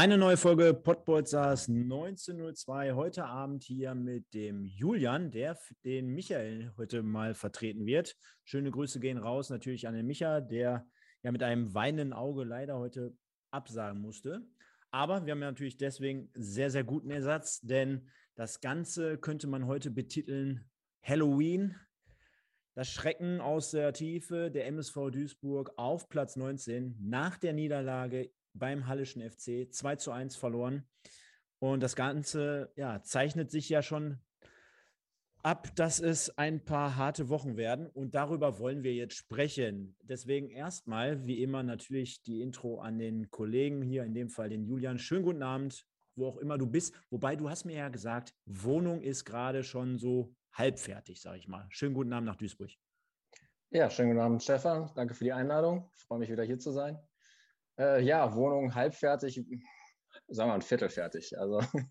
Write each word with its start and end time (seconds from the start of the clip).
Eine 0.00 0.16
neue 0.16 0.38
Folge 0.38 0.72
Podbolzers 0.72 1.68
1902. 1.68 2.94
Heute 2.94 3.26
Abend 3.26 3.62
hier 3.64 3.94
mit 3.94 4.32
dem 4.32 4.64
Julian, 4.64 5.30
der 5.30 5.58
den 5.84 6.08
Michael 6.08 6.72
heute 6.78 7.02
mal 7.02 7.34
vertreten 7.34 7.84
wird. 7.84 8.16
Schöne 8.42 8.70
Grüße 8.70 8.98
gehen 8.98 9.18
raus 9.18 9.50
natürlich 9.50 9.86
an 9.86 9.92
den 9.92 10.06
Micha, 10.06 10.40
der 10.40 10.86
ja 11.22 11.32
mit 11.32 11.42
einem 11.42 11.74
weinenden 11.74 12.14
Auge 12.14 12.44
leider 12.44 12.78
heute 12.78 13.14
absagen 13.50 14.00
musste. 14.00 14.40
Aber 14.90 15.26
wir 15.26 15.32
haben 15.32 15.42
ja 15.42 15.50
natürlich 15.50 15.76
deswegen 15.76 16.30
sehr, 16.32 16.70
sehr 16.70 16.82
guten 16.82 17.10
Ersatz, 17.10 17.60
denn 17.60 18.08
das 18.36 18.62
Ganze 18.62 19.18
könnte 19.18 19.48
man 19.48 19.66
heute 19.66 19.90
betiteln 19.90 20.64
Halloween. 21.02 21.76
Das 22.74 22.88
Schrecken 22.88 23.42
aus 23.42 23.72
der 23.72 23.92
Tiefe 23.92 24.50
der 24.50 24.66
MSV 24.66 25.10
Duisburg 25.10 25.74
auf 25.76 26.08
Platz 26.08 26.36
19 26.36 26.96
nach 26.98 27.36
der 27.36 27.52
Niederlage 27.52 28.30
beim 28.54 28.86
Hallischen 28.86 29.22
FC 29.22 29.72
2 29.72 29.96
zu 29.96 30.12
1 30.12 30.36
verloren. 30.36 30.88
Und 31.58 31.82
das 31.82 31.94
Ganze 31.94 32.72
ja, 32.76 33.02
zeichnet 33.02 33.50
sich 33.50 33.68
ja 33.68 33.82
schon 33.82 34.18
ab, 35.42 35.68
dass 35.76 36.00
es 36.00 36.36
ein 36.38 36.64
paar 36.64 36.96
harte 36.96 37.28
Wochen 37.28 37.56
werden. 37.56 37.86
Und 37.86 38.14
darüber 38.14 38.58
wollen 38.58 38.82
wir 38.82 38.94
jetzt 38.94 39.14
sprechen. 39.14 39.96
Deswegen 40.02 40.50
erstmal, 40.50 41.26
wie 41.26 41.42
immer, 41.42 41.62
natürlich 41.62 42.22
die 42.22 42.40
Intro 42.40 42.80
an 42.80 42.98
den 42.98 43.30
Kollegen 43.30 43.82
hier, 43.82 44.04
in 44.04 44.14
dem 44.14 44.28
Fall 44.28 44.48
den 44.48 44.64
Julian. 44.64 44.98
Schönen 44.98 45.22
guten 45.22 45.42
Abend, 45.42 45.86
wo 46.16 46.28
auch 46.28 46.38
immer 46.38 46.58
du 46.58 46.66
bist. 46.66 46.94
Wobei 47.10 47.36
du 47.36 47.48
hast 47.48 47.64
mir 47.64 47.76
ja 47.76 47.88
gesagt, 47.88 48.34
Wohnung 48.46 49.02
ist 49.02 49.24
gerade 49.24 49.62
schon 49.62 49.98
so 49.98 50.34
halbfertig, 50.52 51.20
sage 51.20 51.38
ich 51.38 51.48
mal. 51.48 51.66
Schönen 51.70 51.94
guten 51.94 52.12
Abend 52.12 52.26
nach 52.26 52.36
Duisburg. 52.36 52.70
Ja, 53.70 53.88
schönen 53.88 54.10
guten 54.10 54.20
Abend, 54.20 54.42
Stefan. 54.42 54.90
Danke 54.94 55.14
für 55.14 55.24
die 55.24 55.32
Einladung. 55.32 55.88
Ich 55.96 56.04
freue 56.04 56.18
mich 56.18 56.30
wieder 56.30 56.42
hier 56.42 56.58
zu 56.58 56.72
sein. 56.72 56.98
Äh, 57.80 58.02
ja, 58.02 58.34
Wohnung 58.34 58.74
halbfertig, 58.74 59.42
sagen 60.28 60.50
wir 60.50 60.54
ein 60.54 60.60
Viertel 60.60 60.90
fertig. 60.90 61.38
Also 61.38 61.60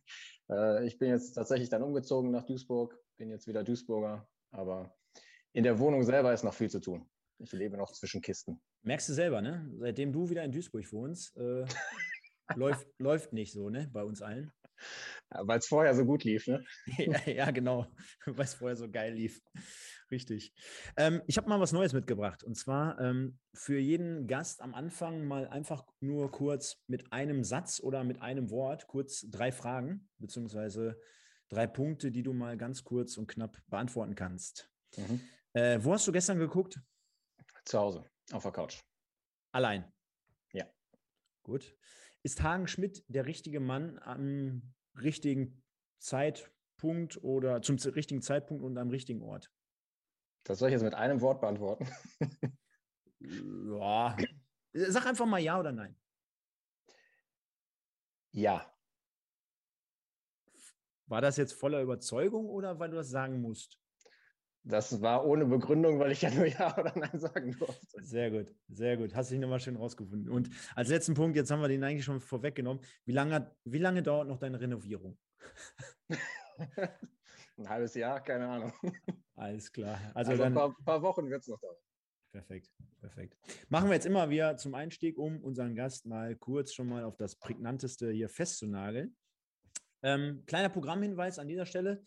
äh, 0.52 0.86
ich 0.86 1.00
bin 1.00 1.10
jetzt 1.10 1.34
tatsächlich 1.34 1.70
dann 1.70 1.82
umgezogen 1.82 2.30
nach 2.30 2.46
Duisburg, 2.46 2.96
bin 3.18 3.32
jetzt 3.32 3.48
wieder 3.48 3.64
Duisburger, 3.64 4.30
aber 4.52 4.96
in 5.52 5.64
der 5.64 5.80
Wohnung 5.80 6.04
selber 6.04 6.32
ist 6.32 6.44
noch 6.44 6.54
viel 6.54 6.70
zu 6.70 6.80
tun. 6.80 7.10
Ich 7.40 7.52
lebe 7.54 7.76
noch 7.76 7.92
zwischen 7.92 8.22
Kisten. 8.22 8.62
Merkst 8.84 9.10
du 9.10 9.14
selber, 9.14 9.42
ne? 9.42 9.68
Seitdem 9.80 10.14
du 10.14 10.30
wieder 10.30 10.44
in 10.44 10.52
Duisburg 10.52 10.92
wohnst, 10.94 11.36
äh, 11.38 11.66
läuft, 12.56 12.88
läuft 13.00 13.34
nicht 13.34 13.52
so, 13.52 13.72
ne? 13.72 13.90
Bei 13.92 14.04
uns 14.04 14.22
allen. 14.22 14.52
Ja, 15.34 15.48
Weil 15.48 15.60
es 15.60 15.68
vorher 15.68 15.94
so 15.96 16.06
gut 16.06 16.24
lief, 16.24 16.48
ne? 16.48 16.64
ja, 16.98 17.26
ja, 17.26 17.52
genau. 17.52 17.88
Weil 18.26 18.46
es 18.46 18.54
vorher 18.56 18.76
so 18.76 18.90
geil 18.90 19.14
lief. 19.14 19.42
Richtig. 20.12 20.54
Ähm, 20.98 21.22
ich 21.28 21.38
habe 21.38 21.48
mal 21.48 21.60
was 21.60 21.72
Neues 21.72 21.94
mitgebracht. 21.94 22.44
Und 22.44 22.56
zwar 22.56 23.00
ähm, 23.00 23.38
für 23.54 23.78
jeden 23.78 24.28
Gast 24.28 24.62
am 24.62 24.74
Anfang 24.74 25.26
mal 25.26 25.48
einfach 25.48 25.86
nur 26.00 26.32
kurz 26.32 26.78
mit 26.88 27.12
einem 27.14 27.44
Satz 27.44 27.80
oder 27.80 28.04
mit 28.04 28.22
einem 28.22 28.50
Wort 28.50 28.88
kurz 28.88 29.26
drei 29.30 29.52
Fragen, 29.52 30.10
beziehungsweise 30.18 31.00
drei 31.50 31.68
Punkte, 31.68 32.12
die 32.12 32.24
du 32.24 32.34
mal 32.34 32.58
ganz 32.58 32.84
kurz 32.84 33.18
und 33.18 33.28
knapp 33.28 33.58
beantworten 33.68 34.16
kannst. 34.16 34.72
Mhm. 34.98 35.22
Äh, 35.54 35.84
wo 35.84 35.94
hast 35.94 36.08
du 36.08 36.12
gestern 36.12 36.40
geguckt? 36.40 36.80
Zu 37.66 37.80
Hause, 37.80 38.06
auf 38.32 38.44
der 38.44 38.52
Couch. 38.52 38.80
Allein? 39.52 39.92
Ja. 40.54 40.66
Gut. 41.44 41.76
Ist 42.22 42.44
Hagen 42.44 42.68
Schmidt 42.68 43.04
der 43.08 43.26
richtige 43.26 43.60
Mann 43.60 43.98
am 44.00 44.74
richtigen 45.02 45.64
Zeitpunkt 46.00 47.24
oder 47.24 47.62
zum 47.62 47.78
richtigen 47.78 48.22
Zeitpunkt 48.22 48.64
und 48.64 48.78
am 48.78 48.90
richtigen 48.90 49.22
Ort? 49.22 49.52
Das 50.44 50.60
soll 50.60 50.70
ich 50.70 50.74
jetzt 50.74 50.84
mit 50.84 50.94
einem 50.94 51.22
Wort 51.22 51.42
beantworten. 51.42 51.88
ja. 53.20 54.18
Sag 54.74 55.06
einfach 55.06 55.26
mal 55.26 55.40
ja 55.40 55.60
oder 55.60 55.72
nein. 55.72 55.96
Ja. 58.32 58.74
War 61.08 61.22
das 61.22 61.38
jetzt 61.38 61.54
voller 61.54 61.82
Überzeugung 61.82 62.48
oder 62.48 62.80
weil 62.80 62.90
du 62.90 62.98
das 62.98 63.10
sagen 63.10 63.42
musst? 63.42 63.80
Das 64.64 65.02
war 65.02 65.26
ohne 65.26 65.46
Begründung, 65.46 66.00
weil 66.00 66.12
ich 66.12 66.22
ja 66.22 66.32
nur 66.32 66.46
Ja 66.48 66.78
oder 66.78 66.94
Nein 66.98 67.20
sagen 67.20 67.58
durfte. 67.58 68.04
Sehr 68.04 68.30
gut, 68.30 68.54
sehr 68.68 68.98
gut. 68.98 69.16
Hast 69.16 69.32
dich 69.32 69.40
nochmal 69.40 69.60
schön 69.60 69.76
rausgefunden. 69.76 70.30
Und 70.30 70.50
als 70.76 70.90
letzten 70.90 71.14
Punkt, 71.14 71.36
jetzt 71.36 71.50
haben 71.50 71.62
wir 71.62 71.68
den 71.68 71.84
eigentlich 71.84 72.06
schon 72.06 72.20
vorweggenommen. 72.20 72.84
Wie 73.06 73.14
lange, 73.14 73.56
wie 73.64 73.80
lange 73.80 74.04
dauert 74.04 74.28
noch 74.28 74.38
deine 74.38 74.60
Renovierung? 74.60 75.18
Ein 77.58 77.70
halbes 77.70 77.94
Jahr, 77.96 78.22
keine 78.22 78.48
Ahnung. 78.48 78.74
Alles 79.36 79.72
klar. 79.72 80.00
Also, 80.14 80.32
also 80.32 80.44
dann, 80.44 80.54
ein 80.54 80.56
paar, 80.56 80.76
paar 80.86 81.02
Wochen 81.02 81.30
wird 81.30 81.42
es 81.42 81.48
noch 81.48 81.60
dauern. 81.60 81.76
Perfekt, 82.32 82.70
perfekt. 83.00 83.38
Machen 83.70 83.90
wir 83.90 83.96
jetzt 83.96 84.06
immer 84.06 84.30
wieder 84.30 84.56
zum 84.56 84.76
Einstieg, 84.76 85.18
um 85.18 85.42
unseren 85.44 85.74
Gast 85.76 86.06
mal 86.06 86.36
kurz 86.36 86.74
schon 86.74 86.88
mal 86.88 87.04
auf 87.04 87.18
das 87.18 87.36
Prägnanteste 87.36 88.12
hier 88.12 88.30
festzunageln. 88.30 89.16
Ähm, 90.04 90.44
kleiner 90.46 90.70
Programmhinweis 90.70 91.40
an 91.40 91.48
dieser 91.48 91.66
Stelle. 91.66 92.04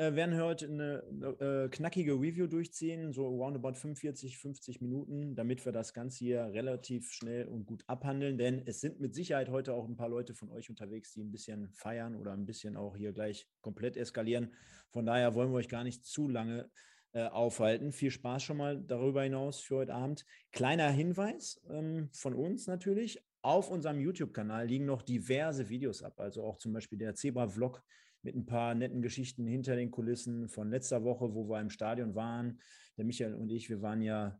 Äh, 0.00 0.14
werden 0.14 0.40
heute 0.40 0.66
eine, 0.66 1.02
eine 1.10 1.64
äh, 1.64 1.68
knackige 1.68 2.12
Review 2.12 2.46
durchziehen, 2.46 3.12
so 3.12 3.26
roundabout 3.26 3.74
45, 3.74 4.38
50 4.38 4.80
Minuten, 4.80 5.34
damit 5.34 5.64
wir 5.64 5.72
das 5.72 5.92
Ganze 5.92 6.18
hier 6.20 6.44
relativ 6.52 7.10
schnell 7.10 7.48
und 7.48 7.66
gut 7.66 7.82
abhandeln. 7.88 8.38
Denn 8.38 8.62
es 8.64 8.80
sind 8.80 9.00
mit 9.00 9.16
Sicherheit 9.16 9.48
heute 9.48 9.74
auch 9.74 9.88
ein 9.88 9.96
paar 9.96 10.08
Leute 10.08 10.34
von 10.34 10.50
euch 10.52 10.70
unterwegs, 10.70 11.14
die 11.14 11.24
ein 11.24 11.32
bisschen 11.32 11.72
feiern 11.72 12.14
oder 12.14 12.32
ein 12.32 12.46
bisschen 12.46 12.76
auch 12.76 12.96
hier 12.96 13.12
gleich 13.12 13.48
komplett 13.60 13.96
eskalieren. 13.96 14.54
Von 14.90 15.04
daher 15.04 15.34
wollen 15.34 15.50
wir 15.50 15.56
euch 15.56 15.68
gar 15.68 15.82
nicht 15.82 16.06
zu 16.06 16.28
lange 16.28 16.70
äh, 17.12 17.24
aufhalten. 17.24 17.90
Viel 17.90 18.12
Spaß 18.12 18.44
schon 18.44 18.58
mal 18.58 18.80
darüber 18.80 19.24
hinaus 19.24 19.58
für 19.58 19.78
heute 19.78 19.94
Abend. 19.94 20.24
Kleiner 20.52 20.90
Hinweis 20.90 21.60
ähm, 21.70 22.08
von 22.12 22.34
uns 22.34 22.68
natürlich. 22.68 23.20
Auf 23.42 23.68
unserem 23.68 23.98
YouTube-Kanal 23.98 24.68
liegen 24.68 24.84
noch 24.84 25.02
diverse 25.02 25.68
Videos 25.68 26.04
ab, 26.04 26.20
also 26.20 26.44
auch 26.44 26.58
zum 26.58 26.72
Beispiel 26.72 26.98
der 26.98 27.16
Zebra-Vlog 27.16 27.82
mit 28.28 28.36
ein 28.36 28.44
paar 28.44 28.74
netten 28.74 29.00
Geschichten 29.00 29.46
hinter 29.46 29.74
den 29.74 29.90
Kulissen 29.90 30.48
von 30.48 30.68
letzter 30.68 31.02
Woche, 31.02 31.34
wo 31.34 31.48
wir 31.48 31.60
im 31.62 31.70
Stadion 31.70 32.14
waren. 32.14 32.60
Der 32.98 33.06
Michael 33.06 33.34
und 33.34 33.50
ich, 33.50 33.70
wir 33.70 33.80
waren 33.80 34.02
ja 34.02 34.38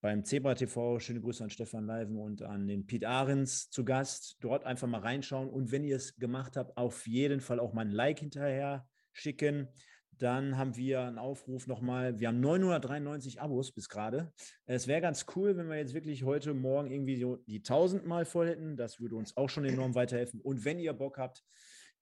beim 0.00 0.24
Zebra 0.24 0.54
TV. 0.54 0.98
Schöne 1.00 1.20
Grüße 1.20 1.44
an 1.44 1.50
Stefan 1.50 1.84
Leiven 1.84 2.16
und 2.16 2.40
an 2.40 2.66
den 2.66 2.86
Piet 2.86 3.04
Ahrens 3.04 3.68
zu 3.68 3.84
Gast. 3.84 4.38
Dort 4.40 4.64
einfach 4.64 4.88
mal 4.88 5.02
reinschauen 5.02 5.50
und 5.50 5.70
wenn 5.70 5.84
ihr 5.84 5.96
es 5.96 6.16
gemacht 6.16 6.56
habt, 6.56 6.78
auf 6.78 7.06
jeden 7.06 7.40
Fall 7.40 7.60
auch 7.60 7.74
mal 7.74 7.82
ein 7.82 7.90
Like 7.90 8.20
hinterher 8.20 8.88
schicken. 9.12 9.68
Dann 10.16 10.56
haben 10.56 10.74
wir 10.76 11.02
einen 11.02 11.18
Aufruf 11.18 11.66
nochmal. 11.66 12.18
Wir 12.18 12.28
haben 12.28 12.40
993 12.40 13.42
Abos 13.42 13.70
bis 13.72 13.90
gerade. 13.90 14.32
Es 14.64 14.86
wäre 14.86 15.02
ganz 15.02 15.26
cool, 15.36 15.58
wenn 15.58 15.68
wir 15.68 15.76
jetzt 15.76 15.92
wirklich 15.92 16.24
heute 16.24 16.54
Morgen 16.54 16.90
irgendwie 16.90 17.20
so 17.20 17.36
die 17.36 17.58
1000 17.58 18.06
mal 18.06 18.24
voll 18.24 18.48
hätten. 18.48 18.78
Das 18.78 18.98
würde 18.98 19.16
uns 19.16 19.36
auch 19.36 19.50
schon 19.50 19.66
enorm 19.66 19.94
weiterhelfen. 19.94 20.40
Und 20.40 20.64
wenn 20.64 20.78
ihr 20.78 20.94
Bock 20.94 21.18
habt, 21.18 21.44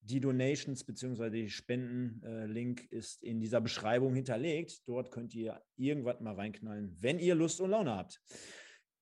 die 0.05 0.21
Donations 0.21 0.85
bzw. 0.85 1.31
die 1.31 1.51
Spenden-Link 1.51 2.89
äh, 2.91 2.97
ist 2.97 3.23
in 3.23 3.41
dieser 3.41 3.61
Beschreibung 3.61 4.15
hinterlegt. 4.15 4.87
Dort 4.87 5.11
könnt 5.11 5.35
ihr 5.35 5.63
irgendwas 5.77 6.21
mal 6.21 6.35
reinknallen, 6.35 6.97
wenn 7.01 7.19
ihr 7.19 7.35
Lust 7.35 7.61
und 7.61 7.71
Laune 7.71 7.95
habt. 7.95 8.21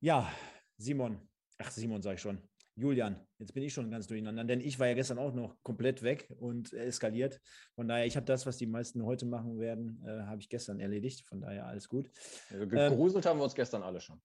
Ja, 0.00 0.32
Simon, 0.76 1.20
ach 1.58 1.70
Simon 1.70 2.02
sage 2.02 2.16
ich 2.16 2.20
schon, 2.20 2.40
Julian, 2.74 3.20
jetzt 3.38 3.52
bin 3.52 3.62
ich 3.62 3.74
schon 3.74 3.90
ganz 3.90 4.06
durcheinander, 4.06 4.44
denn 4.44 4.60
ich 4.60 4.78
war 4.78 4.86
ja 4.86 4.94
gestern 4.94 5.18
auch 5.18 5.34
noch 5.34 5.62
komplett 5.62 6.02
weg 6.02 6.32
und 6.38 6.72
eskaliert. 6.72 7.40
Von 7.74 7.86
daher, 7.86 8.06
ich 8.06 8.16
habe 8.16 8.24
das, 8.24 8.46
was 8.46 8.56
die 8.56 8.66
meisten 8.66 9.04
heute 9.04 9.26
machen 9.26 9.58
werden, 9.58 10.02
äh, 10.06 10.22
habe 10.22 10.40
ich 10.40 10.48
gestern 10.48 10.80
erledigt. 10.80 11.26
Von 11.26 11.40
daher 11.40 11.66
alles 11.66 11.88
gut. 11.88 12.10
Also 12.50 12.66
gegruselt 12.66 13.26
ähm, 13.26 13.30
haben 13.30 13.38
wir 13.40 13.44
uns 13.44 13.54
gestern 13.54 13.82
alle 13.82 14.00
schon. 14.00 14.22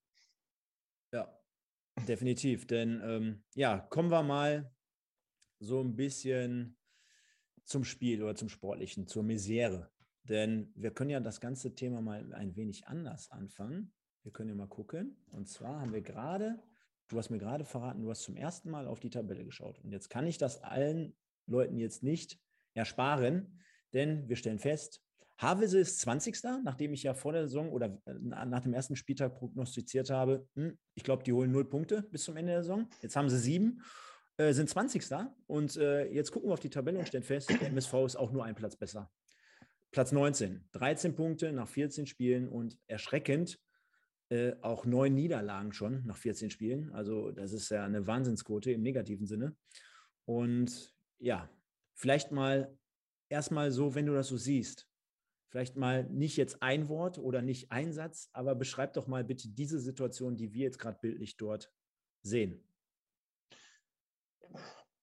Ja, 1.11 1.37
definitiv. 2.07 2.67
Denn 2.67 3.01
ähm, 3.03 3.43
ja, 3.53 3.79
kommen 3.79 4.11
wir 4.11 4.23
mal 4.23 4.71
so 5.59 5.81
ein 5.81 5.95
bisschen 5.95 6.77
zum 7.63 7.83
Spiel 7.83 8.23
oder 8.23 8.35
zum 8.35 8.49
Sportlichen, 8.49 9.07
zur 9.07 9.23
Misere. 9.23 9.89
Denn 10.23 10.71
wir 10.75 10.91
können 10.91 11.09
ja 11.09 11.19
das 11.19 11.39
ganze 11.39 11.73
Thema 11.75 12.01
mal 12.01 12.33
ein 12.33 12.55
wenig 12.55 12.87
anders 12.87 13.31
anfangen. 13.31 13.93
Wir 14.23 14.31
können 14.31 14.49
ja 14.49 14.55
mal 14.55 14.67
gucken. 14.67 15.17
Und 15.31 15.47
zwar 15.47 15.81
haben 15.81 15.93
wir 15.93 16.01
gerade, 16.01 16.61
du 17.07 17.17
hast 17.17 17.29
mir 17.29 17.39
gerade 17.39 17.65
verraten, 17.65 18.01
du 18.01 18.09
hast 18.09 18.23
zum 18.23 18.35
ersten 18.35 18.69
Mal 18.69 18.87
auf 18.87 18.99
die 18.99 19.09
Tabelle 19.09 19.45
geschaut. 19.45 19.79
Und 19.83 19.91
jetzt 19.91 20.09
kann 20.09 20.27
ich 20.27 20.37
das 20.37 20.63
allen 20.63 21.15
Leuten 21.45 21.77
jetzt 21.77 22.03
nicht 22.03 22.37
ersparen, 22.73 23.61
denn 23.93 24.27
wir 24.27 24.35
stellen 24.35 24.59
fest, 24.59 25.01
Havelse 25.37 25.79
ist 25.79 25.99
20. 25.99 26.63
Nachdem 26.63 26.93
ich 26.93 27.03
ja 27.03 27.13
vor 27.13 27.31
der 27.31 27.47
Saison 27.47 27.69
oder 27.69 28.01
äh, 28.05 28.13
nach 28.19 28.61
dem 28.61 28.73
ersten 28.73 28.95
Spieltag 28.95 29.35
prognostiziert 29.35 30.09
habe, 30.09 30.47
hm, 30.55 30.77
ich 30.95 31.03
glaube, 31.03 31.23
die 31.23 31.31
holen 31.31 31.51
null 31.51 31.69
Punkte 31.69 32.03
bis 32.03 32.23
zum 32.23 32.37
Ende 32.37 32.53
der 32.53 32.63
Saison. 32.63 32.89
Jetzt 33.01 33.15
haben 33.15 33.29
sie 33.29 33.37
sieben 33.37 33.81
äh, 34.37 34.53
sind 34.53 34.69
20. 34.69 35.03
Und 35.47 35.77
äh, 35.77 36.05
jetzt 36.11 36.31
gucken 36.31 36.49
wir 36.49 36.53
auf 36.53 36.59
die 36.59 36.69
Tabelle 36.69 36.99
und 36.99 37.07
stellen 37.07 37.23
fest, 37.23 37.49
der 37.49 37.67
MSV 37.67 37.93
ist 38.05 38.15
auch 38.15 38.31
nur 38.31 38.45
ein 38.45 38.55
Platz 38.55 38.75
besser. 38.75 39.11
Platz 39.91 40.11
19, 40.11 40.67
13 40.73 41.15
Punkte 41.15 41.51
nach 41.51 41.67
14 41.67 42.07
Spielen 42.07 42.47
und 42.47 42.77
erschreckend 42.87 43.59
äh, 44.29 44.53
auch 44.61 44.85
neun 44.85 45.15
Niederlagen 45.15 45.71
schon 45.73 46.05
nach 46.05 46.17
14 46.17 46.49
Spielen. 46.49 46.91
Also 46.91 47.31
das 47.31 47.53
ist 47.53 47.69
ja 47.69 47.85
eine 47.85 48.05
Wahnsinnsquote 48.05 48.71
im 48.71 48.81
negativen 48.81 49.25
Sinne. 49.25 49.55
Und 50.25 50.93
ja, 51.19 51.49
vielleicht 51.95 52.31
mal 52.31 52.77
erstmal 53.29 53.71
so, 53.71 53.95
wenn 53.95 54.05
du 54.05 54.13
das 54.13 54.27
so 54.27 54.37
siehst, 54.37 54.87
vielleicht 55.49 55.77
mal 55.77 56.03
nicht 56.09 56.35
jetzt 56.35 56.61
ein 56.61 56.89
Wort 56.89 57.17
oder 57.17 57.41
nicht 57.41 57.71
ein 57.71 57.93
Satz, 57.93 58.29
aber 58.33 58.53
beschreib 58.53 58.93
doch 58.93 59.07
mal 59.07 59.23
bitte 59.23 59.49
diese 59.49 59.79
Situation, 59.79 60.35
die 60.35 60.53
wir 60.53 60.63
jetzt 60.63 60.79
gerade 60.79 60.99
bildlich 61.01 61.37
dort 61.37 61.71
sehen. 62.21 62.66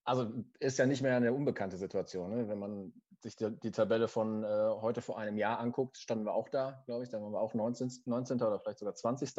Also 0.04 0.30
ist 0.60 0.78
ja 0.78 0.86
nicht 0.86 1.02
mehr 1.02 1.16
eine 1.16 1.32
unbekannte 1.32 1.76
Situation. 1.76 2.30
Ne? 2.30 2.48
Wenn 2.48 2.58
man 2.58 2.92
sich 3.20 3.36
die, 3.36 3.50
die 3.58 3.70
Tabelle 3.70 4.06
von 4.06 4.44
äh, 4.44 4.46
heute 4.80 5.00
vor 5.00 5.18
einem 5.18 5.38
Jahr 5.38 5.58
anguckt, 5.58 5.96
standen 5.96 6.26
wir 6.26 6.34
auch 6.34 6.50
da, 6.50 6.82
glaube 6.86 7.04
ich. 7.04 7.10
Da 7.10 7.20
waren 7.20 7.32
wir 7.32 7.40
auch 7.40 7.54
19, 7.54 7.90
19. 8.04 8.42
oder 8.42 8.60
vielleicht 8.60 8.78
sogar 8.78 8.94
20. 8.94 9.32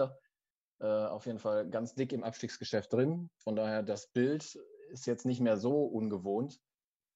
Äh, 0.80 0.86
auf 0.86 1.26
jeden 1.28 1.40
Fall 1.40 1.70
ganz 1.70 1.94
dick 1.94 2.12
im 2.12 2.24
Abstiegsgeschäft 2.24 2.92
drin. 2.92 3.30
Von 3.38 3.56
daher, 3.56 3.84
das 3.84 4.08
Bild 4.08 4.56
ist 4.90 5.06
jetzt 5.06 5.26
nicht 5.26 5.40
mehr 5.40 5.58
so 5.58 5.86
ungewohnt. 5.86 6.60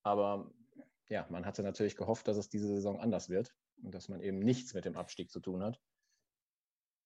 Aber 0.03 0.51
ja, 1.09 1.25
man 1.29 1.45
hatte 1.45 1.63
natürlich 1.63 1.95
gehofft, 1.95 2.27
dass 2.27 2.37
es 2.37 2.49
diese 2.49 2.67
Saison 2.67 2.99
anders 2.99 3.29
wird 3.29 3.53
und 3.83 3.93
dass 3.95 4.07
man 4.09 4.21
eben 4.21 4.39
nichts 4.39 4.73
mit 4.73 4.85
dem 4.85 4.95
Abstieg 4.95 5.31
zu 5.31 5.39
tun 5.39 5.63
hat. 5.63 5.81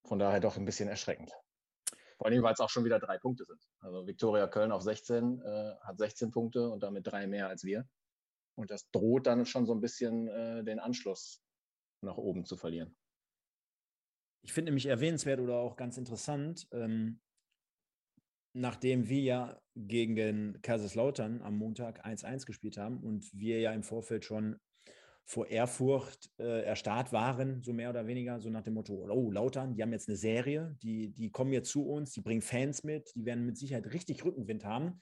Von 0.06 0.20
daher 0.20 0.42
doch 0.42 0.58
ein 0.58 0.66
bisschen 0.66 0.90
erschreckend. 0.90 1.34
Vor 2.18 2.28
allem, 2.28 2.44
weil 2.44 2.54
es 2.54 2.60
auch 2.60 2.70
schon 2.70 2.86
wieder 2.86 3.00
drei 3.00 3.18
Punkte 3.18 3.46
sind. 3.46 3.60
Also 3.80 4.06
Viktoria 4.06 4.48
Köln 4.48 4.72
auf 4.72 4.82
16 4.82 5.42
äh, 5.42 5.76
hat 5.82 5.98
16 5.98 6.32
Punkte 6.32 6.70
und 6.70 6.84
damit 6.84 7.08
drei 7.08 7.28
mehr 7.28 7.48
als 7.48 7.64
wir. 7.64 7.88
Und 8.56 8.72
das 8.72 8.90
droht 8.92 9.28
dann 9.28 9.46
schon 9.46 9.66
so 9.66 9.74
ein 9.74 9.82
bisschen 9.82 10.28
äh, 10.28 10.64
den 10.64 10.80
Anschluss 10.80 11.42
nach 12.02 12.18
oben 12.18 12.46
zu 12.46 12.56
verlieren. 12.58 12.96
Ich 14.44 14.54
finde 14.54 14.72
nämlich 14.72 14.86
erwähnenswert 14.88 15.40
oder 15.40 15.56
auch 15.56 15.78
ganz 15.78 15.98
interessant, 15.98 16.68
ähm, 16.72 17.22
nachdem 18.54 19.08
wir 19.08 19.22
ja 19.22 19.62
gegen 19.76 20.62
Kaiserslautern 20.62 21.42
am 21.42 21.58
Montag 21.58 22.06
1-1 22.06 22.46
gespielt 22.46 22.78
haben 22.78 23.02
und 23.02 23.32
wir 23.34 23.60
ja 23.60 23.74
im 23.74 23.84
Vorfeld 23.84 24.26
schon 24.26 24.60
vor 25.26 25.48
Ehrfurcht 25.48 26.30
äh, 26.38 26.64
erstarrt 26.64 27.14
waren, 27.14 27.62
so 27.64 27.74
mehr 27.74 27.90
oder 27.90 28.06
weniger, 28.08 28.40
so 28.40 28.50
nach 28.50 28.64
dem 28.64 28.74
Motto, 28.74 29.08
oh, 29.10 29.32
Lautern, 29.32 29.74
die 29.74 29.82
haben 29.82 29.94
jetzt 29.94 30.10
eine 30.10 30.18
Serie, 30.18 30.76
die, 30.84 31.10
die 31.10 31.32
kommen 31.32 31.54
jetzt 31.54 31.70
zu 31.70 31.88
uns, 31.88 32.12
die 32.12 32.22
bringen 32.22 32.42
Fans 32.42 32.84
mit, 32.84 33.12
die 33.16 33.26
werden 33.26 33.46
mit 33.46 33.58
Sicherheit 33.58 33.94
richtig 33.94 34.26
Rückenwind 34.26 34.66
haben. 34.66 35.00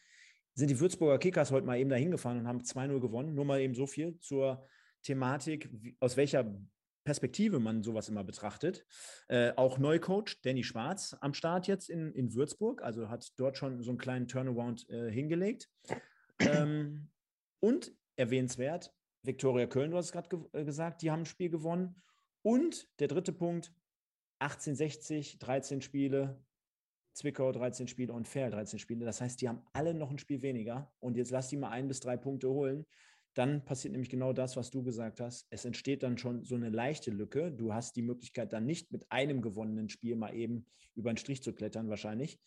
Sind 0.54 0.70
die 0.70 0.80
Würzburger 0.80 1.18
Kickers 1.18 1.52
heute 1.52 1.66
mal 1.66 1.80
eben 1.80 1.90
dahin 1.90 2.12
gefahren 2.12 2.40
und 2.40 2.48
haben 2.48 2.62
2-0 2.62 3.00
gewonnen. 3.00 3.34
Nur 3.34 3.46
mal 3.46 3.62
eben 3.62 3.74
so 3.74 3.88
viel 3.88 4.20
zur 4.20 4.68
Thematik, 5.02 5.70
wie, 5.72 5.96
aus 6.00 6.18
welcher 6.18 6.54
Perspektive 7.04 7.60
man 7.60 7.82
sowas 7.82 8.10
immer 8.10 8.24
betrachtet. 8.24 8.86
Äh, 9.28 9.54
auch 9.56 9.80
Neucoach 9.80 10.40
Danny 10.44 10.64
Schwarz 10.64 11.16
am 11.22 11.34
Start 11.34 11.68
jetzt 11.68 11.90
in, 11.90 12.12
in 12.14 12.34
Würzburg, 12.36 12.84
also 12.84 13.10
hat 13.10 13.32
dort 13.38 13.58
schon 13.58 13.82
so 13.82 13.90
einen 13.90 13.98
kleinen 13.98 14.28
Turnaround 14.28 14.88
äh, 14.90 15.10
hingelegt. 15.10 15.70
Ähm, 16.40 17.10
und 17.60 17.94
erwähnenswert, 18.16 18.94
Viktoria 19.24 19.68
Köln, 19.68 19.92
du 19.92 19.98
hast 19.98 20.08
es 20.08 20.12
gerade 20.12 20.30
ge 20.30 20.40
äh, 20.54 20.66
gesagt, 20.66 21.02
die 21.02 21.12
haben 21.12 21.22
ein 21.22 21.26
Spiel 21.26 21.50
gewonnen. 21.50 21.96
Und 22.42 22.88
der 23.00 23.08
dritte 23.08 23.34
Punkt, 23.34 23.74
1860, 24.40 25.38
13 25.38 25.82
Spiele, 25.82 26.44
Zwickau 27.14 27.52
13 27.52 27.88
Spiele 27.88 28.14
und 28.14 28.28
Fair 28.28 28.50
13 28.50 28.80
Spiele. 28.80 29.06
Das 29.06 29.22
heißt, 29.22 29.42
die 29.42 29.50
haben 29.50 29.64
alle 29.74 29.94
noch 29.94 30.10
ein 30.10 30.18
Spiel 30.18 30.42
weniger. 30.42 30.92
Und 31.00 31.18
jetzt 31.18 31.32
lass 31.32 31.50
die 31.50 31.58
mal 31.58 31.70
ein 31.70 31.88
bis 31.88 32.00
drei 32.00 32.18
Punkte 32.18 32.50
holen. 32.50 32.86
Dann 33.34 33.64
passiert 33.64 33.92
nämlich 33.92 34.10
genau 34.10 34.34
das, 34.34 34.58
was 34.58 34.72
du 34.72 34.84
gesagt 34.84 35.20
hast. 35.20 35.46
Es 35.52 35.64
entsteht 35.64 36.04
dann 36.04 36.18
schon 36.18 36.44
so 36.44 36.56
eine 36.56 36.70
leichte 36.70 37.12
Lücke. 37.12 37.52
Du 37.52 37.74
hast 37.74 37.96
die 37.96 38.02
Möglichkeit, 38.02 38.52
dann 38.52 38.66
nicht 38.66 38.92
mit 38.92 39.06
einem 39.10 39.42
gewonnenen 39.42 39.90
Spiel 39.90 40.16
mal 40.16 40.34
eben 40.34 40.66
über 40.96 41.14
den 41.14 41.18
Strich 41.18 41.44
zu 41.44 41.54
klettern, 41.54 41.90
wahrscheinlich. 41.90 42.40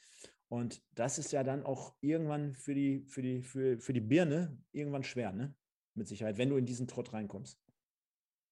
Und 0.48 0.82
das 0.92 1.18
ist 1.18 1.32
ja 1.32 1.42
dann 1.42 1.64
auch 1.64 1.94
irgendwann 2.00 2.54
für 2.54 2.74
die, 2.74 3.04
für 3.06 3.22
die, 3.22 3.42
für, 3.42 3.78
für 3.78 3.92
die 3.92 4.00
Birne 4.00 4.58
irgendwann 4.72 5.04
schwer, 5.04 5.32
ne? 5.32 5.54
Mit 5.94 6.08
Sicherheit, 6.08 6.38
wenn 6.38 6.50
du 6.50 6.56
in 6.56 6.66
diesen 6.66 6.88
Trott 6.88 7.12
reinkommst. 7.12 7.58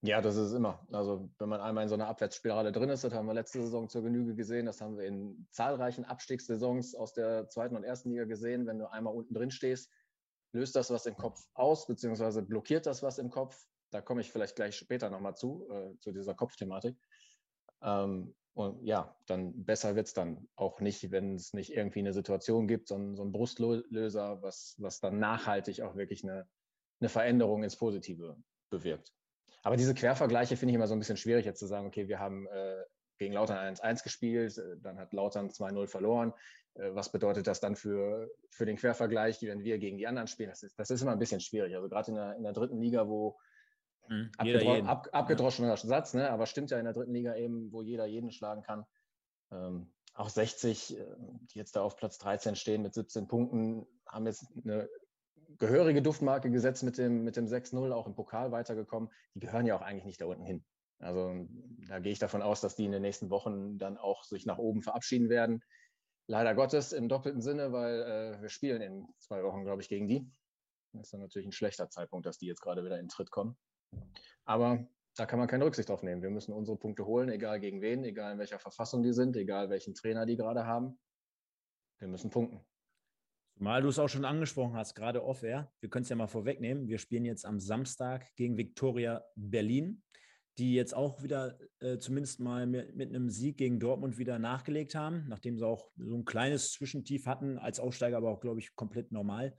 Ja, 0.04 0.20
das 0.20 0.36
ist 0.36 0.52
immer. 0.52 0.84
Also 0.90 1.30
wenn 1.38 1.48
man 1.48 1.60
einmal 1.60 1.84
in 1.84 1.88
so 1.88 1.94
einer 1.94 2.08
Abwärtsspirale 2.08 2.72
drin 2.72 2.88
ist, 2.88 3.04
das 3.04 3.14
haben 3.14 3.26
wir 3.26 3.34
letzte 3.34 3.60
Saison 3.60 3.88
zur 3.88 4.02
Genüge 4.02 4.34
gesehen, 4.34 4.66
das 4.66 4.80
haben 4.80 4.98
wir 4.98 5.06
in 5.06 5.46
zahlreichen 5.52 6.04
Abstiegssaisons 6.04 6.96
aus 6.96 7.12
der 7.12 7.48
zweiten 7.48 7.76
und 7.76 7.84
ersten 7.84 8.10
Liga 8.10 8.24
gesehen. 8.24 8.66
Wenn 8.66 8.80
du 8.80 8.90
einmal 8.90 9.14
unten 9.14 9.32
drin 9.32 9.52
stehst, 9.52 9.92
löst 10.52 10.74
das 10.74 10.90
was 10.90 11.06
im 11.06 11.16
Kopf 11.16 11.46
aus, 11.54 11.86
beziehungsweise 11.86 12.42
blockiert 12.42 12.86
das 12.86 13.04
was 13.04 13.18
im 13.18 13.30
Kopf. 13.30 13.56
Da 13.90 14.00
komme 14.00 14.22
ich 14.22 14.32
vielleicht 14.32 14.56
gleich 14.56 14.74
später 14.74 15.08
nochmal 15.08 15.36
zu, 15.36 15.68
äh, 15.70 15.96
zu 16.00 16.10
dieser 16.10 16.34
Kopfthematik. 16.34 16.96
Ähm, 17.80 18.34
und 18.54 18.84
ja, 18.84 19.16
dann 19.26 19.64
besser 19.64 19.94
wird 19.94 20.08
es 20.08 20.14
dann 20.14 20.48
auch 20.56 20.80
nicht, 20.80 21.10
wenn 21.10 21.36
es 21.36 21.54
nicht 21.54 21.72
irgendwie 21.72 22.00
eine 22.00 22.12
Situation 22.12 22.66
gibt, 22.66 22.88
so 22.88 22.96
ein, 22.96 23.16
so 23.16 23.22
ein 23.22 23.32
Brustlöser, 23.32 24.42
was, 24.42 24.74
was 24.78 25.00
dann 25.00 25.18
nachhaltig 25.18 25.82
auch 25.82 25.96
wirklich 25.96 26.22
eine, 26.22 26.46
eine 27.02 27.08
Veränderung 27.08 27.64
ins 27.64 27.76
Positive 27.76 28.36
bewirkt. 28.70 29.12
Aber 29.62 29.76
diese 29.76 29.94
Quervergleiche 29.94 30.56
finde 30.56 30.72
ich 30.72 30.76
immer 30.76 30.86
so 30.86 30.94
ein 30.94 30.98
bisschen 30.98 31.16
schwierig, 31.16 31.44
jetzt 31.44 31.60
zu 31.60 31.66
sagen, 31.66 31.86
okay, 31.86 32.08
wir 32.08 32.18
haben 32.18 32.46
äh, 32.46 32.82
gegen 33.18 33.34
Lautern 33.34 33.74
1-1 33.74 34.02
gespielt, 34.02 34.56
äh, 34.58 34.76
dann 34.80 34.98
hat 34.98 35.12
Lautern 35.12 35.50
2-0 35.50 35.86
verloren. 35.86 36.32
Äh, 36.74 36.94
was 36.94 37.12
bedeutet 37.12 37.46
das 37.46 37.60
dann 37.60 37.76
für, 37.76 38.30
für 38.50 38.66
den 38.66 38.76
Quervergleich, 38.76 39.42
wenn 39.42 39.62
wir 39.62 39.78
gegen 39.78 39.98
die 39.98 40.06
anderen 40.06 40.28
spielen? 40.28 40.50
Das 40.50 40.62
ist, 40.62 40.78
das 40.78 40.90
ist 40.90 41.02
immer 41.02 41.12
ein 41.12 41.18
bisschen 41.18 41.40
schwierig. 41.40 41.74
Also 41.74 41.88
gerade 41.88 42.10
in 42.10 42.16
der, 42.16 42.36
in 42.36 42.42
der 42.42 42.52
dritten 42.52 42.80
Liga, 42.80 43.08
wo 43.08 43.38
mhm, 44.08 44.30
abgedro 44.36 44.74
ab, 44.84 45.08
abgedroschener 45.12 45.68
ja. 45.68 45.76
Satz, 45.76 46.14
ne? 46.14 46.30
aber 46.30 46.46
stimmt 46.46 46.70
ja 46.70 46.78
in 46.78 46.84
der 46.84 46.94
dritten 46.94 47.12
Liga 47.12 47.36
eben, 47.36 47.72
wo 47.72 47.82
jeder 47.82 48.06
jeden 48.06 48.32
schlagen 48.32 48.62
kann. 48.62 48.84
Ähm, 49.52 49.92
auch 50.14 50.28
60, 50.28 50.98
äh, 50.98 51.04
die 51.52 51.58
jetzt 51.58 51.76
da 51.76 51.82
auf 51.82 51.96
Platz 51.96 52.18
13 52.18 52.56
stehen 52.56 52.82
mit 52.82 52.94
17 52.94 53.28
Punkten, 53.28 53.86
haben 54.06 54.26
jetzt 54.26 54.46
eine 54.64 54.88
gehörige 55.58 56.02
Duftmarke 56.02 56.50
gesetzt 56.50 56.82
mit 56.82 56.98
dem, 56.98 57.24
mit 57.24 57.36
dem 57.36 57.46
6-0, 57.46 57.92
auch 57.92 58.06
im 58.06 58.14
Pokal 58.14 58.52
weitergekommen. 58.52 59.10
Die 59.34 59.40
gehören 59.40 59.66
ja 59.66 59.76
auch 59.76 59.82
eigentlich 59.82 60.04
nicht 60.04 60.20
da 60.20 60.26
unten 60.26 60.44
hin. 60.44 60.64
Also 60.98 61.46
da 61.88 61.98
gehe 61.98 62.12
ich 62.12 62.18
davon 62.18 62.42
aus, 62.42 62.60
dass 62.60 62.76
die 62.76 62.84
in 62.84 62.92
den 62.92 63.02
nächsten 63.02 63.30
Wochen 63.30 63.78
dann 63.78 63.98
auch 63.98 64.22
sich 64.24 64.46
nach 64.46 64.58
oben 64.58 64.82
verabschieden 64.82 65.28
werden. 65.28 65.62
Leider 66.28 66.54
Gottes 66.54 66.92
im 66.92 67.08
doppelten 67.08 67.42
Sinne, 67.42 67.72
weil 67.72 68.02
äh, 68.02 68.42
wir 68.42 68.48
spielen 68.48 68.80
in 68.80 69.06
zwei 69.18 69.42
Wochen, 69.42 69.64
glaube 69.64 69.82
ich, 69.82 69.88
gegen 69.88 70.06
die. 70.06 70.30
Das 70.92 71.06
ist 71.06 71.12
dann 71.12 71.20
natürlich 71.20 71.48
ein 71.48 71.52
schlechter 71.52 71.88
Zeitpunkt, 71.88 72.26
dass 72.26 72.38
die 72.38 72.46
jetzt 72.46 72.60
gerade 72.60 72.84
wieder 72.84 73.00
in 73.00 73.08
Tritt 73.08 73.30
kommen. 73.30 73.56
Aber 74.44 74.86
da 75.16 75.26
kann 75.26 75.38
man 75.38 75.48
keine 75.48 75.64
Rücksicht 75.64 75.88
drauf 75.88 76.02
nehmen. 76.02 76.22
Wir 76.22 76.30
müssen 76.30 76.52
unsere 76.52 76.78
Punkte 76.78 77.04
holen, 77.04 77.28
egal 77.28 77.60
gegen 77.60 77.80
wen, 77.82 78.04
egal 78.04 78.32
in 78.32 78.38
welcher 78.38 78.58
Verfassung 78.58 79.02
die 79.02 79.12
sind, 79.12 79.36
egal 79.36 79.70
welchen 79.70 79.94
Trainer 79.94 80.24
die 80.24 80.36
gerade 80.36 80.66
haben. 80.66 80.98
Wir 81.98 82.08
müssen 82.08 82.30
punkten. 82.30 82.64
Zumal 83.62 83.80
du 83.80 83.90
es 83.90 84.00
auch 84.00 84.08
schon 84.08 84.24
angesprochen 84.24 84.74
hast, 84.74 84.96
gerade 84.96 85.22
off-air. 85.22 85.70
Wir 85.78 85.88
können 85.88 86.02
es 86.02 86.08
ja 86.08 86.16
mal 86.16 86.26
vorwegnehmen. 86.26 86.88
Wir 86.88 86.98
spielen 86.98 87.24
jetzt 87.24 87.46
am 87.46 87.60
Samstag 87.60 88.26
gegen 88.34 88.58
Viktoria 88.58 89.22
Berlin, 89.36 90.02
die 90.58 90.74
jetzt 90.74 90.96
auch 90.96 91.22
wieder 91.22 91.56
äh, 91.78 91.96
zumindest 91.98 92.40
mal 92.40 92.66
mit, 92.66 92.96
mit, 92.96 93.10
einem 93.10 93.30
Sieg 93.30 93.58
gegen 93.58 93.78
Dortmund 93.78 94.18
wieder 94.18 94.40
nachgelegt 94.40 94.96
haben, 94.96 95.26
nachdem 95.28 95.56
sie 95.58 95.64
auch 95.64 95.92
so 95.96 96.16
ein 96.16 96.24
kleines 96.24 96.72
Zwischentief 96.72 97.26
hatten, 97.26 97.56
als 97.56 97.78
Aussteiger 97.78 98.16
aber 98.16 98.30
auch, 98.30 98.40
glaube 98.40 98.58
ich, 98.58 98.74
komplett 98.74 99.12
normal. 99.12 99.54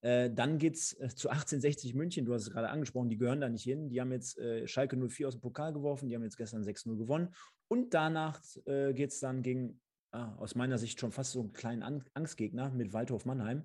Äh, 0.00 0.30
dann 0.30 0.58
geht 0.58 0.76
es 0.76 0.92
äh, 1.00 1.08
zu 1.08 1.28
1860 1.28 1.96
München, 1.96 2.26
du 2.26 2.34
hast 2.34 2.42
es 2.42 2.52
gerade 2.52 2.68
angesprochen, 2.68 3.10
die 3.10 3.18
gehören 3.18 3.40
da 3.40 3.48
nicht 3.48 3.64
hin. 3.64 3.88
Die 3.88 4.00
haben 4.00 4.12
jetzt 4.12 4.38
äh, 4.38 4.68
Schalke 4.68 4.96
04 4.96 5.26
aus 5.26 5.34
dem 5.34 5.40
Pokal 5.40 5.72
geworfen, 5.72 6.08
die 6.08 6.14
haben 6.14 6.22
jetzt 6.22 6.36
gestern 6.36 6.62
6-0 6.62 6.96
gewonnen. 6.96 7.34
Und 7.66 7.94
danach 7.94 8.40
äh, 8.66 8.92
geht 8.92 9.10
es 9.10 9.18
dann 9.18 9.42
gegen 9.42 9.80
ah, 10.12 10.34
aus 10.36 10.54
meiner 10.54 10.78
Sicht 10.78 11.00
schon 11.00 11.12
fast 11.12 11.32
so 11.32 11.40
einen 11.40 11.52
kleinen 11.52 11.82
Angstgegner 12.14 12.70
mit 12.70 12.92
Waldhof 12.92 13.24
Mannheim. 13.24 13.64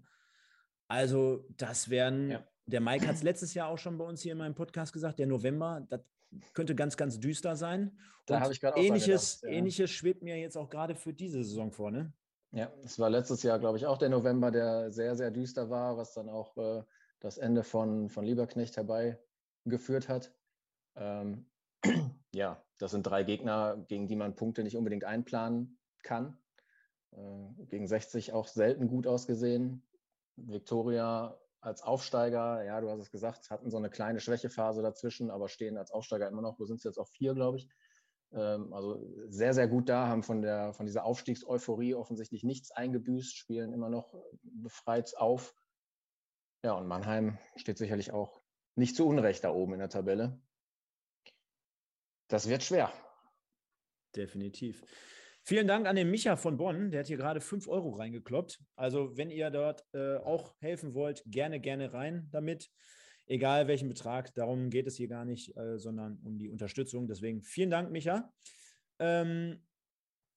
Also, 0.87 1.45
das 1.57 1.89
werden, 1.89 2.31
ja. 2.31 2.47
der 2.65 2.81
Mike 2.81 3.07
hat 3.07 3.15
es 3.15 3.23
letztes 3.23 3.53
Jahr 3.53 3.69
auch 3.69 3.77
schon 3.77 3.97
bei 3.97 4.05
uns 4.05 4.21
hier 4.21 4.33
in 4.33 4.37
meinem 4.37 4.55
Podcast 4.55 4.93
gesagt, 4.93 5.19
der 5.19 5.27
November, 5.27 5.85
das 5.89 6.01
könnte 6.53 6.75
ganz, 6.75 6.97
ganz 6.97 7.19
düster 7.19 7.55
sein. 7.55 7.97
Da 8.25 8.39
habe 8.39 8.53
ich 8.53 8.61
gerade 8.61 8.79
ähnliches, 8.79 9.41
gedacht, 9.41 9.51
ja. 9.51 9.57
ähnliches 9.57 9.91
schwebt 9.91 10.21
mir 10.21 10.37
jetzt 10.37 10.57
auch 10.57 10.69
gerade 10.69 10.95
für 10.95 11.13
diese 11.13 11.43
Saison 11.43 11.71
vor, 11.71 11.91
ne? 11.91 12.13
Ja, 12.51 12.71
es 12.83 12.99
war 12.99 13.09
letztes 13.09 13.43
Jahr, 13.43 13.59
glaube 13.59 13.77
ich, 13.77 13.85
auch 13.85 13.97
der 13.97 14.09
November, 14.09 14.51
der 14.51 14.91
sehr, 14.91 15.15
sehr 15.15 15.31
düster 15.31 15.69
war, 15.69 15.97
was 15.97 16.13
dann 16.13 16.29
auch 16.29 16.55
äh, 16.57 16.83
das 17.19 17.37
Ende 17.37 17.63
von, 17.63 18.09
von 18.09 18.23
Lieberknecht 18.23 18.77
herbeigeführt 18.77 20.07
hat. 20.07 20.33
Ähm, 20.95 21.47
ja, 22.33 22.63
das 22.77 22.91
sind 22.91 23.03
drei 23.03 23.23
Gegner, 23.23 23.83
gegen 23.87 24.07
die 24.07 24.15
man 24.15 24.35
Punkte 24.35 24.63
nicht 24.63 24.77
unbedingt 24.77 25.03
einplanen 25.03 25.77
kann. 26.05 26.37
Äh, 27.11 27.65
gegen 27.65 27.87
60 27.87 28.31
auch 28.31 28.47
selten 28.47 28.87
gut 28.87 29.07
ausgesehen. 29.07 29.83
Viktoria 30.37 31.37
als 31.59 31.81
Aufsteiger, 31.81 32.63
ja, 32.63 32.79
du 32.79 32.89
hast 32.89 33.01
es 33.01 33.11
gesagt, 33.11 33.49
hatten 33.49 33.71
so 33.71 33.77
eine 33.77 33.89
kleine 33.89 34.19
Schwächephase 34.19 34.81
dazwischen, 34.81 35.31
aber 35.31 35.49
stehen 35.49 35.77
als 35.77 35.91
Aufsteiger 35.91 36.27
immer 36.27 36.41
noch, 36.41 36.59
wo 36.59 36.65
sind 36.65 36.79
sie 36.79 36.87
jetzt 36.87 36.99
auf 36.99 37.09
vier, 37.09 37.33
glaube 37.33 37.57
ich. 37.57 37.69
Ähm, 38.33 38.71
also 38.73 39.03
sehr, 39.27 39.53
sehr 39.53 39.67
gut 39.67 39.89
da, 39.89 40.07
haben 40.07 40.23
von, 40.23 40.41
der, 40.41 40.73
von 40.73 40.85
dieser 40.85 41.05
Aufstiegseuphorie 41.05 41.95
offensichtlich 41.95 42.43
nichts 42.43 42.71
eingebüßt, 42.71 43.35
spielen 43.35 43.73
immer 43.73 43.89
noch 43.89 44.15
befreit 44.43 45.17
auf. 45.17 45.55
Ja, 46.63 46.73
und 46.73 46.87
Mannheim 46.87 47.37
steht 47.55 47.77
sicherlich 47.77 48.11
auch 48.11 48.41
nicht 48.75 48.95
zu 48.95 49.07
Unrecht 49.07 49.43
da 49.43 49.51
oben 49.51 49.73
in 49.73 49.79
der 49.79 49.89
Tabelle. 49.89 50.39
Das 52.27 52.49
wird 52.49 52.63
schwer. 52.63 52.91
Definitiv. 54.15 54.83
Vielen 55.47 55.67
Dank 55.67 55.85
an 55.85 55.95
den 55.95 56.09
Micha 56.09 56.37
von 56.37 56.57
Bonn, 56.57 56.89
der 56.89 57.01
hat 57.01 57.07
hier 57.07 57.17
gerade 57.17 57.39
5 57.39 57.67
Euro 57.67 57.91
reingekloppt. 57.91 58.59
Also 58.75 59.15
wenn 59.15 59.29
ihr 59.29 59.51
dort 59.51 59.85
äh, 59.93 60.15
auch 60.15 60.55
helfen 60.59 60.95
wollt, 60.95 61.21
gerne, 61.27 61.59
gerne 61.59 61.93
rein 61.93 62.27
damit. 62.31 62.71
Egal 63.27 63.67
welchen 63.67 63.87
Betrag, 63.87 64.33
darum 64.33 64.71
geht 64.71 64.87
es 64.87 64.95
hier 64.95 65.07
gar 65.07 65.23
nicht, 65.23 65.55
äh, 65.55 65.77
sondern 65.77 66.17
um 66.23 66.39
die 66.39 66.49
Unterstützung. 66.49 67.07
Deswegen 67.07 67.43
vielen 67.43 67.69
Dank, 67.69 67.91
Micha. 67.91 68.33
Ähm, 68.97 69.63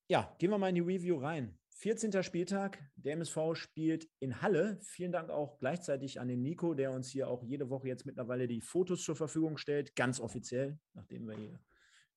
ja, 0.08 0.36
gehen 0.38 0.50
wir 0.50 0.58
mal 0.58 0.68
in 0.68 0.74
die 0.74 0.82
Review 0.82 1.16
rein. 1.16 1.58
14. 1.70 2.22
Spieltag, 2.22 2.78
der 2.96 3.14
MSV 3.14 3.54
spielt 3.54 4.10
in 4.18 4.42
Halle. 4.42 4.78
Vielen 4.82 5.12
Dank 5.12 5.30
auch 5.30 5.58
gleichzeitig 5.58 6.20
an 6.20 6.28
den 6.28 6.42
Nico, 6.42 6.74
der 6.74 6.92
uns 6.92 7.08
hier 7.08 7.28
auch 7.28 7.42
jede 7.42 7.70
Woche 7.70 7.88
jetzt 7.88 8.04
mittlerweile 8.04 8.46
die 8.46 8.60
Fotos 8.60 9.04
zur 9.04 9.16
Verfügung 9.16 9.56
stellt, 9.56 9.96
ganz 9.96 10.20
offiziell, 10.20 10.78
nachdem 10.92 11.26
wir 11.26 11.34
hier 11.34 11.58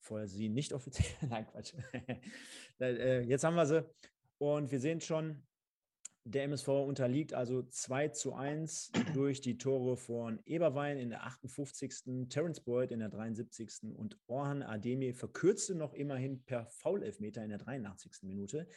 vorher 0.01 0.27
sie 0.27 0.49
nicht 0.49 0.73
offiziell. 0.73 1.07
Nein, 1.29 1.45
Quatsch. 1.47 1.73
Äh, 2.79 3.21
jetzt 3.21 3.43
haben 3.43 3.53
wir 3.53 3.67
sie. 3.67 3.85
Und 4.39 4.71
wir 4.71 4.79
sehen 4.79 5.01
schon, 5.01 5.43
der 6.23 6.45
MSV 6.45 6.67
unterliegt 6.67 7.33
also 7.33 7.61
2 7.61 8.07
zu 8.09 8.33
1 8.33 8.91
durch 9.13 9.41
die 9.41 9.57
Tore 9.57 9.97
von 9.97 10.39
Eberwein 10.45 10.97
in 10.97 11.09
der 11.09 11.25
58., 11.25 12.27
Terence 12.29 12.61
Boyd 12.61 12.91
in 12.91 12.99
der 12.99 13.09
73. 13.09 13.95
und 13.95 14.17
Orhan 14.27 14.63
Ademi 14.63 15.13
verkürzte 15.13 15.75
noch 15.75 15.93
immerhin 15.93 16.43
per 16.43 16.65
Foul-Elfmeter 16.65 17.43
in 17.43 17.49
der 17.49 17.59
83. 17.59 18.23
Minute. 18.23 18.67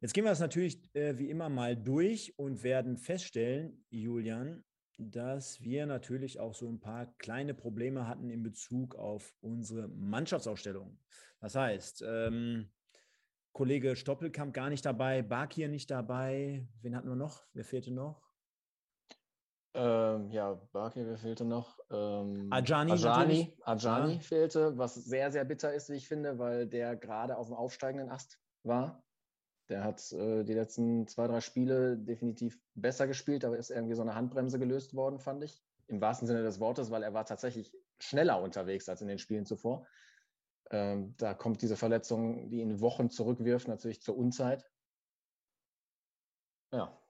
Jetzt 0.00 0.14
gehen 0.14 0.24
wir 0.24 0.30
das 0.30 0.40
natürlich 0.40 0.80
äh, 0.94 1.16
wie 1.18 1.30
immer 1.30 1.48
mal 1.48 1.76
durch 1.76 2.38
und 2.38 2.64
werden 2.64 2.96
feststellen, 2.98 3.84
Julian, 3.88 4.64
dass 5.10 5.60
wir 5.62 5.86
natürlich 5.86 6.38
auch 6.40 6.54
so 6.54 6.68
ein 6.68 6.80
paar 6.80 7.06
kleine 7.18 7.54
Probleme 7.54 8.06
hatten 8.06 8.30
in 8.30 8.42
Bezug 8.42 8.94
auf 8.94 9.34
unsere 9.40 9.88
Mannschaftsausstellung. 9.88 10.98
Das 11.40 11.54
heißt, 11.54 12.04
ähm, 12.06 12.70
Kollege 13.52 13.96
Stoppelkamp 13.96 14.54
gar 14.54 14.70
nicht 14.70 14.84
dabei, 14.84 15.22
Bakir 15.22 15.68
nicht 15.68 15.90
dabei. 15.90 16.66
Wen 16.80 16.96
hatten 16.96 17.08
wir 17.08 17.16
noch? 17.16 17.44
Wer 17.52 17.64
fehlte 17.64 17.90
noch? 17.90 18.22
Ähm, 19.74 20.30
ja, 20.30 20.54
Bakir, 20.72 21.06
wer 21.06 21.16
fehlte 21.16 21.44
noch? 21.44 21.78
Ähm, 21.90 22.48
Ajani, 22.50 22.92
Ajani, 22.92 23.56
Ajani 23.62 24.14
ja. 24.14 24.20
fehlte, 24.20 24.76
was 24.76 24.94
sehr, 24.94 25.30
sehr 25.32 25.44
bitter 25.44 25.72
ist, 25.72 25.88
wie 25.88 25.96
ich 25.96 26.08
finde, 26.08 26.38
weil 26.38 26.66
der 26.66 26.96
gerade 26.96 27.36
auf 27.36 27.46
dem 27.46 27.56
aufsteigenden 27.56 28.10
Ast 28.10 28.38
war. 28.64 29.02
Der 29.72 29.84
hat 29.84 30.12
äh, 30.12 30.44
die 30.44 30.52
letzten 30.52 31.08
zwei, 31.08 31.26
drei 31.26 31.40
Spiele 31.40 31.96
definitiv 31.96 32.60
besser 32.74 33.06
gespielt, 33.06 33.42
aber 33.42 33.56
ist 33.56 33.70
irgendwie 33.70 33.94
so 33.94 34.02
eine 34.02 34.14
Handbremse 34.14 34.58
gelöst 34.58 34.94
worden, 34.94 35.18
fand 35.18 35.42
ich. 35.42 35.62
Im 35.86 36.02
wahrsten 36.02 36.28
Sinne 36.28 36.42
des 36.42 36.60
Wortes, 36.60 36.90
weil 36.90 37.02
er 37.02 37.14
war 37.14 37.24
tatsächlich 37.24 37.74
schneller 37.98 38.42
unterwegs 38.42 38.86
als 38.90 39.00
in 39.00 39.08
den 39.08 39.18
Spielen 39.18 39.46
zuvor. 39.46 39.86
Ähm, 40.70 41.14
da 41.16 41.32
kommt 41.32 41.62
diese 41.62 41.78
Verletzung, 41.78 42.50
die 42.50 42.60
ihn 42.60 42.82
Wochen 42.82 43.08
zurückwirft, 43.08 43.66
natürlich 43.66 44.02
zur 44.02 44.18
Unzeit. 44.18 44.70
Ja. 46.70 47.02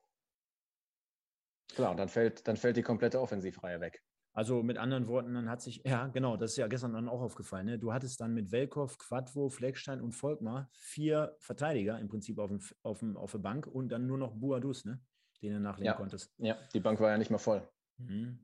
Klar, 1.75 1.91
und 1.91 1.97
dann 1.97 2.07
fällt, 2.07 2.47
dann 2.47 2.55
fällt 2.55 2.77
die 2.77 2.81
komplette 2.81 3.19
Offensivreihe 3.19 3.81
weg. 3.81 4.01
Also 4.35 4.63
mit 4.63 4.79
anderen 4.79 5.07
Worten, 5.07 5.35
dann 5.35 5.47
hat 5.47 5.61
sich, 5.61 5.83
ja 5.85 6.07
genau, 6.07 6.37
das 6.37 6.51
ist 6.51 6.57
ja 6.57 6.67
gestern 6.67 6.93
dann 6.93 7.07
auch 7.07 7.21
aufgefallen. 7.21 7.67
Ne? 7.67 7.77
Du 7.77 7.93
hattest 7.93 8.19
dann 8.19 8.33
mit 8.33 8.51
Welkow, 8.51 8.97
Quadvo, 8.97 9.49
Fleckstein 9.49 10.01
und 10.01 10.13
Volkmar 10.13 10.69
vier 10.73 11.35
Verteidiger 11.37 11.99
im 11.99 12.07
Prinzip 12.07 12.39
auf, 12.39 12.49
dem, 12.49 12.59
auf, 12.81 12.99
dem, 12.99 13.15
auf 13.15 13.31
der 13.31 13.39
Bank 13.39 13.67
und 13.67 13.89
dann 13.89 14.07
nur 14.07 14.17
noch 14.17 14.33
Buadus, 14.33 14.85
ne? 14.85 14.99
den 15.43 15.53
du 15.53 15.59
nachlegen 15.59 15.85
ja. 15.85 15.93
konntest. 15.93 16.33
Ja, 16.39 16.57
die 16.73 16.79
Bank 16.79 16.99
war 16.99 17.11
ja 17.11 17.17
nicht 17.19 17.29
mehr 17.29 17.39
voll. 17.39 17.67
Mhm. 17.97 18.39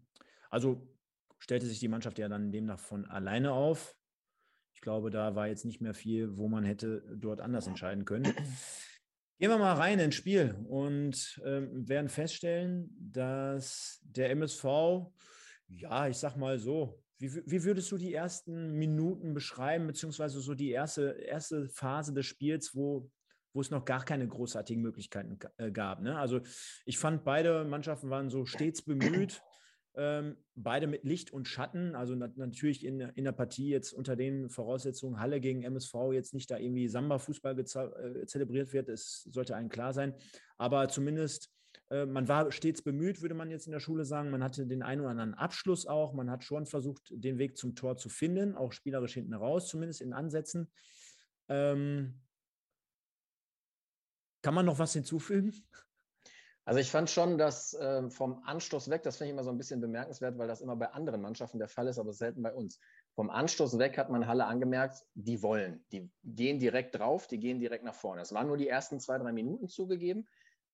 Also 0.52 0.88
stellte 1.40 1.66
sich 1.66 1.80
die 1.80 1.88
Mannschaft 1.88 2.20
ja 2.20 2.28
dann 2.28 2.52
demnach 2.52 2.80
von 2.80 3.06
alleine 3.06 3.54
auf. 3.54 3.96
Ich 4.76 4.82
glaube, 4.82 5.10
da 5.10 5.36
war 5.36 5.48
jetzt 5.48 5.66
nicht 5.66 5.82
mehr 5.82 5.96
viel, 5.96 6.38
wo 6.38 6.48
man 6.48 6.64
hätte 6.64 7.04
dort 7.16 7.42
anders 7.42 7.66
entscheiden 7.66 8.06
können. 8.06 8.26
Gehen 9.40 9.50
wir 9.50 9.58
mal 9.58 9.74
rein 9.74 10.00
ins 10.00 10.16
Spiel 10.16 10.54
und 10.68 11.42
ähm, 11.46 11.88
werden 11.88 12.10
feststellen, 12.10 12.90
dass 13.00 14.00
der 14.04 14.32
MSV 14.32 14.66
ja, 15.70 16.08
ich 16.08 16.18
sag 16.18 16.36
mal 16.36 16.58
so. 16.60 17.02
Wie, 17.18 17.34
wie, 17.46 17.64
würdest 17.64 17.92
du 17.92 17.98
die 17.98 18.14
ersten 18.14 18.74
Minuten 18.78 19.34
beschreiben, 19.34 19.88
beziehungsweise 19.88 20.40
so 20.40 20.56
die 20.56 20.72
erste, 20.72 21.12
erste 21.12 21.68
Phase 21.68 22.14
des 22.14 22.26
Spiels, 22.26 22.74
wo, 22.74 23.12
wo 23.54 23.60
es 23.60 23.72
noch 23.72 23.84
gar 23.84 24.06
keine 24.06 24.26
großartigen 24.28 24.82
Möglichkeiten 24.82 25.38
äh, 25.58 25.70
gab? 25.70 26.02
Ne? 26.02 26.18
Also 26.18 26.40
ich 26.86 26.98
fand, 26.98 27.26
beide 27.26 27.66
Mannschaften 27.66 28.10
waren 28.10 28.30
so 28.30 28.46
stets 28.46 28.84
bemüht, 28.84 29.42
ähm, 29.98 30.38
beide 30.56 30.88
mit 30.88 31.04
Licht 31.04 31.32
und 31.32 31.46
Schatten. 31.46 31.94
Also 31.94 32.16
nat 32.16 32.38
natürlich 32.38 32.86
in, 32.86 33.02
in 33.02 33.26
der 33.26 33.34
Partie 33.34 33.68
jetzt 33.68 33.92
unter 33.92 34.16
den 34.16 34.50
Voraussetzungen 34.50 35.20
Halle 35.20 35.42
gegen 35.42 35.64
MSV 35.64 36.14
jetzt 36.14 36.34
nicht 36.34 36.50
da 36.50 36.58
irgendwie 36.58 36.88
Samba-Fußball 36.88 37.60
äh, 37.60 38.26
zelebriert 38.28 38.72
wird, 38.72 38.88
es 38.88 39.24
sollte 39.30 39.58
allen 39.58 39.68
klar 39.68 39.92
sein. 39.92 40.16
Aber 40.58 40.88
zumindest 40.88 41.52
man 41.90 42.28
war 42.28 42.52
stets 42.52 42.82
bemüht, 42.82 43.22
würde 43.22 43.36
man 43.36 43.50
jetzt 43.50 43.66
in 43.66 43.72
der 43.72 43.80
Schule 43.80 44.06
sagen. 44.06 44.30
Man 44.30 44.44
hatte 44.44 44.68
den 44.68 44.84
einen 44.84 45.02
oder 45.02 45.10
anderen 45.10 45.34
Abschluss 45.34 45.88
auch. 45.88 46.14
Man 46.14 46.30
hat 46.30 46.44
schon 46.44 46.66
versucht, 46.66 47.02
den 47.10 47.38
Weg 47.40 47.58
zum 47.58 47.76
Tor 47.76 47.98
zu 47.98 48.10
finden, 48.10 48.56
auch 48.56 48.72
spielerisch 48.72 49.16
hinten 49.16 49.34
raus, 49.34 49.68
zumindest 49.68 50.02
in 50.02 50.14
Ansätzen. 50.14 50.72
Ähm, 51.48 52.22
kann 54.42 54.54
man 54.54 54.66
noch 54.66 54.80
was 54.80 54.94
hinzufügen? 54.94 55.54
Also 56.70 56.80
ich 56.80 56.92
fand 56.92 57.10
schon, 57.10 57.40
dass 57.40 57.74
äh, 57.74 58.12
vom 58.12 58.44
Anstoß 58.44 58.92
weg, 58.92 59.02
das 59.02 59.18
finde 59.18 59.30
ich 59.30 59.34
immer 59.34 59.44
so 59.44 59.50
ein 59.50 59.58
bisschen 59.58 59.82
bemerkenswert, 59.82 60.38
weil 60.38 60.48
das 60.48 60.62
immer 60.62 60.76
bei 60.76 60.92
anderen 60.92 61.20
Mannschaften 61.20 61.58
der 61.58 61.68
Fall 61.68 61.88
ist, 61.88 61.98
aber 61.98 62.14
selten 62.14 62.44
bei 62.44 62.54
uns. 62.54 62.80
Vom 63.16 63.32
Anstoß 63.32 63.80
weg 63.80 63.98
hat 63.98 64.12
man 64.12 64.28
Halle 64.28 64.46
angemerkt, 64.46 65.04
die 65.16 65.42
wollen, 65.42 65.84
die 65.92 66.12
gehen 66.24 66.60
direkt 66.60 66.94
drauf, 66.94 67.26
die 67.26 67.40
gehen 67.40 67.60
direkt 67.60 67.84
nach 67.84 67.96
vorne. 67.96 68.22
Es 68.22 68.34
waren 68.34 68.46
nur 68.46 68.58
die 68.58 68.68
ersten 68.68 69.00
zwei, 69.00 69.18
drei 69.18 69.32
Minuten 69.32 69.68
zugegeben, 69.68 70.28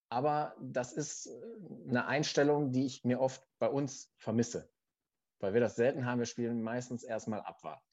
aber 0.10 0.56
das 0.62 0.94
ist 0.94 1.28
äh, 1.28 1.90
eine 1.90 2.06
Einstellung, 2.06 2.72
die 2.72 2.86
ich 2.86 3.04
mir 3.04 3.20
oft 3.20 3.44
bei 3.60 3.70
uns 3.70 4.12
vermisse. 4.18 4.70
Weil 5.40 5.54
wir 5.54 5.62
das 5.62 5.76
selten 5.76 6.06
haben, 6.06 6.20
wir 6.20 6.26
spielen 6.26 6.62
meistens 6.62 7.04
erstmal 7.04 7.42
abwarten. 7.42 7.84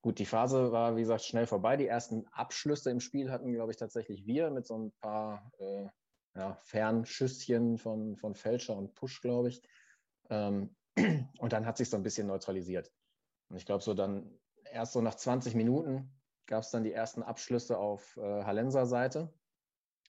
Gut, 0.00 0.18
die 0.18 0.26
Phase 0.26 0.70
war, 0.70 0.96
wie 0.96 1.00
gesagt, 1.00 1.24
schnell 1.24 1.46
vorbei. 1.46 1.76
Die 1.76 1.86
ersten 1.86 2.26
Abschlüsse 2.28 2.90
im 2.90 3.00
Spiel 3.00 3.30
hatten, 3.30 3.52
glaube 3.52 3.72
ich, 3.72 3.76
tatsächlich 3.76 4.26
wir 4.26 4.50
mit 4.50 4.66
so 4.66 4.78
ein 4.78 4.92
paar 5.00 5.50
äh, 5.58 5.86
ja, 6.36 6.56
Fernschüsschen 6.62 7.78
von, 7.78 8.16
von 8.16 8.34
Fälscher 8.34 8.76
und 8.76 8.94
Push, 8.94 9.20
glaube 9.20 9.48
ich. 9.48 9.62
Ähm, 10.30 10.76
und 11.38 11.52
dann 11.52 11.66
hat 11.66 11.76
sich 11.76 11.90
so 11.90 11.96
ein 11.96 12.02
bisschen 12.02 12.28
neutralisiert. 12.28 12.92
Und 13.48 13.56
ich 13.56 13.66
glaube, 13.66 13.82
so 13.82 13.94
dann 13.94 14.38
erst 14.72 14.92
so 14.92 15.00
nach 15.00 15.14
20 15.14 15.54
Minuten 15.54 16.12
gab 16.46 16.62
es 16.62 16.70
dann 16.70 16.84
die 16.84 16.92
ersten 16.92 17.22
Abschlüsse 17.22 17.78
auf 17.78 18.16
äh, 18.16 18.44
Hallenser 18.44 18.86
Seite. 18.86 19.32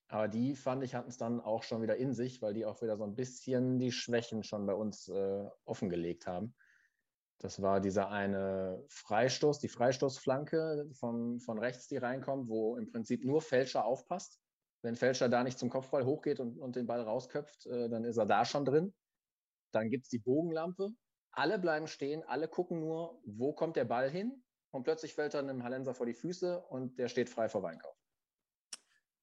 Aber 0.09 0.27
die, 0.27 0.55
fand 0.55 0.83
ich, 0.83 0.95
hatten 0.95 1.09
es 1.09 1.17
dann 1.17 1.39
auch 1.39 1.61
schon 1.61 1.83
wieder 1.83 1.95
in 1.95 2.13
sich, 2.13 2.41
weil 2.41 2.55
die 2.55 2.65
auch 2.65 2.81
wieder 2.81 2.97
so 2.97 3.03
ein 3.03 3.15
bisschen 3.15 3.77
die 3.77 3.91
Schwächen 3.91 4.43
schon 4.43 4.65
bei 4.65 4.73
uns 4.73 5.07
äh, 5.07 5.47
offengelegt 5.65 6.25
haben. 6.25 6.55
Das 7.37 7.61
war 7.61 7.79
dieser 7.79 8.09
eine 8.09 8.83
Freistoß, 8.89 9.59
die 9.59 9.69
Freistoßflanke 9.69 10.89
von, 10.93 11.39
von 11.39 11.59
rechts, 11.59 11.87
die 11.87 11.97
reinkommt, 11.97 12.49
wo 12.49 12.75
im 12.75 12.87
Prinzip 12.91 13.23
nur 13.23 13.41
Fälscher 13.41 13.85
aufpasst. 13.85 14.41
Wenn 14.81 14.95
Fälscher 14.95 15.29
da 15.29 15.43
nicht 15.43 15.59
zum 15.59 15.69
Kopfball 15.69 16.05
hochgeht 16.05 16.39
und, 16.39 16.57
und 16.57 16.75
den 16.75 16.87
Ball 16.87 17.01
rausköpft, 17.01 17.67
äh, 17.67 17.87
dann 17.87 18.03
ist 18.03 18.17
er 18.17 18.25
da 18.25 18.45
schon 18.45 18.65
drin. 18.65 18.93
Dann 19.71 19.91
gibt 19.91 20.05
es 20.05 20.09
die 20.09 20.19
Bogenlampe. 20.19 20.89
Alle 21.31 21.59
bleiben 21.59 21.85
stehen, 21.85 22.23
alle 22.23 22.47
gucken 22.47 22.79
nur, 22.79 23.21
wo 23.25 23.53
kommt 23.53 23.75
der 23.75 23.85
Ball 23.85 24.09
hin? 24.09 24.43
Und 24.71 24.83
plötzlich 24.83 25.13
fällt 25.13 25.35
er 25.35 25.41
einem 25.41 25.63
Hallenser 25.63 25.93
vor 25.93 26.07
die 26.07 26.15
Füße 26.15 26.59
und 26.61 26.97
der 26.97 27.09
steht 27.09 27.29
frei 27.29 27.47
vor 27.47 27.61
Weinkauf. 27.61 27.98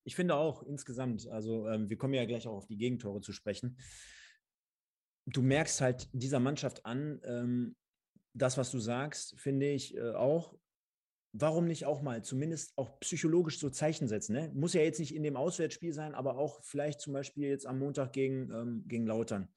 Ich 0.06 0.14
finde 0.14 0.36
auch 0.36 0.62
insgesamt, 0.62 1.26
also 1.28 1.68
ähm, 1.68 1.90
wir 1.90 1.98
kommen 1.98 2.14
ja 2.14 2.24
gleich 2.24 2.46
auch 2.46 2.54
auf 2.54 2.66
die 2.68 2.76
Gegentore 2.76 3.20
zu 3.22 3.32
sprechen. 3.32 3.76
Du 5.26 5.42
merkst 5.42 5.80
halt 5.80 6.08
dieser 6.12 6.38
Mannschaft 6.38 6.86
an, 6.86 7.20
ähm, 7.24 7.76
das, 8.32 8.56
was 8.56 8.70
du 8.70 8.78
sagst, 8.78 9.38
finde 9.40 9.68
ich 9.68 9.96
äh, 9.96 10.12
auch. 10.12 10.54
Warum 11.32 11.66
nicht 11.66 11.86
auch 11.86 12.02
mal 12.02 12.22
zumindest 12.22 12.78
auch 12.78 13.00
psychologisch 13.00 13.58
so 13.58 13.68
Zeichen 13.68 14.06
setzen? 14.06 14.34
Ne? 14.34 14.52
Muss 14.54 14.74
ja 14.74 14.80
jetzt 14.80 15.00
nicht 15.00 15.12
in 15.12 15.24
dem 15.24 15.36
Auswärtsspiel 15.36 15.92
sein, 15.92 16.14
aber 16.14 16.38
auch 16.38 16.62
vielleicht 16.62 17.00
zum 17.00 17.12
Beispiel 17.12 17.48
jetzt 17.48 17.66
am 17.66 17.80
Montag 17.80 18.12
gegen, 18.12 18.50
ähm, 18.52 18.84
gegen 18.86 19.06
Lautern. 19.06 19.48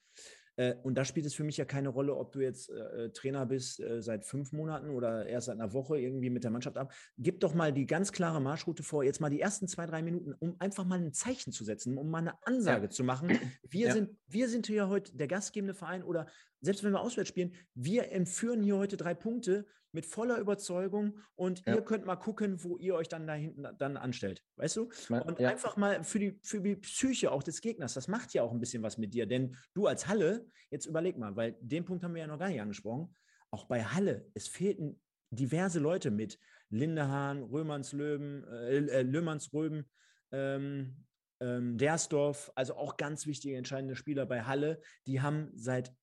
Äh, 0.59 0.75
und 0.83 0.95
da 0.95 1.05
spielt 1.05 1.25
es 1.25 1.33
für 1.33 1.45
mich 1.45 1.55
ja 1.55 1.63
keine 1.63 1.87
Rolle, 1.87 2.13
ob 2.17 2.33
du 2.33 2.41
jetzt 2.41 2.69
äh, 2.69 3.05
äh, 3.05 3.09
Trainer 3.11 3.45
bist 3.45 3.79
äh, 3.79 4.01
seit 4.01 4.25
fünf 4.25 4.51
Monaten 4.51 4.89
oder 4.89 5.25
erst 5.25 5.45
seit 5.45 5.55
einer 5.55 5.71
Woche 5.71 5.97
irgendwie 5.97 6.29
mit 6.29 6.43
der 6.43 6.51
Mannschaft 6.51 6.77
ab. 6.77 6.93
Gib 7.17 7.39
doch 7.39 7.53
mal 7.53 7.71
die 7.71 7.85
ganz 7.85 8.11
klare 8.11 8.41
Marschroute 8.41 8.83
vor, 8.83 9.05
jetzt 9.05 9.21
mal 9.21 9.29
die 9.29 9.39
ersten 9.39 9.69
zwei, 9.69 9.85
drei 9.85 10.01
Minuten, 10.01 10.33
um 10.33 10.57
einfach 10.59 10.83
mal 10.83 10.99
ein 10.99 11.13
Zeichen 11.13 11.53
zu 11.53 11.63
setzen, 11.63 11.97
um 11.97 12.09
mal 12.09 12.17
eine 12.17 12.33
Ansage 12.45 12.83
ja. 12.83 12.89
zu 12.89 13.05
machen. 13.05 13.29
Wir, 13.69 13.87
ja. 13.87 13.93
sind, 13.93 14.09
wir 14.27 14.49
sind 14.49 14.67
hier 14.67 14.89
heute 14.89 15.15
der 15.15 15.27
gastgebende 15.27 15.73
Verein 15.73 16.03
oder 16.03 16.27
selbst 16.61 16.83
wenn 16.83 16.91
wir 16.91 16.99
auswärts 16.99 17.29
spielen, 17.29 17.53
wir 17.73 18.11
entführen 18.11 18.63
hier 18.63 18.77
heute 18.77 18.97
drei 18.97 19.13
Punkte 19.13 19.65
mit 19.91 20.05
voller 20.05 20.37
Überzeugung 20.37 21.19
und 21.35 21.65
ja. 21.65 21.75
ihr 21.75 21.81
könnt 21.81 22.05
mal 22.05 22.15
gucken, 22.15 22.63
wo 22.63 22.77
ihr 22.77 22.95
euch 22.95 23.07
dann 23.07 23.27
da 23.27 23.33
hinten 23.33 23.67
dann 23.77 23.97
anstellt. 23.97 24.43
Weißt 24.55 24.77
du? 24.77 24.89
Und 25.09 25.39
ja. 25.39 25.49
einfach 25.49 25.77
mal 25.77 26.03
für 26.03 26.19
die, 26.19 26.39
für 26.43 26.61
die 26.61 26.75
Psyche 26.75 27.31
auch 27.31 27.43
des 27.43 27.61
Gegners, 27.61 27.93
das 27.93 28.07
macht 28.07 28.33
ja 28.33 28.43
auch 28.43 28.51
ein 28.51 28.59
bisschen 28.59 28.83
was 28.83 28.97
mit 28.97 29.13
dir. 29.13 29.25
Denn 29.25 29.55
du 29.73 29.87
als 29.87 30.07
Halle, 30.07 30.45
jetzt 30.69 30.85
überleg 30.85 31.17
mal, 31.17 31.35
weil 31.35 31.57
den 31.59 31.85
Punkt 31.85 32.03
haben 32.03 32.13
wir 32.13 32.21
ja 32.21 32.27
noch 32.27 32.39
gar 32.39 32.49
nicht 32.49 32.61
angesprochen, 32.61 33.15
auch 33.51 33.65
bei 33.65 33.83
Halle, 33.83 34.27
es 34.35 34.47
fehlten 34.47 35.01
diverse 35.31 35.79
Leute 35.79 36.11
mit. 36.11 36.39
Lindehahn, 36.69 37.43
Römernslöwen, 37.43 38.43
äh, 38.47 38.77
äh, 38.77 39.01
Löhmannsröben, 39.01 39.89
ähm, 40.31 41.05
ähm, 41.39 41.77
Dersdorf, 41.77 42.51
also 42.55 42.75
auch 42.75 42.97
ganz 42.97 43.25
wichtige, 43.25 43.57
entscheidende 43.57 43.95
Spieler 43.95 44.25
bei 44.25 44.43
Halle, 44.43 44.81
die 45.07 45.21
haben 45.21 45.51
seit 45.55 45.93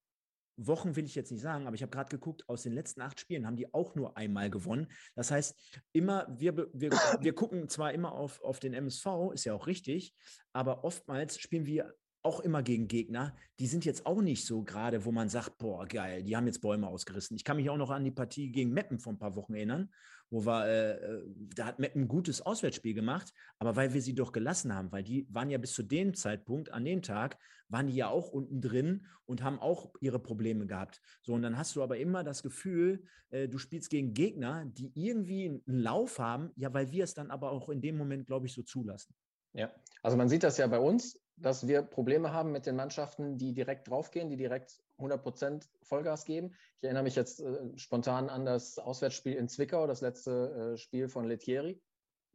Wochen 0.57 0.95
will 0.95 1.05
ich 1.05 1.15
jetzt 1.15 1.31
nicht 1.31 1.41
sagen, 1.41 1.67
aber 1.67 1.75
ich 1.75 1.83
habe 1.83 1.91
gerade 1.91 2.09
geguckt, 2.09 2.47
aus 2.49 2.63
den 2.63 2.73
letzten 2.73 3.01
acht 3.01 3.19
Spielen 3.19 3.45
haben 3.45 3.55
die 3.55 3.73
auch 3.73 3.95
nur 3.95 4.17
einmal 4.17 4.49
gewonnen. 4.49 4.87
Das 5.15 5.31
heißt, 5.31 5.81
immer, 5.93 6.27
wir, 6.29 6.57
wir, 6.73 6.91
wir 6.91 7.33
gucken 7.35 7.69
zwar 7.69 7.93
immer 7.93 8.13
auf, 8.13 8.41
auf 8.41 8.59
den 8.59 8.73
MSV, 8.73 9.05
ist 9.33 9.45
ja 9.45 9.53
auch 9.53 9.67
richtig, 9.67 10.13
aber 10.53 10.83
oftmals 10.83 11.39
spielen 11.39 11.65
wir 11.65 11.93
auch 12.23 12.39
immer 12.39 12.63
gegen 12.63 12.87
Gegner, 12.87 13.35
die 13.59 13.67
sind 13.67 13.85
jetzt 13.85 14.05
auch 14.05 14.21
nicht 14.21 14.45
so 14.45 14.63
gerade, 14.63 15.05
wo 15.05 15.11
man 15.11 15.29
sagt, 15.29 15.57
boah, 15.57 15.85
geil, 15.85 16.23
die 16.23 16.35
haben 16.35 16.47
jetzt 16.47 16.61
Bäume 16.61 16.87
ausgerissen. 16.87 17.35
Ich 17.35 17.43
kann 17.43 17.57
mich 17.57 17.69
auch 17.69 17.77
noch 17.77 17.89
an 17.89 18.03
die 18.03 18.11
Partie 18.11 18.51
gegen 18.51 18.73
Meppen 18.73 18.99
vor 18.99 19.13
ein 19.13 19.19
paar 19.19 19.35
Wochen 19.35 19.53
erinnern, 19.53 19.89
wo 20.29 20.45
wir, 20.45 20.65
äh, 20.65 20.91
äh, 20.91 21.23
da 21.55 21.65
hat 21.65 21.79
Meppen 21.79 22.03
ein 22.03 22.07
gutes 22.07 22.41
Auswärtsspiel 22.41 22.93
gemacht, 22.93 23.33
aber 23.59 23.75
weil 23.75 23.93
wir 23.93 24.01
sie 24.01 24.13
doch 24.13 24.31
gelassen 24.31 24.73
haben, 24.73 24.91
weil 24.91 25.03
die 25.03 25.25
waren 25.29 25.49
ja 25.49 25.57
bis 25.57 25.73
zu 25.73 25.83
dem 25.83 26.13
Zeitpunkt, 26.13 26.71
an 26.71 26.85
dem 26.85 27.01
Tag, 27.01 27.37
waren 27.69 27.87
die 27.87 27.95
ja 27.95 28.09
auch 28.09 28.29
unten 28.29 28.61
drin 28.61 29.05
und 29.25 29.43
haben 29.43 29.59
auch 29.59 29.93
ihre 29.99 30.19
Probleme 30.19 30.67
gehabt. 30.67 31.01
So, 31.21 31.33
und 31.33 31.41
dann 31.41 31.57
hast 31.57 31.75
du 31.75 31.83
aber 31.83 31.97
immer 31.97 32.23
das 32.23 32.43
Gefühl, 32.43 33.03
äh, 33.29 33.47
du 33.47 33.57
spielst 33.57 33.89
gegen 33.89 34.13
Gegner, 34.13 34.65
die 34.65 34.91
irgendwie 34.95 35.47
einen 35.47 35.79
Lauf 35.79 36.19
haben, 36.19 36.51
ja, 36.55 36.73
weil 36.73 36.91
wir 36.91 37.03
es 37.03 37.13
dann 37.13 37.31
aber 37.31 37.51
auch 37.51 37.69
in 37.69 37.81
dem 37.81 37.97
Moment, 37.97 38.27
glaube 38.27 38.47
ich, 38.47 38.53
so 38.53 38.63
zulassen. 38.63 39.13
Ja, 39.53 39.71
also 40.03 40.17
man 40.17 40.29
sieht 40.29 40.43
das 40.43 40.57
ja 40.57 40.67
bei 40.67 40.79
uns 40.79 41.19
dass 41.37 41.67
wir 41.67 41.83
Probleme 41.83 42.33
haben 42.33 42.51
mit 42.51 42.65
den 42.65 42.75
Mannschaften, 42.75 43.37
die 43.37 43.53
direkt 43.53 43.87
draufgehen, 43.87 44.29
die 44.29 44.37
direkt 44.37 44.81
100 44.97 45.21
Prozent 45.21 45.69
Vollgas 45.83 46.25
geben. 46.25 46.53
Ich 46.77 46.83
erinnere 46.83 47.03
mich 47.03 47.15
jetzt 47.15 47.39
äh, 47.39 47.77
spontan 47.77 48.29
an 48.29 48.45
das 48.45 48.79
Auswärtsspiel 48.79 49.33
in 49.35 49.47
Zwickau, 49.47 49.87
das 49.87 50.01
letzte 50.01 50.73
äh, 50.73 50.77
Spiel 50.77 51.07
von 51.07 51.25
Lettieri, 51.25 51.79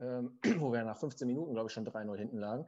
ähm, 0.01 0.39
wo 0.59 0.73
wir 0.73 0.85
nach 0.85 0.97
15 0.97 1.27
Minuten, 1.27 1.53
glaube 1.55 1.69
ich, 1.69 1.73
schon 1.73 1.87
3-0 1.87 2.17
hinten 2.17 2.39
lagen, 2.39 2.67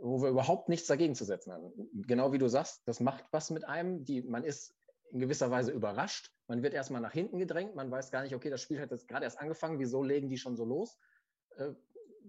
wo 0.00 0.22
wir 0.22 0.28
überhaupt 0.28 0.68
nichts 0.68 0.86
dagegen 0.86 1.16
zu 1.16 1.24
setzen 1.24 1.52
hatten. 1.52 1.72
Genau 2.06 2.32
wie 2.32 2.38
du 2.38 2.48
sagst, 2.48 2.82
das 2.86 3.00
macht 3.00 3.24
was 3.32 3.50
mit 3.50 3.64
einem. 3.64 4.04
Die, 4.04 4.22
man 4.22 4.44
ist 4.44 4.74
in 5.10 5.18
gewisser 5.18 5.50
Weise 5.50 5.72
überrascht. 5.72 6.32
Man 6.46 6.62
wird 6.62 6.74
erstmal 6.74 7.00
nach 7.00 7.12
hinten 7.12 7.38
gedrängt. 7.38 7.74
Man 7.74 7.90
weiß 7.90 8.10
gar 8.10 8.22
nicht, 8.22 8.34
okay, 8.34 8.50
das 8.50 8.62
Spiel 8.62 8.80
hat 8.80 8.90
jetzt 8.90 9.08
gerade 9.08 9.24
erst 9.24 9.38
angefangen. 9.38 9.78
Wieso 9.78 10.02
legen 10.02 10.28
die 10.28 10.38
schon 10.38 10.56
so 10.56 10.64
los? 10.64 10.98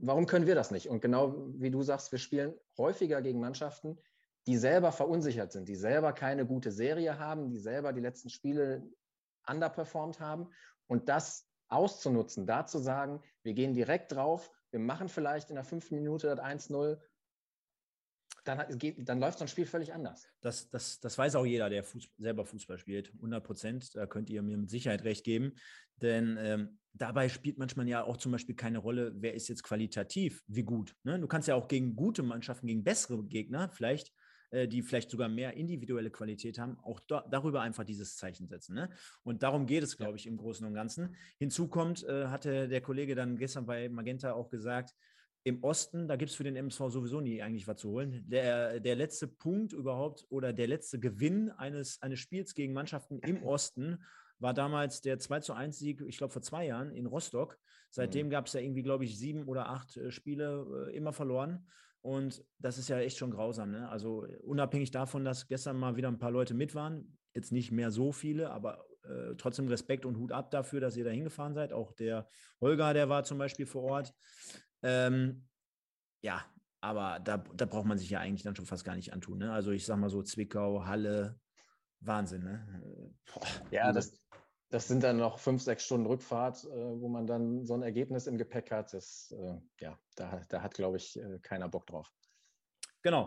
Warum 0.02 0.26
können 0.26 0.48
wir 0.48 0.56
das 0.56 0.72
nicht? 0.72 0.90
Und 0.90 1.02
genau 1.02 1.36
wie 1.56 1.72
du 1.72 1.82
sagst, 1.82 2.12
wir 2.12 2.20
spielen 2.20 2.54
häufiger 2.78 3.22
gegen 3.22 3.40
Mannschaften, 3.40 3.98
die 4.48 4.58
selber 4.58 4.92
verunsichert 4.92 5.52
sind, 5.52 5.70
die 5.70 5.76
selber 5.76 6.14
keine 6.14 6.46
gute 6.46 6.72
Serie 6.72 7.20
haben, 7.20 7.50
die 7.50 7.60
selber 7.60 7.94
die 7.94 8.02
letzten 8.02 8.30
Spiele 8.30 8.84
underperformed 9.48 10.20
haben. 10.20 10.50
Und 10.88 11.10
das 11.10 11.48
auszunutzen, 11.70 12.46
da 12.46 12.66
zu 12.66 12.80
sagen, 12.80 13.22
wir 13.44 13.54
gehen 13.54 13.74
direkt 13.74 14.12
drauf, 14.12 14.52
wir 14.72 14.80
machen 14.80 15.08
vielleicht 15.08 15.50
in 15.50 15.56
der 15.56 15.64
fünften 15.64 15.96
Minute 15.96 16.28
das 16.28 16.40
1-0, 16.40 17.00
dann, 18.44 18.66
dann, 18.98 19.20
läuft 19.20 19.40
so 19.40 19.46
ein 19.46 19.48
Spiel 19.48 19.66
völlig 19.66 19.94
anders. 19.94 20.28
Das, 20.42 20.70
das, 20.70 21.00
das 21.00 21.18
weiß 21.18 21.36
auch 21.36 21.46
jeder, 21.46 21.70
der 21.70 21.84
Fuß, 21.84 22.10
selber 22.18 22.46
Fußball 22.46 22.78
spielt. 22.78 23.14
100 23.14 23.44
Prozent, 23.44 23.96
da 23.96 24.06
könnt 24.06 24.30
ihr 24.30 24.42
mir 24.42 24.58
mit 24.58 24.70
Sicherheit 24.70 25.04
recht 25.06 25.24
geben. 25.24 25.54
Denn 26.02 26.38
ähm, 26.40 26.80
dabei 26.94 27.30
spielt 27.30 27.58
manchmal 27.58 27.88
ja 27.88 28.04
auch 28.04 28.18
zum 28.18 28.32
Beispiel 28.32 28.56
keine 28.56 28.78
Rolle, 28.78 29.14
wer 29.16 29.34
ist 29.34 29.48
jetzt 29.48 29.64
qualitativ, 29.64 30.44
wie 30.48 30.64
gut. 30.64 30.96
Ne? 31.04 31.20
Du 31.20 31.28
kannst 31.28 31.48
ja 31.48 31.56
auch 31.56 31.68
gegen 31.68 31.96
gute 31.96 32.24
Mannschaften, 32.24 32.68
gegen 32.68 32.84
bessere 32.84 33.24
Gegner 33.24 33.70
vielleicht, 33.70 34.12
äh, 34.52 34.68
die 34.68 34.84
vielleicht 34.84 35.10
sogar 35.10 35.28
mehr 35.28 35.54
individuelle 35.54 36.12
Qualität 36.12 36.60
haben, 36.60 36.78
auch 36.80 37.00
da, 37.08 37.26
darüber 37.30 37.62
einfach 37.62 37.84
dieses 37.84 38.16
Zeichen 38.16 38.48
setzen. 38.48 38.76
Ne? 38.76 38.90
Und 39.24 39.44
darum 39.44 39.66
geht 39.66 39.84
es, 39.84 39.98
glaube 39.98 40.18
ich, 40.18 40.28
im 40.28 40.38
Großen 40.38 40.66
und 40.66 40.74
Ganzen. 40.74 41.16
Hinzu 41.40 41.68
kommt, 41.68 42.04
äh, 42.04 42.28
hatte 42.28 42.68
der 42.68 42.82
Kollege 42.82 43.16
dann 43.16 43.38
gestern 43.38 43.66
bei 43.66 43.90
Magenta 43.90 44.34
auch 44.34 44.50
gesagt, 44.50 44.94
im 45.46 45.62
Osten, 45.62 46.08
da 46.08 46.16
gibt 46.16 46.32
es 46.32 46.38
für 46.38 46.46
den 46.46 46.56
MSV 46.56 46.90
sowieso 46.90 47.20
nie 47.20 47.42
eigentlich 47.42 47.68
was 47.68 47.82
zu 47.82 47.90
holen. 47.90 48.24
Der, 48.30 48.80
der 48.80 48.96
letzte 48.96 49.28
Punkt 49.28 49.74
überhaupt 49.74 50.26
oder 50.30 50.54
der 50.54 50.68
letzte 50.68 51.00
Gewinn 51.00 51.50
eines, 51.50 52.02
eines 52.02 52.20
Spiels 52.20 52.54
gegen 52.56 52.72
Mannschaften 52.72 53.20
im 53.20 53.44
Osten 53.44 54.00
war 54.44 54.54
damals 54.54 55.02
der 55.02 55.18
2 55.18 55.40
zu 55.40 55.54
1 55.54 55.80
Sieg, 55.80 56.02
ich 56.06 56.18
glaube 56.18 56.34
vor 56.34 56.42
zwei 56.42 56.68
Jahren 56.68 56.92
in 56.92 57.08
Rostock. 57.08 57.58
Seitdem 57.90 58.28
mhm. 58.28 58.32
gab 58.32 58.46
es 58.46 58.54
ja 58.54 58.60
irgendwie, 58.60 58.84
glaube 58.84 59.06
ich, 59.06 59.18
sieben 59.18 59.46
oder 59.46 59.70
acht 59.70 59.98
äh, 59.98 60.12
Spiele 60.12 60.90
äh, 60.90 60.96
immer 60.96 61.14
verloren. 61.14 61.66
Und 62.02 62.44
das 62.60 62.78
ist 62.78 62.90
ja 62.90 63.00
echt 63.00 63.18
schon 63.18 63.32
grausam. 63.32 63.72
Ne? 63.72 63.88
Also 63.90 64.28
unabhängig 64.44 64.92
davon, 64.92 65.24
dass 65.24 65.48
gestern 65.48 65.80
mal 65.80 65.96
wieder 65.96 66.10
ein 66.10 66.20
paar 66.20 66.32
Leute 66.32 66.54
mit 66.54 66.76
waren, 66.76 67.18
jetzt 67.34 67.54
nicht 67.54 67.72
mehr 67.72 67.90
so 67.90 68.12
viele, 68.12 68.52
aber 68.52 68.86
äh, 69.04 69.36
trotzdem 69.38 69.70
Respekt 69.70 70.06
und 70.06 70.18
Hut 70.18 70.34
ab 70.34 70.52
dafür, 70.52 70.82
dass 70.82 70.98
ihr 70.98 71.06
da 71.06 71.12
hingefahren 71.12 71.54
seid. 71.54 71.72
Auch 71.72 71.94
der 71.94 72.28
Holger, 72.60 72.94
der 72.94 73.08
war 73.08 73.24
zum 73.24 73.38
Beispiel 73.38 73.66
vor 73.66 73.84
Ort. 73.84 74.14
Ähm, 74.82 75.48
ja, 76.22 76.46
aber 76.82 77.22
da, 77.22 77.38
da 77.38 77.66
braucht 77.66 77.86
man 77.86 77.98
sich 77.98 78.10
ja 78.10 78.20
eigentlich 78.20 78.44
dann 78.44 78.58
schon 78.58 78.66
fast 78.66 78.84
gar 78.84 78.98
nicht 78.98 79.14
antun. 79.14 79.38
Ne? 79.38 79.54
Also 79.54 79.72
ich 79.72 79.86
sag 79.86 79.98
mal 79.98 80.10
so 80.10 80.22
Zwickau, 80.22 80.86
Halle, 80.86 81.40
Wahnsinn. 82.06 82.44
Ne? 82.44 83.14
Boah, 83.34 83.48
ja, 83.72 83.92
das, 83.92 84.20
das 84.70 84.88
sind 84.88 85.04
dann 85.04 85.18
noch 85.18 85.40
fünf, 85.40 85.62
sechs 85.62 85.86
Stunden 85.86 86.08
Rückfahrt, 86.08 86.64
äh, 86.66 86.70
wo 86.70 87.08
man 87.08 87.28
dann 87.28 87.66
so 87.66 87.74
ein 87.74 87.84
Ergebnis 87.84 88.28
im 88.28 88.38
Gepäck 88.38 88.72
hat. 88.72 88.94
Das, 88.94 89.34
äh, 89.38 89.58
ja, 89.80 90.00
da, 90.16 90.42
da 90.50 90.62
hat, 90.62 90.74
glaube 90.74 90.98
ich, 90.98 91.20
äh, 91.20 91.40
keiner 91.42 91.70
Bock 91.70 91.88
drauf. 91.88 92.12
Genau. 93.02 93.26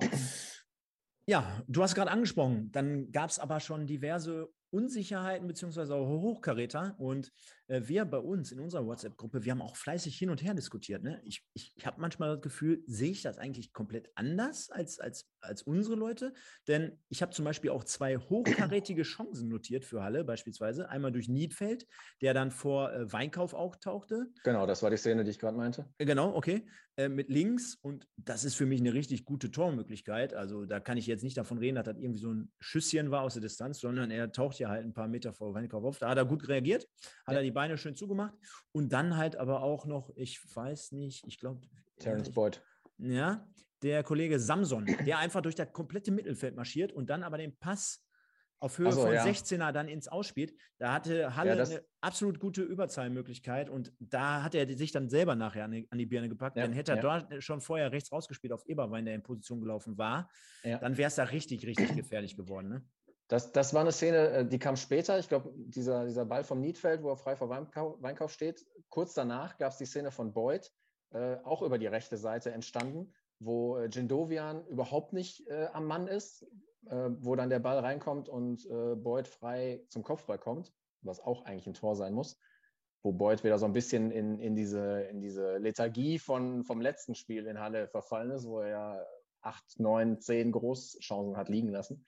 Ja, 1.28 1.60
du 1.66 1.82
hast 1.82 1.96
gerade 1.96 2.10
angesprochen, 2.10 2.70
dann 2.70 3.10
gab 3.10 3.30
es 3.30 3.40
aber 3.40 3.58
schon 3.58 3.86
diverse 3.86 4.48
Unsicherheiten 4.70 5.46
beziehungsweise 5.46 5.94
auch 5.94 6.06
Hochkaräter. 6.06 6.94
Und 6.98 7.32
wir 7.68 8.04
bei 8.04 8.18
uns 8.18 8.52
in 8.52 8.60
unserer 8.60 8.86
WhatsApp-Gruppe, 8.86 9.44
wir 9.44 9.52
haben 9.52 9.62
auch 9.62 9.76
fleißig 9.76 10.16
hin 10.16 10.30
und 10.30 10.42
her 10.42 10.54
diskutiert. 10.54 11.02
Ne? 11.02 11.20
Ich, 11.24 11.44
ich, 11.52 11.72
ich 11.74 11.86
habe 11.86 12.00
manchmal 12.00 12.34
das 12.34 12.42
Gefühl, 12.42 12.82
sehe 12.86 13.10
ich 13.10 13.22
das 13.22 13.38
eigentlich 13.38 13.72
komplett 13.72 14.10
anders 14.14 14.70
als, 14.70 15.00
als, 15.00 15.28
als 15.40 15.62
unsere 15.62 15.96
Leute? 15.96 16.32
Denn 16.68 16.98
ich 17.08 17.22
habe 17.22 17.32
zum 17.32 17.44
Beispiel 17.44 17.70
auch 17.70 17.84
zwei 17.84 18.16
hochkarätige 18.16 19.02
Chancen 19.02 19.48
notiert 19.48 19.84
für 19.84 20.02
Halle, 20.02 20.24
beispielsweise. 20.24 20.88
Einmal 20.88 21.12
durch 21.12 21.28
Niedfeld, 21.28 21.86
der 22.20 22.34
dann 22.34 22.50
vor 22.50 22.92
äh, 22.92 23.12
Weinkauf 23.12 23.54
auch 23.54 23.76
tauchte. 23.76 24.28
Genau, 24.44 24.66
das 24.66 24.82
war 24.82 24.90
die 24.90 24.96
Szene, 24.96 25.24
die 25.24 25.30
ich 25.30 25.38
gerade 25.38 25.56
meinte. 25.56 25.88
Äh, 25.98 26.04
genau, 26.04 26.34
okay. 26.34 26.66
Äh, 26.98 27.10
mit 27.10 27.28
links. 27.28 27.74
Und 27.74 28.08
das 28.16 28.44
ist 28.44 28.54
für 28.54 28.64
mich 28.64 28.80
eine 28.80 28.94
richtig 28.94 29.26
gute 29.26 29.50
Tormöglichkeit. 29.50 30.32
Also 30.32 30.64
da 30.64 30.80
kann 30.80 30.96
ich 30.96 31.06
jetzt 31.06 31.22
nicht 31.22 31.36
davon 31.36 31.58
reden, 31.58 31.74
dass 31.74 31.84
das 31.84 31.98
irgendwie 31.98 32.20
so 32.20 32.32
ein 32.32 32.50
Schüsschen 32.58 33.10
war 33.10 33.20
aus 33.20 33.34
der 33.34 33.42
Distanz, 33.42 33.80
sondern 33.80 34.10
er 34.10 34.32
taucht 34.32 34.58
ja 34.58 34.70
halt 34.70 34.84
ein 34.84 34.94
paar 34.94 35.06
Meter 35.06 35.34
vor 35.34 35.52
Weinkauf 35.52 35.84
auf. 35.84 35.98
Da 35.98 36.08
hat 36.08 36.16
er 36.16 36.24
gut 36.24 36.48
reagiert, 36.48 36.88
hat 37.26 37.34
ja. 37.34 37.40
er 37.40 37.42
die 37.42 37.50
Beine 37.56 37.78
schön 37.78 37.96
zugemacht. 37.96 38.34
Und 38.72 38.92
dann 38.92 39.16
halt 39.16 39.36
aber 39.36 39.62
auch 39.62 39.86
noch, 39.86 40.10
ich 40.14 40.40
weiß 40.54 40.92
nicht, 40.92 41.26
ich 41.26 41.38
glaube. 41.38 41.66
Terence 41.98 42.30
Boyd. 42.30 42.62
Ja, 42.98 43.48
der 43.82 44.02
Kollege 44.02 44.38
Samson, 44.38 44.84
der 45.06 45.18
einfach 45.18 45.40
durch 45.40 45.54
das 45.54 45.72
komplette 45.72 46.10
Mittelfeld 46.10 46.54
marschiert 46.54 46.92
und 46.92 47.08
dann 47.08 47.22
aber 47.22 47.38
den 47.38 47.56
Pass 47.56 48.06
auf 48.58 48.78
Höhe 48.78 48.92
so, 48.92 49.02
von 49.02 49.12
ja. 49.12 49.24
16er 49.24 49.72
dann 49.72 49.88
ins 49.88 50.06
Ausspielt. 50.06 50.54
Da 50.78 50.92
hatte 50.92 51.34
Halle 51.34 51.56
ja, 51.56 51.64
eine 51.64 51.84
absolut 52.02 52.40
gute 52.40 52.62
Überzahlmöglichkeit 52.62 53.70
und 53.70 53.92
da 54.00 54.42
hat 54.42 54.54
er 54.54 54.68
sich 54.76 54.92
dann 54.92 55.08
selber 55.08 55.34
nachher 55.34 55.64
an 55.64 55.72
die, 55.72 55.86
an 55.90 55.98
die 55.98 56.06
Birne 56.06 56.28
gepackt. 56.28 56.58
Ja, 56.58 56.64
dann 56.64 56.72
hätte 56.72 56.92
er 56.92 57.00
dort 57.00 57.42
schon 57.42 57.62
vorher 57.62 57.90
rechts 57.90 58.12
rausgespielt 58.12 58.52
auf 58.52 58.66
Eberwein, 58.66 59.06
der 59.06 59.14
in 59.14 59.22
Position 59.22 59.60
gelaufen 59.60 59.96
war. 59.96 60.30
Dann 60.62 60.96
wäre 60.96 61.08
es 61.08 61.14
da 61.14 61.24
richtig, 61.24 61.66
richtig 61.66 61.96
gefährlich 61.96 62.36
geworden. 62.36 62.68
Ne? 62.68 62.84
Das, 63.28 63.52
das 63.52 63.74
war 63.74 63.80
eine 63.80 63.92
Szene, 63.92 64.28
äh, 64.28 64.46
die 64.46 64.58
kam 64.58 64.76
später. 64.76 65.18
Ich 65.18 65.28
glaube, 65.28 65.52
dieser, 65.56 66.06
dieser 66.06 66.24
Ball 66.24 66.44
vom 66.44 66.60
Niedfeld, 66.60 67.02
wo 67.02 67.10
er 67.10 67.16
frei 67.16 67.36
vor 67.36 67.48
Weinkauf, 67.48 68.00
Weinkauf 68.00 68.32
steht. 68.32 68.64
Kurz 68.88 69.14
danach 69.14 69.58
gab 69.58 69.72
es 69.72 69.78
die 69.78 69.86
Szene 69.86 70.10
von 70.10 70.32
Boyd, 70.32 70.70
äh, 71.12 71.36
auch 71.42 71.62
über 71.62 71.78
die 71.78 71.86
rechte 71.86 72.16
Seite 72.16 72.52
entstanden, 72.52 73.12
wo 73.40 73.78
äh, 73.78 73.88
Jindovian 73.88 74.64
überhaupt 74.66 75.12
nicht 75.12 75.46
äh, 75.48 75.66
am 75.72 75.86
Mann 75.86 76.06
ist, 76.06 76.46
äh, 76.86 77.10
wo 77.18 77.34
dann 77.34 77.50
der 77.50 77.58
Ball 77.58 77.78
reinkommt 77.80 78.28
und 78.28 78.64
äh, 78.66 78.94
Boyd 78.94 79.26
frei 79.26 79.84
zum 79.88 80.04
Kopfball 80.04 80.38
kommt, 80.38 80.72
was 81.02 81.20
auch 81.20 81.44
eigentlich 81.44 81.66
ein 81.66 81.74
Tor 81.74 81.96
sein 81.96 82.14
muss. 82.14 82.38
Wo 83.02 83.12
Boyd 83.12 83.42
wieder 83.44 83.58
so 83.58 83.66
ein 83.66 83.72
bisschen 83.72 84.10
in, 84.10 84.38
in, 84.38 84.54
diese, 84.54 85.02
in 85.02 85.20
diese 85.20 85.58
Lethargie 85.58 86.18
von, 86.18 86.64
vom 86.64 86.80
letzten 86.80 87.14
Spiel 87.14 87.46
in 87.46 87.58
Halle 87.58 87.88
verfallen 87.88 88.30
ist, 88.30 88.46
wo 88.46 88.60
er 88.60 88.68
ja 88.68 89.06
acht, 89.42 89.78
neun, 89.78 90.20
zehn 90.20 90.50
Großchancen 90.50 91.36
hat 91.36 91.48
liegen 91.48 91.68
lassen. 91.68 92.04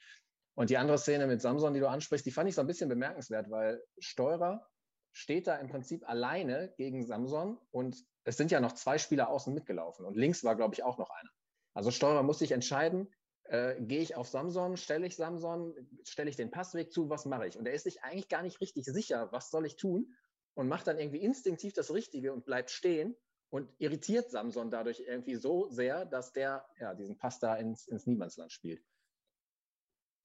Und 0.59 0.71
die 0.71 0.77
andere 0.77 0.99
Szene 0.99 1.29
mit 1.29 1.41
Samson, 1.41 1.73
die 1.73 1.79
du 1.79 1.89
ansprichst, 1.89 2.27
die 2.27 2.33
fand 2.33 2.49
ich 2.49 2.57
so 2.57 2.61
ein 2.63 2.67
bisschen 2.67 2.89
bemerkenswert, 2.89 3.49
weil 3.49 3.81
Steurer 4.01 4.69
steht 5.13 5.47
da 5.47 5.55
im 5.55 5.69
Prinzip 5.69 6.09
alleine 6.09 6.75
gegen 6.77 7.07
Samson 7.07 7.59
und 7.71 8.05
es 8.25 8.37
sind 8.37 8.51
ja 8.51 8.59
noch 8.59 8.73
zwei 8.73 8.99
Spieler 8.99 9.29
außen 9.29 9.55
mitgelaufen 9.55 10.05
und 10.05 10.17
links 10.17 10.43
war, 10.43 10.57
glaube 10.57 10.75
ich, 10.75 10.83
auch 10.83 10.99
noch 10.99 11.11
einer. 11.11 11.31
Also 11.75 11.93
Steurer 11.93 12.25
muss 12.25 12.41
sich 12.41 12.51
entscheiden, 12.51 13.09
äh, 13.45 13.81
gehe 13.81 14.01
ich 14.01 14.17
auf 14.17 14.27
Samson, 14.27 14.77
stelle 14.77 15.07
ich 15.07 15.15
Samson, 15.15 15.77
stelle 16.03 16.29
ich 16.29 16.35
den 16.35 16.51
Passweg 16.51 16.93
zu, 16.93 17.09
was 17.09 17.25
mache 17.25 17.47
ich? 17.47 17.57
Und 17.57 17.69
er 17.69 17.75
ist 17.75 17.85
sich 17.85 18.03
eigentlich 18.03 18.29
gar 18.29 18.43
nicht 18.43 18.61
richtig 18.61 18.85
sicher, 18.85 19.31
was 19.31 19.53
soll 19.53 19.65
ich 19.65 19.77
tun 19.77 20.13
und 20.55 20.67
macht 20.67 20.89
dann 20.89 20.99
irgendwie 20.99 21.23
instinktiv 21.23 21.73
das 21.73 21.95
Richtige 21.95 22.33
und 22.33 22.45
bleibt 22.45 22.71
stehen 22.71 23.15
und 23.51 23.71
irritiert 23.79 24.33
Samson 24.33 24.73
dadurch 24.73 25.05
irgendwie 25.07 25.37
so 25.37 25.71
sehr, 25.71 26.05
dass 26.05 26.33
der 26.33 26.67
ja 26.81 26.95
diesen 26.95 27.17
Pass 27.17 27.39
da 27.39 27.55
ins, 27.55 27.87
ins 27.87 28.09
Niemandsland 28.09 28.51
spielt. 28.51 28.83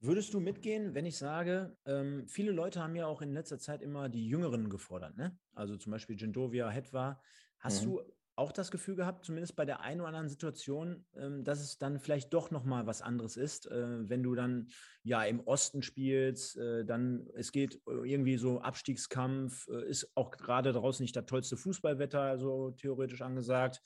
Würdest 0.05 0.33
du 0.33 0.41
mitgehen, 0.41 0.93
wenn 0.93 1.05
ich 1.05 1.17
sage, 1.17 1.77
ähm, 1.85 2.27
viele 2.27 2.51
Leute 2.51 2.83
haben 2.83 2.93
ja 2.93 3.07
auch 3.07 3.21
in 3.21 3.31
letzter 3.31 3.57
Zeit 3.57 3.81
immer 3.81 4.09
die 4.09 4.27
Jüngeren 4.27 4.69
gefordert, 4.69 5.15
ne? 5.15 5.37
Also 5.53 5.77
zum 5.77 5.93
Beispiel 5.93 6.19
Jendovia, 6.19 6.69
Hetwa. 6.69 7.21
Hast 7.59 7.85
mhm. 7.85 7.85
du 7.85 8.01
auch 8.35 8.51
das 8.51 8.69
Gefühl 8.69 8.97
gehabt, 8.97 9.23
zumindest 9.23 9.55
bei 9.55 9.63
der 9.63 9.79
einen 9.79 10.01
oder 10.01 10.09
anderen 10.09 10.27
Situation, 10.27 11.05
ähm, 11.15 11.45
dass 11.45 11.61
es 11.61 11.77
dann 11.77 12.01
vielleicht 12.01 12.33
doch 12.33 12.51
nochmal 12.51 12.85
was 12.85 13.01
anderes 13.01 13.37
ist, 13.37 13.67
äh, 13.67 14.09
wenn 14.09 14.23
du 14.23 14.35
dann 14.35 14.67
ja 15.03 15.23
im 15.23 15.39
Osten 15.39 15.81
spielst, 15.81 16.57
äh, 16.57 16.83
dann 16.83 17.25
es 17.35 17.53
geht 17.53 17.75
äh, 17.87 17.91
irgendwie 18.03 18.35
so 18.35 18.59
Abstiegskampf, 18.59 19.69
äh, 19.69 19.87
ist 19.87 20.11
auch 20.15 20.31
gerade 20.31 20.73
draußen 20.73 21.01
nicht 21.01 21.15
das 21.15 21.27
tollste 21.27 21.55
Fußballwetter, 21.55 22.39
so 22.39 22.71
theoretisch 22.71 23.21
angesagt. 23.21 23.81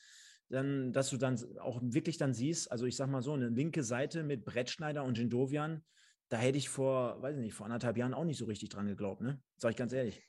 Dann, 0.49 0.93
dass 0.93 1.11
du 1.11 1.17
dann 1.17 1.37
auch 1.59 1.79
wirklich 1.83 2.17
dann 2.17 2.33
siehst, 2.33 2.71
also 2.71 2.87
ich 2.87 2.95
sag 2.95 3.07
mal 3.07 3.21
so, 3.21 3.33
eine 3.33 3.49
linke 3.49 3.83
Seite 3.83 4.23
mit 4.23 4.45
Brettschneider 4.45 5.03
und 5.03 5.19
Jindovian, 5.19 5.83
da 6.29 6.37
hätte 6.37 6.57
ich 6.57 6.69
vor, 6.69 7.21
weiß 7.21 7.37
ich 7.37 7.41
nicht, 7.41 7.53
vor 7.53 7.65
anderthalb 7.65 7.97
Jahren 7.97 8.13
auch 8.13 8.25
nicht 8.25 8.37
so 8.37 8.45
richtig 8.45 8.69
dran 8.69 8.87
geglaubt, 8.87 9.21
ne? 9.21 9.41
Sag 9.57 9.71
ich 9.71 9.77
ganz 9.77 9.93
ehrlich. 9.93 10.21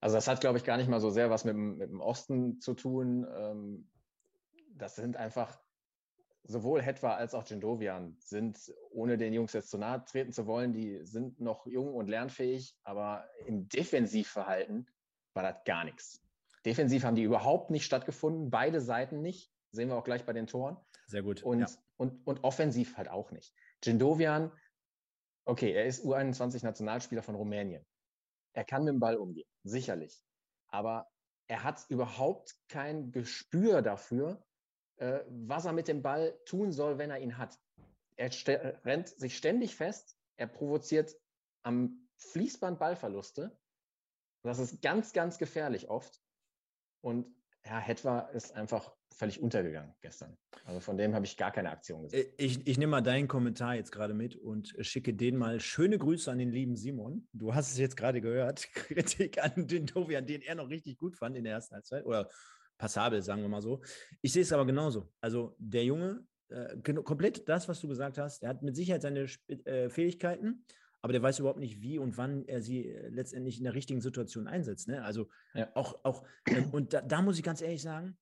Also 0.00 0.16
das 0.16 0.26
hat, 0.26 0.40
glaube 0.40 0.58
ich, 0.58 0.64
gar 0.64 0.76
nicht 0.76 0.88
mal 0.88 1.00
so 1.00 1.10
sehr 1.10 1.30
was 1.30 1.44
mit, 1.44 1.56
mit 1.56 1.90
dem 1.90 2.00
Osten 2.00 2.60
zu 2.60 2.74
tun. 2.74 3.26
Ähm, 3.34 3.88
das 4.74 4.96
sind 4.96 5.16
einfach 5.16 5.60
sowohl 6.44 6.82
Hetwa 6.82 7.14
als 7.14 7.34
auch 7.34 7.46
Jindovian 7.46 8.16
sind, 8.18 8.58
ohne 8.90 9.16
den 9.16 9.32
Jungs 9.32 9.52
jetzt 9.52 9.70
zu 9.70 9.78
nahe 9.78 10.04
treten 10.04 10.32
zu 10.32 10.46
wollen, 10.46 10.72
die 10.72 11.04
sind 11.04 11.40
noch 11.40 11.66
jung 11.66 11.94
und 11.94 12.08
lernfähig, 12.08 12.76
aber 12.82 13.24
im 13.46 13.68
Defensivverhalten 13.68 14.88
war 15.34 15.42
das 15.44 15.64
gar 15.64 15.84
nichts. 15.84 16.20
Defensiv 16.64 17.04
haben 17.04 17.16
die 17.16 17.22
überhaupt 17.22 17.70
nicht 17.70 17.84
stattgefunden, 17.84 18.50
beide 18.50 18.80
Seiten 18.80 19.20
nicht. 19.22 19.52
Sehen 19.70 19.88
wir 19.88 19.96
auch 19.96 20.04
gleich 20.04 20.24
bei 20.24 20.32
den 20.32 20.46
Toren. 20.46 20.76
Sehr 21.06 21.22
gut. 21.22 21.42
Und, 21.42 21.60
ja. 21.60 21.66
und, 21.96 22.26
und 22.26 22.44
offensiv 22.44 22.96
halt 22.96 23.08
auch 23.08 23.30
nicht. 23.30 23.54
Jindovian, 23.82 24.52
okay, 25.44 25.72
er 25.72 25.86
ist 25.86 26.04
U21-Nationalspieler 26.04 27.22
von 27.22 27.34
Rumänien. 27.34 27.84
Er 28.54 28.64
kann 28.64 28.84
mit 28.84 28.92
dem 28.92 29.00
Ball 29.00 29.16
umgehen, 29.16 29.48
sicherlich. 29.64 30.22
Aber 30.68 31.10
er 31.48 31.64
hat 31.64 31.84
überhaupt 31.88 32.56
kein 32.68 33.12
Gespür 33.12 33.82
dafür, 33.82 34.44
äh, 34.96 35.20
was 35.28 35.64
er 35.64 35.72
mit 35.72 35.88
dem 35.88 36.02
Ball 36.02 36.38
tun 36.44 36.72
soll, 36.72 36.98
wenn 36.98 37.10
er 37.10 37.18
ihn 37.18 37.38
hat. 37.38 37.58
Er 38.16 38.30
rennt 38.84 39.08
sich 39.08 39.36
ständig 39.36 39.74
fest, 39.74 40.16
er 40.36 40.46
provoziert 40.46 41.16
am 41.62 42.08
Fließband 42.16 42.78
Ballverluste. 42.78 43.58
Das 44.42 44.58
ist 44.58 44.82
ganz, 44.82 45.12
ganz 45.12 45.38
gefährlich 45.38 45.88
oft. 45.88 46.22
Und 47.00 47.34
ja, 47.66 47.78
Hetwa 47.78 48.20
ist 48.32 48.54
einfach 48.54 48.92
völlig 49.14 49.40
untergegangen 49.40 49.94
gestern. 50.00 50.36
Also 50.64 50.80
von 50.80 50.96
dem 50.96 51.14
habe 51.14 51.24
ich 51.24 51.36
gar 51.36 51.52
keine 51.52 51.70
Aktion 51.70 52.02
gesehen. 52.02 52.26
Äh, 52.26 52.44
ich, 52.44 52.66
ich 52.66 52.78
nehme 52.78 52.90
mal 52.90 53.00
deinen 53.02 53.28
Kommentar 53.28 53.74
jetzt 53.76 53.92
gerade 53.92 54.14
mit 54.14 54.36
und 54.36 54.74
schicke 54.80 55.14
den 55.14 55.36
mal 55.36 55.60
schöne 55.60 55.98
Grüße 55.98 56.30
an 56.30 56.38
den 56.38 56.50
lieben 56.50 56.76
Simon. 56.76 57.28
Du 57.32 57.54
hast 57.54 57.70
es 57.70 57.78
jetzt 57.78 57.96
gerade 57.96 58.20
gehört. 58.20 58.68
Kritik 58.74 59.42
an 59.42 59.66
den 59.66 59.86
Tobian, 59.86 60.26
den 60.26 60.42
er 60.42 60.54
noch 60.54 60.68
richtig 60.68 60.98
gut 60.98 61.16
fand 61.16 61.36
in 61.36 61.44
der 61.44 61.54
ersten 61.54 61.74
Halbzeit. 61.74 62.04
Oder 62.04 62.28
passabel, 62.78 63.22
sagen 63.22 63.42
wir 63.42 63.48
mal 63.48 63.62
so. 63.62 63.80
Ich 64.22 64.32
sehe 64.32 64.42
es 64.42 64.52
aber 64.52 64.66
genauso. 64.66 65.12
Also 65.20 65.54
der 65.58 65.84
Junge, 65.84 66.26
äh, 66.48 66.76
komplett 67.02 67.48
das, 67.48 67.68
was 67.68 67.80
du 67.80 67.88
gesagt 67.88 68.18
hast, 68.18 68.42
er 68.42 68.50
hat 68.50 68.62
mit 68.62 68.76
Sicherheit 68.76 69.02
seine 69.02 69.26
äh, 69.64 69.88
Fähigkeiten, 69.88 70.64
aber 71.02 71.12
der 71.12 71.22
weiß 71.22 71.40
überhaupt 71.40 71.58
nicht, 71.58 71.82
wie 71.82 71.98
und 71.98 72.16
wann 72.16 72.46
er 72.46 72.62
sie 72.62 72.88
äh, 72.88 73.08
letztendlich 73.08 73.58
in 73.58 73.64
der 73.64 73.74
richtigen 73.74 74.00
Situation 74.00 74.46
einsetzt. 74.46 74.88
Ne? 74.88 75.04
Also 75.04 75.28
ja. 75.52 75.68
auch, 75.74 76.04
auch 76.04 76.24
ähm, 76.46 76.70
und 76.70 76.92
da, 76.92 77.02
da 77.02 77.20
muss 77.22 77.36
ich 77.36 77.42
ganz 77.42 77.60
ehrlich 77.60 77.82
sagen, 77.82 78.16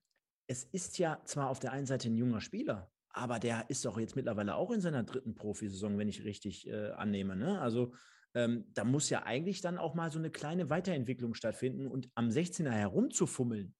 es 0.46 0.64
ist 0.64 0.98
ja 0.98 1.20
zwar 1.24 1.50
auf 1.50 1.60
der 1.60 1.72
einen 1.72 1.86
Seite 1.86 2.08
ein 2.08 2.16
junger 2.16 2.40
Spieler, 2.40 2.90
aber 3.10 3.38
der 3.38 3.68
ist 3.68 3.84
doch 3.84 3.98
jetzt 3.98 4.16
mittlerweile 4.16 4.56
auch 4.56 4.70
in 4.70 4.80
seiner 4.80 5.04
dritten 5.04 5.34
Profisaison, 5.34 5.98
wenn 5.98 6.08
ich 6.08 6.24
richtig 6.24 6.66
äh, 6.68 6.90
annehme. 6.92 7.36
Ne? 7.36 7.60
Also 7.60 7.92
ähm, 8.34 8.64
da 8.72 8.84
muss 8.84 9.10
ja 9.10 9.24
eigentlich 9.24 9.60
dann 9.60 9.78
auch 9.78 9.94
mal 9.94 10.10
so 10.10 10.18
eine 10.18 10.30
kleine 10.30 10.70
Weiterentwicklung 10.70 11.34
stattfinden 11.34 11.86
und 11.86 12.10
am 12.14 12.28
16er 12.28 12.70
herumzufummeln 12.70 13.74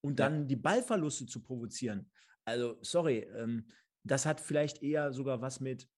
und 0.00 0.20
dann 0.20 0.40
ja. 0.40 0.44
die 0.46 0.56
Ballverluste 0.56 1.26
zu 1.26 1.42
provozieren. 1.42 2.10
Also, 2.44 2.78
sorry, 2.80 3.28
ähm, 3.36 3.66
das 4.04 4.24
hat 4.24 4.40
vielleicht 4.40 4.82
eher 4.82 5.12
sogar 5.12 5.42
was 5.42 5.60
mit 5.60 5.88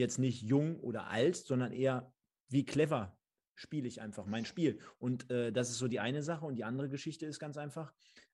jetzt 0.00 0.18
nicht 0.18 0.42
jung 0.42 0.80
oder 0.80 1.08
alt, 1.08 1.36
sondern 1.36 1.72
eher 1.72 2.12
wie 2.48 2.64
clever 2.64 3.16
spiele 3.54 3.86
ich 3.86 4.00
einfach 4.00 4.26
mein 4.26 4.44
Spiel. 4.44 4.80
Und 4.98 5.30
äh, 5.30 5.52
das 5.52 5.70
ist 5.70 5.78
so 5.78 5.86
die 5.86 6.00
eine 6.00 6.22
Sache. 6.22 6.46
Und 6.46 6.56
die 6.56 6.64
andere 6.64 6.88
Geschichte 6.88 7.26
ist 7.26 7.38
ganz 7.38 7.56
einfach, 7.56 7.92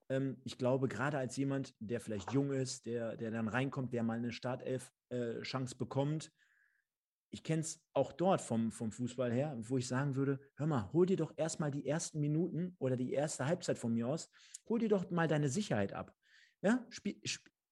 ähm, 0.09 0.41
ich 0.45 0.57
glaube, 0.57 0.89
gerade 0.89 1.19
als 1.19 1.37
jemand, 1.37 1.75
der 1.81 2.01
vielleicht 2.01 2.33
jung 2.33 2.53
ist, 2.53 2.87
der, 2.87 3.17
der 3.17 3.31
dann 3.31 3.49
reinkommt, 3.49 3.93
der 3.93 4.03
mal 4.03 4.19
eine 4.19 4.33
Startelf-Chance 4.33 5.75
äh, 5.75 5.79
bekommt, 5.79 6.33
ich 7.31 7.43
kenne 7.43 7.61
es 7.61 7.83
auch 7.93 8.13
dort 8.13 8.41
vom, 8.41 8.71
vom 8.73 8.93
Fußball 8.93 9.33
her, 9.33 9.57
wo 9.59 9.77
ich 9.77 9.89
sagen 9.89 10.15
würde, 10.17 10.41
hör 10.55 10.67
mal, 10.67 10.91
hol 10.93 11.07
dir 11.07 11.17
doch 11.17 11.35
erstmal 11.37 11.71
die 11.71 11.87
ersten 11.87 12.21
Minuten 12.21 12.77
oder 12.79 12.97
die 12.97 13.13
erste 13.13 13.47
Halbzeit 13.47 13.79
von 13.79 13.93
mir 13.93 14.09
aus, 14.09 14.31
hol 14.69 14.79
dir 14.79 14.89
doch 14.89 15.11
mal 15.11 15.29
deine 15.29 15.49
Sicherheit 15.49 15.93
ab. 15.93 16.15
Ja, 16.63 16.87
spiel, 16.89 17.21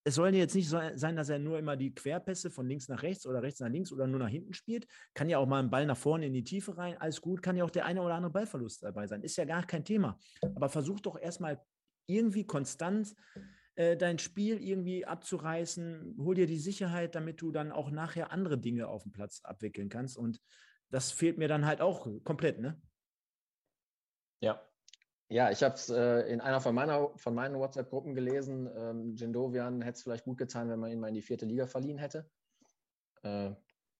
es 0.06 0.16
soll 0.16 0.34
jetzt 0.34 0.54
nicht 0.54 0.68
so 0.68 0.78
sein, 0.94 1.16
dass 1.16 1.30
er 1.30 1.38
nur 1.38 1.58
immer 1.58 1.76
die 1.76 1.94
Querpässe 1.94 2.50
von 2.50 2.68
links 2.68 2.88
nach 2.88 3.02
rechts 3.02 3.26
oder 3.26 3.42
rechts 3.42 3.60
nach 3.60 3.70
links 3.70 3.90
oder 3.90 4.06
nur 4.06 4.20
nach 4.20 4.28
hinten 4.28 4.52
spielt. 4.52 4.86
Kann 5.14 5.30
ja 5.30 5.38
auch 5.38 5.46
mal 5.46 5.62
ein 5.62 5.70
Ball 5.70 5.86
nach 5.86 5.96
vorne 5.96 6.26
in 6.26 6.34
die 6.34 6.44
Tiefe 6.44 6.76
rein, 6.76 6.98
alles 6.98 7.22
gut. 7.22 7.42
Kann 7.42 7.56
ja 7.56 7.64
auch 7.64 7.70
der 7.70 7.86
eine 7.86 8.02
oder 8.02 8.14
andere 8.14 8.32
Ballverlust 8.32 8.82
dabei 8.82 9.06
sein. 9.06 9.22
Ist 9.22 9.36
ja 9.36 9.46
gar 9.46 9.66
kein 9.66 9.84
Thema. 9.84 10.18
Aber 10.54 10.68
versuch 10.68 11.00
doch 11.00 11.18
erstmal 11.18 11.58
irgendwie 12.06 12.44
konstant 12.44 13.14
äh, 13.76 13.96
dein 13.96 14.18
Spiel 14.18 14.62
irgendwie 14.62 15.06
abzureißen. 15.06 16.16
Hol 16.18 16.34
dir 16.34 16.46
die 16.46 16.58
Sicherheit, 16.58 17.14
damit 17.14 17.40
du 17.40 17.50
dann 17.50 17.72
auch 17.72 17.90
nachher 17.90 18.30
andere 18.30 18.58
Dinge 18.58 18.88
auf 18.88 19.04
dem 19.04 19.12
Platz 19.12 19.40
abwickeln 19.42 19.88
kannst. 19.88 20.18
Und 20.18 20.38
das 20.90 21.12
fehlt 21.12 21.38
mir 21.38 21.48
dann 21.48 21.64
halt 21.64 21.80
auch 21.80 22.06
komplett, 22.24 22.60
ne? 22.60 22.78
Ja. 24.40 24.60
Ja, 25.28 25.50
ich 25.50 25.62
habe 25.62 25.74
es 25.74 25.88
äh, 25.88 26.20
in 26.28 26.40
einer 26.40 26.60
von, 26.60 26.74
meiner, 26.74 27.10
von 27.16 27.34
meinen 27.34 27.58
WhatsApp-Gruppen 27.58 28.14
gelesen. 28.14 28.70
Ähm, 28.76 29.14
Jindovian 29.16 29.80
hätte 29.80 29.96
es 29.96 30.02
vielleicht 30.02 30.24
gut 30.24 30.38
getan, 30.38 30.68
wenn 30.68 30.78
man 30.78 30.90
ihn 30.90 31.00
mal 31.00 31.08
in 31.08 31.14
die 31.14 31.22
vierte 31.22 31.46
Liga 31.46 31.66
verliehen 31.66 31.98
hätte. 31.98 32.28
Äh, 33.22 33.52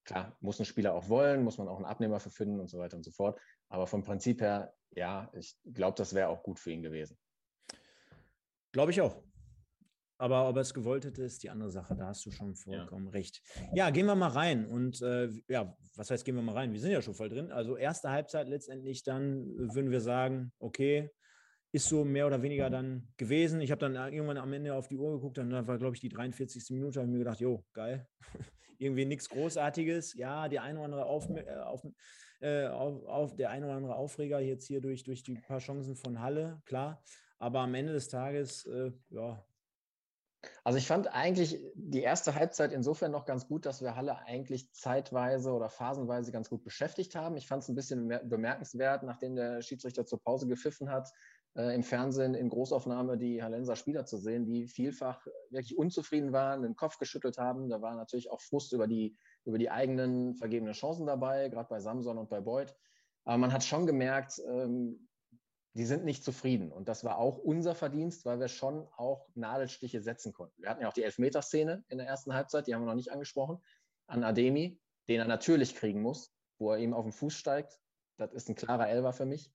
klar, 0.05 0.37
muss 0.41 0.59
ein 0.61 0.67
Spieler 0.67 0.95
auch 0.95 1.09
wollen, 1.09 1.43
muss 1.43 1.57
man 1.57 1.69
auch 1.69 1.77
einen 1.77 1.87
Abnehmer 1.87 2.21
für 2.21 2.31
finden 2.31 2.61
und 2.61 2.69
so 2.69 2.79
weiter 2.79 2.97
und 2.97 3.05
so 3.05 3.11
fort. 3.11 3.41
Aber 3.69 3.87
vom 3.87 4.03
Prinzip 4.03 4.43
her, 4.43 4.75
ja, 4.91 5.31
ich 5.33 5.57
glaube, 5.65 5.97
das 5.97 6.15
wäre 6.15 6.29
auch 6.29 6.43
gut 6.43 6.59
für 6.59 6.73
ihn 6.73 6.83
gewesen. 6.83 7.19
Glaube 8.73 8.91
ich 8.91 9.01
auch. 9.01 9.23
Aber 10.17 10.49
ob 10.49 10.57
es 10.57 10.73
gewollt 10.73 11.05
hätte, 11.05 11.23
ist 11.23 11.43
die 11.43 11.51
andere 11.51 11.71
Sache. 11.71 11.97
Da 11.97 12.07
hast 12.07 12.25
du 12.25 12.31
schon 12.31 12.55
vollkommen 12.55 13.07
ja. 13.07 13.13
recht. 13.13 13.43
Ja, 13.75 13.91
gehen 13.91 14.07
wir 14.07 14.15
mal 14.15 14.29
rein. 14.29 14.67
Und 14.67 15.03
äh, 15.03 15.29
ja, 15.49 15.77
was 15.97 16.11
heißt, 16.11 16.25
gehen 16.25 16.37
wir 16.37 16.43
mal 16.43 16.53
rein? 16.53 16.73
Wir 16.73 16.81
sind 16.81 16.93
ja 16.93 17.03
schon 17.03 17.15
voll 17.15 17.29
drin. 17.29 17.51
Also 17.51 17.77
erste 17.77 18.11
Halbzeit 18.11 18.49
letztendlich 18.49 19.03
dann 19.03 19.47
würden 19.75 19.91
wir 19.91 20.01
sagen, 20.01 20.53
okay, 20.59 21.11
ist 21.75 21.89
so 21.89 22.05
mehr 22.05 22.29
oder 22.29 22.41
weniger 22.41 22.71
dann 22.71 23.09
gewesen. 23.17 23.61
Ich 23.61 23.73
habe 23.73 23.81
dann 23.81 23.97
irgendwann 24.13 24.37
am 24.37 24.53
Ende 24.53 24.75
auf 24.75 24.87
die 24.87 24.97
Uhr 24.97 25.11
geguckt, 25.15 25.39
dann 25.39 25.51
war, 25.67 25.79
glaube 25.79 25.97
ich, 25.97 26.01
die 26.01 26.09
43. 26.09 26.71
Minute, 26.71 27.01
habe 27.01 27.09
ich 27.09 27.13
mir 27.13 27.19
gedacht, 27.19 27.41
jo, 27.41 27.65
geil. 27.73 28.07
Irgendwie 28.79 29.05
nichts 29.05 29.29
Großartiges. 29.29 30.15
Ja, 30.15 30.49
die 30.49 30.61
eine 30.61 30.79
oder 30.79 30.85
andere 30.85 31.07
auf, 31.07 31.29
äh, 31.31 31.51
auf, 31.57 31.85
äh, 32.41 32.67
auf, 32.69 33.05
auf, 33.07 33.35
der 33.35 33.51
eine 33.51 33.67
oder 33.67 33.75
andere 33.75 33.97
Aufreger 33.97 34.39
jetzt 34.39 34.67
hier 34.69 34.81
durch, 34.81 35.03
durch 35.03 35.25
die 35.25 35.35
paar 35.35 35.59
Chancen 35.59 35.97
von 35.97 36.21
Halle, 36.21 36.63
klar. 36.65 37.03
Aber 37.39 37.61
am 37.61 37.75
Ende 37.75 37.93
des 37.93 38.07
Tages, 38.07 38.67
äh, 38.67 38.93
ja. 39.09 39.45
Also 40.65 40.79
ich 40.79 40.87
fand 40.87 41.13
eigentlich 41.13 41.61
die 41.75 42.03
erste 42.03 42.35
Halbzeit 42.35 42.73
insofern 42.73 43.11
noch 43.11 43.25
ganz 43.25 43.47
gut, 43.47 43.67
dass 43.67 43.83
wir 43.83 43.97
Halle 43.97 44.19
eigentlich 44.27 44.73
zeitweise 44.73 45.53
oder 45.53 45.69
phasenweise 45.69 46.33
ganz 46.33 46.49
gut 46.49 46.65
beschäftigt 46.65 47.15
haben. 47.15 47.37
Ich 47.37 47.47
fand 47.47 47.63
es 47.63 47.69
ein 47.69 47.75
bisschen 47.75 48.09
bemerkenswert, 48.25 49.03
nachdem 49.03 49.37
der 49.37 49.63
Schiedsrichter 49.63 50.07
zur 50.07 50.23
Pause 50.23 50.47
gepfiffen 50.47 50.91
hat, 50.91 51.11
äh, 51.57 51.75
im 51.75 51.83
Fernsehen 51.83 52.35
in 52.35 52.49
Großaufnahme 52.49 53.17
die 53.17 53.43
Hallenser 53.43 53.77
Spieler 53.77 54.05
zu 54.07 54.19
sehen, 54.19 54.45
die 54.47 54.67
vielfach 54.67 55.25
wirklich 55.51 55.79
unzufrieden 55.79 56.33
waren, 56.33 56.63
den 56.63 56.77
Kopf 56.77 56.99
geschüttelt 56.99 57.39
haben. 57.39 57.69
Da 57.69 57.81
war 57.81 57.95
natürlich 57.95 58.31
auch 58.31 58.41
Frust 58.41 58.73
über 58.73 58.87
die, 58.87 59.17
über 59.45 59.59
die 59.59 59.71
eigenen 59.71 60.35
vergebenen 60.35 60.75
Chancen 60.75 61.07
dabei, 61.07 61.49
gerade 61.49 61.69
bei 61.69 61.81
Samson 61.81 62.19
und 62.19 62.29
bei 62.29 62.41
Beuth. 62.41 62.75
Aber 63.25 63.39
man 63.39 63.53
hat 63.53 63.65
schon 63.65 63.87
gemerkt, 63.87 64.41
ähm, 64.47 65.09
die 65.75 65.85
sind 65.85 66.05
nicht 66.05 66.25
zufrieden. 66.25 66.71
Und 66.71 66.89
das 66.89 67.05
war 67.05 67.19
auch 67.19 67.39
unser 67.39 67.75
Verdienst, 67.75 68.25
weil 68.25 68.39
wir 68.39 68.49
schon 68.49 68.87
auch 68.97 69.29
Nadelstiche 69.35 70.01
setzen 70.01 70.33
konnten. 70.33 70.63
Wir 70.63 70.71
hatten 70.71 70.83
ja 70.83 70.89
auch 70.89 70.93
die 70.93 71.03
Elfmeterszene 71.03 71.85
in 71.89 71.99
der 71.99 72.07
ersten 72.07 72.33
Halbzeit, 72.33 72.67
die 72.67 72.75
haben 72.75 72.83
wir 72.83 72.87
noch 72.87 72.95
nicht 72.95 73.11
angesprochen, 73.11 73.59
an 74.07 74.23
Ademi, 74.23 74.81
den 75.09 75.21
er 75.21 75.27
natürlich 75.27 75.75
kriegen 75.75 76.01
muss, 76.01 76.33
wo 76.59 76.73
er 76.73 76.79
eben 76.79 76.95
auf 76.95 77.05
den 77.05 77.13
Fuß 77.13 77.35
steigt. 77.35 77.81
Das 78.17 78.33
ist 78.33 78.49
ein 78.49 78.55
klarer 78.55 78.89
Elfer 78.89 79.13
für 79.13 79.27
mich. 79.27 79.53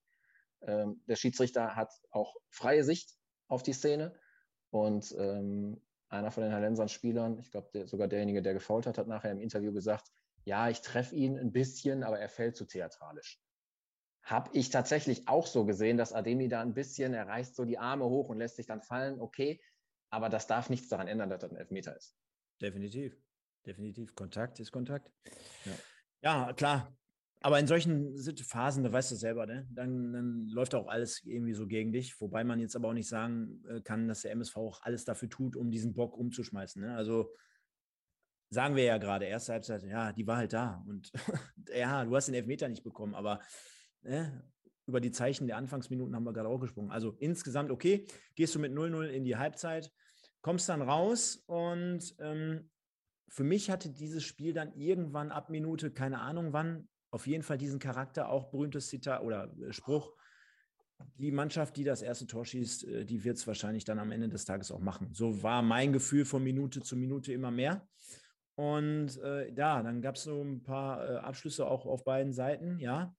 Ähm, 0.60 1.02
der 1.06 1.16
Schiedsrichter 1.16 1.74
hat 1.74 1.90
auch 2.10 2.36
freie 2.50 2.84
Sicht 2.84 3.16
auf 3.48 3.62
die 3.62 3.72
Szene. 3.72 4.14
Und 4.68 5.14
ähm, 5.18 5.80
einer 6.10 6.30
von 6.30 6.42
den 6.42 6.52
Hallensern 6.52 6.90
Spielern, 6.90 7.38
ich 7.38 7.50
glaube 7.50 7.86
sogar 7.86 8.08
derjenige, 8.08 8.42
der 8.42 8.52
gefault 8.52 8.86
hat, 8.86 8.98
hat 8.98 9.06
nachher 9.06 9.32
im 9.32 9.40
Interview 9.40 9.72
gesagt, 9.72 10.12
ja, 10.44 10.68
ich 10.68 10.82
treffe 10.82 11.14
ihn 11.14 11.38
ein 11.38 11.52
bisschen, 11.52 12.02
aber 12.02 12.18
er 12.18 12.28
fällt 12.28 12.56
zu 12.56 12.66
theatralisch 12.66 13.40
habe 14.22 14.50
ich 14.52 14.70
tatsächlich 14.70 15.28
auch 15.28 15.46
so 15.46 15.64
gesehen, 15.64 15.96
dass 15.96 16.12
Ademi 16.12 16.48
da 16.48 16.60
ein 16.60 16.74
bisschen, 16.74 17.14
er 17.14 17.26
reißt 17.26 17.56
so 17.56 17.64
die 17.64 17.78
Arme 17.78 18.04
hoch 18.04 18.28
und 18.28 18.38
lässt 18.38 18.56
sich 18.56 18.66
dann 18.66 18.82
fallen, 18.82 19.20
okay, 19.20 19.60
aber 20.10 20.28
das 20.28 20.46
darf 20.46 20.70
nichts 20.70 20.88
daran 20.88 21.08
ändern, 21.08 21.30
dass 21.30 21.40
das 21.40 21.50
ein 21.50 21.56
Elfmeter 21.56 21.96
ist. 21.96 22.16
Definitiv, 22.60 23.16
definitiv. 23.66 24.14
Kontakt 24.14 24.60
ist 24.60 24.72
Kontakt. 24.72 25.10
Ja. 25.64 25.72
Ja, 26.22 26.52
klar. 26.52 26.94
Aber 27.42 27.58
in 27.58 27.66
solchen 27.66 28.18
Phasen, 28.44 28.84
da 28.84 28.92
weißt 28.92 29.12
du 29.12 29.16
selber, 29.16 29.46
ne? 29.46 29.66
dann, 29.70 30.12
dann, 30.12 30.46
läuft 30.48 30.74
auch 30.74 30.88
alles 30.88 31.24
irgendwie 31.24 31.54
so 31.54 31.66
gegen 31.66 31.90
dich. 31.90 32.20
Wobei 32.20 32.44
man 32.44 32.60
jetzt 32.60 32.76
aber 32.76 32.88
auch 32.88 32.92
nicht 32.92 33.08
sagen 33.08 33.64
äh, 33.66 33.80
kann, 33.80 34.08
dass 34.08 34.22
der 34.22 34.32
MSV 34.32 34.56
auch 34.58 34.82
alles 34.82 35.06
dafür 35.06 35.30
tut, 35.30 35.56
um 35.56 35.70
diesen 35.70 35.94
Bock 35.94 36.18
umzuschmeißen. 36.18 36.82
Ne? 36.82 36.94
Also 36.94 37.34
sagen 38.50 38.76
wir 38.76 38.84
ja 38.84 38.98
gerade, 38.98 39.24
erste 39.24 39.52
Halbzeit, 39.52 39.84
ja, 39.84 40.12
die 40.12 40.26
war 40.26 40.36
halt 40.36 40.52
da. 40.52 40.84
Und 40.86 41.10
ja, 41.74 42.04
du 42.04 42.14
hast 42.14 42.26
den 42.26 42.34
Elfmeter 42.34 42.68
nicht 42.68 42.84
bekommen, 42.84 43.14
aber 43.14 43.40
ne, 44.02 44.44
über 44.86 45.00
die 45.00 45.12
Zeichen 45.12 45.46
der 45.46 45.56
Anfangsminuten 45.56 46.14
haben 46.14 46.24
wir 46.24 46.32
gerade 46.32 46.48
auch 46.48 46.58
gesprungen. 46.58 46.90
Also 46.90 47.16
insgesamt 47.18 47.70
okay, 47.70 48.06
gehst 48.34 48.54
du 48.54 48.58
mit 48.58 48.72
0-0 48.72 49.06
in 49.06 49.24
die 49.24 49.36
Halbzeit, 49.36 49.92
kommst 50.40 50.68
dann 50.68 50.82
raus 50.82 51.42
und 51.46 52.14
ähm, 52.18 52.70
für 53.28 53.44
mich 53.44 53.70
hatte 53.70 53.90
dieses 53.90 54.24
Spiel 54.24 54.52
dann 54.52 54.72
irgendwann 54.74 55.30
ab 55.30 55.50
Minute, 55.50 55.92
keine 55.92 56.20
Ahnung 56.20 56.52
wann, 56.52 56.88
auf 57.10 57.26
jeden 57.26 57.42
Fall 57.42 57.58
diesen 57.58 57.78
Charakter, 57.78 58.28
auch 58.28 58.50
berühmtes 58.50 58.88
Zitat 58.88 59.22
oder 59.22 59.52
äh, 59.60 59.72
Spruch. 59.72 60.12
Die 61.16 61.30
Mannschaft, 61.30 61.76
die 61.76 61.84
das 61.84 62.02
erste 62.02 62.26
Tor 62.26 62.44
schießt, 62.44 62.84
äh, 62.84 63.04
die 63.04 63.24
wird 63.24 63.36
es 63.36 63.46
wahrscheinlich 63.46 63.84
dann 63.84 63.98
am 63.98 64.12
Ende 64.12 64.28
des 64.28 64.44
Tages 64.44 64.70
auch 64.70 64.80
machen. 64.80 65.10
So 65.12 65.42
war 65.42 65.62
mein 65.62 65.92
Gefühl 65.92 66.24
von 66.24 66.42
Minute 66.42 66.80
zu 66.80 66.96
Minute 66.96 67.32
immer 67.32 67.50
mehr. 67.50 67.86
Und 68.56 69.16
äh, 69.22 69.52
ja, 69.54 69.82
dann 69.82 70.02
gab 70.02 70.16
es 70.16 70.24
so 70.24 70.42
ein 70.42 70.62
paar 70.62 71.08
äh, 71.08 71.16
Abschlüsse 71.18 71.66
auch 71.66 71.86
auf 71.86 72.04
beiden 72.04 72.32
Seiten, 72.32 72.78
ja. 72.78 73.14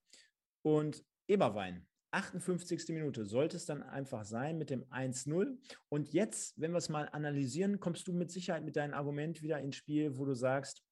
Und 0.63 1.03
Eberwein, 1.27 1.87
58. 2.11 2.89
Minute, 2.89 3.25
sollte 3.25 3.57
es 3.57 3.65
dann 3.65 3.83
einfach 3.83 4.25
sein 4.25 4.57
mit 4.57 4.69
dem 4.69 4.83
1-0. 4.85 5.57
Und 5.89 6.13
jetzt, 6.13 6.59
wenn 6.59 6.71
wir 6.71 6.77
es 6.77 6.89
mal 6.89 7.07
analysieren, 7.11 7.79
kommst 7.79 8.07
du 8.07 8.13
mit 8.13 8.31
Sicherheit 8.31 8.63
mit 8.63 8.75
deinem 8.75 8.93
Argument 8.93 9.41
wieder 9.41 9.59
ins 9.59 9.77
Spiel, 9.77 10.17
wo 10.17 10.25
du 10.25 10.33
sagst, 10.33 10.83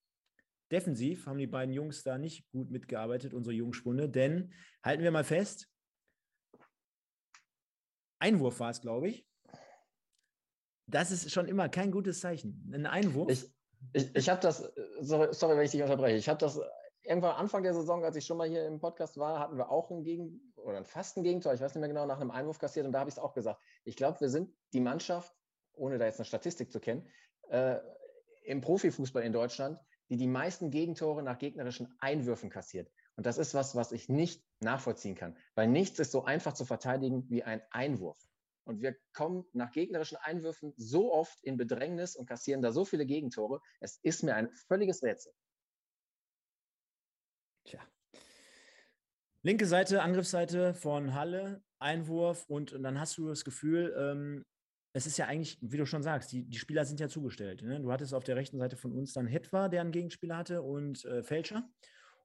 defensiv 0.71 1.25
haben 1.25 1.39
die 1.39 1.47
beiden 1.47 1.73
Jungs 1.73 2.03
da 2.03 2.17
nicht 2.17 2.49
gut 2.51 2.69
mitgearbeitet, 2.69 3.33
unsere 3.33 3.55
Jungspunde, 3.55 4.09
denn 4.09 4.53
halten 4.83 5.03
wir 5.03 5.11
mal 5.11 5.23
fest, 5.23 5.67
Einwurf 8.19 8.59
war 8.59 8.69
es, 8.69 8.81
glaube 8.81 9.09
ich. 9.09 9.25
Das 10.87 11.11
ist 11.11 11.31
schon 11.31 11.47
immer 11.47 11.69
kein 11.69 11.91
gutes 11.91 12.19
Zeichen. 12.19 12.69
Ein 12.73 12.85
Einwurf. 12.85 13.31
Ich, 13.31 13.45
ich, 13.93 14.15
ich 14.15 14.29
habe 14.29 14.41
das, 14.41 14.71
sorry, 14.99 15.33
sorry, 15.33 15.55
wenn 15.55 15.65
ich 15.65 15.71
dich 15.71 15.81
unterbreche, 15.81 16.17
ich 16.17 16.27
habe 16.27 16.39
das 16.39 16.59
irgendwann 17.09 17.35
Anfang 17.35 17.63
der 17.63 17.73
Saison, 17.73 18.05
als 18.05 18.15
ich 18.15 18.25
schon 18.25 18.37
mal 18.37 18.47
hier 18.47 18.67
im 18.67 18.79
Podcast 18.79 19.17
war, 19.17 19.39
hatten 19.39 19.57
wir 19.57 19.71
auch 19.71 19.89
ein 19.89 20.03
Gegen- 20.03 20.53
oder 20.57 20.77
ein 20.77 20.85
fast 20.85 21.15
Gegentor, 21.15 21.53
ich 21.55 21.59
weiß 21.59 21.73
nicht 21.73 21.79
mehr 21.79 21.89
genau, 21.89 22.05
nach 22.05 22.21
einem 22.21 22.29
Einwurf 22.29 22.59
kassiert 22.59 22.85
und 22.85 22.91
da 22.91 22.99
habe 22.99 23.09
ich 23.09 23.15
es 23.15 23.19
auch 23.19 23.33
gesagt. 23.33 23.59
Ich 23.83 23.95
glaube, 23.95 24.21
wir 24.21 24.29
sind 24.29 24.55
die 24.73 24.79
Mannschaft, 24.79 25.35
ohne 25.73 25.97
da 25.97 26.05
jetzt 26.05 26.19
eine 26.19 26.25
Statistik 26.25 26.71
zu 26.71 26.79
kennen, 26.79 27.09
äh, 27.49 27.79
im 28.43 28.61
Profifußball 28.61 29.23
in 29.23 29.33
Deutschland, 29.33 29.79
die 30.09 30.17
die 30.17 30.27
meisten 30.27 30.69
Gegentore 30.69 31.23
nach 31.23 31.39
gegnerischen 31.39 31.95
Einwürfen 31.99 32.51
kassiert. 32.51 32.91
Und 33.15 33.25
das 33.25 33.39
ist 33.39 33.55
was, 33.55 33.75
was 33.75 33.91
ich 33.91 34.07
nicht 34.07 34.45
nachvollziehen 34.59 35.15
kann, 35.15 35.35
weil 35.55 35.67
nichts 35.67 35.97
ist 35.97 36.11
so 36.11 36.25
einfach 36.25 36.53
zu 36.53 36.63
verteidigen 36.63 37.27
wie 37.29 37.43
ein 37.43 37.61
Einwurf. 37.71 38.19
Und 38.65 38.81
wir 38.81 38.95
kommen 39.13 39.45
nach 39.53 39.71
gegnerischen 39.71 40.17
Einwürfen 40.17 40.73
so 40.77 41.11
oft 41.11 41.43
in 41.43 41.57
Bedrängnis 41.57 42.15
und 42.15 42.27
kassieren 42.27 42.61
da 42.61 42.71
so 42.71 42.85
viele 42.85 43.07
Gegentore. 43.07 43.61
Es 43.79 43.97
ist 44.03 44.21
mir 44.23 44.35
ein 44.35 44.51
völliges 44.67 45.01
Rätsel. 45.01 45.33
Linke 49.41 49.65
Seite, 49.65 50.01
Angriffsseite 50.01 50.73
von 50.73 51.13
Halle, 51.13 51.63
Einwurf 51.79 52.45
und, 52.47 52.73
und 52.73 52.83
dann 52.83 52.99
hast 52.99 53.17
du 53.17 53.29
das 53.29 53.45
Gefühl, 53.45 53.95
ähm, 53.97 54.45
es 54.93 55.05
ist 55.05 55.17
ja 55.17 55.27
eigentlich, 55.27 55.57
wie 55.61 55.77
du 55.77 55.85
schon 55.85 56.03
sagst, 56.03 56.31
die, 56.31 56.43
die 56.43 56.57
Spieler 56.57 56.83
sind 56.83 56.99
ja 56.99 57.07
zugestellt. 57.07 57.61
Ne? 57.61 57.79
Du 57.79 57.91
hattest 57.91 58.13
auf 58.13 58.23
der 58.23 58.35
rechten 58.35 58.57
Seite 58.57 58.75
von 58.75 58.91
uns 58.91 59.13
dann 59.13 59.27
Hetwa, 59.27 59.69
der 59.69 59.81
einen 59.81 59.91
Gegenspieler 59.91 60.37
hatte, 60.37 60.61
und 60.61 61.05
äh, 61.05 61.23
Fälscher. 61.23 61.69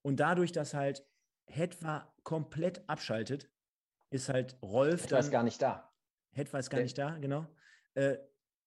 Und 0.03 0.19
dadurch, 0.19 0.51
dass 0.51 0.75
halt 0.75 1.07
Hetwa 1.47 2.13
komplett 2.23 2.89
abschaltet, 2.89 3.51
ist 4.11 4.29
halt 4.29 4.57
Rolf. 4.63 5.05
Hetwa 5.05 5.19
ist 5.19 5.31
gar 5.31 5.43
nicht 5.43 5.61
da. 5.61 5.93
Hetwa 6.33 6.59
ist 6.59 6.71
gar 6.71 6.79
der, 6.79 6.85
nicht 6.85 6.99
da, 6.99 7.19
genau. 7.19 7.47
Äh, 7.95 8.17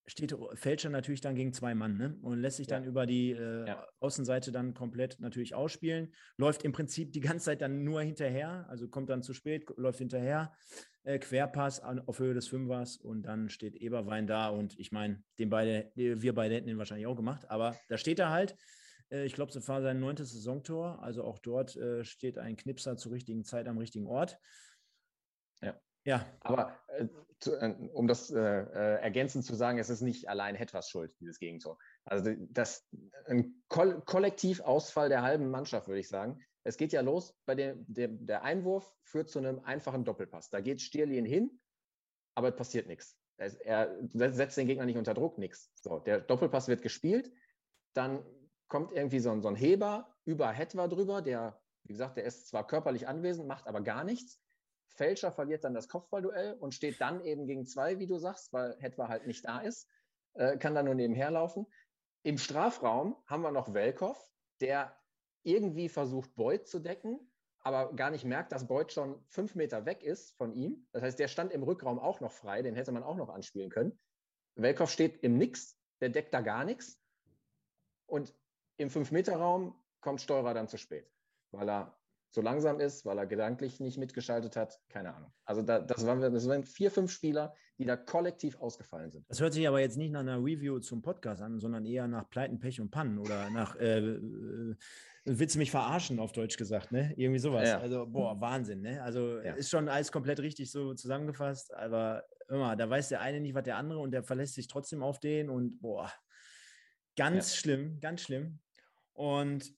steht 0.08 0.34
Fälscher 0.54 0.90
natürlich 0.90 1.22
dann 1.22 1.36
gegen 1.36 1.54
zwei 1.54 1.76
Mann 1.76 1.98
ne? 1.98 2.18
und 2.22 2.40
lässt 2.40 2.58
sich 2.58 2.68
ja. 2.68 2.78
dann 2.78 2.86
über 2.88 3.06
die 3.06 3.32
äh, 3.32 3.68
ja. 3.68 3.86
Außenseite 4.00 4.52
dann 4.54 4.74
komplett 4.74 5.20
natürlich 5.20 5.54
ausspielen. 5.54 6.14
Läuft 6.38 6.64
im 6.64 6.72
Prinzip 6.72 7.12
die 7.12 7.20
ganze 7.20 7.46
Zeit 7.46 7.62
dann 7.62 7.84
nur 7.84 8.02
hinterher, 8.02 8.66
also 8.70 8.88
kommt 8.88 9.10
dann 9.10 9.22
zu 9.22 9.34
spät, 9.34 9.66
läuft 9.76 10.00
hinterher, 10.00 10.54
äh, 11.04 11.20
Querpass 11.20 11.82
an, 11.82 12.00
auf 12.00 12.20
Höhe 12.20 12.34
des 12.34 12.48
Fünfers 12.48 12.98
und 12.98 13.24
dann 13.24 13.50
steht 13.50 13.76
Eberwein 13.76 14.28
da 14.28 14.50
und 14.50 14.80
ich 14.80 14.94
meine, 14.94 15.22
den 15.40 15.50
beide, 15.50 15.92
wir 15.96 16.34
beide 16.34 16.56
hätten 16.56 16.68
den 16.68 16.78
wahrscheinlich 16.78 17.08
auch 17.08 17.16
gemacht, 17.16 17.50
aber 17.50 17.76
da 17.90 17.98
steht 17.98 18.20
er 18.20 18.30
halt. 18.30 18.56
Äh, 19.10 19.26
ich 19.26 19.34
glaube, 19.34 19.52
es 19.52 19.68
war 19.68 19.82
sein 19.82 20.00
neuntes 20.00 20.32
Saisontor, 20.32 21.04
also 21.04 21.26
auch 21.26 21.40
dort 21.40 21.76
äh, 21.76 22.06
steht 22.06 22.38
ein 22.38 22.56
Knipser 22.56 22.96
zur 22.96 23.12
richtigen 23.12 23.44
Zeit 23.44 23.68
am 23.68 23.78
richtigen 23.78 24.08
Ort. 24.08 24.40
Ja. 25.62 25.80
Ja. 26.06 26.26
Aber 26.40 26.80
äh, 26.88 27.08
um 27.46 28.08
das 28.08 28.32
äh, 28.32 28.40
äh, 28.40 29.02
ergänzend 29.02 29.46
zu 29.46 29.56
sagen, 29.56 29.78
es 29.78 29.90
ist 29.90 30.02
nicht 30.02 30.28
allein 30.28 30.56
etwas 30.56 30.90
schuld, 30.90 31.14
dieses 31.20 31.40
Gegentor. 31.40 31.78
Also 32.06 32.34
das 32.50 32.88
ein 33.26 33.64
Koll 33.68 34.02
Kollektivausfall 34.02 35.10
der 35.10 35.22
halben 35.22 35.50
Mannschaft, 35.50 35.88
würde 35.88 36.00
ich 36.00 36.08
sagen. 36.08 36.42
Es 36.64 36.78
geht 36.78 36.94
ja 36.94 37.02
los 37.02 37.36
bei 37.46 37.56
dem, 37.56 37.86
dem, 37.88 38.26
der 38.26 38.44
Einwurf 38.44 38.92
führt 39.04 39.30
zu 39.30 39.40
einem 39.40 39.60
einfachen 39.60 40.04
Doppelpass. 40.04 40.50
Da 40.50 40.62
geht 40.62 40.82
Stierlin 40.82 41.26
hin, 41.26 41.60
aber 42.36 42.50
es 42.50 42.56
passiert 42.56 42.88
nichts. 42.88 43.18
Er, 43.38 43.96
setzt 44.14 44.58
den 44.58 44.68
Gegner 44.68 44.86
nicht 44.86 44.98
unter 44.98 45.14
Druck, 45.14 45.38
nichts. 45.38 45.72
So, 45.76 46.00
der 46.00 46.22
Doppelpass 46.22 46.68
wird 46.68 46.82
gespielt, 46.82 47.32
dann 47.94 48.26
kommt 48.68 48.92
irgendwie 48.92 49.20
so 49.20 49.32
ein, 49.32 49.42
so 49.42 49.48
ein 49.48 49.56
Heber 49.56 50.14
über 50.26 50.50
Hetwa 50.50 50.88
drüber, 50.88 51.22
der, 51.22 51.62
wie 51.84 51.94
gesagt, 51.94 52.18
der 52.18 52.26
ist 52.26 52.48
zwar 52.48 52.66
körperlich 52.66 53.08
anwesend, 53.08 53.48
macht 53.48 53.68
aber 53.68 53.82
gar 53.82 54.04
nichts. 54.04 54.42
Fälscher 54.88 55.32
verliert 55.32 55.64
dann 55.64 55.74
das 55.74 55.88
Kopfballduell 55.88 56.54
und 56.54 56.74
steht 56.74 57.00
dann 57.02 57.24
eben 57.24 57.46
gegen 57.46 57.66
zwei, 57.66 58.00
wie 58.00 58.08
du 58.08 58.18
sagst, 58.18 58.54
weil 58.54 58.76
Hetwa 58.80 59.08
halt 59.08 59.28
nicht 59.28 59.46
da 59.46 59.60
ist, 59.60 59.88
äh, 60.34 60.58
kann 60.58 60.76
dann 60.76 60.86
nur 60.86 60.96
nebenher 60.96 61.32
laufen. 61.32 61.68
Im 62.24 62.38
Strafraum 62.38 63.16
haben 63.26 63.42
wir 63.42 63.52
noch 63.52 63.74
Welkow, 63.74 64.18
der 64.60 64.98
irgendwie 65.44 65.90
versucht, 65.90 66.36
Beuth 66.36 66.68
zu 66.68 66.80
decken, 66.80 67.20
aber 67.60 67.94
gar 67.94 68.12
nicht 68.12 68.26
merkt, 68.26 68.52
dass 68.52 68.68
Beuth 68.68 68.92
schon 68.92 69.24
fünf 69.28 69.56
Meter 69.56 69.86
weg 69.86 70.04
ist 70.04 70.36
von 70.38 70.54
ihm. 70.54 70.88
Das 70.92 71.04
heißt, 71.04 71.20
der 71.20 71.28
stand 71.28 71.52
im 71.52 71.64
Rückraum 71.64 72.00
auch 72.00 72.20
noch 72.20 72.32
frei, 72.32 72.62
den 72.62 72.76
hätte 72.76 72.92
man 72.92 73.04
auch 73.04 73.16
noch 73.16 73.30
anspielen 73.30 73.70
können. 73.70 74.00
Welkow 74.56 74.90
steht 74.90 75.24
im 75.24 75.38
Nix, 75.38 75.78
der 76.02 76.10
deckt 76.10 76.34
da 76.34 76.42
gar 76.42 76.66
nichts. 76.66 77.00
Und 78.08 78.34
im 78.78 78.90
Fünf-Meter-Raum 78.90 79.76
kommt 80.02 80.22
Steurer 80.22 80.54
dann 80.54 80.68
zu 80.68 80.78
spät, 80.78 81.12
weil 81.52 81.70
er 81.70 81.98
so 82.38 82.44
langsam 82.44 82.80
ist, 82.80 83.04
weil 83.04 83.18
er 83.18 83.26
gedanklich 83.26 83.80
nicht 83.80 83.98
mitgeschaltet 83.98 84.56
hat. 84.56 84.80
Keine 84.90 85.16
Ahnung. 85.16 85.34
Also 85.44 85.64
da, 85.64 85.80
das, 85.80 86.06
waren, 86.06 86.22
das 86.22 86.48
waren 86.48 86.64
vier, 86.64 86.92
fünf 86.92 87.12
Spieler, 87.12 87.56
die 87.80 87.86
da 87.86 87.98
kollektiv 87.98 88.60
ausgefallen 88.60 89.10
sind. 89.10 89.26
Das 89.28 89.42
hört 89.42 89.54
sich 89.54 89.68
aber 89.68 89.80
jetzt 89.80 89.98
nicht 89.98 90.12
nach 90.12 90.20
einer 90.20 90.38
Review 90.38 90.78
zum 90.78 91.02
Podcast 91.02 91.42
an, 91.42 91.60
sondern 91.60 91.84
eher 91.84 92.08
nach 92.08 92.30
Pleiten, 92.30 92.60
Pech 92.60 92.80
und 92.80 92.92
Pannen 92.92 93.18
oder 93.18 93.50
nach 93.50 93.76
äh, 93.78 93.98
äh, 93.98 94.76
willst 95.26 95.56
du 95.56 95.60
mich 95.60 95.72
verarschen, 95.72 96.20
auf 96.20 96.32
Deutsch 96.32 96.58
gesagt, 96.58 96.92
ne? 96.92 97.12
Irgendwie 97.18 97.40
sowas. 97.40 97.70
Ja. 97.70 97.80
Also, 97.80 98.06
boah, 98.06 98.40
Wahnsinn, 98.40 98.82
ne? 98.82 99.02
Also 99.02 99.40
ja. 99.40 99.54
ist 99.56 99.72
schon 99.72 99.90
alles 99.90 100.12
komplett 100.12 100.40
richtig 100.40 100.70
so 100.72 100.94
zusammengefasst, 100.94 101.74
aber 101.74 102.24
immer, 102.50 102.76
da 102.76 102.88
weiß 102.88 103.10
der 103.10 103.22
eine 103.22 103.42
nicht, 103.42 103.56
was 103.56 103.64
der 103.64 103.78
andere 103.78 103.98
und 103.98 104.12
der 104.12 104.22
verlässt 104.22 104.54
sich 104.54 104.68
trotzdem 104.68 105.02
auf 105.02 105.20
den 105.20 105.50
und 105.50 105.82
boah, 105.82 106.12
ganz 107.16 107.52
ja. 107.56 107.62
schlimm, 107.62 108.00
ganz 108.00 108.22
schlimm. 108.22 108.60
Und 109.14 109.76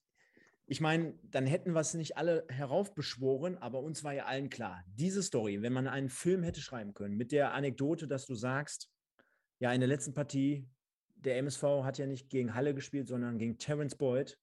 ich 0.69 0.81
meine, 0.81 1.17
dann 1.23 1.47
hätten 1.47 1.73
wir 1.73 1.79
es 1.79 1.95
nicht 1.95 2.15
alle 2.15 2.45
heraufbeschworen, 2.47 3.57
aber 3.57 3.79
uns 3.79 4.03
war 4.03 4.13
ja 4.13 4.25
allen 4.25 4.51
klar, 4.51 4.83
diese 4.85 5.23
Story, 5.23 5.63
wenn 5.63 5.73
man 5.73 5.87
einen 5.87 6.09
Film 6.09 6.43
hätte 6.43 6.61
schreiben 6.61 6.93
können, 6.93 7.17
mit 7.17 7.31
der 7.31 7.53
Anekdote, 7.53 8.07
dass 8.07 8.27
du 8.27 8.35
sagst, 8.35 8.87
ja, 9.57 9.73
in 9.73 9.81
der 9.81 9.87
letzten 9.87 10.13
Partie, 10.13 10.69
der 11.15 11.37
MSV 11.39 11.63
hat 11.83 11.97
ja 11.97 12.05
nicht 12.05 12.29
gegen 12.29 12.53
Halle 12.53 12.75
gespielt, 12.75 13.07
sondern 13.07 13.39
gegen 13.39 13.57
Terence 13.57 13.95
Boyd, 13.95 14.37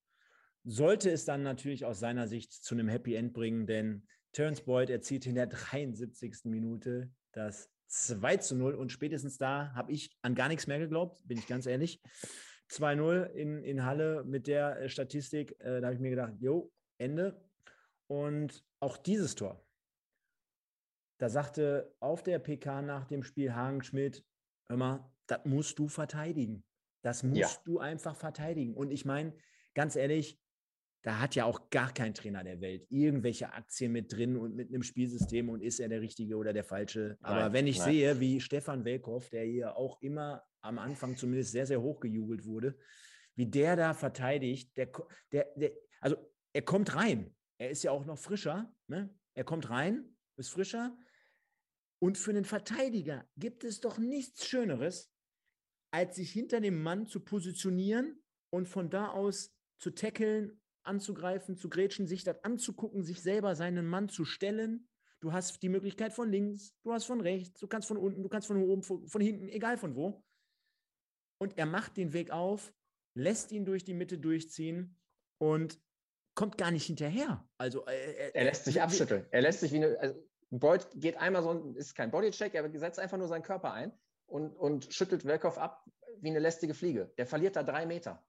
sollte 0.64 1.10
es 1.10 1.24
dann 1.24 1.44
natürlich 1.44 1.84
aus 1.84 2.00
seiner 2.00 2.26
Sicht 2.26 2.52
zu 2.52 2.74
einem 2.74 2.88
Happy 2.88 3.14
End 3.14 3.32
bringen, 3.32 3.68
denn 3.68 4.04
Terence 4.32 4.62
Boyd 4.62 4.90
erzielt 4.90 5.26
in 5.26 5.36
der 5.36 5.46
73. 5.46 6.46
Minute 6.46 7.08
das 7.30 7.70
2 7.86 8.38
zu 8.38 8.56
0 8.56 8.74
und 8.74 8.90
spätestens 8.90 9.38
da 9.38 9.72
habe 9.74 9.92
ich 9.92 10.10
an 10.22 10.34
gar 10.34 10.48
nichts 10.48 10.66
mehr 10.66 10.80
geglaubt, 10.80 11.22
bin 11.24 11.38
ich 11.38 11.46
ganz 11.46 11.66
ehrlich. 11.66 12.02
2-0 12.70 13.30
in, 13.32 13.62
in 13.62 13.84
Halle 13.84 14.24
mit 14.24 14.46
der 14.46 14.80
äh, 14.80 14.88
Statistik, 14.88 15.60
äh, 15.60 15.80
da 15.80 15.86
habe 15.86 15.94
ich 15.94 16.00
mir 16.00 16.10
gedacht, 16.10 16.34
jo, 16.38 16.72
Ende. 16.98 17.40
Und 18.08 18.64
auch 18.80 18.96
dieses 18.96 19.34
Tor, 19.34 19.64
da 21.18 21.28
sagte 21.28 21.94
auf 22.00 22.22
der 22.22 22.38
PK 22.38 22.82
nach 22.82 23.06
dem 23.06 23.22
Spiel 23.22 23.54
Hagen 23.54 23.82
Schmidt, 23.82 24.24
hör 24.68 24.76
mal, 24.76 25.10
das 25.26 25.44
musst 25.44 25.78
du 25.78 25.88
verteidigen. 25.88 26.64
Das 27.02 27.22
musst 27.22 27.40
ja. 27.40 27.62
du 27.64 27.78
einfach 27.78 28.16
verteidigen. 28.16 28.74
Und 28.74 28.90
ich 28.90 29.04
meine, 29.04 29.34
ganz 29.74 29.96
ehrlich, 29.96 30.40
da 31.06 31.20
hat 31.20 31.36
ja 31.36 31.44
auch 31.44 31.70
gar 31.70 31.94
kein 31.94 32.14
Trainer 32.14 32.42
der 32.42 32.60
Welt 32.60 32.84
irgendwelche 32.90 33.52
Aktien 33.52 33.92
mit 33.92 34.12
drin 34.12 34.36
und 34.36 34.56
mit 34.56 34.70
einem 34.70 34.82
Spielsystem 34.82 35.48
und 35.48 35.62
ist 35.62 35.78
er 35.78 35.88
der 35.88 36.00
Richtige 36.00 36.36
oder 36.36 36.52
der 36.52 36.64
Falsche. 36.64 37.16
Nein, 37.20 37.32
Aber 37.32 37.52
wenn 37.52 37.68
ich 37.68 37.78
nein. 37.78 37.90
sehe, 37.92 38.18
wie 38.18 38.40
Stefan 38.40 38.84
Welkow, 38.84 39.30
der 39.30 39.44
hier 39.44 39.76
auch 39.76 40.02
immer 40.02 40.42
am 40.62 40.80
Anfang 40.80 41.16
zumindest 41.16 41.52
sehr, 41.52 41.64
sehr 41.64 41.80
hoch 41.80 42.00
gejubelt 42.00 42.44
wurde, 42.44 42.76
wie 43.36 43.46
der 43.46 43.76
da 43.76 43.94
verteidigt, 43.94 44.76
der, 44.76 44.90
der, 45.30 45.46
der, 45.54 45.70
also 46.00 46.16
er 46.52 46.62
kommt 46.62 46.96
rein. 46.96 47.32
Er 47.56 47.70
ist 47.70 47.84
ja 47.84 47.92
auch 47.92 48.04
noch 48.04 48.18
frischer. 48.18 48.74
Ne? 48.88 49.14
Er 49.34 49.44
kommt 49.44 49.70
rein, 49.70 50.16
ist 50.36 50.50
frischer. 50.50 50.98
Und 52.00 52.18
für 52.18 52.32
einen 52.32 52.44
Verteidiger 52.44 53.24
gibt 53.36 53.62
es 53.62 53.80
doch 53.80 53.98
nichts 53.98 54.44
Schöneres, 54.44 55.12
als 55.92 56.16
sich 56.16 56.32
hinter 56.32 56.60
dem 56.60 56.82
Mann 56.82 57.06
zu 57.06 57.20
positionieren 57.20 58.20
und 58.50 58.66
von 58.66 58.90
da 58.90 59.10
aus 59.10 59.56
zu 59.78 59.90
tackeln, 59.90 60.60
anzugreifen, 60.86 61.56
zu 61.56 61.68
grätschen, 61.68 62.06
sich 62.06 62.24
das 62.24 62.42
anzugucken, 62.44 63.02
sich 63.02 63.22
selber 63.22 63.54
seinen 63.54 63.86
Mann 63.86 64.08
zu 64.08 64.24
stellen. 64.24 64.88
Du 65.20 65.32
hast 65.32 65.62
die 65.62 65.68
Möglichkeit 65.68 66.12
von 66.12 66.30
links, 66.30 66.74
du 66.82 66.92
hast 66.92 67.04
von 67.04 67.20
rechts, 67.20 67.58
du 67.60 67.66
kannst 67.66 67.88
von 67.88 67.96
unten, 67.96 68.22
du 68.22 68.28
kannst 68.28 68.48
von 68.48 68.62
oben, 68.62 68.82
von, 68.82 69.06
von 69.06 69.20
hinten, 69.20 69.48
egal 69.48 69.78
von 69.78 69.94
wo. 69.96 70.22
Und 71.38 71.58
er 71.58 71.66
macht 71.66 71.96
den 71.96 72.12
Weg 72.12 72.30
auf, 72.30 72.72
lässt 73.14 73.52
ihn 73.52 73.64
durch 73.64 73.84
die 73.84 73.94
Mitte 73.94 74.18
durchziehen 74.18 74.98
und 75.38 75.80
kommt 76.34 76.58
gar 76.58 76.70
nicht 76.70 76.86
hinterher. 76.86 77.48
Also 77.58 77.86
äh, 77.86 78.12
äh 78.12 78.30
er 78.34 78.44
lässt 78.44 78.64
sich 78.64 78.80
abschütteln. 78.80 79.26
Er 79.30 79.42
lässt 79.42 79.60
sich 79.60 79.72
wie 79.72 79.76
eine. 79.76 79.98
Also 79.98 80.14
Boyd 80.50 80.86
geht 80.94 81.16
einmal 81.16 81.42
so, 81.42 81.74
ist 81.74 81.94
kein 81.94 82.10
Bodycheck, 82.10 82.54
er 82.54 82.70
setzt 82.78 83.00
einfach 83.00 83.18
nur 83.18 83.28
seinen 83.28 83.42
Körper 83.42 83.72
ein 83.72 83.92
und, 84.26 84.54
und 84.54 84.92
schüttelt 84.92 85.24
Welkow 85.24 85.58
ab 85.58 85.84
wie 86.20 86.28
eine 86.28 86.38
lästige 86.38 86.74
Fliege. 86.74 87.12
Der 87.18 87.26
verliert 87.26 87.56
da 87.56 87.62
drei 87.62 87.84
Meter. 87.86 88.24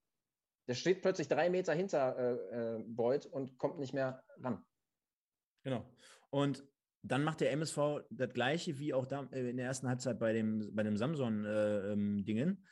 Der 0.67 0.73
steht 0.73 1.01
plötzlich 1.01 1.27
drei 1.27 1.49
Meter 1.49 1.73
hinter 1.73 2.17
äh, 2.17 2.77
äh, 2.77 2.83
Boyd 2.85 3.25
und 3.25 3.57
kommt 3.57 3.79
nicht 3.79 3.93
mehr 3.93 4.23
ran. 4.39 4.65
Genau. 5.63 5.85
Und 6.29 6.63
dann 7.03 7.23
macht 7.23 7.39
der 7.41 7.51
MSV 7.51 8.01
das 8.09 8.33
gleiche 8.33 8.77
wie 8.79 8.93
auch 8.93 9.05
da 9.05 9.27
äh, 9.31 9.49
in 9.49 9.57
der 9.57 9.67
ersten 9.67 9.87
Halbzeit 9.87 10.19
bei 10.19 10.33
dem, 10.33 10.75
bei 10.75 10.83
dem 10.83 10.97
Samson-Dingen. 10.97 12.65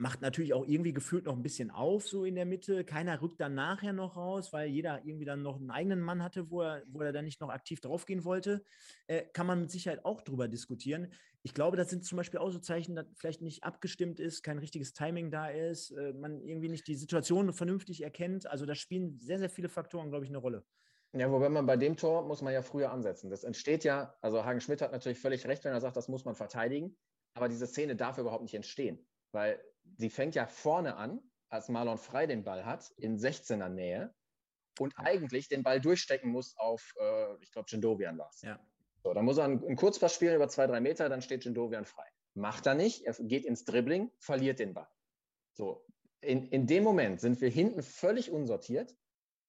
Macht 0.00 0.22
natürlich 0.22 0.54
auch 0.54 0.64
irgendwie 0.66 0.92
gefühlt 0.92 1.24
noch 1.24 1.36
ein 1.36 1.42
bisschen 1.42 1.72
auf, 1.72 2.06
so 2.06 2.24
in 2.24 2.36
der 2.36 2.46
Mitte. 2.46 2.84
Keiner 2.84 3.20
rückt 3.20 3.40
dann 3.40 3.54
nachher 3.54 3.92
noch 3.92 4.16
raus, 4.16 4.52
weil 4.52 4.68
jeder 4.68 5.04
irgendwie 5.04 5.24
dann 5.24 5.42
noch 5.42 5.56
einen 5.56 5.72
eigenen 5.72 6.00
Mann 6.00 6.22
hatte, 6.22 6.50
wo 6.50 6.62
er, 6.62 6.84
wo 6.86 7.00
er 7.00 7.12
dann 7.12 7.24
nicht 7.24 7.40
noch 7.40 7.48
aktiv 7.48 7.80
draufgehen 7.80 8.24
wollte. 8.24 8.64
Äh, 9.08 9.24
kann 9.32 9.48
man 9.48 9.60
mit 9.60 9.72
Sicherheit 9.72 10.04
auch 10.04 10.22
drüber 10.22 10.46
diskutieren. 10.46 11.12
Ich 11.42 11.52
glaube, 11.52 11.76
das 11.76 11.90
sind 11.90 12.04
zum 12.04 12.16
Beispiel 12.16 12.38
auch 12.38 12.50
so 12.50 12.60
Zeichen, 12.60 12.94
dass 12.94 13.06
vielleicht 13.16 13.42
nicht 13.42 13.64
abgestimmt 13.64 14.20
ist, 14.20 14.42
kein 14.42 14.58
richtiges 14.58 14.92
Timing 14.92 15.30
da 15.32 15.48
ist, 15.48 15.90
äh, 15.90 16.12
man 16.12 16.40
irgendwie 16.42 16.68
nicht 16.68 16.86
die 16.86 16.94
Situation 16.94 17.52
vernünftig 17.52 18.02
erkennt. 18.02 18.46
Also 18.46 18.66
da 18.66 18.76
spielen 18.76 19.18
sehr, 19.18 19.40
sehr 19.40 19.50
viele 19.50 19.68
Faktoren, 19.68 20.10
glaube 20.10 20.24
ich, 20.24 20.30
eine 20.30 20.38
Rolle. 20.38 20.64
Ja, 21.12 21.30
wobei 21.30 21.48
man 21.48 21.66
bei 21.66 21.76
dem 21.76 21.96
Tor 21.96 22.26
muss 22.26 22.42
man 22.42 22.52
ja 22.52 22.62
früher 22.62 22.92
ansetzen. 22.92 23.30
Das 23.30 23.42
entsteht 23.42 23.82
ja, 23.82 24.14
also 24.20 24.44
Hagen 24.44 24.60
Schmidt 24.60 24.82
hat 24.82 24.92
natürlich 24.92 25.18
völlig 25.18 25.46
recht, 25.46 25.64
wenn 25.64 25.72
er 25.72 25.80
sagt, 25.80 25.96
das 25.96 26.08
muss 26.08 26.24
man 26.24 26.34
verteidigen. 26.34 26.96
Aber 27.34 27.48
diese 27.48 27.66
Szene 27.66 27.96
darf 27.96 28.18
überhaupt 28.18 28.42
nicht 28.42 28.54
entstehen, 28.54 29.06
weil 29.32 29.60
sie 29.96 30.10
fängt 30.10 30.34
ja 30.34 30.46
vorne 30.46 30.96
an, 30.96 31.20
als 31.48 31.68
Marlon 31.68 31.98
Frei 31.98 32.26
den 32.26 32.44
Ball 32.44 32.64
hat, 32.64 32.90
in 32.96 33.18
16er 33.18 33.68
Nähe 33.68 34.14
und 34.78 34.94
eigentlich 34.96 35.48
den 35.48 35.62
Ball 35.62 35.80
durchstecken 35.80 36.30
muss 36.30 36.56
auf, 36.56 36.94
äh, 37.00 37.36
ich 37.42 37.50
glaube, 37.50 37.66
Jindovian 37.70 38.18
war 38.18 38.30
es. 38.32 38.42
Ja. 38.42 38.60
So, 39.02 39.14
dann 39.14 39.24
muss 39.24 39.38
er 39.38 39.44
einen, 39.44 39.64
einen 39.64 39.76
Kurzpass 39.76 40.14
spielen 40.14 40.34
über 40.36 40.48
zwei, 40.48 40.66
drei 40.66 40.80
Meter, 40.80 41.08
dann 41.08 41.22
steht 41.22 41.44
Jindovian 41.44 41.84
frei. 41.84 42.06
Macht 42.34 42.66
er 42.66 42.74
nicht, 42.74 43.04
er 43.04 43.14
geht 43.14 43.44
ins 43.44 43.64
Dribbling, 43.64 44.10
verliert 44.18 44.58
den 44.58 44.74
Ball. 44.74 44.88
So, 45.54 45.84
in, 46.20 46.48
in 46.48 46.66
dem 46.66 46.84
Moment 46.84 47.20
sind 47.20 47.40
wir 47.40 47.48
hinten 47.48 47.82
völlig 47.82 48.30
unsortiert. 48.30 48.96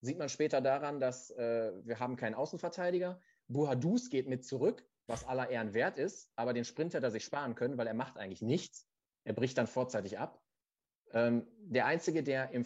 Sieht 0.01 0.17
man 0.17 0.29
später 0.29 0.61
daran, 0.61 0.99
dass 0.99 1.29
äh, 1.31 1.73
wir 1.83 1.99
haben 1.99 2.15
keinen 2.15 2.35
Außenverteidiger. 2.35 3.21
Buhadus 3.47 4.09
geht 4.09 4.27
mit 4.27 4.45
zurück, 4.45 4.87
was 5.07 5.25
aller 5.25 5.49
Ehren 5.49 5.73
wert 5.73 5.97
ist, 5.97 6.31
aber 6.35 6.53
den 6.53 6.63
Sprint 6.63 6.93
hätte 6.93 7.07
er 7.07 7.11
sich 7.11 7.25
sparen 7.25 7.55
können, 7.55 7.77
weil 7.77 7.87
er 7.87 7.93
macht 7.93 8.17
eigentlich 8.17 8.41
nichts. 8.41 8.88
Er 9.23 9.33
bricht 9.33 9.57
dann 9.57 9.67
vorzeitig 9.67 10.17
ab. 10.17 10.41
Ähm, 11.11 11.47
der 11.59 11.85
Einzige, 11.85 12.23
der 12.23 12.51
im, 12.51 12.65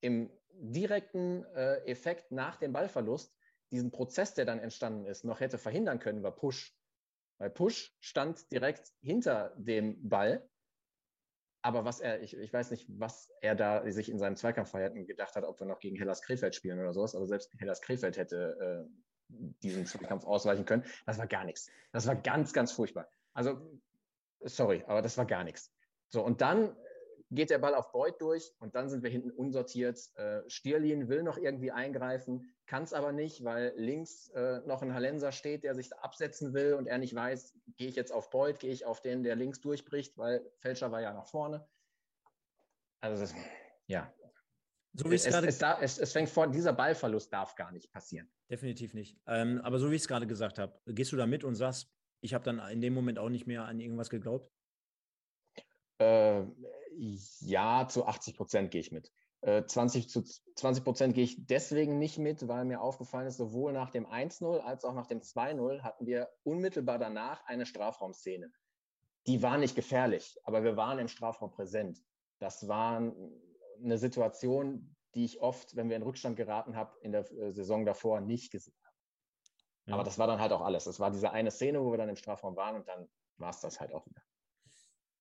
im 0.00 0.30
direkten 0.52 1.44
äh, 1.54 1.84
Effekt 1.86 2.30
nach 2.30 2.56
dem 2.56 2.72
Ballverlust 2.72 3.36
diesen 3.70 3.90
Prozess, 3.90 4.34
der 4.34 4.44
dann 4.44 4.60
entstanden 4.60 5.06
ist, 5.06 5.24
noch 5.24 5.40
hätte 5.40 5.58
verhindern 5.58 5.98
können, 5.98 6.22
war 6.22 6.34
Push. 6.34 6.76
Weil 7.38 7.50
Push 7.50 7.96
stand 8.00 8.50
direkt 8.52 8.92
hinter 9.00 9.54
dem 9.56 10.08
Ball. 10.08 10.48
Aber 11.62 11.84
was 11.84 12.00
er, 12.00 12.20
ich, 12.22 12.36
ich 12.36 12.52
weiß 12.52 12.70
nicht, 12.70 12.86
was 12.88 13.30
er 13.40 13.54
da 13.54 13.88
sich 13.90 14.10
in 14.10 14.18
seinem 14.18 14.36
Zweikampfverhalten 14.36 15.06
gedacht 15.06 15.34
hat, 15.36 15.44
ob 15.44 15.58
wir 15.60 15.66
noch 15.66 15.78
gegen 15.78 15.96
Hellas 15.96 16.22
Krefeld 16.22 16.54
spielen 16.54 16.78
oder 16.78 16.92
sowas. 16.92 17.14
Aber 17.14 17.26
selbst 17.26 17.52
Hellas 17.58 17.80
Krefeld 17.80 18.16
hätte 18.16 18.88
äh, 18.88 19.02
diesen 19.62 19.86
Zweikampf 19.86 20.24
ausweichen 20.24 20.64
können. 20.64 20.84
Das 21.06 21.18
war 21.18 21.26
gar 21.26 21.44
nichts. 21.44 21.70
Das 21.92 22.06
war 22.06 22.16
ganz, 22.16 22.52
ganz 22.52 22.72
furchtbar. 22.72 23.08
Also 23.32 23.80
Sorry, 24.44 24.84
aber 24.86 25.02
das 25.02 25.16
war 25.18 25.26
gar 25.26 25.44
nichts. 25.44 25.72
So, 26.08 26.22
und 26.22 26.40
dann 26.40 26.76
geht 27.32 27.50
der 27.50 27.58
Ball 27.58 27.74
auf 27.74 27.92
Beuth 27.92 28.20
durch 28.20 28.52
und 28.58 28.74
dann 28.74 28.88
sind 28.88 29.02
wir 29.02 29.10
hinten 29.10 29.30
unsortiert. 29.30 29.98
Äh, 30.16 30.42
Stierlin 30.48 31.08
will 31.08 31.22
noch 31.22 31.38
irgendwie 31.38 31.72
eingreifen, 31.72 32.54
kann 32.66 32.82
es 32.82 32.92
aber 32.92 33.12
nicht, 33.12 33.42
weil 33.42 33.72
links 33.76 34.28
äh, 34.30 34.60
noch 34.66 34.82
ein 34.82 34.94
Hallenser 34.94 35.32
steht, 35.32 35.64
der 35.64 35.74
sich 35.74 35.88
da 35.88 35.96
absetzen 35.96 36.52
will 36.52 36.74
und 36.74 36.86
er 36.86 36.98
nicht 36.98 37.14
weiß, 37.14 37.54
gehe 37.76 37.88
ich 37.88 37.96
jetzt 37.96 38.12
auf 38.12 38.30
Beuth, 38.30 38.60
gehe 38.60 38.70
ich 38.72 38.84
auf 38.84 39.00
den, 39.00 39.22
der 39.22 39.34
links 39.36 39.60
durchbricht, 39.60 40.18
weil 40.18 40.44
Fälscher 40.58 40.92
war 40.92 41.00
ja 41.00 41.12
nach 41.12 41.26
vorne. 41.26 41.66
Also, 43.00 43.22
das, 43.22 43.34
ja. 43.86 44.12
So 44.94 45.10
wie 45.10 45.14
es, 45.14 45.24
es, 45.24 45.62
es, 45.80 45.98
es, 45.98 46.12
fängt 46.12 46.28
vor, 46.28 46.48
dieser 46.48 46.74
Ballverlust 46.74 47.32
darf 47.32 47.54
gar 47.54 47.72
nicht 47.72 47.90
passieren. 47.90 48.30
Definitiv 48.50 48.92
nicht. 48.92 49.18
Ähm, 49.26 49.60
aber 49.62 49.78
so 49.78 49.90
wie 49.90 49.94
ich 49.94 50.02
es 50.02 50.08
gerade 50.08 50.26
gesagt 50.26 50.58
habe, 50.58 50.78
gehst 50.86 51.12
du 51.12 51.16
da 51.16 51.26
mit 51.26 51.44
und 51.44 51.54
sagst, 51.54 51.90
ich 52.22 52.34
habe 52.34 52.44
dann 52.44 52.58
in 52.70 52.80
dem 52.80 52.94
Moment 52.94 53.18
auch 53.18 53.28
nicht 53.28 53.46
mehr 53.46 53.66
an 53.66 53.80
irgendwas 53.80 54.08
geglaubt? 54.08 54.50
Äh, 55.98 56.44
ja, 56.96 57.86
zu 57.88 58.06
80 58.06 58.36
Prozent 58.36 58.70
gehe 58.70 58.80
ich 58.80 58.92
mit. 58.92 59.12
Äh, 59.40 59.66
20 59.66 60.08
zu 60.08 60.22
20 60.22 60.84
Prozent 60.84 61.14
gehe 61.14 61.24
ich 61.24 61.46
deswegen 61.46 61.98
nicht 61.98 62.18
mit, 62.18 62.46
weil 62.46 62.64
mir 62.64 62.80
aufgefallen 62.80 63.26
ist, 63.26 63.38
sowohl 63.38 63.72
nach 63.72 63.90
dem 63.90 64.06
1-0 64.06 64.60
als 64.60 64.84
auch 64.84 64.94
nach 64.94 65.08
dem 65.08 65.20
2-0 65.20 65.82
hatten 65.82 66.06
wir 66.06 66.28
unmittelbar 66.44 66.98
danach 66.98 67.44
eine 67.46 67.66
Strafraumszene. 67.66 68.52
Die 69.26 69.42
war 69.42 69.58
nicht 69.58 69.74
gefährlich, 69.74 70.38
aber 70.44 70.62
wir 70.62 70.76
waren 70.76 71.00
im 71.00 71.08
Strafraum 71.08 71.50
präsent. 71.50 71.98
Das 72.38 72.68
war 72.68 73.12
eine 73.82 73.98
Situation, 73.98 74.94
die 75.14 75.24
ich 75.24 75.40
oft, 75.40 75.74
wenn 75.74 75.88
wir 75.88 75.96
in 75.96 76.02
Rückstand 76.02 76.36
geraten 76.36 76.76
haben, 76.76 76.92
in 77.02 77.10
der 77.10 77.30
äh, 77.32 77.52
Saison 77.52 77.84
davor 77.84 78.20
nicht 78.20 78.52
gesehen. 78.52 78.76
Ja. 79.86 79.94
Aber 79.94 80.04
das 80.04 80.18
war 80.18 80.26
dann 80.26 80.40
halt 80.40 80.52
auch 80.52 80.60
alles. 80.60 80.84
Das 80.84 81.00
war 81.00 81.10
diese 81.10 81.32
eine 81.32 81.50
Szene, 81.50 81.82
wo 81.82 81.90
wir 81.90 81.98
dann 81.98 82.08
im 82.08 82.16
Strafraum 82.16 82.56
waren 82.56 82.76
und 82.76 82.88
dann 82.88 83.08
war 83.36 83.50
es 83.50 83.60
das 83.60 83.80
halt 83.80 83.92
auch 83.92 84.06
wieder. 84.06 84.22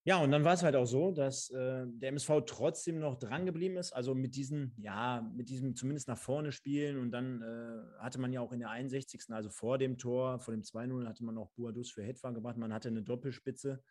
Ja, 0.04 0.18
und 0.18 0.32
dann 0.32 0.44
war 0.44 0.54
es 0.54 0.64
halt 0.64 0.76
auch 0.76 0.86
so, 0.86 1.12
dass 1.12 1.52
äh, 1.52 1.86
der 1.86 2.10
MSV 2.10 2.42
trotzdem 2.48 2.98
noch 2.98 3.20
dran 3.20 3.46
geblieben 3.46 3.78
ist. 3.78 3.92
Also 3.92 4.16
mit 4.16 4.36
diesem, 4.36 4.74
ja, 4.78 5.22
mit 5.36 5.50
diesem 5.50 5.76
zumindest 5.76 6.08
nach 6.08 6.18
vorne 6.18 6.52
spielen. 6.52 6.98
Und 6.98 7.12
dann 7.12 7.42
äh, 7.44 8.00
hatte 8.00 8.20
man 8.20 8.34
ja 8.34 8.42
auch 8.42 8.52
in 8.52 8.60
der 8.60 8.72
61. 8.72 9.26
also 9.30 9.52
vor 9.52 9.78
dem 9.78 10.00
Tor, 10.00 10.40
vor 10.40 10.56
dem 10.56 10.64
2-0, 10.64 11.08
hatte 11.08 11.24
man 11.24 11.38
auch 11.38 11.52
Buadus 11.52 11.92
für 11.92 12.02
Hetwa 12.02 12.32
gemacht. 12.32 12.58
Man 12.58 12.74
hatte 12.74 12.90
eine 12.90 13.04
Doppelspitze 13.04 13.84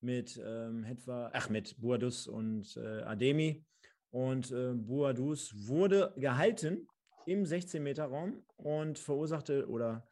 mit 0.00 0.40
ähm, 0.44 0.84
Hetwa, 0.84 1.30
ach, 1.32 1.48
mit 1.48 1.76
Buadus 1.80 2.28
und 2.28 2.76
äh, 2.76 3.02
Ademi. 3.02 3.64
Und 4.10 4.52
äh, 4.52 4.74
Buadus 4.74 5.52
wurde 5.66 6.14
gehalten 6.16 6.86
im 7.26 7.44
16-Meter-Raum 7.44 8.44
und 8.56 8.98
verursachte 8.98 9.68
oder 9.68 10.08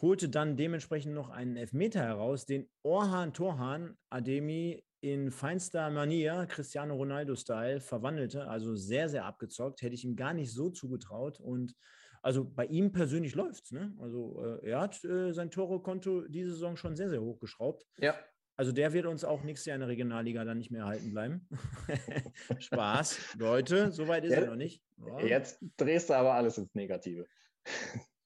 holte 0.00 0.28
dann 0.28 0.56
dementsprechend 0.56 1.14
noch 1.14 1.30
einen 1.30 1.56
Elfmeter 1.56 2.00
heraus, 2.00 2.44
den 2.44 2.68
Orhan 2.82 3.32
Torhan 3.32 3.96
Ademi 4.10 4.84
in 5.00 5.30
feinster 5.30 5.90
Manier, 5.90 6.46
Cristiano 6.48 6.94
Ronaldo-Style, 6.96 7.80
verwandelte. 7.80 8.48
Also 8.48 8.74
sehr, 8.74 9.08
sehr 9.08 9.24
abgezockt. 9.24 9.82
Hätte 9.82 9.94
ich 9.94 10.04
ihm 10.04 10.16
gar 10.16 10.34
nicht 10.34 10.52
so 10.52 10.70
zugetraut. 10.70 11.38
Und 11.38 11.74
also 12.22 12.44
bei 12.44 12.66
ihm 12.66 12.92
persönlich 12.92 13.34
läuft 13.34 13.66
es. 13.66 13.72
Ne? 13.72 13.94
Also 14.00 14.42
äh, 14.42 14.70
er 14.70 14.80
hat 14.80 15.02
äh, 15.04 15.32
sein 15.32 15.50
Tore-Konto 15.50 16.22
diese 16.28 16.50
Saison 16.50 16.76
schon 16.76 16.96
sehr, 16.96 17.08
sehr 17.08 17.22
hochgeschraubt. 17.22 17.86
Ja. 17.98 18.14
Also 18.56 18.72
der 18.72 18.92
wird 18.92 19.06
uns 19.06 19.22
auch 19.24 19.42
nächstes 19.42 19.66
Jahr 19.66 19.74
in 19.74 19.80
der 19.80 19.88
Regionalliga 19.88 20.44
dann 20.44 20.58
nicht 20.58 20.70
mehr 20.70 20.82
erhalten 20.82 21.10
bleiben. 21.10 21.48
Spaß, 22.58 23.36
Leute, 23.38 23.92
soweit 23.92 24.24
ist 24.24 24.32
ja, 24.32 24.40
er 24.40 24.46
noch 24.46 24.56
nicht. 24.56 24.82
Ja. 24.96 25.20
Jetzt 25.20 25.58
drehst 25.76 26.08
du 26.08 26.14
aber 26.14 26.34
alles 26.34 26.56
ins 26.56 26.74
Negative. 26.74 27.26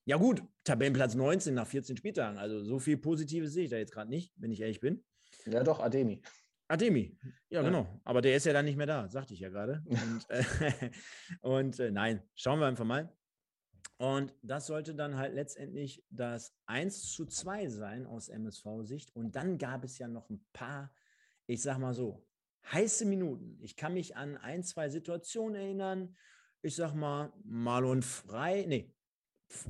Ja 0.05 0.17
gut, 0.17 0.41
Tabellenplatz 0.63 1.15
19 1.15 1.53
nach 1.53 1.67
14 1.67 1.97
Spieltagen. 1.97 2.37
Also 2.37 2.63
so 2.63 2.79
viel 2.79 2.97
Positives 2.97 3.53
sehe 3.53 3.65
ich 3.65 3.69
da 3.69 3.77
jetzt 3.77 3.93
gerade 3.93 4.09
nicht, 4.09 4.33
wenn 4.37 4.51
ich 4.51 4.61
ehrlich 4.61 4.79
bin. 4.79 5.03
Ja 5.45 5.63
doch, 5.63 5.79
Ademi. 5.79 6.21
Ademi, 6.69 7.17
ja, 7.49 7.61
genau. 7.61 7.99
Aber 8.05 8.21
der 8.21 8.35
ist 8.37 8.45
ja 8.45 8.53
dann 8.53 8.63
nicht 8.63 8.77
mehr 8.77 8.87
da, 8.87 9.09
sagte 9.09 9.33
ich 9.33 9.41
ja 9.41 9.49
gerade. 9.49 9.83
Und, 9.85 10.25
äh, 10.29 10.43
und 11.41 11.79
äh, 11.79 11.91
nein, 11.91 12.23
schauen 12.35 12.59
wir 12.59 12.67
einfach 12.67 12.85
mal. 12.85 13.13
Und 14.01 14.33
das 14.41 14.65
sollte 14.65 14.95
dann 14.95 15.15
halt 15.15 15.35
letztendlich 15.35 16.03
das 16.09 16.55
1 16.65 17.13
zu 17.13 17.27
2 17.27 17.69
sein 17.69 18.07
aus 18.07 18.29
MSV-Sicht. 18.29 19.15
Und 19.15 19.35
dann 19.35 19.59
gab 19.59 19.83
es 19.83 19.99
ja 19.99 20.07
noch 20.07 20.27
ein 20.31 20.43
paar, 20.53 20.91
ich 21.45 21.61
sag 21.61 21.77
mal 21.77 21.93
so, 21.93 22.25
heiße 22.71 23.05
Minuten. 23.05 23.59
Ich 23.61 23.75
kann 23.75 23.93
mich 23.93 24.15
an 24.15 24.37
ein, 24.37 24.63
zwei 24.63 24.89
Situationen 24.89 25.53
erinnern. 25.53 26.17
Ich 26.63 26.75
sag 26.75 26.95
mal, 26.95 27.31
Marlon 27.43 28.01
Frei, 28.01 28.65
nee, 28.67 28.91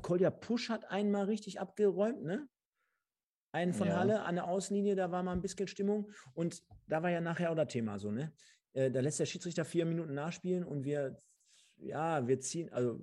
Kolja 0.02 0.30
Pusch 0.30 0.70
hat 0.70 0.90
einmal 0.90 1.26
richtig 1.26 1.60
abgeräumt, 1.60 2.24
ne? 2.24 2.48
Einen 3.52 3.74
von 3.74 3.90
ja. 3.90 3.98
Halle 3.98 4.22
an 4.22 4.36
der 4.36 4.48
Außenlinie, 4.48 4.96
da 4.96 5.12
war 5.12 5.24
mal 5.24 5.34
ein 5.34 5.42
bisschen 5.42 5.68
Stimmung. 5.68 6.10
Und 6.34 6.64
da 6.88 7.04
war 7.04 7.10
ja 7.10 7.20
nachher 7.20 7.52
auch 7.52 7.56
das 7.56 7.68
Thema 7.68 8.00
so, 8.00 8.12
ne? 8.12 8.32
Äh, 8.72 8.92
da 8.92 9.02
lässt 9.02 9.20
der 9.20 9.26
Schiedsrichter 9.26 9.66
vier 9.66 9.86
Minuten 9.86 10.14
nachspielen 10.14 10.64
und 10.64 10.86
wir 10.86 11.22
ja, 11.82 12.28
wir 12.28 12.40
ziehen, 12.40 12.72
also 12.72 13.00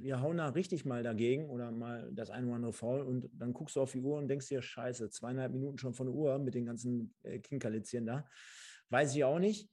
wir 0.00 0.20
hauen 0.20 0.36
da 0.36 0.48
richtig 0.48 0.84
mal 0.84 1.02
dagegen 1.02 1.48
oder 1.50 1.70
mal 1.70 2.10
das 2.12 2.30
eine 2.30 2.46
oder 2.46 2.56
andere 2.56 2.72
Foul 2.72 3.02
und 3.02 3.28
dann 3.32 3.52
guckst 3.52 3.76
du 3.76 3.80
auf 3.80 3.92
die 3.92 4.00
Uhr 4.00 4.18
und 4.18 4.28
denkst 4.28 4.48
dir, 4.48 4.62
scheiße, 4.62 5.10
zweieinhalb 5.10 5.52
Minuten 5.52 5.78
schon 5.78 5.94
von 5.94 6.06
der 6.06 6.14
Uhr 6.14 6.38
mit 6.38 6.54
den 6.54 6.66
ganzen 6.66 7.14
äh, 7.22 7.38
Kinkerlitzchen 7.38 8.06
da. 8.06 8.26
Weiß 8.90 9.14
ich 9.14 9.24
auch 9.24 9.38
nicht. 9.38 9.70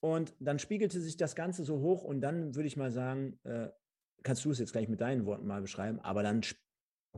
Und 0.00 0.34
dann 0.40 0.58
spiegelte 0.58 1.00
sich 1.00 1.16
das 1.16 1.34
Ganze 1.34 1.64
so 1.64 1.80
hoch 1.80 2.04
und 2.04 2.20
dann 2.20 2.54
würde 2.54 2.66
ich 2.66 2.76
mal 2.76 2.90
sagen, 2.90 3.38
äh, 3.44 3.68
kannst 4.22 4.44
du 4.44 4.50
es 4.50 4.58
jetzt 4.58 4.72
gleich 4.72 4.88
mit 4.88 5.00
deinen 5.00 5.24
Worten 5.24 5.46
mal 5.46 5.62
beschreiben, 5.62 6.00
aber 6.00 6.22
dann 6.22 6.42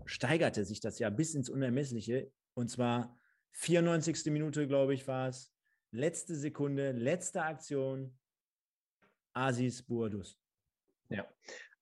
steigerte 0.04 0.64
sich 0.64 0.80
das 0.80 0.98
ja 0.98 1.10
bis 1.10 1.34
ins 1.34 1.48
Unermessliche 1.48 2.30
und 2.54 2.68
zwar 2.70 3.16
94. 3.52 4.26
Minute, 4.26 4.68
glaube 4.68 4.94
ich, 4.94 5.08
war 5.08 5.28
es. 5.28 5.52
Letzte 5.90 6.36
Sekunde, 6.36 6.92
letzte 6.92 7.42
Aktion. 7.42 8.16
Asis 9.32 9.82
Buadus. 9.82 10.38
Ja, 11.08 11.26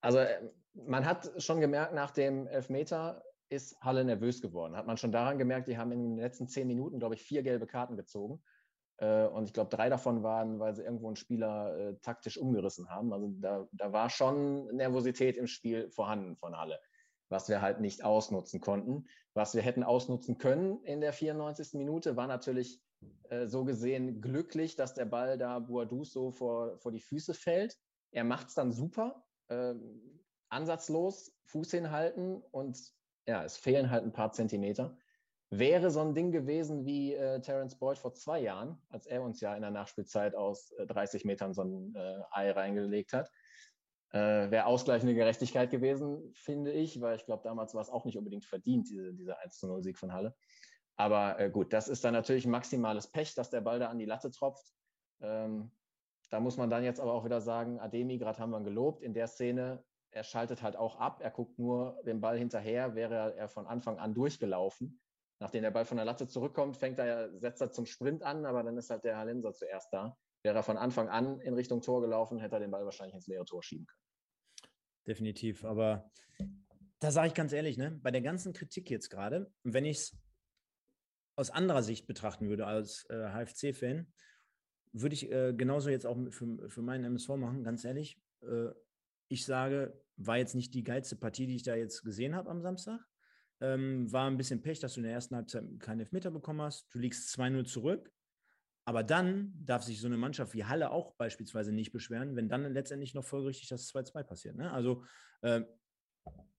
also 0.00 0.18
äh, 0.18 0.50
man 0.74 1.04
hat 1.06 1.30
schon 1.42 1.60
gemerkt, 1.60 1.94
nach 1.94 2.10
dem 2.10 2.46
Elfmeter 2.46 3.22
ist 3.48 3.80
Halle 3.80 4.04
nervös 4.04 4.40
geworden. 4.42 4.76
Hat 4.76 4.86
man 4.86 4.96
schon 4.96 5.12
daran 5.12 5.38
gemerkt, 5.38 5.68
die 5.68 5.78
haben 5.78 5.92
in 5.92 6.02
den 6.02 6.16
letzten 6.16 6.48
zehn 6.48 6.66
Minuten, 6.66 6.98
glaube 6.98 7.14
ich, 7.14 7.22
vier 7.22 7.42
gelbe 7.42 7.66
Karten 7.66 7.96
gezogen. 7.96 8.42
Äh, 8.98 9.26
und 9.26 9.44
ich 9.44 9.52
glaube, 9.52 9.74
drei 9.74 9.88
davon 9.88 10.22
waren, 10.22 10.58
weil 10.58 10.74
sie 10.74 10.82
irgendwo 10.82 11.06
einen 11.06 11.16
Spieler 11.16 11.76
äh, 11.78 11.96
taktisch 12.02 12.38
umgerissen 12.38 12.88
haben. 12.88 13.12
Also 13.12 13.28
da, 13.38 13.68
da 13.72 13.92
war 13.92 14.10
schon 14.10 14.66
Nervosität 14.74 15.36
im 15.36 15.46
Spiel 15.46 15.90
vorhanden 15.90 16.36
von 16.36 16.56
Halle, 16.56 16.80
was 17.28 17.48
wir 17.48 17.60
halt 17.60 17.80
nicht 17.80 18.04
ausnutzen 18.04 18.60
konnten. 18.60 19.06
Was 19.34 19.54
wir 19.54 19.62
hätten 19.62 19.82
ausnutzen 19.82 20.38
können 20.38 20.82
in 20.84 21.00
der 21.00 21.12
94. 21.12 21.74
Minute, 21.74 22.16
war 22.16 22.26
natürlich 22.26 22.80
äh, 23.28 23.46
so 23.46 23.64
gesehen 23.64 24.20
glücklich, 24.20 24.76
dass 24.76 24.94
der 24.94 25.04
Ball 25.04 25.38
da 25.38 25.58
Boadus 25.58 26.12
so 26.12 26.32
vor, 26.32 26.78
vor 26.78 26.90
die 26.90 27.00
Füße 27.00 27.34
fällt. 27.34 27.76
Er 28.16 28.24
macht 28.24 28.48
es 28.48 28.54
dann 28.54 28.72
super, 28.72 29.22
äh, 29.48 29.74
ansatzlos, 30.48 31.36
Fuß 31.44 31.70
hinhalten 31.72 32.42
und 32.50 32.78
ja, 33.26 33.44
es 33.44 33.58
fehlen 33.58 33.90
halt 33.90 34.04
ein 34.04 34.12
paar 34.12 34.32
Zentimeter. 34.32 34.96
Wäre 35.50 35.90
so 35.90 36.00
ein 36.00 36.14
Ding 36.14 36.32
gewesen 36.32 36.86
wie 36.86 37.12
äh, 37.12 37.42
Terence 37.42 37.78
Boyd 37.78 37.98
vor 37.98 38.14
zwei 38.14 38.40
Jahren, 38.40 38.80
als 38.88 39.06
er 39.06 39.22
uns 39.22 39.42
ja 39.42 39.54
in 39.54 39.60
der 39.60 39.70
Nachspielzeit 39.70 40.34
aus 40.34 40.70
äh, 40.78 40.86
30 40.86 41.26
Metern 41.26 41.52
so 41.52 41.62
ein 41.64 41.94
äh, 41.94 42.22
Ei 42.30 42.52
reingelegt 42.52 43.12
hat, 43.12 43.30
äh, 44.12 44.50
wäre 44.50 44.64
ausgleichende 44.64 45.14
Gerechtigkeit 45.14 45.70
gewesen, 45.70 46.32
finde 46.32 46.72
ich, 46.72 47.02
weil 47.02 47.16
ich 47.16 47.26
glaube, 47.26 47.42
damals 47.42 47.74
war 47.74 47.82
es 47.82 47.90
auch 47.90 48.06
nicht 48.06 48.16
unbedingt 48.16 48.46
verdient, 48.46 48.88
diese, 48.88 49.12
dieser 49.12 49.44
1-0-Sieg 49.44 49.98
von 49.98 50.14
Halle. 50.14 50.34
Aber 50.96 51.38
äh, 51.38 51.50
gut, 51.50 51.74
das 51.74 51.86
ist 51.88 52.02
dann 52.02 52.14
natürlich 52.14 52.46
maximales 52.46 53.08
Pech, 53.08 53.34
dass 53.34 53.50
der 53.50 53.60
Ball 53.60 53.78
da 53.78 53.90
an 53.90 53.98
die 53.98 54.06
Latte 54.06 54.30
tropft. 54.30 54.72
Ähm, 55.20 55.70
da 56.30 56.40
muss 56.40 56.56
man 56.56 56.70
dann 56.70 56.84
jetzt 56.84 57.00
aber 57.00 57.12
auch 57.12 57.24
wieder 57.24 57.40
sagen, 57.40 57.78
Ademi, 57.78 58.18
gerade 58.18 58.38
haben 58.38 58.50
wir 58.50 58.58
ihn 58.58 58.64
gelobt, 58.64 59.02
in 59.02 59.14
der 59.14 59.28
Szene, 59.28 59.84
er 60.10 60.24
schaltet 60.24 60.62
halt 60.62 60.76
auch 60.76 60.96
ab, 60.96 61.20
er 61.22 61.30
guckt 61.30 61.58
nur 61.58 62.00
den 62.04 62.20
Ball 62.20 62.38
hinterher, 62.38 62.94
wäre 62.94 63.36
er 63.36 63.48
von 63.48 63.66
Anfang 63.66 63.98
an 63.98 64.14
durchgelaufen. 64.14 65.00
Nachdem 65.38 65.62
der 65.62 65.70
Ball 65.70 65.84
von 65.84 65.98
der 65.98 66.06
Latte 66.06 66.26
zurückkommt, 66.26 66.78
fängt 66.78 66.98
er, 66.98 67.38
setzt 67.38 67.60
er 67.60 67.70
zum 67.70 67.84
Sprint 67.84 68.22
an, 68.22 68.46
aber 68.46 68.62
dann 68.62 68.76
ist 68.78 68.88
halt 68.88 69.04
der 69.04 69.18
Halenser 69.18 69.52
zuerst 69.52 69.92
da. 69.92 70.16
Wäre 70.42 70.56
er 70.56 70.62
von 70.62 70.78
Anfang 70.78 71.08
an 71.08 71.40
in 71.40 71.54
Richtung 71.54 71.82
Tor 71.82 72.00
gelaufen, 72.00 72.38
hätte 72.38 72.56
er 72.56 72.60
den 72.60 72.70
Ball 72.70 72.84
wahrscheinlich 72.84 73.14
ins 73.14 73.26
leere 73.26 73.44
Tor 73.44 73.62
schieben 73.62 73.86
können. 73.86 74.02
Definitiv, 75.06 75.64
aber 75.64 76.10
da 76.98 77.10
sage 77.10 77.28
ich 77.28 77.34
ganz 77.34 77.52
ehrlich, 77.52 77.76
ne, 77.76 78.00
bei 78.02 78.10
der 78.10 78.22
ganzen 78.22 78.52
Kritik 78.52 78.90
jetzt 78.90 79.10
gerade, 79.10 79.52
wenn 79.62 79.84
ich 79.84 79.98
es 79.98 80.16
aus 81.36 81.50
anderer 81.50 81.82
Sicht 81.82 82.06
betrachten 82.06 82.48
würde 82.48 82.66
als 82.66 83.04
äh, 83.10 83.28
HFC-Fan, 83.28 84.10
würde 85.00 85.14
ich 85.14 85.30
äh, 85.30 85.52
genauso 85.54 85.90
jetzt 85.90 86.06
auch 86.06 86.16
für, 86.30 86.68
für 86.68 86.82
meinen 86.82 87.04
MSV 87.04 87.28
machen, 87.30 87.64
ganz 87.64 87.84
ehrlich. 87.84 88.20
Äh, 88.42 88.70
ich 89.28 89.44
sage, 89.44 90.00
war 90.16 90.38
jetzt 90.38 90.54
nicht 90.54 90.74
die 90.74 90.84
geilste 90.84 91.16
Partie, 91.16 91.46
die 91.46 91.56
ich 91.56 91.62
da 91.62 91.74
jetzt 91.74 92.02
gesehen 92.02 92.34
habe 92.34 92.50
am 92.50 92.62
Samstag. 92.62 93.00
Ähm, 93.60 94.10
war 94.12 94.28
ein 94.30 94.36
bisschen 94.36 94.62
Pech, 94.62 94.80
dass 94.80 94.94
du 94.94 95.00
in 95.00 95.04
der 95.04 95.12
ersten 95.12 95.36
Halbzeit 95.36 95.64
keinen 95.80 96.00
Elfmeter 96.00 96.30
bekommen 96.30 96.62
hast. 96.62 96.92
Du 96.92 96.98
liegst 96.98 97.38
2-0 97.38 97.64
zurück. 97.64 98.12
Aber 98.88 99.02
dann 99.02 99.52
darf 99.64 99.82
sich 99.82 100.00
so 100.00 100.06
eine 100.06 100.16
Mannschaft 100.16 100.54
wie 100.54 100.64
Halle 100.64 100.92
auch 100.92 101.14
beispielsweise 101.16 101.72
nicht 101.72 101.90
beschweren, 101.90 102.36
wenn 102.36 102.48
dann 102.48 102.72
letztendlich 102.72 103.14
noch 103.14 103.24
folgerichtig 103.24 103.68
das 103.68 103.92
2-2 103.92 104.22
passiert. 104.22 104.56
Ne? 104.56 104.70
Also 104.70 105.02
äh, 105.42 105.62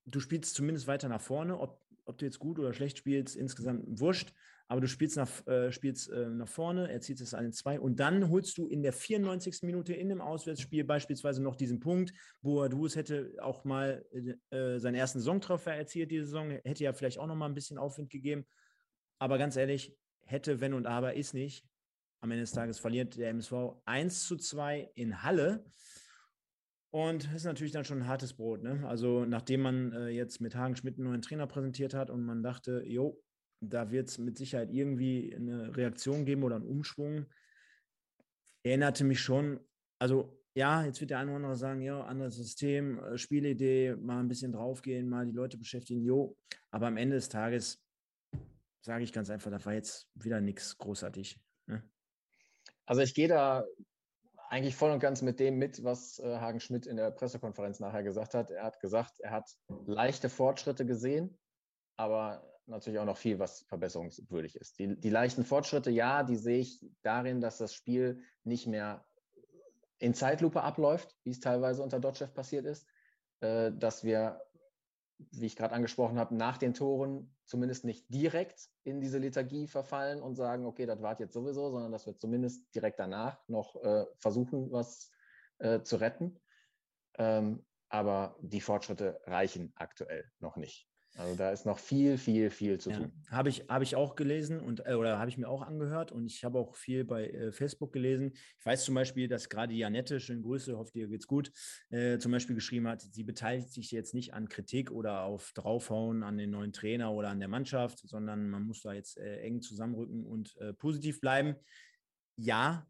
du 0.05 0.19
spielst 0.19 0.53
zumindest 0.53 0.87
weiter 0.87 1.07
nach 1.07 1.21
vorne. 1.21 1.57
Ob, 1.57 1.81
ob 2.03 2.17
du 2.17 2.25
jetzt 2.25 2.39
gut 2.39 2.59
oder 2.59 2.73
schlecht 2.73 2.97
spielst, 2.97 3.37
insgesamt 3.37 3.99
wurscht 3.99 4.33
aber 4.69 4.81
du 4.81 4.87
spielst 4.87 5.15
nach, 5.15 5.47
äh, 5.47 5.71
spielst, 5.71 6.09
äh, 6.09 6.29
nach 6.29 6.47
vorne, 6.47 6.91
er 6.91 6.99
zieht 6.99 7.21
es 7.21 7.33
an 7.33 7.53
zwei 7.53 7.79
und 7.79 7.99
dann 7.99 8.29
holst 8.29 8.57
du 8.57 8.67
in 8.67 8.83
der 8.83 8.91
94. 8.91 9.63
Minute 9.63 9.93
in 9.93 10.09
dem 10.09 10.19
Auswärtsspiel 10.19 10.83
beispielsweise 10.83 11.41
noch 11.41 11.55
diesen 11.55 11.79
Punkt. 11.79 12.13
Boadus 12.41 12.95
hätte 12.95 13.33
auch 13.41 13.63
mal 13.63 14.05
äh, 14.49 14.77
seinen 14.79 14.95
ersten 14.95 15.19
Saisontreffer 15.19 15.73
erzielt 15.73 16.11
diese 16.11 16.25
Saison, 16.25 16.49
hätte 16.49 16.83
ja 16.83 16.93
vielleicht 16.93 17.17
auch 17.17 17.27
noch 17.27 17.35
mal 17.35 17.45
ein 17.45 17.53
bisschen 17.53 17.77
Aufwind 17.77 18.09
gegeben. 18.09 18.45
Aber 19.19 19.37
ganz 19.37 19.55
ehrlich, 19.55 19.95
hätte, 20.25 20.59
wenn 20.59 20.73
und 20.73 20.85
aber 20.85 21.13
ist 21.13 21.33
nicht. 21.33 21.65
Am 22.19 22.31
Ende 22.31 22.43
des 22.43 22.51
Tages 22.51 22.79
verliert 22.79 23.15
der 23.17 23.29
MSV 23.29 23.53
1 23.85 24.27
zu 24.27 24.35
2 24.35 24.91
in 24.95 25.23
Halle. 25.23 25.63
Und 26.89 27.25
das 27.25 27.33
ist 27.33 27.43
natürlich 27.45 27.73
dann 27.73 27.85
schon 27.85 27.99
ein 27.99 28.07
hartes 28.07 28.33
Brot. 28.33 28.63
Ne? 28.63 28.85
Also, 28.87 29.25
nachdem 29.25 29.61
man 29.61 29.91
äh, 29.93 30.07
jetzt 30.09 30.41
mit 30.41 30.55
Hagen 30.55 30.75
Schmidt 30.75 30.97
einen 30.97 31.07
neuen 31.07 31.21
Trainer 31.21 31.47
präsentiert 31.47 31.93
hat 31.93 32.09
und 32.09 32.23
man 32.23 32.43
dachte, 32.43 32.83
jo, 32.85 33.21
da 33.61 33.91
wird 33.91 34.09
es 34.09 34.17
mit 34.17 34.37
Sicherheit 34.37 34.71
irgendwie 34.71 35.35
eine 35.35 35.75
Reaktion 35.75 36.25
geben 36.25 36.43
oder 36.43 36.57
einen 36.57 36.67
Umschwung. 36.67 37.25
Erinnerte 38.63 39.03
mich 39.03 39.21
schon, 39.21 39.59
also 39.99 40.37
ja, 40.55 40.83
jetzt 40.83 40.99
wird 41.01 41.11
der 41.11 41.19
eine 41.19 41.29
oder 41.29 41.37
andere 41.37 41.55
sagen, 41.55 41.81
ja, 41.81 42.03
anderes 42.03 42.35
System, 42.35 42.97
äh, 42.99 43.17
Spielidee, 43.17 43.95
mal 43.95 44.19
ein 44.19 44.27
bisschen 44.27 44.51
draufgehen, 44.51 45.07
mal 45.07 45.25
die 45.25 45.31
Leute 45.31 45.57
beschäftigen, 45.57 46.01
jo. 46.01 46.35
Aber 46.71 46.87
am 46.87 46.97
Ende 46.97 47.15
des 47.15 47.29
Tages 47.29 47.83
sage 48.81 49.03
ich 49.03 49.13
ganz 49.13 49.29
einfach, 49.29 49.51
da 49.51 49.63
war 49.63 49.73
jetzt 49.73 50.09
wieder 50.15 50.41
nichts 50.41 50.77
großartig. 50.77 51.39
Ne? 51.67 51.83
Also 52.87 53.01
ich 53.01 53.13
gehe 53.13 53.27
da 53.27 53.65
eigentlich 54.49 54.75
voll 54.75 54.91
und 54.91 54.99
ganz 54.99 55.21
mit 55.21 55.39
dem 55.39 55.57
mit, 55.57 55.83
was 55.83 56.19
äh, 56.19 56.37
Hagen 56.37 56.59
Schmidt 56.59 56.87
in 56.87 56.97
der 56.97 57.11
Pressekonferenz 57.11 57.79
nachher 57.79 58.01
gesagt 58.01 58.33
hat. 58.33 58.49
Er 58.49 58.63
hat 58.63 58.79
gesagt, 58.79 59.19
er 59.19 59.31
hat 59.31 59.49
leichte 59.85 60.29
Fortschritte 60.29 60.85
gesehen, 60.85 61.37
aber 61.97 62.41
natürlich 62.67 62.99
auch 62.99 63.05
noch 63.05 63.17
viel, 63.17 63.39
was 63.39 63.61
verbesserungswürdig 63.61 64.55
ist. 64.55 64.79
Die, 64.79 64.99
die 64.99 65.09
leichten 65.09 65.43
Fortschritte, 65.43 65.89
ja, 65.89 66.23
die 66.23 66.35
sehe 66.35 66.59
ich 66.59 66.85
darin, 67.01 67.41
dass 67.41 67.57
das 67.57 67.73
Spiel 67.73 68.21
nicht 68.43 68.67
mehr 68.67 69.05
in 69.99 70.13
Zeitlupe 70.13 70.61
abläuft, 70.61 71.15
wie 71.23 71.31
es 71.31 71.39
teilweise 71.39 71.81
unter 71.81 71.99
Dotchev 71.99 72.33
passiert 72.33 72.65
ist, 72.65 72.87
äh, 73.39 73.71
dass 73.71 74.03
wir, 74.03 74.41
wie 75.17 75.45
ich 75.45 75.55
gerade 75.55 75.73
angesprochen 75.73 76.19
habe, 76.19 76.35
nach 76.35 76.57
den 76.57 76.73
Toren 76.73 77.35
zumindest 77.45 77.85
nicht 77.85 78.05
direkt 78.13 78.69
in 78.83 79.01
diese 79.01 79.17
Lethargie 79.17 79.67
verfallen 79.67 80.21
und 80.21 80.35
sagen, 80.35 80.65
okay, 80.65 80.85
das 80.85 81.01
war 81.01 81.19
jetzt 81.19 81.33
sowieso, 81.33 81.71
sondern 81.71 81.91
dass 81.91 82.05
wir 82.05 82.17
zumindest 82.17 82.73
direkt 82.75 82.99
danach 82.99 83.39
noch 83.47 83.81
äh, 83.83 84.05
versuchen, 84.19 84.71
was 84.71 85.11
äh, 85.59 85.81
zu 85.81 85.95
retten. 85.95 86.39
Ähm, 87.17 87.65
aber 87.89 88.37
die 88.41 88.61
Fortschritte 88.61 89.21
reichen 89.25 89.71
aktuell 89.75 90.29
noch 90.39 90.57
nicht. 90.57 90.89
Also 91.17 91.35
da 91.35 91.51
ist 91.51 91.65
noch 91.65 91.79
viel, 91.79 92.17
viel, 92.17 92.51
viel 92.51 92.77
zu 92.77 92.91
tun. 92.91 93.11
Ja, 93.25 93.37
habe 93.37 93.49
ich, 93.49 93.65
hab 93.67 93.81
ich 93.81 93.95
auch 93.95 94.15
gelesen 94.15 94.59
und 94.59 94.85
äh, 94.85 94.93
oder 94.93 95.17
habe 95.17 95.29
ich 95.29 95.37
mir 95.37 95.49
auch 95.49 95.63
angehört 95.63 96.11
und 96.11 96.27
ich 96.27 96.43
habe 96.43 96.59
auch 96.59 96.75
viel 96.75 97.05
bei 97.05 97.27
äh, 97.27 97.51
Facebook 97.51 97.91
gelesen. 97.91 98.33
Ich 98.59 98.65
weiß 98.65 98.85
zum 98.85 98.93
Beispiel, 98.93 99.27
dass 99.27 99.49
gerade 99.49 99.73
Janette, 99.73 100.19
schöne 100.19 100.41
Grüße, 100.41 100.77
hoffe 100.77 100.91
dir 100.91 101.07
geht's 101.07 101.25
gut, 101.25 101.51
äh, 101.89 102.19
zum 102.19 102.31
Beispiel 102.31 102.55
geschrieben 102.55 102.87
hat, 102.87 103.01
sie 103.01 103.23
beteiligt 103.23 103.71
sich 103.71 103.91
jetzt 103.91 104.13
nicht 104.13 104.35
an 104.35 104.47
Kritik 104.47 104.91
oder 104.91 105.23
auf 105.23 105.53
Draufhauen 105.53 106.21
an 106.21 106.37
den 106.37 106.51
neuen 106.51 106.71
Trainer 106.71 107.11
oder 107.11 107.29
an 107.29 107.39
der 107.39 107.49
Mannschaft, 107.49 108.07
sondern 108.07 108.49
man 108.49 108.63
muss 108.63 108.83
da 108.83 108.93
jetzt 108.93 109.17
äh, 109.17 109.39
eng 109.39 109.61
zusammenrücken 109.61 110.23
und 110.23 110.55
äh, 110.57 110.73
positiv 110.73 111.19
bleiben. 111.19 111.55
Ja, 112.35 112.87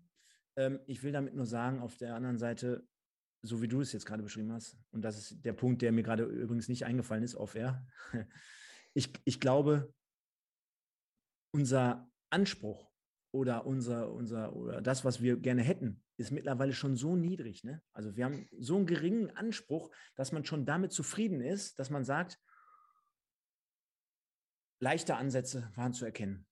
ähm, 0.57 0.79
ich 0.85 1.01
will 1.01 1.13
damit 1.13 1.33
nur 1.33 1.45
sagen, 1.45 1.79
auf 1.79 1.95
der 1.95 2.15
anderen 2.15 2.37
Seite, 2.37 2.85
so 3.41 3.61
wie 3.61 3.67
du 3.67 3.81
es 3.81 3.93
jetzt 3.93 4.05
gerade 4.05 4.23
beschrieben 4.23 4.51
hast, 4.51 4.77
und 4.91 5.01
das 5.03 5.17
ist 5.17 5.45
der 5.45 5.53
Punkt, 5.53 5.81
der 5.81 5.91
mir 5.91 6.03
gerade 6.03 6.23
übrigens 6.23 6.69
nicht 6.69 6.85
eingefallen 6.85 7.23
ist, 7.23 7.35
auf 7.35 7.55
er. 7.55 7.85
Ich, 8.93 9.13
ich 9.25 9.39
glaube, 9.39 9.93
unser 11.51 12.09
Anspruch 12.29 12.91
oder 13.31 13.65
unser, 13.65 14.11
unser, 14.11 14.55
oder 14.55 14.81
das, 14.81 15.05
was 15.05 15.21
wir 15.21 15.37
gerne 15.37 15.61
hätten, 15.61 16.03
ist 16.17 16.31
mittlerweile 16.31 16.73
schon 16.73 16.95
so 16.95 17.15
niedrig. 17.15 17.63
Ne? 17.63 17.81
Also 17.93 18.15
wir 18.15 18.25
haben 18.25 18.47
so 18.57 18.75
einen 18.75 18.87
geringen 18.87 19.29
Anspruch, 19.31 19.91
dass 20.15 20.31
man 20.31 20.45
schon 20.45 20.65
damit 20.65 20.91
zufrieden 20.91 21.41
ist, 21.41 21.77
dass 21.79 21.89
man 21.89 22.03
sagt, 22.03 22.39
leichte 24.79 25.15
Ansätze 25.15 25.71
waren 25.75 25.93
zu 25.93 26.05
erkennen. 26.05 26.47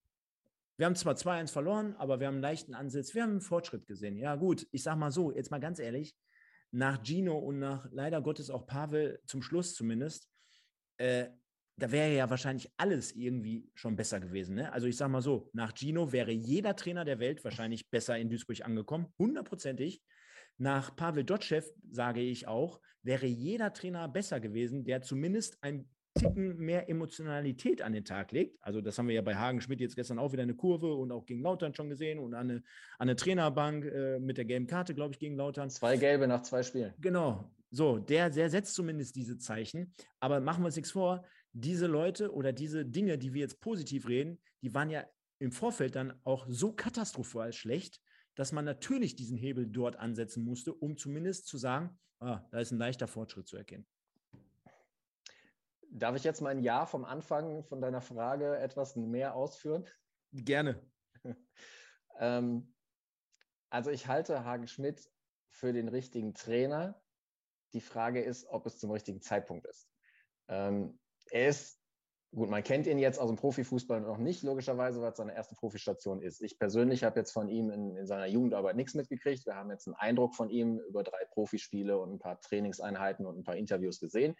Wir 0.78 0.86
haben 0.86 0.96
zwar 0.96 1.16
2-1 1.16 1.52
verloren, 1.52 1.96
aber 1.96 2.20
wir 2.20 2.28
haben 2.28 2.36
einen 2.36 2.42
leichten 2.42 2.76
Ansatz, 2.76 3.16
wir 3.16 3.24
haben 3.24 3.32
einen 3.32 3.42
Fortschritt 3.42 3.88
gesehen. 3.88 4.18
Ja, 4.18 4.36
gut, 4.36 4.68
ich 4.72 4.84
sage 4.84 5.00
mal 5.00 5.12
so, 5.12 5.32
jetzt 5.32 5.50
mal 5.50 5.60
ganz 5.60 5.80
ehrlich, 5.80 6.16
nach 6.76 7.02
Gino 7.04 7.38
und 7.38 7.60
nach 7.60 7.88
leider 7.92 8.22
Gottes 8.22 8.50
auch 8.50 8.68
Pavel 8.68 9.22
zum 9.26 9.42
Schluss 9.42 9.74
zumindest, 9.74 10.30
äh, 10.98 11.28
da 11.78 11.92
wäre 11.92 12.14
ja 12.14 12.30
wahrscheinlich 12.30 12.70
alles 12.78 13.14
irgendwie 13.14 13.70
schon 13.76 13.96
besser 13.96 14.20
gewesen. 14.20 14.56
Ne? 14.56 14.72
Also 14.72 14.88
ich 14.88 14.98
sage 14.98 15.12
mal 15.12 15.22
so, 15.22 15.50
nach 15.54 15.74
Gino 15.74 16.12
wäre 16.12 16.32
jeder 16.32 16.76
Trainer 16.76 17.06
der 17.06 17.20
Welt 17.20 17.44
wahrscheinlich 17.44 17.90
besser 17.90 18.18
in 18.18 18.30
Duisburg 18.30 18.62
angekommen, 18.66 19.08
hundertprozentig. 19.18 20.02
nach 20.58 20.96
Pavel 20.96 21.24
Dotschew 21.26 21.64
sage 21.92 22.22
ich 22.22 22.48
auch, 22.48 22.80
wäre 23.04 23.26
jeder 23.26 23.74
Trainer 23.74 24.08
besser 24.08 24.40
gewesen, 24.40 24.86
der 24.86 25.02
zumindest 25.02 25.58
ein 25.62 25.90
Ticken 26.16 26.58
mehr 26.58 26.90
Emotionalität 26.90 27.82
an 27.82 27.94
den 27.94 28.06
Tag 28.06 28.32
legt. 28.32 28.58
Also 28.62 28.82
das 28.82 28.98
haben 28.98 29.08
wir 29.08 29.16
ja 29.16 29.22
bei 29.22 29.36
Hagen 29.36 29.62
Schmidt 29.62 29.82
jetzt 29.82 29.96
gestern 29.96 30.18
auch 30.18 30.32
wieder 30.32 30.44
eine 30.44 30.56
Kurve 30.56 30.94
und 30.94 31.12
auch 31.12 31.26
gegen 31.26 31.42
Lautern 31.42 31.74
schon 31.74 31.90
gesehen 31.90 32.20
und 32.20 32.34
an 32.34 32.50
eine, 32.50 32.56
an 32.98 33.10
eine 33.10 33.16
Trainerbank 33.16 33.86
äh, 33.86 34.20
mit 34.20 34.38
der 34.38 34.46
gelben 34.46 34.68
Karte, 34.68 34.96
glaube 34.96 35.14
ich, 35.14 35.20
gegen 35.20 35.36
Lautern. 35.36 35.70
Zwei 35.70 35.98
gelbe 35.98 36.28
nach 36.28 36.42
zwei 36.42 36.64
Spielen. 36.64 36.94
Genau. 37.00 37.52
So, 37.70 37.98
der, 38.00 38.30
der 38.30 38.50
setzt 38.50 38.76
zumindest 38.76 39.16
diese 39.18 39.38
Zeichen. 39.38 39.94
Aber 40.20 40.40
machen 40.40 40.64
wir 40.64 40.68
uns 40.68 40.78
nichts 40.78 40.92
vor, 40.92 41.26
diese 41.52 41.88
Leute 41.88 42.34
oder 42.34 42.54
diese 42.54 42.86
Dinge, 42.86 43.18
die 43.18 43.34
wir 43.34 43.42
jetzt 43.42 43.60
positiv 43.60 44.08
reden, 44.08 44.40
die 44.62 44.74
waren 44.74 44.90
ja 44.90 45.06
im 45.40 45.52
Vorfeld 45.52 45.96
dann 45.96 46.14
auch 46.24 46.46
so 46.50 46.72
katastrophal 46.72 47.52
schlecht, 47.52 48.00
dass 48.36 48.52
man 48.52 48.66
natürlich 48.66 49.16
diesen 49.16 49.38
Hebel 49.38 49.68
dort 49.68 49.98
ansetzen 49.98 50.44
musste, 50.44 50.74
um 50.74 50.98
zumindest 50.98 51.48
zu 51.48 51.58
sagen, 51.58 51.98
ah, 52.20 52.42
da 52.52 52.60
ist 52.60 52.72
ein 52.72 52.78
leichter 52.78 53.08
Fortschritt 53.08 53.48
zu 53.48 53.58
erkennen. 53.58 53.86
Darf 55.98 56.18
ich 56.18 56.26
jetzt 56.26 56.42
mein 56.42 56.60
Ja 56.60 56.86
vom 56.86 57.06
Anfang 57.06 57.64
von 57.64 57.80
deiner 57.80 58.02
Frage 58.02 58.58
etwas 58.58 58.98
mehr 58.98 59.34
ausführen? 59.34 59.88
Gerne. 60.34 60.82
ähm, 62.20 62.74
also 63.70 63.92
ich 63.92 64.06
halte 64.08 64.44
Hagen 64.44 64.68
Schmidt 64.68 65.10
für 65.48 65.72
den 65.72 65.88
richtigen 65.88 66.34
Trainer. 66.34 67.02
Die 67.72 67.80
Frage 67.80 68.22
ist, 68.22 68.46
ob 68.48 68.66
es 68.66 68.78
zum 68.78 68.92
richtigen 68.92 69.22
Zeitpunkt 69.22 69.68
ist. 69.68 69.90
Ähm, 70.50 71.00
er 71.32 71.48
ist, 71.48 71.80
gut, 72.34 72.50
man 72.50 72.64
kennt 72.64 72.88
ihn 72.88 73.00
jetzt 73.00 73.18
aus 73.18 73.30
dem 73.30 73.38
Profifußball 73.38 74.02
noch 74.02 74.18
nicht, 74.18 74.44
logischerweise, 74.44 75.00
weil 75.00 75.12
es 75.12 75.18
seine 75.18 75.34
erste 75.34 75.56
Profistation 75.56 76.22
ist. 76.22 76.42
Ich 76.42 76.60
persönlich 76.60 77.06
habe 77.06 77.22
jetzt 77.22 77.32
von 77.32 77.48
ihm 77.48 77.70
in, 77.70 77.96
in 77.96 78.06
seiner 78.06 78.28
Jugendarbeit 78.28 78.76
nichts 78.76 78.96
mitgekriegt. 78.96 79.46
Wir 79.46 79.56
haben 79.56 79.72
jetzt 79.72 79.88
einen 79.88 79.96
Eindruck 79.96 80.36
von 80.36 80.50
ihm 80.50 80.78
über 80.90 81.04
drei 81.04 81.24
Profispiele 81.32 81.98
und 81.98 82.16
ein 82.16 82.20
paar 82.20 82.42
Trainingseinheiten 82.42 83.26
und 83.26 83.38
ein 83.38 83.44
paar 83.44 83.56
Interviews 83.56 84.02
gesehen 84.02 84.36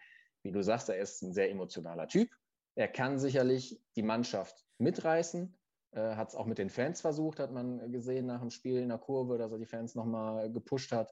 wie 0.46 0.52
du 0.52 0.62
sagst, 0.62 0.90
er 0.90 1.00
ist 1.00 1.24
ein 1.24 1.34
sehr 1.34 1.50
emotionaler 1.50 2.08
Typ. 2.08 2.30
Er 2.76 2.88
kann 2.88 3.18
sicherlich 3.18 3.82
die 3.96 4.04
Mannschaft 4.04 4.64
mitreißen. 4.78 5.58
Äh, 5.92 6.16
hat 6.16 6.30
es 6.30 6.36
auch 6.36 6.46
mit 6.46 6.60
den 6.60 6.70
Fans 6.70 7.02
versucht, 7.02 7.40
hat 7.40 7.52
man 7.52 7.92
gesehen 7.92 8.28
nach 8.28 8.42
dem 8.42 8.52
Spiel 8.52 8.78
in 8.78 8.90
der 8.90 9.00
Kurve, 9.00 9.40
dass 9.40 9.52
er 9.52 9.58
die 9.58 9.66
Fans 9.66 9.96
nochmal 9.96 10.52
gepusht 10.52 10.92
hat. 10.92 11.12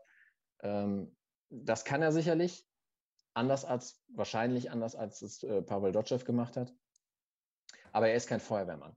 Ähm, 0.61 1.17
das 1.49 1.83
kann 1.83 2.03
er 2.03 2.11
sicherlich. 2.11 2.69
Anders 3.33 3.65
als, 3.65 4.03
wahrscheinlich 4.09 4.69
anders 4.69 4.95
als 4.95 5.23
es 5.23 5.41
äh, 5.41 5.63
Pavel 5.63 5.91
Dotschew 5.91 6.19
gemacht 6.19 6.55
hat. 6.55 6.71
Aber 7.91 8.07
er 8.07 8.15
ist 8.15 8.27
kein 8.27 8.39
Feuerwehrmann. 8.39 8.95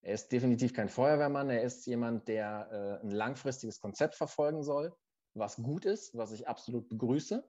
Er 0.00 0.14
ist 0.14 0.32
definitiv 0.32 0.74
kein 0.74 0.88
Feuerwehrmann. 0.88 1.50
Er 1.50 1.62
ist 1.62 1.86
jemand, 1.86 2.26
der 2.26 3.00
äh, 3.00 3.06
ein 3.06 3.12
langfristiges 3.12 3.78
Konzept 3.78 4.16
verfolgen 4.16 4.64
soll, 4.64 4.92
was 5.34 5.54
gut 5.54 5.84
ist, 5.84 6.16
was 6.16 6.32
ich 6.32 6.48
absolut 6.48 6.88
begrüße. 6.88 7.48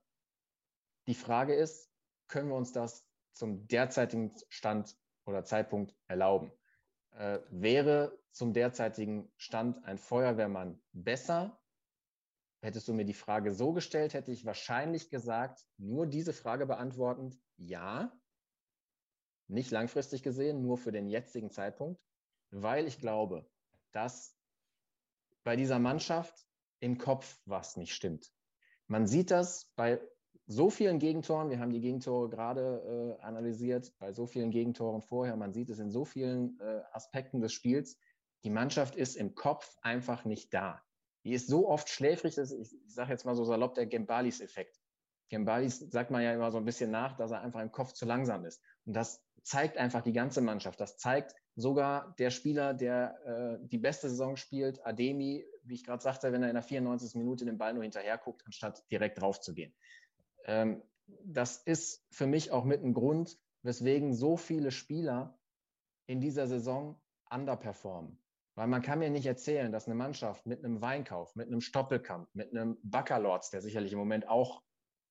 Die 1.07 1.15
Frage 1.15 1.55
ist, 1.55 1.92
können 2.33 2.49
wir 2.49 2.55
uns 2.55 2.71
das 2.71 3.05
zum 3.31 3.67
derzeitigen 3.67 4.33
Stand 4.49 4.97
oder 5.25 5.43
Zeitpunkt 5.43 5.95
erlauben? 6.07 6.51
Äh, 7.11 7.41
wäre 7.51 8.17
zum 8.31 8.53
derzeitigen 8.53 9.31
Stand 9.37 9.85
ein 9.85 9.99
Feuerwehrmann 9.99 10.81
besser? 10.93 11.61
Hättest 12.59 12.87
du 12.87 12.93
mir 12.95 13.05
die 13.05 13.13
Frage 13.13 13.53
so 13.53 13.71
gestellt, 13.71 14.15
hätte 14.15 14.31
ich 14.31 14.45
wahrscheinlich 14.45 15.11
gesagt, 15.11 15.63
nur 15.77 16.07
diese 16.07 16.33
Frage 16.33 16.65
beantwortend, 16.65 17.39
ja. 17.57 18.11
Nicht 19.47 19.69
langfristig 19.69 20.23
gesehen, 20.23 20.63
nur 20.63 20.79
für 20.79 20.91
den 20.91 21.07
jetzigen 21.07 21.51
Zeitpunkt, 21.51 22.01
weil 22.49 22.87
ich 22.87 22.97
glaube, 22.97 23.47
dass 23.91 24.35
bei 25.43 25.55
dieser 25.55 25.77
Mannschaft 25.77 26.47
im 26.79 26.97
Kopf 26.97 27.39
was 27.45 27.77
nicht 27.77 27.93
stimmt. 27.93 28.33
Man 28.87 29.05
sieht 29.05 29.29
das 29.29 29.71
bei 29.75 30.01
so 30.45 30.69
vielen 30.69 30.99
Gegentoren, 30.99 31.49
wir 31.49 31.59
haben 31.59 31.71
die 31.71 31.79
Gegentore 31.79 32.29
gerade 32.29 33.17
äh, 33.19 33.23
analysiert, 33.23 33.93
bei 33.99 34.11
so 34.11 34.25
vielen 34.25 34.51
Gegentoren 34.51 35.01
vorher, 35.01 35.35
man 35.35 35.53
sieht 35.53 35.69
es 35.69 35.79
in 35.79 35.89
so 35.89 36.05
vielen 36.05 36.59
äh, 36.59 36.81
Aspekten 36.91 37.41
des 37.41 37.53
Spiels, 37.53 37.97
die 38.43 38.49
Mannschaft 38.49 38.95
ist 38.95 39.15
im 39.15 39.35
Kopf 39.35 39.77
einfach 39.81 40.25
nicht 40.25 40.53
da. 40.53 40.81
Die 41.23 41.33
ist 41.33 41.47
so 41.47 41.69
oft 41.69 41.87
schläfrig, 41.87 42.35
dass 42.35 42.51
ich, 42.51 42.73
ich 42.85 42.93
sage 42.93 43.11
jetzt 43.11 43.25
mal 43.25 43.35
so 43.35 43.45
salopp, 43.45 43.75
der 43.75 43.85
Gembalis-Effekt. 43.85 44.77
Gembalis 45.29 45.79
sagt 45.79 46.11
man 46.11 46.21
ja 46.21 46.33
immer 46.33 46.51
so 46.51 46.57
ein 46.57 46.65
bisschen 46.65 46.91
nach, 46.91 47.15
dass 47.15 47.31
er 47.31 47.41
einfach 47.41 47.61
im 47.61 47.71
Kopf 47.71 47.93
zu 47.93 48.05
langsam 48.05 48.43
ist. 48.45 48.61
Und 48.85 48.93
das 48.93 49.23
zeigt 49.43 49.77
einfach 49.77 50.01
die 50.01 50.13
ganze 50.13 50.41
Mannschaft. 50.41 50.79
Das 50.79 50.97
zeigt 50.97 51.33
sogar 51.55 52.13
der 52.19 52.29
Spieler, 52.29 52.73
der 52.73 53.59
äh, 53.61 53.67
die 53.67 53.77
beste 53.77 54.09
Saison 54.09 54.35
spielt, 54.35 54.85
Ademi, 54.85 55.45
wie 55.63 55.75
ich 55.75 55.85
gerade 55.85 56.03
sagte, 56.03 56.31
wenn 56.31 56.43
er 56.43 56.49
in 56.49 56.55
der 56.55 56.63
94. 56.63 57.15
Minute 57.15 57.45
den 57.45 57.57
Ball 57.57 57.73
nur 57.73 57.83
hinterher 57.83 58.17
guckt, 58.17 58.43
anstatt 58.45 58.83
direkt 58.91 59.21
drauf 59.21 59.39
zu 59.39 59.53
gehen. 59.53 59.73
Ähm, 60.45 60.81
das 61.25 61.57
ist 61.57 62.05
für 62.11 62.27
mich 62.27 62.51
auch 62.51 62.63
mit 62.63 62.83
ein 62.83 62.93
Grund, 62.93 63.37
weswegen 63.61 64.13
so 64.13 64.37
viele 64.37 64.71
Spieler 64.71 65.39
in 66.05 66.21
dieser 66.21 66.47
Saison 66.47 67.01
underperformen. 67.29 68.19
Weil 68.55 68.67
man 68.67 68.81
kann 68.81 68.99
mir 68.99 69.09
nicht 69.09 69.25
erzählen, 69.25 69.71
dass 69.71 69.87
eine 69.87 69.95
Mannschaft 69.95 70.45
mit 70.45 70.63
einem 70.63 70.81
Weinkauf, 70.81 71.35
mit 71.35 71.47
einem 71.47 71.61
Stoppelkamp, 71.61 72.29
mit 72.33 72.51
einem 72.51 72.77
Baccalords, 72.83 73.49
der 73.49 73.61
sicherlich 73.61 73.93
im 73.93 73.99
Moment 73.99 74.27
auch 74.27 74.61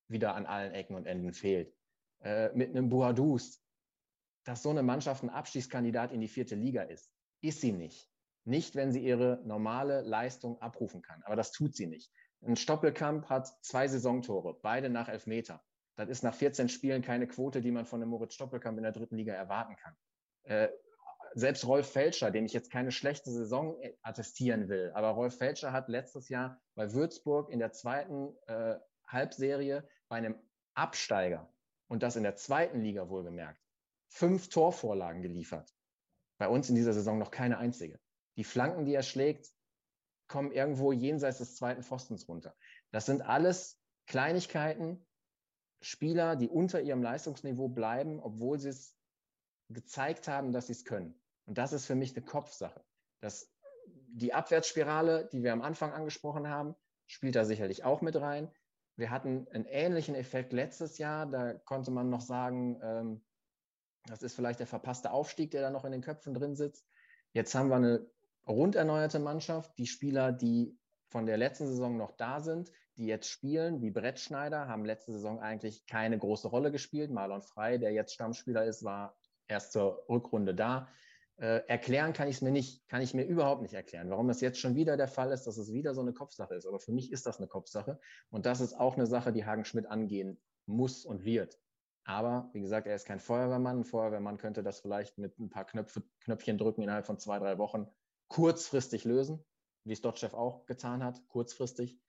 wieder 0.07 0.35
an 0.35 0.45
allen 0.45 0.73
Ecken 0.73 0.95
und 0.95 1.05
Enden 1.05 1.33
fehlt, 1.33 1.75
äh, 2.21 2.53
mit 2.53 2.69
einem 2.69 2.89
Boadus, 2.89 3.61
dass 4.45 4.63
so 4.63 4.69
eine 4.69 4.83
Mannschaft 4.83 5.23
ein 5.23 5.29
Abstiegskandidat 5.29 6.11
in 6.11 6.21
die 6.21 6.27
vierte 6.27 6.55
Liga 6.55 6.83
ist. 6.83 7.11
Ist 7.41 7.61
sie 7.61 7.73
nicht. 7.73 8.09
Nicht, 8.45 8.75
wenn 8.75 8.91
sie 8.91 9.03
ihre 9.03 9.41
normale 9.45 10.01
Leistung 10.01 10.61
abrufen 10.61 11.01
kann. 11.01 11.21
Aber 11.23 11.35
das 11.35 11.51
tut 11.51 11.75
sie 11.75 11.87
nicht. 11.87 12.11
Ein 12.45 12.55
Stoppelkamp 12.55 13.29
hat 13.29 13.47
zwei 13.63 13.87
Saisontore, 13.87 14.59
beide 14.61 14.89
nach 14.89 15.07
Elfmeter. 15.07 15.63
Das 15.95 16.09
ist 16.09 16.23
nach 16.23 16.33
14 16.33 16.69
Spielen 16.69 17.01
keine 17.01 17.27
Quote, 17.27 17.61
die 17.61 17.71
man 17.71 17.85
von 17.85 17.99
dem 17.99 18.09
Moritz 18.09 18.33
Stoppelkamp 18.33 18.77
in 18.77 18.83
der 18.83 18.91
dritten 18.91 19.15
Liga 19.15 19.33
erwarten 19.33 19.75
kann. 19.77 19.95
Äh, 20.43 20.69
selbst 21.35 21.65
Rolf 21.65 21.91
Felscher, 21.91 22.31
dem 22.31 22.45
ich 22.45 22.53
jetzt 22.53 22.71
keine 22.71 22.91
schlechte 22.91 23.31
Saison 23.31 23.77
attestieren 24.01 24.69
will, 24.69 24.91
aber 24.93 25.09
Rolf 25.09 25.37
Felscher 25.37 25.71
hat 25.71 25.89
letztes 25.89 26.29
Jahr 26.29 26.61
bei 26.75 26.93
Würzburg 26.93 27.49
in 27.49 27.59
der 27.59 27.71
zweiten 27.71 28.35
äh, 28.47 28.75
Halbserie 29.07 29.87
bei 30.09 30.17
einem 30.17 30.35
Absteiger 30.73 31.51
und 31.87 32.03
das 32.03 32.15
in 32.15 32.23
der 32.23 32.35
zweiten 32.35 32.81
Liga 32.81 33.09
wohlgemerkt, 33.09 33.61
fünf 34.09 34.49
Torvorlagen 34.49 35.21
geliefert. 35.21 35.73
Bei 36.37 36.47
uns 36.47 36.69
in 36.69 36.75
dieser 36.75 36.93
Saison 36.93 37.19
noch 37.19 37.31
keine 37.31 37.57
einzige. 37.57 37.99
Die 38.35 38.43
Flanken, 38.43 38.85
die 38.85 38.93
er 38.93 39.03
schlägt, 39.03 39.51
kommen 40.27 40.51
irgendwo 40.51 40.91
jenseits 40.91 41.39
des 41.39 41.55
zweiten 41.55 41.83
Pfostens 41.83 42.27
runter. 42.27 42.55
Das 42.91 43.05
sind 43.05 43.21
alles 43.21 43.79
Kleinigkeiten, 44.07 45.05
Spieler, 45.81 46.35
die 46.35 46.47
unter 46.47 46.81
ihrem 46.81 47.03
Leistungsniveau 47.03 47.67
bleiben, 47.67 48.19
obwohl 48.21 48.57
sie 48.59 48.69
es 48.69 48.95
gezeigt 49.69 50.27
haben, 50.27 50.51
dass 50.51 50.67
sie 50.67 50.73
es 50.73 50.85
können. 50.85 51.19
Und 51.45 51.57
das 51.57 51.73
ist 51.73 51.85
für 51.85 51.95
mich 51.95 52.15
eine 52.15 52.25
Kopfsache. 52.25 52.83
Das, 53.19 53.51
die 53.85 54.33
Abwärtsspirale, 54.33 55.29
die 55.31 55.43
wir 55.43 55.51
am 55.51 55.61
Anfang 55.61 55.91
angesprochen 55.91 56.47
haben, 56.47 56.75
spielt 57.05 57.35
da 57.35 57.43
sicherlich 57.43 57.83
auch 57.83 58.01
mit 58.01 58.15
rein. 58.15 58.49
Wir 58.95 59.09
hatten 59.09 59.47
einen 59.49 59.65
ähnlichen 59.65 60.15
Effekt 60.15 60.53
letztes 60.53 60.97
Jahr. 60.97 61.25
Da 61.25 61.53
konnte 61.53 61.91
man 61.91 62.09
noch 62.09 62.21
sagen, 62.21 62.79
ähm, 62.81 63.25
das 64.05 64.21
ist 64.21 64.35
vielleicht 64.35 64.59
der 64.59 64.67
verpasste 64.67 65.11
Aufstieg, 65.11 65.51
der 65.51 65.61
da 65.61 65.69
noch 65.69 65.85
in 65.85 65.91
den 65.91 66.01
Köpfen 66.01 66.33
drin 66.33 66.55
sitzt. 66.55 66.87
Jetzt 67.33 67.55
haben 67.55 67.69
wir 67.69 67.77
eine 67.77 68.09
rund 68.47 68.75
erneuerte 68.75 69.19
Mannschaft. 69.19 69.77
Die 69.77 69.87
Spieler, 69.87 70.31
die 70.31 70.77
von 71.07 71.25
der 71.25 71.37
letzten 71.37 71.67
Saison 71.67 71.97
noch 71.97 72.11
da 72.11 72.39
sind, 72.39 72.71
die 72.97 73.05
jetzt 73.05 73.27
spielen, 73.27 73.81
wie 73.81 73.91
Brett 73.91 74.19
Schneider, 74.19 74.67
haben 74.67 74.85
letzte 74.85 75.11
Saison 75.13 75.39
eigentlich 75.39 75.85
keine 75.85 76.17
große 76.17 76.47
Rolle 76.47 76.71
gespielt. 76.71 77.11
Marlon 77.11 77.41
Frey, 77.41 77.79
der 77.79 77.91
jetzt 77.91 78.13
Stammspieler 78.13 78.65
ist, 78.65 78.83
war 78.83 79.17
erst 79.47 79.71
zur 79.71 80.05
Rückrunde 80.09 80.53
da. 80.53 80.87
Äh, 81.37 81.61
erklären 81.67 82.13
kann 82.13 82.27
ich 82.27 82.35
es 82.35 82.41
mir 82.41 82.51
nicht, 82.51 82.87
kann 82.87 83.01
ich 83.01 83.13
mir 83.15 83.25
überhaupt 83.25 83.63
nicht 83.63 83.73
erklären. 83.73 84.09
Warum 84.09 84.27
das 84.27 84.41
jetzt 84.41 84.59
schon 84.59 84.75
wieder 84.75 84.97
der 84.97 85.07
Fall 85.07 85.31
ist, 85.31 85.45
dass 85.45 85.57
es 85.57 85.73
wieder 85.73 85.95
so 85.95 86.01
eine 86.01 86.13
Kopfsache 86.13 86.53
ist. 86.53 86.67
Aber 86.67 86.79
für 86.79 86.91
mich 86.91 87.11
ist 87.11 87.25
das 87.25 87.39
eine 87.39 87.47
Kopfsache. 87.47 87.99
Und 88.29 88.45
das 88.45 88.61
ist 88.61 88.73
auch 88.73 88.95
eine 88.95 89.07
Sache, 89.07 89.33
die 89.33 89.45
Hagen 89.45 89.65
Schmidt 89.65 89.87
angehen 89.87 90.39
muss 90.67 91.05
und 91.05 91.25
wird. 91.25 91.59
Aber 92.05 92.49
wie 92.53 92.61
gesagt, 92.61 92.85
er 92.85 92.95
ist 92.95 93.05
kein 93.05 93.19
Feuerwehrmann. 93.19 93.79
Ein 93.79 93.83
Feuerwehrmann 93.85 94.37
könnte 94.37 94.61
das 94.61 94.81
vielleicht 94.81 95.17
mit 95.17 95.39
ein 95.39 95.49
paar 95.49 95.65
Knöpfe, 95.65 96.03
Knöpfchen 96.21 96.57
drücken 96.57 96.83
innerhalb 96.83 97.05
von 97.05 97.17
zwei, 97.17 97.39
drei 97.39 97.57
Wochen 97.57 97.87
kurzfristig 98.33 99.03
lösen, 99.03 99.45
wie 99.83 99.93
es 99.93 100.01
Dotchev 100.01 100.35
auch 100.35 100.65
getan 100.65 101.03
hat, 101.03 101.21
kurzfristig. 101.27 101.99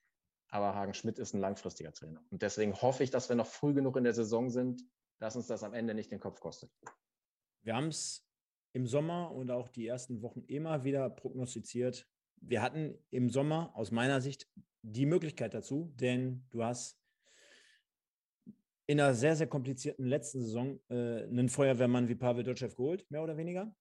Aber 0.48 0.74
Hagen 0.74 0.94
Schmidt 0.94 1.18
ist 1.18 1.34
ein 1.34 1.40
langfristiger 1.40 1.92
Trainer. 1.92 2.24
Und 2.30 2.40
deswegen 2.40 2.80
hoffe 2.80 3.04
ich, 3.04 3.10
dass 3.10 3.28
wir 3.28 3.36
noch 3.36 3.46
früh 3.46 3.74
genug 3.74 3.98
in 3.98 4.04
der 4.04 4.14
Saison 4.14 4.48
sind, 4.48 4.82
dass 5.18 5.36
uns 5.36 5.48
das 5.48 5.62
am 5.62 5.74
Ende 5.74 5.92
nicht 5.92 6.10
den 6.10 6.20
Kopf 6.20 6.40
kostet. 6.40 6.70
Wir 7.62 7.76
haben 7.76 7.88
es 7.88 8.26
im 8.72 8.86
Sommer 8.86 9.32
und 9.32 9.50
auch 9.50 9.68
die 9.68 9.86
ersten 9.86 10.22
Wochen 10.22 10.40
immer 10.46 10.82
wieder 10.84 11.10
prognostiziert. 11.10 12.08
Wir 12.36 12.62
hatten 12.62 12.96
im 13.10 13.28
Sommer 13.28 13.72
aus 13.74 13.90
meiner 13.90 14.22
Sicht 14.22 14.48
die 14.80 15.04
Möglichkeit 15.04 15.52
dazu, 15.52 15.92
denn 15.96 16.46
du 16.48 16.64
hast 16.64 16.98
in 18.86 18.98
einer 18.98 19.12
sehr, 19.12 19.36
sehr 19.36 19.46
komplizierten 19.46 20.06
letzten 20.06 20.40
Saison 20.40 20.80
äh, 20.88 21.24
einen 21.24 21.50
Feuerwehrmann 21.50 22.08
wie 22.08 22.14
Pavel 22.14 22.44
Dotschew 22.44 22.68
geholt, 22.68 23.10
mehr 23.10 23.22
oder 23.22 23.36
weniger. 23.36 23.74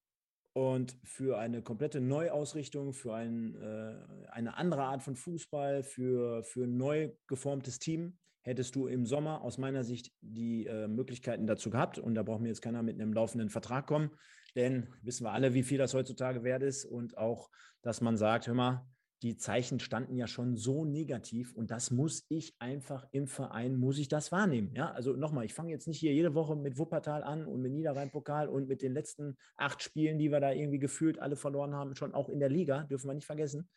Und 0.54 0.98
für 1.04 1.40
eine 1.40 1.62
komplette 1.62 2.00
Neuausrichtung, 2.00 2.94
für 2.94 3.16
ein, 3.16 3.56
äh, 3.56 3.96
eine 4.32 4.58
andere 4.58 4.84
Art 4.84 5.04
von 5.04 5.16
Fußball, 5.16 5.84
für, 5.84 6.44
für 6.44 6.66
ein 6.66 6.78
neu 6.78 7.12
geformtes 7.28 7.80
Team 7.80 8.18
hättest 8.44 8.76
du 8.76 8.88
im 8.88 9.06
Sommer 9.06 9.42
aus 9.42 9.58
meiner 9.58 9.84
Sicht 9.84 10.12
die 10.22 10.68
äh, 10.68 10.88
Möglichkeiten 10.88 11.48
dazu 11.48 11.70
gehabt. 11.70 11.98
Und 11.98 12.16
da 12.16 12.24
braucht 12.24 12.42
mir 12.42 12.50
jetzt 12.50 12.62
keiner 12.62 12.84
mit 12.84 13.00
einem 13.00 13.14
laufenden 13.14 13.50
Vertrag 13.50 13.88
kommen, 13.88 14.12
denn 14.56 14.88
wissen 15.02 15.26
wir 15.26 15.32
alle, 15.32 15.54
wie 15.54 15.64
viel 15.64 15.78
das 15.78 15.94
heutzutage 15.94 16.44
wert 16.44 16.62
ist. 16.62 16.86
Und 16.86 17.18
auch, 17.18 17.50
dass 17.82 18.02
man 18.02 18.18
sagt, 18.18 18.48
hör 18.48 18.54
mal, 18.54 18.86
die 19.24 19.38
Zeichen 19.38 19.80
standen 19.80 20.18
ja 20.18 20.28
schon 20.28 20.58
so 20.58 20.84
negativ 20.84 21.56
und 21.56 21.72
das 21.72 21.92
muss 21.92 22.26
ich 22.28 22.56
einfach 22.60 23.08
im 23.12 23.28
Verein, 23.28 23.78
muss 23.78 23.98
ich 23.98 24.10
das 24.10 24.34
wahrnehmen. 24.34 24.76
Ja, 24.76 24.92
also 24.92 25.14
nochmal, 25.14 25.46
ich 25.46 25.54
fange 25.54 25.72
jetzt 25.72 25.88
nicht 25.88 26.00
hier 26.00 26.14
jede 26.14 26.36
Woche 26.36 26.58
mit 26.58 26.78
Wuppertal 26.78 27.24
an 27.24 27.46
und 27.46 27.62
mit 27.62 27.72
Niederrhein-Pokal 27.72 28.50
und 28.50 28.68
mit 28.68 28.82
den 28.82 28.94
letzten 28.94 29.38
acht 29.56 29.82
Spielen, 29.82 30.20
die 30.20 30.30
wir 30.30 30.42
da 30.42 30.52
irgendwie 30.52 30.80
gefühlt 30.80 31.20
alle 31.20 31.38
verloren 31.38 31.74
haben, 31.74 31.96
schon 31.96 32.14
auch 32.14 32.28
in 32.28 32.42
der 32.42 32.50
Liga, 32.50 32.84
dürfen 32.84 33.08
wir 33.08 33.14
nicht 33.14 33.26
vergessen. 33.26 33.70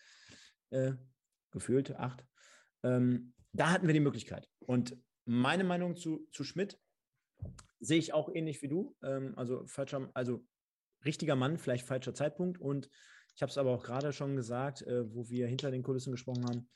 Äh, 0.71 0.95
gefühlt 1.53 1.95
acht. 1.95 2.25
Ähm, 2.83 3.33
da 3.53 3.71
hatten 3.71 3.87
wir 3.87 3.95
die 3.95 4.01
Möglichkeit. 4.01 4.51
Und 4.59 4.97
meine 5.27 5.63
Meinung 5.63 5.97
zu, 5.97 6.27
zu 6.33 6.43
Schmidt 6.43 6.77
sehe 7.79 7.99
ich 7.99 8.13
auch 8.13 8.29
ähnlich 8.35 8.63
wie 8.63 8.69
du. 8.69 8.97
Ähm, 9.03 9.35
also 9.37 9.65
falscher, 9.67 10.11
also 10.13 10.45
richtiger 11.05 11.37
Mann, 11.37 11.57
vielleicht 11.57 11.87
falscher 11.87 12.15
Zeitpunkt 12.15 12.61
und 12.61 12.91
ich 13.37 13.43
habe 13.43 13.51
es 13.51 13.59
aber 13.59 13.71
auch 13.71 13.85
gerade 13.85 14.15
schon 14.15 14.35
gesagt, 14.35 14.81
äh, 14.83 15.15
wo 15.15 15.29
wir 15.29 15.47
hinter 15.47 15.71
den 15.71 15.83
Kulissen 15.83 16.11
gesprochen 16.11 16.47
haben. 16.47 16.69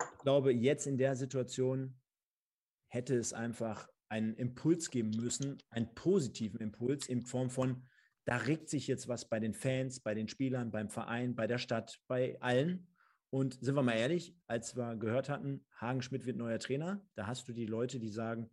Ich 0.00 0.22
glaube, 0.22 0.50
jetzt 0.50 0.86
in 0.86 0.96
der 0.96 1.14
Situation 1.14 2.00
hätte 2.88 3.16
es 3.16 3.34
einfach 3.34 3.86
einen 4.08 4.34
Impuls 4.34 4.90
geben 4.90 5.10
müssen, 5.10 5.58
einen 5.68 5.94
positiven 5.94 6.58
Impuls 6.58 7.06
in 7.06 7.26
Form 7.26 7.50
von, 7.50 7.86
da 8.24 8.38
regt 8.38 8.70
sich 8.70 8.86
jetzt 8.86 9.08
was 9.08 9.28
bei 9.28 9.40
den 9.40 9.52
Fans, 9.52 10.00
bei 10.00 10.14
den 10.14 10.28
Spielern, 10.28 10.70
beim 10.70 10.88
Verein, 10.88 11.34
bei 11.34 11.46
der 11.46 11.58
Stadt, 11.58 12.00
bei 12.08 12.40
allen. 12.40 12.88
Und 13.28 13.62
sind 13.62 13.74
wir 13.74 13.82
mal 13.82 13.96
ehrlich, 13.96 14.34
als 14.46 14.76
wir 14.76 14.96
gehört 14.96 15.28
hatten, 15.28 15.66
Hagen 15.76 16.00
Schmidt 16.00 16.24
wird 16.24 16.38
neuer 16.38 16.58
Trainer, 16.58 17.06
da 17.14 17.26
hast 17.26 17.46
du 17.46 17.52
die 17.52 17.66
Leute, 17.66 18.00
die 18.00 18.10
sagen, 18.10 18.50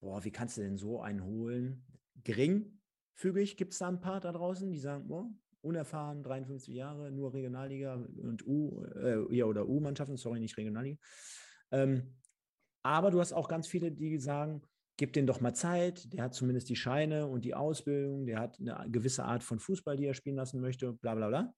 boah, 0.00 0.24
wie 0.24 0.32
kannst 0.32 0.56
du 0.56 0.62
denn 0.62 0.76
so 0.76 1.00
einen 1.00 1.24
holen? 1.24 1.86
Geringfügig 2.24 3.56
gibt 3.56 3.74
es 3.74 3.78
da 3.78 3.88
ein 3.88 4.00
paar 4.00 4.20
da 4.20 4.32
draußen, 4.32 4.70
die 4.70 4.78
sagen, 4.78 5.06
boah, 5.06 5.30
unerfahren, 5.62 6.22
53 6.22 6.74
Jahre, 6.74 7.10
nur 7.10 7.34
Regionalliga 7.34 7.94
und 7.94 8.46
U, 8.46 8.84
äh, 8.96 9.34
ja, 9.34 9.44
oder 9.44 9.68
U-Mannschaften, 9.68 10.16
sorry, 10.16 10.40
nicht 10.40 10.56
Regionalliga. 10.56 10.98
Ähm, 11.70 12.14
aber 12.82 13.10
du 13.10 13.20
hast 13.20 13.32
auch 13.32 13.48
ganz 13.48 13.66
viele, 13.66 13.92
die 13.92 14.18
sagen, 14.18 14.62
gib 14.96 15.12
den 15.12 15.26
doch 15.26 15.40
mal 15.40 15.54
Zeit, 15.54 16.12
der 16.12 16.24
hat 16.24 16.34
zumindest 16.34 16.68
die 16.68 16.76
Scheine 16.76 17.26
und 17.26 17.44
die 17.44 17.54
Ausbildung, 17.54 18.26
der 18.26 18.38
hat 18.38 18.58
eine 18.60 18.90
gewisse 18.90 19.24
Art 19.24 19.42
von 19.42 19.58
Fußball, 19.58 19.96
die 19.96 20.06
er 20.06 20.14
spielen 20.14 20.36
lassen 20.36 20.60
möchte, 20.60 20.92
bla 20.92 21.14
bla 21.14 21.28
bla. 21.28 21.54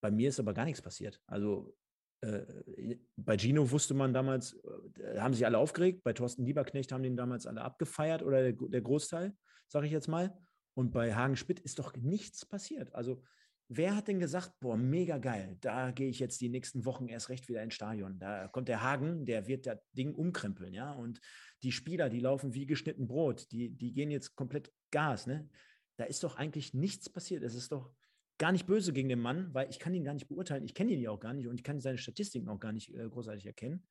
Bei 0.00 0.10
mir 0.10 0.28
ist 0.28 0.40
aber 0.40 0.54
gar 0.54 0.64
nichts 0.64 0.82
passiert. 0.82 1.20
Also 1.26 1.74
äh, 2.22 2.96
bei 3.16 3.36
Gino 3.36 3.70
wusste 3.70 3.94
man 3.94 4.12
damals, 4.12 4.54
äh, 4.98 5.18
haben 5.18 5.34
sich 5.34 5.46
alle 5.46 5.58
aufgeregt, 5.58 6.02
bei 6.02 6.12
Thorsten 6.12 6.44
Lieberknecht 6.44 6.92
haben 6.92 7.02
den 7.02 7.16
damals 7.16 7.46
alle 7.46 7.62
abgefeiert 7.62 8.22
oder 8.22 8.42
der, 8.42 8.52
der 8.52 8.80
Großteil, 8.80 9.34
sage 9.68 9.86
ich 9.86 9.92
jetzt 9.92 10.08
mal. 10.08 10.36
Und 10.74 10.92
bei 10.92 11.14
Hagen 11.14 11.36
Schmidt 11.36 11.60
ist 11.60 11.78
doch 11.78 11.96
nichts 11.96 12.46
passiert. 12.46 12.94
Also 12.94 13.22
wer 13.68 13.94
hat 13.96 14.08
denn 14.08 14.18
gesagt, 14.18 14.58
boah, 14.60 14.76
mega 14.76 15.18
geil, 15.18 15.56
da 15.60 15.92
gehe 15.92 16.08
ich 16.08 16.18
jetzt 16.18 16.40
die 16.40 16.48
nächsten 16.48 16.84
Wochen 16.84 17.08
erst 17.08 17.28
recht 17.28 17.48
wieder 17.48 17.62
ins 17.62 17.74
Stadion. 17.74 18.18
Da 18.18 18.48
kommt 18.48 18.68
der 18.68 18.82
Hagen, 18.82 19.24
der 19.24 19.46
wird 19.46 19.66
das 19.66 19.78
Ding 19.92 20.14
umkrempeln, 20.14 20.74
ja. 20.74 20.92
Und 20.92 21.20
die 21.62 21.72
Spieler, 21.72 22.08
die 22.08 22.20
laufen 22.20 22.54
wie 22.54 22.66
geschnitten 22.66 23.06
Brot, 23.06 23.50
die, 23.52 23.70
die 23.70 23.92
gehen 23.92 24.10
jetzt 24.10 24.34
komplett 24.34 24.72
Gas, 24.90 25.26
ne? 25.26 25.48
Da 25.96 26.04
ist 26.04 26.24
doch 26.24 26.36
eigentlich 26.36 26.74
nichts 26.74 27.08
passiert. 27.08 27.42
Es 27.42 27.54
ist 27.54 27.72
doch 27.72 27.92
gar 28.38 28.52
nicht 28.52 28.66
böse 28.66 28.92
gegen 28.92 29.08
den 29.08 29.20
Mann, 29.20 29.52
weil 29.52 29.68
ich 29.68 29.78
kann 29.78 29.94
ihn 29.94 30.04
gar 30.04 30.14
nicht 30.14 30.28
beurteilen. 30.28 30.64
Ich 30.64 30.74
kenne 30.74 30.92
ihn 30.92 31.00
ja 31.00 31.10
auch 31.10 31.20
gar 31.20 31.34
nicht 31.34 31.46
und 31.46 31.54
ich 31.56 31.62
kann 31.62 31.78
seine 31.78 31.98
Statistiken 31.98 32.48
auch 32.48 32.58
gar 32.58 32.72
nicht 32.72 32.92
äh, 32.94 33.08
großartig 33.08 33.46
erkennen. 33.46 33.86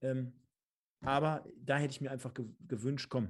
Ähm, 0.00 0.32
aber 1.02 1.44
da 1.56 1.76
hätte 1.76 1.92
ich 1.92 2.00
mir 2.00 2.10
einfach 2.10 2.32
ge 2.32 2.46
gewünscht, 2.66 3.08
komm, 3.10 3.28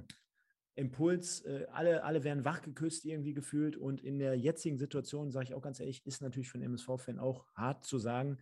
Impuls, 0.75 1.41
äh, 1.41 1.65
alle, 1.71 2.03
alle 2.03 2.23
werden 2.23 2.45
wachgeküsst 2.45 3.05
irgendwie 3.05 3.33
gefühlt. 3.33 3.77
Und 3.77 4.01
in 4.01 4.19
der 4.19 4.35
jetzigen 4.35 4.77
Situation, 4.77 5.31
sage 5.31 5.45
ich 5.45 5.53
auch 5.53 5.61
ganz 5.61 5.79
ehrlich, 5.79 6.05
ist 6.05 6.21
natürlich 6.21 6.49
für 6.49 6.57
einen 6.57 6.65
MSV-Fan 6.65 7.19
auch 7.19 7.45
hart 7.53 7.85
zu 7.85 7.99
sagen, 7.99 8.37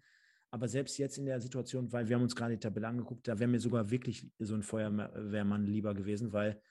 aber 0.49 0.67
selbst 0.67 0.97
jetzt 0.97 1.17
in 1.17 1.25
der 1.25 1.39
Situation, 1.39 1.91
weil 1.91 2.07
wir 2.09 2.15
haben 2.15 2.23
uns 2.23 2.35
gerade 2.35 2.53
die 2.53 2.59
Tabelle 2.59 2.87
angeguckt, 2.87 3.27
da 3.27 3.39
wäre 3.39 3.49
mir 3.49 3.59
sogar 3.59 3.89
wirklich 3.89 4.29
so 4.39 4.53
ein 4.53 4.63
Feuerwehrmann 4.63 5.65
lieber 5.65 5.93
gewesen, 5.93 6.33
weil 6.33 6.61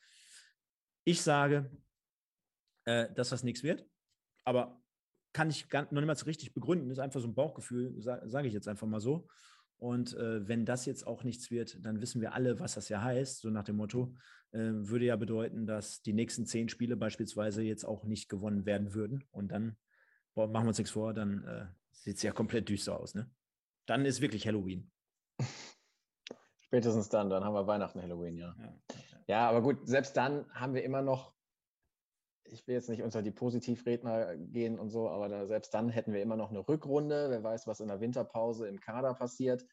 ich 1.04 1.22
sage, 1.22 1.70
äh, 2.84 3.12
dass 3.14 3.30
das 3.30 3.42
nichts 3.42 3.62
wird, 3.62 3.86
aber 4.44 4.82
kann 5.32 5.48
ich 5.48 5.68
gar, 5.68 5.84
noch 5.92 6.00
niemals 6.00 6.26
richtig 6.26 6.52
begründen, 6.52 6.90
ist 6.90 6.98
einfach 6.98 7.20
so 7.20 7.28
ein 7.28 7.34
Bauchgefühl, 7.34 7.94
sage 8.02 8.28
sag 8.28 8.44
ich 8.44 8.52
jetzt 8.52 8.68
einfach 8.68 8.86
mal 8.86 9.00
so. 9.00 9.28
Und 9.80 10.14
äh, 10.14 10.46
wenn 10.46 10.66
das 10.66 10.84
jetzt 10.84 11.06
auch 11.06 11.24
nichts 11.24 11.50
wird, 11.50 11.84
dann 11.84 12.02
wissen 12.02 12.20
wir 12.20 12.34
alle, 12.34 12.60
was 12.60 12.74
das 12.74 12.90
ja 12.90 13.02
heißt, 13.02 13.40
so 13.40 13.48
nach 13.48 13.64
dem 13.64 13.76
Motto, 13.76 14.14
äh, 14.52 14.58
würde 14.58 15.06
ja 15.06 15.16
bedeuten, 15.16 15.66
dass 15.66 16.02
die 16.02 16.12
nächsten 16.12 16.44
zehn 16.44 16.68
Spiele 16.68 16.96
beispielsweise 16.96 17.62
jetzt 17.62 17.84
auch 17.84 18.04
nicht 18.04 18.28
gewonnen 18.28 18.66
werden 18.66 18.92
würden. 18.92 19.24
Und 19.30 19.52
dann, 19.52 19.78
boah, 20.34 20.48
machen 20.48 20.64
wir 20.64 20.68
uns 20.68 20.78
nichts 20.78 20.92
vor, 20.92 21.14
dann 21.14 21.44
äh, 21.44 21.66
sieht 21.92 22.18
es 22.18 22.22
ja 22.22 22.32
komplett 22.32 22.68
düster 22.68 23.00
aus. 23.00 23.14
Ne? 23.14 23.30
Dann 23.86 24.04
ist 24.04 24.20
wirklich 24.20 24.46
Halloween. 24.46 24.90
Spätestens 26.60 27.08
dann, 27.08 27.30
dann 27.30 27.42
haben 27.42 27.54
wir 27.54 27.66
Weihnachten, 27.66 28.02
Halloween, 28.02 28.36
ja. 28.36 28.54
ja. 28.58 28.74
Ja, 29.26 29.48
aber 29.48 29.62
gut, 29.62 29.88
selbst 29.88 30.16
dann 30.16 30.44
haben 30.52 30.74
wir 30.74 30.84
immer 30.84 31.02
noch, 31.02 31.32
ich 32.52 32.66
will 32.66 32.74
jetzt 32.74 32.88
nicht 32.88 33.02
unter 33.02 33.22
die 33.22 33.30
Positivredner 33.30 34.36
gehen 34.36 34.78
und 34.78 34.90
so, 34.90 35.08
aber 35.08 35.28
da, 35.28 35.46
selbst 35.46 35.72
dann 35.74 35.88
hätten 35.88 36.12
wir 36.12 36.22
immer 36.22 36.36
noch 36.36 36.50
eine 36.50 36.66
Rückrunde. 36.66 37.30
Wer 37.30 37.42
weiß, 37.42 37.66
was 37.66 37.80
in 37.80 37.88
der 37.88 38.00
Winterpause 38.00 38.68
im 38.68 38.80
Kader 38.80 39.14
passiert. 39.14 39.64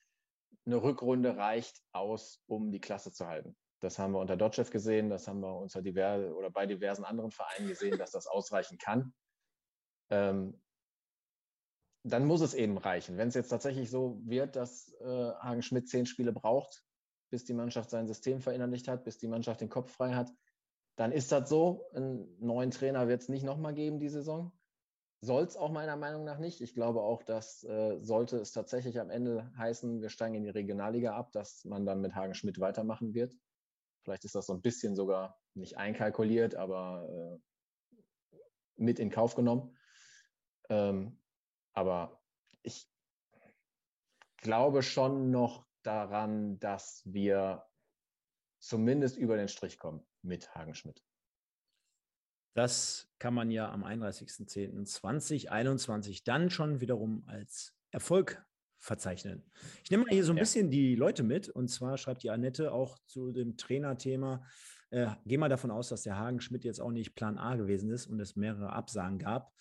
Eine 0.65 0.81
Rückrunde 0.81 1.37
reicht 1.37 1.81
aus, 1.91 2.43
um 2.47 2.71
die 2.71 2.81
Klasse 2.81 3.11
zu 3.11 3.27
halten. 3.27 3.55
Das 3.79 3.99
haben 3.99 4.13
wir 4.13 4.19
unter 4.19 4.37
Dotchev 4.37 4.71
gesehen, 4.71 5.09
das 5.09 5.27
haben 5.27 5.41
wir 5.41 5.55
unter 5.55 5.81
diverse 5.81 6.33
oder 6.33 6.49
bei 6.49 6.65
diversen 6.65 7.05
anderen 7.05 7.31
Vereinen 7.31 7.67
gesehen, 7.67 7.97
dass 7.97 8.11
das 8.11 8.27
ausreichen 8.27 8.77
kann. 8.77 9.13
Ähm, 10.09 10.61
dann 12.03 12.25
muss 12.25 12.41
es 12.41 12.53
eben 12.53 12.77
reichen. 12.77 13.17
Wenn 13.17 13.27
es 13.27 13.35
jetzt 13.35 13.49
tatsächlich 13.49 13.89
so 13.89 14.19
wird, 14.23 14.55
dass 14.55 14.93
äh, 15.01 15.05
Hagen 15.05 15.61
Schmidt 15.61 15.89
zehn 15.89 16.05
Spiele 16.05 16.31
braucht, 16.31 16.83
bis 17.29 17.43
die 17.43 17.53
Mannschaft 17.53 17.89
sein 17.89 18.07
System 18.07 18.39
verinnerlicht 18.39 18.87
hat, 18.87 19.03
bis 19.03 19.17
die 19.17 19.27
Mannschaft 19.27 19.61
den 19.61 19.69
Kopf 19.69 19.91
frei 19.91 20.13
hat, 20.13 20.31
dann 20.97 21.11
ist 21.11 21.31
das 21.31 21.47
so. 21.47 21.87
Einen 21.93 22.27
neuen 22.39 22.71
Trainer 22.71 23.07
wird 23.07 23.21
es 23.21 23.29
nicht 23.29 23.43
nochmal 23.43 23.73
geben, 23.73 23.99
die 23.99 24.09
Saison. 24.09 24.51
Soll 25.21 25.43
es 25.43 25.55
auch 25.55 25.71
meiner 25.71 25.95
Meinung 25.95 26.25
nach 26.25 26.39
nicht. 26.39 26.59
Ich 26.59 26.73
glaube 26.73 27.01
auch, 27.01 27.23
dass 27.23 27.63
äh, 27.63 27.99
sollte 28.01 28.37
es 28.37 28.51
tatsächlich 28.51 28.99
am 28.99 29.09
Ende 29.09 29.51
heißen, 29.57 30.01
wir 30.01 30.09
steigen 30.09 30.35
in 30.35 30.43
die 30.43 30.49
Regionalliga 30.49 31.15
ab, 31.15 31.31
dass 31.31 31.63
man 31.65 31.85
dann 31.85 32.01
mit 32.01 32.15
Hagen 32.15 32.33
Schmidt 32.33 32.59
weitermachen 32.59 33.13
wird. 33.13 33.35
Vielleicht 34.03 34.25
ist 34.25 34.35
das 34.35 34.47
so 34.47 34.53
ein 34.53 34.61
bisschen 34.61 34.95
sogar 34.95 35.39
nicht 35.53 35.77
einkalkuliert, 35.77 36.55
aber 36.55 37.39
äh, 38.33 38.37
mit 38.75 38.99
in 38.99 39.11
Kauf 39.11 39.35
genommen. 39.35 39.75
Ähm, 40.69 41.19
aber 41.73 42.21
ich 42.63 42.89
glaube 44.37 44.81
schon 44.81 45.29
noch 45.29 45.67
daran, 45.83 46.59
dass 46.59 47.03
wir 47.05 47.65
zumindest 48.59 49.17
über 49.17 49.37
den 49.37 49.47
Strich 49.47 49.77
kommen 49.77 50.06
mit 50.21 50.55
Hagenschmidt. 50.55 51.03
Das 52.53 53.09
kann 53.19 53.35
man 53.35 53.51
ja 53.51 53.69
am 53.71 53.83
31.10.2021 53.83 56.23
dann 56.25 56.49
schon 56.49 56.81
wiederum 56.81 57.23
als 57.27 57.75
Erfolg 57.91 58.43
verzeichnen. 58.79 59.43
Ich 59.83 59.91
nehme 59.91 60.05
mal 60.05 60.13
hier 60.13 60.23
so 60.23 60.33
ein 60.33 60.37
ja. 60.37 60.41
bisschen 60.41 60.71
die 60.71 60.95
Leute 60.95 61.23
mit. 61.23 61.49
Und 61.49 61.67
zwar 61.67 61.97
schreibt 61.97 62.23
die 62.23 62.31
Annette 62.31 62.71
auch 62.71 62.97
zu 63.05 63.31
dem 63.31 63.57
Trainerthema. 63.57 64.43
Äh, 64.89 65.07
geh 65.25 65.37
mal 65.37 65.49
davon 65.49 65.71
aus, 65.71 65.89
dass 65.89 66.03
der 66.03 66.17
Hagen 66.17 66.41
Schmidt 66.41 66.63
jetzt 66.63 66.79
auch 66.79 66.91
nicht 66.91 67.15
Plan 67.15 67.37
A 67.37 67.55
gewesen 67.55 67.91
ist 67.91 68.07
und 68.07 68.19
es 68.19 68.35
mehrere 68.35 68.71
Absagen 68.71 69.19
gab. 69.19 69.53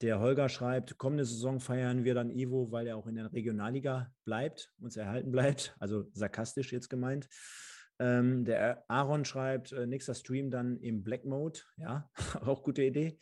Der 0.00 0.20
Holger 0.20 0.48
schreibt, 0.48 0.98
kommende 0.98 1.24
Saison 1.24 1.60
feiern 1.60 2.04
wir 2.04 2.14
dann 2.14 2.30
Ivo, 2.30 2.70
weil 2.70 2.86
er 2.86 2.96
auch 2.96 3.06
in 3.06 3.14
der 3.14 3.32
Regionalliga 3.32 4.12
bleibt, 4.24 4.72
uns 4.80 4.96
erhalten 4.96 5.32
bleibt. 5.32 5.74
Also 5.78 6.08
sarkastisch 6.12 6.72
jetzt 6.72 6.90
gemeint. 6.90 7.28
Ähm, 7.98 8.44
der 8.44 8.84
Aaron 8.88 9.24
schreibt, 9.24 9.72
äh, 9.72 9.86
nächster 9.86 10.14
Stream 10.14 10.50
dann 10.50 10.78
im 10.78 11.04
Black 11.04 11.24
Mode. 11.24 11.60
Ja, 11.76 12.10
auch 12.40 12.62
gute 12.62 12.82
Idee. 12.82 13.18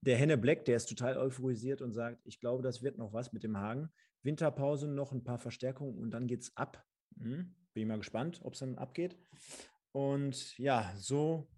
Der 0.00 0.16
Henne 0.16 0.36
Black, 0.36 0.64
der 0.64 0.76
ist 0.76 0.86
total 0.86 1.16
euphorisiert 1.16 1.82
und 1.82 1.92
sagt, 1.92 2.20
ich 2.24 2.40
glaube, 2.40 2.62
das 2.62 2.82
wird 2.82 2.98
noch 2.98 3.12
was 3.12 3.32
mit 3.32 3.42
dem 3.42 3.56
Hagen. 3.56 3.90
Winterpause 4.22 4.88
noch 4.88 5.12
ein 5.12 5.24
paar 5.24 5.38
Verstärkungen 5.38 5.98
und 5.98 6.10
dann 6.10 6.26
geht 6.26 6.42
es 6.42 6.56
ab. 6.56 6.84
Hm, 7.18 7.54
bin 7.74 7.88
mal 7.88 7.98
gespannt, 7.98 8.40
ob 8.42 8.54
es 8.54 8.60
dann 8.60 8.76
abgeht. 8.76 9.18
Und 9.92 10.58
ja, 10.58 10.92
so 10.96 11.48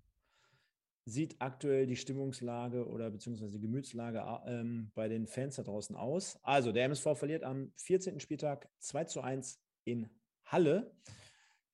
sieht 1.07 1.37
aktuell 1.41 1.87
die 1.87 1.97
Stimmungslage 1.97 2.87
oder 2.87 3.11
beziehungsweise 3.11 3.53
die 3.53 3.61
Gemütslage 3.61 4.25
ähm, 4.47 4.91
bei 4.95 5.09
den 5.09 5.27
Fans 5.27 5.55
da 5.55 5.62
draußen 5.62 5.95
aus. 5.95 6.39
Also 6.43 6.73
der 6.73 6.85
MSV 6.85 7.17
verliert 7.17 7.45
am 7.45 7.73
14. 7.77 8.19
Spieltag 8.19 8.69
2 8.81 9.05
zu 9.05 9.21
1 9.21 9.62
in 9.85 10.11
Halle. 10.45 10.93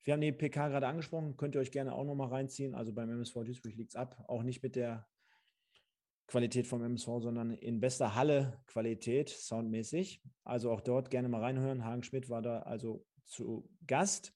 Wir 0.03 0.13
haben 0.13 0.21
die 0.21 0.33
PK 0.33 0.67
gerade 0.67 0.87
angesprochen, 0.87 1.37
könnt 1.37 1.55
ihr 1.55 1.61
euch 1.61 1.71
gerne 1.71 1.93
auch 1.93 2.03
nochmal 2.03 2.27
reinziehen. 2.27 2.75
Also 2.75 2.91
beim 2.91 3.09
MSV 3.09 3.35
Duisburg 3.45 3.75
liegt 3.75 3.91
es 3.91 3.95
ab, 3.95 4.21
auch 4.27 4.43
nicht 4.43 4.61
mit 4.61 4.75
der 4.75 5.07
Qualität 6.27 6.67
vom 6.67 6.83
MSV, 6.83 7.07
sondern 7.19 7.51
in 7.51 7.79
bester 7.79 8.15
Halle-Qualität, 8.15 9.29
soundmäßig. 9.29 10.21
Also 10.43 10.71
auch 10.71 10.81
dort 10.81 11.09
gerne 11.09 11.29
mal 11.29 11.41
reinhören. 11.41 11.85
Hagen 11.85 12.03
Schmidt 12.03 12.29
war 12.29 12.41
da 12.41 12.59
also 12.63 13.05
zu 13.25 13.69
Gast. 13.87 14.33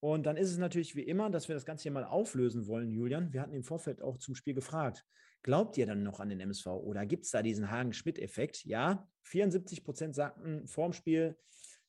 Und 0.00 0.26
dann 0.26 0.36
ist 0.36 0.50
es 0.50 0.58
natürlich 0.58 0.94
wie 0.96 1.02
immer, 1.02 1.30
dass 1.30 1.48
wir 1.48 1.54
das 1.54 1.64
Ganze 1.64 1.84
hier 1.84 1.92
mal 1.92 2.04
auflösen 2.04 2.66
wollen, 2.66 2.90
Julian. 2.90 3.32
Wir 3.32 3.40
hatten 3.40 3.54
im 3.54 3.64
Vorfeld 3.64 4.02
auch 4.02 4.18
zum 4.18 4.34
Spiel 4.34 4.54
gefragt. 4.54 5.06
Glaubt 5.42 5.78
ihr 5.78 5.86
dann 5.86 6.02
noch 6.02 6.20
an 6.20 6.28
den 6.28 6.40
MSV 6.40 6.66
oder 6.66 7.06
gibt 7.06 7.24
es 7.24 7.30
da 7.30 7.42
diesen 7.42 7.70
Hagen-Schmidt-Effekt? 7.70 8.64
Ja, 8.64 9.08
74 9.22 9.82
Prozent 9.84 10.14
sagten 10.14 10.66
vorm 10.66 10.92
Spiel, 10.92 11.38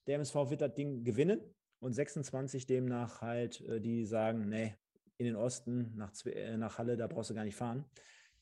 der 0.06 0.16
MSV 0.16 0.36
wird 0.50 0.62
das 0.62 0.74
Ding 0.76 1.04
gewinnen 1.04 1.42
und 1.80 1.94
26 1.94 2.66
demnach 2.66 3.22
halt, 3.22 3.62
äh, 3.62 3.80
die 3.80 4.06
sagen, 4.06 4.50
nee, 4.50 4.76
in 5.18 5.26
den 5.26 5.36
Osten 5.36 5.94
nach, 5.96 6.14
äh, 6.26 6.58
nach 6.58 6.78
Halle, 6.78 6.98
da 6.98 7.08
brauchst 7.08 7.30
du 7.30 7.34
gar 7.34 7.44
nicht 7.44 7.56
fahren. 7.56 7.86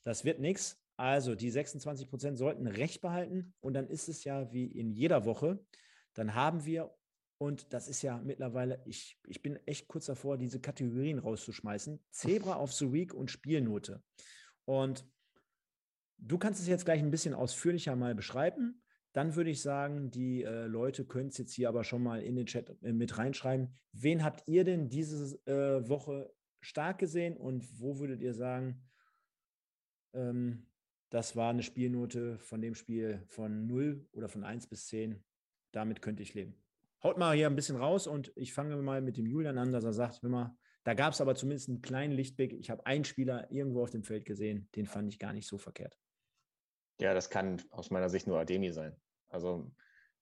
Das 0.03 0.25
wird 0.25 0.39
nichts. 0.39 0.81
Also 0.97 1.35
die 1.35 1.49
26 1.49 2.07
Prozent 2.09 2.37
sollten 2.37 2.67
Recht 2.67 3.01
behalten 3.01 3.53
und 3.59 3.73
dann 3.73 3.87
ist 3.87 4.07
es 4.07 4.23
ja 4.23 4.51
wie 4.53 4.65
in 4.65 4.91
jeder 4.91 5.25
Woche. 5.25 5.59
Dann 6.13 6.35
haben 6.35 6.65
wir, 6.65 6.95
und 7.37 7.73
das 7.73 7.89
ist 7.89 8.01
ja 8.01 8.17
mittlerweile, 8.19 8.81
ich, 8.85 9.19
ich 9.27 9.41
bin 9.41 9.57
echt 9.65 9.89
kurz 9.89 10.05
davor, 10.05 10.37
diese 10.37 10.61
Kategorien 10.61 11.19
rauszuschmeißen, 11.19 12.01
Zebra 12.11 12.61
of 12.61 12.71
the 12.71 12.93
Week 12.93 13.13
und 13.13 13.29
Spielnote. 13.29 14.01
Und 14.63 15.05
du 16.17 16.37
kannst 16.37 16.61
es 16.61 16.67
jetzt 16.67 16.85
gleich 16.85 17.01
ein 17.01 17.11
bisschen 17.11 17.33
ausführlicher 17.33 17.95
mal 17.97 18.15
beschreiben. 18.15 18.81
Dann 19.15 19.37
würde 19.37 19.49
ich 19.49 19.61
sagen, 19.61 20.11
die 20.11 20.43
äh, 20.43 20.65
Leute 20.65 21.05
können 21.05 21.29
es 21.29 21.37
jetzt 21.37 21.53
hier 21.53 21.69
aber 21.69 21.85
schon 21.85 22.03
mal 22.03 22.21
in 22.21 22.35
den 22.35 22.47
Chat 22.47 22.75
äh, 22.83 22.91
mit 22.91 23.17
reinschreiben. 23.17 23.73
Wen 23.93 24.25
habt 24.25 24.45
ihr 24.45 24.65
denn 24.65 24.89
diese 24.89 25.39
äh, 25.47 25.87
Woche 25.87 26.33
stark 26.59 26.97
gesehen 26.97 27.37
und 27.37 27.79
wo 27.79 27.97
würdet 27.99 28.21
ihr 28.21 28.33
sagen, 28.33 28.83
ähm, 30.13 30.67
das 31.11 31.37
war 31.37 31.51
eine 31.51 31.63
Spielnote 31.63 32.39
von 32.39 32.59
dem 32.59 32.75
Spiel 32.75 33.23
von 33.27 33.65
0 33.65 34.05
oder 34.11 34.27
von 34.27 34.43
1 34.43 34.67
bis 34.67 34.87
10. 34.87 35.23
Damit 35.71 36.01
könnte 36.01 36.21
ich 36.21 36.33
leben. 36.33 36.61
Haut 37.01 37.17
mal 37.17 37.37
hier 37.37 37.47
ein 37.47 37.55
bisschen 37.55 37.77
raus 37.77 38.07
und 38.07 38.33
ich 38.35 38.53
fange 38.53 38.75
mal 38.75 39.01
mit 39.01 39.15
dem 39.15 39.27
Julian 39.27 39.57
an, 39.57 39.71
dass 39.71 39.85
er 39.85 39.93
sagt, 39.93 40.23
hör 40.23 40.29
mal, 40.29 40.57
da 40.83 40.93
gab 40.93 41.13
es 41.13 41.21
aber 41.21 41.35
zumindest 41.35 41.69
einen 41.69 41.81
kleinen 41.81 42.11
Lichtblick. 42.11 42.51
Ich 42.51 42.69
habe 42.69 42.85
einen 42.85 43.05
Spieler 43.05 43.49
irgendwo 43.49 43.81
auf 43.81 43.91
dem 43.91 44.03
Feld 44.03 44.25
gesehen, 44.25 44.67
den 44.75 44.87
fand 44.87 45.07
ich 45.07 45.19
gar 45.19 45.31
nicht 45.31 45.47
so 45.47 45.57
verkehrt. 45.57 45.97
Ja, 46.99 47.13
das 47.13 47.29
kann 47.29 47.61
aus 47.71 47.91
meiner 47.91 48.09
Sicht 48.09 48.27
nur 48.27 48.39
Ademi 48.39 48.71
sein. 48.71 48.95
Also, 49.35 49.69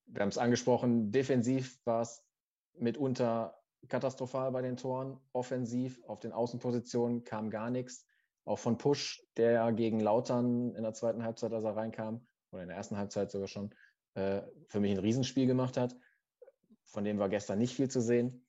wir 0.07 0.21
haben 0.21 0.29
es 0.29 0.39
angesprochen, 0.39 1.11
defensiv 1.11 1.79
war 1.85 2.01
es 2.01 2.25
mitunter 2.73 3.55
katastrophal 3.87 4.51
bei 4.51 4.63
den 4.63 4.75
Toren. 4.75 5.19
Offensiv 5.33 6.01
auf 6.07 6.19
den 6.19 6.31
Außenpositionen 6.31 7.23
kam 7.23 7.51
gar 7.51 7.69
nichts. 7.69 8.07
Auch 8.43 8.57
von 8.57 8.77
Push, 8.77 9.23
der 9.37 9.71
gegen 9.71 9.99
Lautern 9.99 10.73
in 10.75 10.81
der 10.81 10.93
zweiten 10.93 11.23
Halbzeit, 11.23 11.53
als 11.53 11.63
er 11.63 11.75
reinkam, 11.75 12.27
oder 12.51 12.63
in 12.63 12.69
der 12.69 12.77
ersten 12.77 12.97
Halbzeit 12.97 13.29
sogar 13.29 13.47
schon, 13.47 13.73
äh, 14.15 14.41
für 14.67 14.79
mich 14.79 14.91
ein 14.91 14.97
Riesenspiel 14.97 15.45
gemacht 15.45 15.77
hat. 15.77 15.95
Von 16.85 17.03
dem 17.03 17.19
war 17.19 17.29
gestern 17.29 17.59
nicht 17.59 17.75
viel 17.75 17.89
zu 17.89 18.01
sehen. 18.01 18.45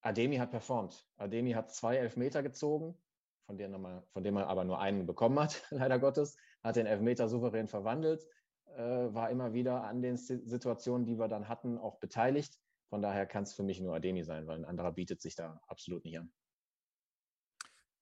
Ademi 0.00 0.36
hat 0.36 0.50
performt. 0.50 1.08
Ademi 1.16 1.52
hat 1.52 1.72
zwei 1.72 1.96
Elfmeter 1.96 2.42
gezogen, 2.42 2.98
von 3.46 3.56
dem, 3.56 3.72
er, 3.72 4.02
von 4.10 4.24
dem 4.24 4.36
er 4.36 4.48
aber 4.48 4.64
nur 4.64 4.80
einen 4.80 5.06
bekommen 5.06 5.38
hat, 5.38 5.62
leider 5.70 6.00
Gottes. 6.00 6.36
Hat 6.64 6.76
den 6.76 6.86
Elfmeter 6.86 7.28
souverän 7.28 7.68
verwandelt, 7.68 8.26
war 8.78 9.30
immer 9.30 9.52
wieder 9.52 9.84
an 9.84 10.02
den 10.02 10.16
Situationen, 10.16 11.06
die 11.06 11.18
wir 11.18 11.28
dann 11.28 11.48
hatten, 11.48 11.78
auch 11.78 11.98
beteiligt. 11.98 12.58
Von 12.88 13.02
daher 13.02 13.26
kann 13.26 13.44
es 13.44 13.54
für 13.54 13.62
mich 13.62 13.80
nur 13.80 13.94
Ademi 13.94 14.22
sein, 14.22 14.46
weil 14.46 14.58
ein 14.58 14.64
anderer 14.64 14.92
bietet 14.92 15.20
sich 15.20 15.34
da 15.34 15.60
absolut 15.66 16.04
nicht 16.04 16.18
an. 16.18 16.32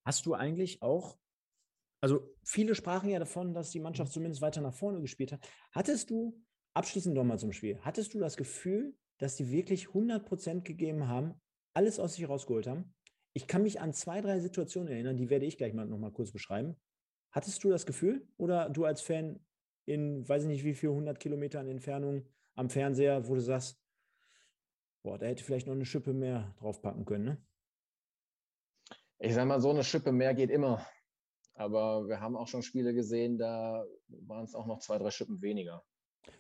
Hast 0.05 0.27
du 0.27 0.35
eigentlich 0.35 0.83
auch, 0.83 1.19
also 2.01 2.29
viele 2.45 2.75
sprachen 2.75 3.09
ja 3.09 3.19
davon, 3.19 3.55
dass 3.55 3.71
die 3.71 3.81
Mannschaft 3.81 4.11
mhm. 4.11 4.15
zumindest 4.15 4.43
weiter 4.43 4.61
nach 4.61 4.75
vorne 4.75 5.01
gespielt 5.01 5.33
hat. 5.33 5.49
Hattest 5.71 6.11
du, 6.11 6.43
abschließend 6.75 7.15
nochmal 7.15 7.39
zum 7.39 7.53
Spiel, 7.53 7.79
hattest 7.83 8.15
du 8.15 8.19
das 8.19 8.37
Gefühl, 8.37 8.97
dass 9.19 9.37
die 9.37 9.51
wirklich 9.51 9.89
100 9.89 10.27
Prozent 10.27 10.65
gegeben 10.65 11.07
haben, 11.07 11.41
alles 11.75 12.01
aus 12.01 12.15
sich 12.15 12.29
rausgeholt 12.29 12.67
haben? 12.67 12.95
Ich 13.35 13.47
kann 13.47 13.63
mich 13.63 13.81
an 13.81 13.95
zwei, 13.95 14.21
drei 14.21 14.41
Situationen 14.41 14.93
erinnern, 14.93 15.17
die 15.17 15.31
werde 15.31 15.47
ich 15.47 15.57
gleich 15.57 15.73
mal 15.73 15.87
nochmal 15.87 16.13
kurz 16.13 16.33
beschreiben. 16.33 16.77
Hattest 17.31 17.65
du 17.65 17.71
das 17.71 17.87
Gefühl 17.87 18.29
oder 18.37 18.69
du 18.69 18.85
als 18.85 19.01
Fan 19.01 19.41
in, 19.85 20.29
weiß 20.29 20.43
ich 20.43 20.49
nicht 20.49 20.65
wie 20.65 20.75
viel, 20.75 20.91
100 20.91 21.19
Kilometern 21.19 21.69
Entfernung 21.69 22.27
am 22.55 22.71
Fernseher, 22.71 23.27
wo 23.27 23.35
du 23.35 23.41
sagst, 23.41 23.81
boah, 25.03 25.19
da 25.19 25.27
hätte 25.27 25.45
vielleicht 25.45 25.67
noch 25.67 25.75
eine 25.75 25.85
Schippe 25.85 26.13
mehr 26.13 26.55
draufpacken 26.59 27.05
können, 27.05 27.25
ne? 27.25 27.39
Ich 29.19 29.35
sage 29.35 29.47
mal, 29.47 29.61
so 29.61 29.71
eine 29.71 29.85
Schippe 29.85 30.11
mehr 30.11 30.35
geht 30.35 30.51
immer. 30.51 30.85
Aber 31.55 32.09
wir 32.09 32.21
haben 32.21 32.37
auch 32.37 32.49
schon 32.49 32.63
Spiele 32.63 32.93
gesehen, 32.93 33.39
da 33.39 33.85
waren 34.09 34.45
es 34.45 34.55
auch 34.55 34.67
noch 34.67 34.81
zwei, 34.81 34.99
drei 34.99 35.11
Schippen 35.11 35.41
weniger. 35.41 35.85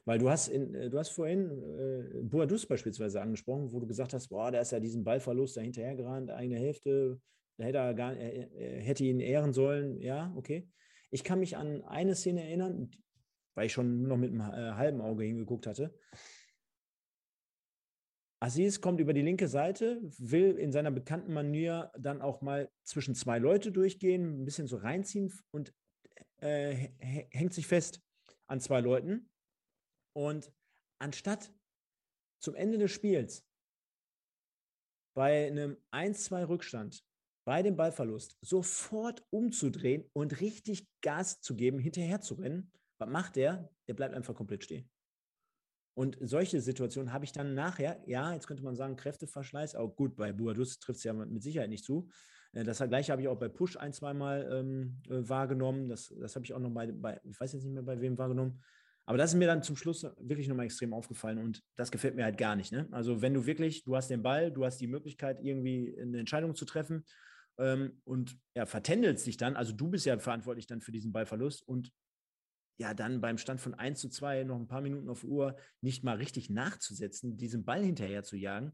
Weil 0.05 0.18
du 0.18 0.30
hast, 0.30 0.49
in, 0.49 0.74
äh, 0.74 0.90
du 0.90 0.99
hast 0.99 1.11
vorhin 1.11 1.51
äh, 1.51 2.22
Boadus 2.22 2.66
beispielsweise 2.66 3.20
angesprochen, 3.20 3.72
wo 3.72 3.80
du 3.80 3.86
gesagt 3.86 4.14
hast, 4.14 4.28
boah, 4.28 4.51
der 4.51 4.62
ist 4.62 4.72
ja 4.72 4.80
diesen 4.80 5.05
Ballverlust 5.05 5.57
da 5.57 5.61
hinterhergerannt, 5.61 6.30
eine 6.30 6.57
Hälfte, 6.57 7.20
da 7.57 7.64
hätte 7.64 7.78
er 7.78 7.95
gar, 7.95 8.16
er, 8.16 8.80
hätte 8.80 9.05
ihn 9.05 9.20
ehren 9.20 9.53
sollen. 9.53 10.01
Ja, 10.01 10.32
okay. 10.36 10.68
Ich 11.11 11.24
kann 11.24 11.40
mich 11.40 11.57
an 11.57 11.82
eine 11.82 12.14
Szene 12.14 12.43
erinnern, 12.45 12.90
weil 13.55 13.66
ich 13.66 13.72
schon 13.72 14.03
nur 14.03 14.09
noch 14.09 14.16
mit 14.16 14.30
einem 14.30 14.40
äh, 14.40 14.72
halben 14.72 15.00
Auge 15.00 15.24
hingeguckt 15.24 15.66
hatte. 15.66 15.94
Aziz 18.40 18.80
kommt 18.80 18.98
über 18.98 19.12
die 19.12 19.22
linke 19.22 19.46
Seite, 19.46 20.00
will 20.18 20.59
in 20.59 20.72
seiner 20.72 20.90
bekannten 20.90 21.32
Manier 21.32 21.92
dann 21.96 22.20
auch 22.20 22.40
mal 22.40 22.68
zwischen 22.82 23.14
zwei 23.14 23.38
Leute 23.38 23.70
durchgehen, 23.70 24.42
ein 24.42 24.44
bisschen 24.44 24.66
so 24.66 24.78
reinziehen 24.78 25.32
und 25.53 25.72
äh, 26.38 26.88
hängt 26.98 27.55
sich 27.55 27.68
fest 27.68 28.03
an 28.48 28.59
zwei 28.59 28.80
Leuten. 28.80 29.30
Und 30.12 30.53
anstatt 30.98 31.55
zum 32.40 32.57
Ende 32.57 32.78
des 32.78 32.90
Spiels 32.90 33.46
bei 35.14 35.46
einem 35.46 35.76
1-2 35.92 36.48
Rückstand, 36.48 37.05
bei 37.44 37.62
dem 37.62 37.76
Ballverlust, 37.76 38.38
sofort 38.40 39.24
umzudrehen 39.30 40.09
und 40.12 40.40
richtig 40.40 40.88
Gas 41.00 41.40
zu 41.40 41.55
geben, 41.55 41.78
hinterher 41.78 42.20
zu 42.20 42.34
rennen, 42.34 42.72
was 43.03 43.12
macht 43.12 43.36
der? 43.36 43.68
Der 43.88 43.94
bleibt 43.94 44.14
einfach 44.14 44.34
komplett 44.34 44.64
stehen. 44.64 44.88
Und 45.94 46.16
solche 46.20 46.61
Situationen 46.61 47.12
habe 47.12 47.24
ich 47.24 47.32
dann 47.32 47.55
nachher, 47.55 48.03
ja, 48.07 48.32
jetzt 48.32 48.46
könnte 48.46 48.62
man 48.62 48.76
sagen, 48.76 48.96
Kräfteverschleiß, 48.96 49.74
auch 49.74 49.94
gut, 49.94 50.16
bei 50.16 50.32
Buadus 50.32 50.78
trifft 50.78 50.98
es 50.98 51.05
ja 51.05 51.12
mit 51.12 51.42
Sicherheit 51.42 51.68
nicht 51.68 51.84
zu. 51.84 52.09
Äh, 52.53 52.64
das 52.64 52.78
gleiche 52.78 53.12
habe 53.12 53.22
ich 53.22 53.28
auch 53.28 53.38
bei 53.38 53.48
Push 53.48 53.76
ein, 53.76 53.92
zweimal 53.92 54.48
ähm, 54.50 55.03
äh, 55.09 55.28
wahrgenommen. 55.28 55.88
Das, 55.88 56.14
das 56.18 56.34
habe 56.34 56.46
ich 56.46 56.55
auch 56.55 56.61
noch 56.61 56.70
bei, 56.70 56.90
bei, 56.90 57.20
ich 57.24 57.38
weiß 57.38 57.53
jetzt 57.53 57.64
nicht 57.64 57.74
mehr 57.74 57.82
bei 57.82 58.00
wem 58.00 58.16
wahrgenommen. 58.16 58.62
Aber 59.05 59.18
das 59.18 59.32
ist 59.32 59.38
mir 59.38 59.48
dann 59.48 59.62
zum 59.62 59.76
Schluss 59.76 60.07
wirklich 60.18 60.48
nochmal 60.48 60.66
extrem 60.66 60.94
aufgefallen 60.94 61.38
und 61.38 61.61
das 61.76 61.90
gefällt 61.90 62.14
mir 62.14 62.24
halt 62.24 62.38
gar 62.38 62.55
nicht. 62.55 62.70
Ne? 62.70 62.88
Also 62.92 63.20
wenn 63.20 63.34
du 63.34 63.46
wirklich, 63.46 63.82
du 63.82 63.96
hast 63.96 64.09
den 64.09 64.22
Ball, 64.22 64.53
du 64.53 64.64
hast 64.64 64.80
die 64.80 64.86
Möglichkeit, 64.86 65.40
irgendwie 65.42 65.98
eine 66.00 66.20
Entscheidung 66.20 66.55
zu 66.55 66.64
treffen 66.64 67.05
ähm, 67.59 68.00
und 68.05 68.38
ja, 68.55 68.64
vertändelst 68.64 69.26
dich 69.26 69.36
dann, 69.36 69.57
also 69.57 69.72
du 69.72 69.88
bist 69.88 70.07
ja 70.07 70.18
verantwortlich 70.18 70.68
dann 70.68 70.80
für 70.80 70.92
diesen 70.92 71.12
Ballverlust 71.12 71.66
und 71.66 71.90
ja, 72.82 72.94
dann 72.94 73.20
beim 73.20 73.38
Stand 73.38 73.60
von 73.60 73.74
1 73.74 74.00
zu 74.00 74.08
2 74.08 74.42
noch 74.42 74.56
ein 74.56 74.66
paar 74.66 74.80
Minuten 74.80 75.08
auf 75.08 75.22
Uhr 75.22 75.56
nicht 75.80 76.02
mal 76.02 76.16
richtig 76.16 76.50
nachzusetzen, 76.50 77.36
diesen 77.36 77.64
Ball 77.64 77.84
hinterher 77.84 78.24
zu 78.24 78.36
jagen. 78.36 78.72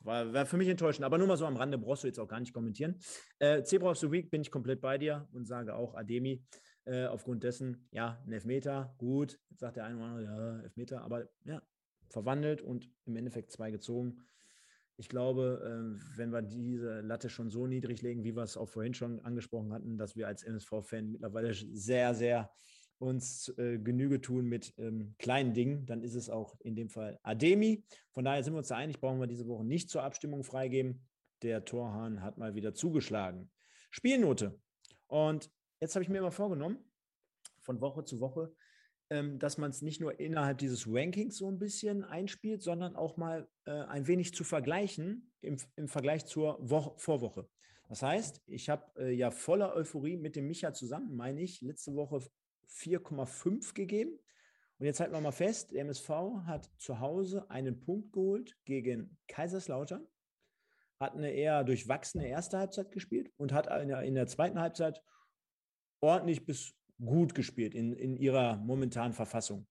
War, 0.00 0.32
war 0.32 0.46
für 0.46 0.56
mich 0.56 0.68
enttäuschend. 0.68 1.04
Aber 1.04 1.16
nur 1.16 1.28
mal 1.28 1.36
so 1.36 1.46
am 1.46 1.56
Rande, 1.56 1.78
brauchst 1.78 2.02
du 2.02 2.08
jetzt 2.08 2.18
auch 2.18 2.26
gar 2.26 2.40
nicht 2.40 2.52
kommentieren. 2.52 2.98
Äh, 3.38 3.62
Zebra 3.62 3.90
of 3.90 3.98
the 3.98 4.10
Week 4.10 4.30
bin 4.30 4.40
ich 4.40 4.50
komplett 4.50 4.80
bei 4.80 4.98
dir 4.98 5.28
und 5.32 5.46
sage 5.46 5.76
auch 5.76 5.94
Ademi. 5.94 6.44
Äh, 6.86 7.06
aufgrund 7.06 7.44
dessen, 7.44 7.86
ja, 7.92 8.20
ein 8.26 8.32
Elfmeter, 8.32 8.94
gut, 8.98 9.38
jetzt 9.50 9.60
sagt 9.60 9.76
der 9.76 9.84
eine 9.84 9.96
oder 9.96 10.06
andere, 10.06 10.24
ja, 10.24 10.62
Elfmeter, 10.62 11.02
aber 11.02 11.28
ja, 11.44 11.62
verwandelt 12.10 12.62
und 12.62 12.90
im 13.04 13.14
Endeffekt 13.14 13.52
zwei 13.52 13.70
gezogen 13.70 14.24
ich 14.98 15.08
glaube, 15.08 15.62
ähm, 15.64 16.00
wenn 16.16 16.32
wir 16.32 16.42
diese 16.42 17.00
Latte 17.00 17.30
schon 17.30 17.50
so 17.50 17.68
niedrig 17.68 18.02
legen, 18.02 18.24
wie 18.24 18.34
wir 18.34 18.42
es 18.42 18.56
auch 18.56 18.68
vorhin 18.68 18.94
schon 18.94 19.20
angesprochen 19.20 19.72
hatten, 19.72 19.96
dass 19.96 20.16
wir 20.16 20.26
als 20.26 20.42
MSV-Fan 20.42 21.12
mittlerweile 21.12 21.54
sehr, 21.54 22.14
sehr 22.14 22.50
uns 22.98 23.48
äh, 23.58 23.78
Genüge 23.78 24.20
tun 24.20 24.46
mit 24.46 24.74
ähm, 24.76 25.14
kleinen 25.18 25.54
Dingen, 25.54 25.86
dann 25.86 26.02
ist 26.02 26.16
es 26.16 26.28
auch 26.28 26.56
in 26.60 26.74
dem 26.74 26.88
Fall 26.90 27.20
Ademi. 27.22 27.84
Von 28.10 28.24
daher 28.24 28.42
sind 28.42 28.54
wir 28.54 28.58
uns 28.58 28.68
da 28.68 28.76
einig, 28.76 29.00
brauchen 29.00 29.20
wir 29.20 29.28
diese 29.28 29.46
Woche 29.46 29.64
nicht 29.64 29.88
zur 29.88 30.02
Abstimmung 30.02 30.42
freigeben. 30.42 31.06
Der 31.42 31.64
Torhahn 31.64 32.20
hat 32.20 32.36
mal 32.36 32.56
wieder 32.56 32.74
zugeschlagen. 32.74 33.52
Spielnote. 33.92 34.58
Und 35.06 35.48
jetzt 35.80 35.94
habe 35.94 36.02
ich 36.02 36.08
mir 36.08 36.18
immer 36.18 36.32
vorgenommen, 36.32 36.78
von 37.60 37.80
Woche 37.80 38.04
zu 38.04 38.18
Woche 38.18 38.52
dass 39.10 39.56
man 39.56 39.70
es 39.70 39.80
nicht 39.80 40.00
nur 40.00 40.20
innerhalb 40.20 40.58
dieses 40.58 40.86
Rankings 40.86 41.38
so 41.38 41.48
ein 41.50 41.58
bisschen 41.58 42.04
einspielt, 42.04 42.62
sondern 42.62 42.94
auch 42.94 43.16
mal 43.16 43.48
äh, 43.64 43.70
ein 43.70 44.06
wenig 44.06 44.34
zu 44.34 44.44
vergleichen 44.44 45.32
im, 45.40 45.56
im 45.76 45.88
Vergleich 45.88 46.26
zur 46.26 46.58
Woche, 46.60 46.92
Vorwoche. 46.98 47.48
Das 47.88 48.02
heißt, 48.02 48.42
ich 48.46 48.68
habe 48.68 48.84
äh, 48.98 49.12
ja 49.12 49.30
voller 49.30 49.74
Euphorie 49.74 50.18
mit 50.18 50.36
dem 50.36 50.46
Micha 50.46 50.74
zusammen, 50.74 51.16
meine 51.16 51.40
ich, 51.40 51.62
letzte 51.62 51.94
Woche 51.94 52.20
4,5 52.68 53.72
gegeben. 53.74 54.18
Und 54.78 54.86
jetzt 54.86 55.00
halten 55.00 55.14
wir 55.14 55.20
mal 55.20 55.32
fest, 55.32 55.72
der 55.72 55.80
MSV 55.80 56.10
hat 56.44 56.70
zu 56.76 57.00
Hause 57.00 57.50
einen 57.50 57.80
Punkt 57.80 58.12
geholt 58.12 58.56
gegen 58.64 59.16
Kaiserslautern, 59.26 60.06
hat 61.00 61.14
eine 61.14 61.32
eher 61.32 61.64
durchwachsene 61.64 62.28
erste 62.28 62.58
Halbzeit 62.58 62.92
gespielt 62.92 63.32
und 63.38 63.52
hat 63.52 63.66
in 63.82 63.88
der, 63.88 64.02
in 64.02 64.14
der 64.14 64.26
zweiten 64.26 64.60
Halbzeit 64.60 65.02
ordentlich 66.00 66.44
bis 66.44 66.77
gut 67.04 67.34
gespielt 67.34 67.74
in, 67.74 67.92
in 67.92 68.16
ihrer 68.16 68.56
momentanen 68.56 69.12
Verfassung. 69.12 69.66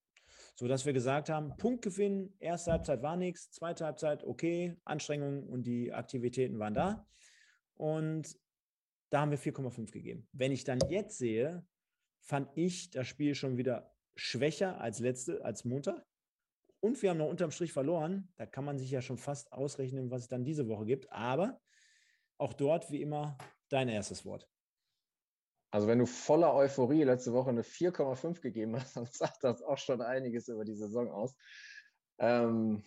So 0.55 0.67
dass 0.67 0.85
wir 0.85 0.93
gesagt 0.93 1.29
haben, 1.29 1.55
Punktgewinn, 1.57 2.33
erste 2.39 2.71
Halbzeit 2.71 3.03
war 3.03 3.15
nichts, 3.15 3.51
zweite 3.51 3.85
Halbzeit 3.85 4.23
okay, 4.23 4.75
Anstrengungen 4.85 5.43
und 5.43 5.67
die 5.67 5.93
Aktivitäten 5.93 6.57
waren 6.57 6.73
da. 6.73 7.05
Und 7.75 8.35
da 9.09 9.21
haben 9.21 9.31
wir 9.31 9.39
4,5 9.39 9.91
gegeben. 9.91 10.27
Wenn 10.31 10.51
ich 10.51 10.63
dann 10.63 10.79
jetzt 10.89 11.17
sehe, 11.17 11.65
fand 12.21 12.49
ich 12.55 12.89
das 12.89 13.07
Spiel 13.07 13.35
schon 13.35 13.57
wieder 13.57 13.93
schwächer 14.15 14.81
als 14.81 14.99
letzte, 14.99 15.45
als 15.45 15.63
Montag. 15.63 16.05
Und 16.79 17.01
wir 17.01 17.11
haben 17.11 17.17
noch 17.17 17.29
unterm 17.29 17.51
Strich 17.51 17.71
verloren. 17.71 18.31
Da 18.35 18.45
kann 18.45 18.65
man 18.65 18.77
sich 18.77 18.91
ja 18.91 19.01
schon 19.01 19.17
fast 19.17 19.51
ausrechnen, 19.53 20.11
was 20.11 20.23
es 20.23 20.27
dann 20.27 20.43
diese 20.43 20.67
Woche 20.67 20.85
gibt. 20.85 21.11
Aber 21.11 21.61
auch 22.37 22.53
dort, 22.53 22.91
wie 22.91 23.01
immer, 23.01 23.37
dein 23.69 23.89
erstes 23.89 24.25
Wort. 24.25 24.49
Also 25.71 25.87
wenn 25.87 25.99
du 25.99 26.05
voller 26.05 26.53
Euphorie 26.53 27.03
letzte 27.03 27.33
Woche 27.33 27.49
eine 27.49 27.61
4,5 27.61 28.41
gegeben 28.41 28.75
hast, 28.75 28.95
dann 28.97 29.05
sagt 29.05 29.43
das 29.43 29.61
auch 29.61 29.77
schon 29.77 30.01
einiges 30.01 30.47
über 30.47 30.65
die 30.65 30.75
Saison 30.75 31.09
aus. 31.11 31.35
Ähm, 32.19 32.83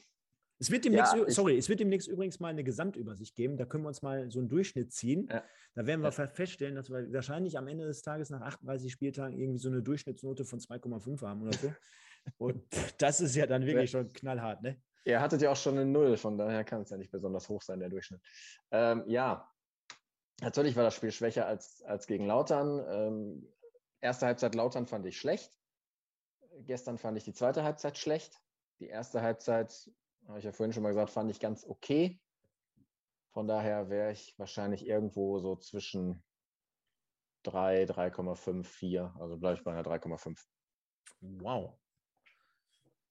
es 0.59 0.70
wird 0.70 0.85
demnächst, 0.85 1.14
ja, 1.14 1.31
sorry, 1.31 1.57
es 1.57 1.70
wird 1.70 1.81
demnächst 1.81 2.07
übrigens 2.07 2.39
mal 2.39 2.49
eine 2.49 2.62
Gesamtübersicht 2.62 3.35
geben. 3.35 3.57
Da 3.57 3.64
können 3.64 3.83
wir 3.83 3.89
uns 3.89 4.03
mal 4.03 4.31
so 4.31 4.41
einen 4.41 4.49
Durchschnitt 4.51 4.93
ziehen. 4.93 5.26
Ja. 5.31 5.43
Da 5.74 5.87
werden 5.87 6.03
wir 6.03 6.11
ja. 6.11 6.26
feststellen, 6.26 6.74
dass 6.74 6.91
wir 6.91 7.11
wahrscheinlich 7.14 7.57
am 7.57 7.66
Ende 7.66 7.87
des 7.87 8.03
Tages 8.03 8.28
nach 8.28 8.43
38 8.43 8.93
Spieltagen 8.93 9.39
irgendwie 9.39 9.59
so 9.59 9.70
eine 9.70 9.83
Durchschnittsnote 9.83 10.45
von 10.45 10.59
2,5 10.59 11.22
haben 11.22 11.43
oder 11.43 11.57
so. 11.57 11.72
Und 12.37 12.62
das 12.99 13.22
ist 13.22 13.35
ja 13.37 13.47
dann 13.47 13.64
wirklich 13.64 13.91
schon 13.91 14.12
knallhart, 14.12 14.61
ne? 14.62 14.78
Ihr 15.07 15.22
hattet 15.22 15.41
ja 15.41 15.51
auch 15.51 15.57
schon 15.57 15.78
eine 15.78 15.87
Null, 15.87 16.18
von 16.18 16.37
daher 16.37 16.62
kann 16.62 16.83
es 16.83 16.91
ja 16.91 16.99
nicht 16.99 17.11
besonders 17.11 17.49
hoch 17.49 17.62
sein, 17.62 17.81
der 17.81 17.89
Durchschnitt. 17.89 18.20
Ähm, 18.70 19.05
ja, 19.07 19.51
natürlich 20.41 20.76
war 20.76 20.84
das 20.84 20.95
Spiel 20.95 21.12
schwächer 21.12 21.47
als, 21.47 21.82
als 21.82 22.07
gegen 22.07 22.26
Lautern. 22.26 22.84
Ähm, 22.88 23.53
erste 24.01 24.26
Halbzeit 24.26 24.55
Lautern 24.55 24.86
fand 24.86 25.07
ich 25.07 25.18
schlecht. 25.18 25.59
Gestern 26.61 26.99
fand 26.99 27.16
ich 27.16 27.24
die 27.24 27.32
zweite 27.32 27.62
Halbzeit 27.62 27.99
schlecht. 27.99 28.41
Die 28.80 28.88
erste 28.88 29.22
Halbzeit, 29.22 29.91
habe 30.26 30.38
ich 30.38 30.45
ja 30.45 30.53
vorhin 30.53 30.72
schon 30.72 30.82
mal 30.82 30.91
gesagt, 30.91 31.11
fand 31.11 31.30
ich 31.30 31.41
ganz 31.41 31.64
okay. 31.66 32.20
Von 33.32 33.47
daher 33.47 33.88
wäre 33.88 34.12
ich 34.12 34.34
wahrscheinlich 34.38 34.86
irgendwo 34.86 35.38
so 35.38 35.57
zwischen 35.57 36.22
3, 37.45 37.84
3,5, 37.84 38.64
4. 38.64 39.14
Also 39.18 39.36
bleibe 39.36 39.59
ich 39.59 39.64
bei 39.64 39.72
einer 39.72 39.82
3,5. 39.82 40.38
Wow. 41.20 41.78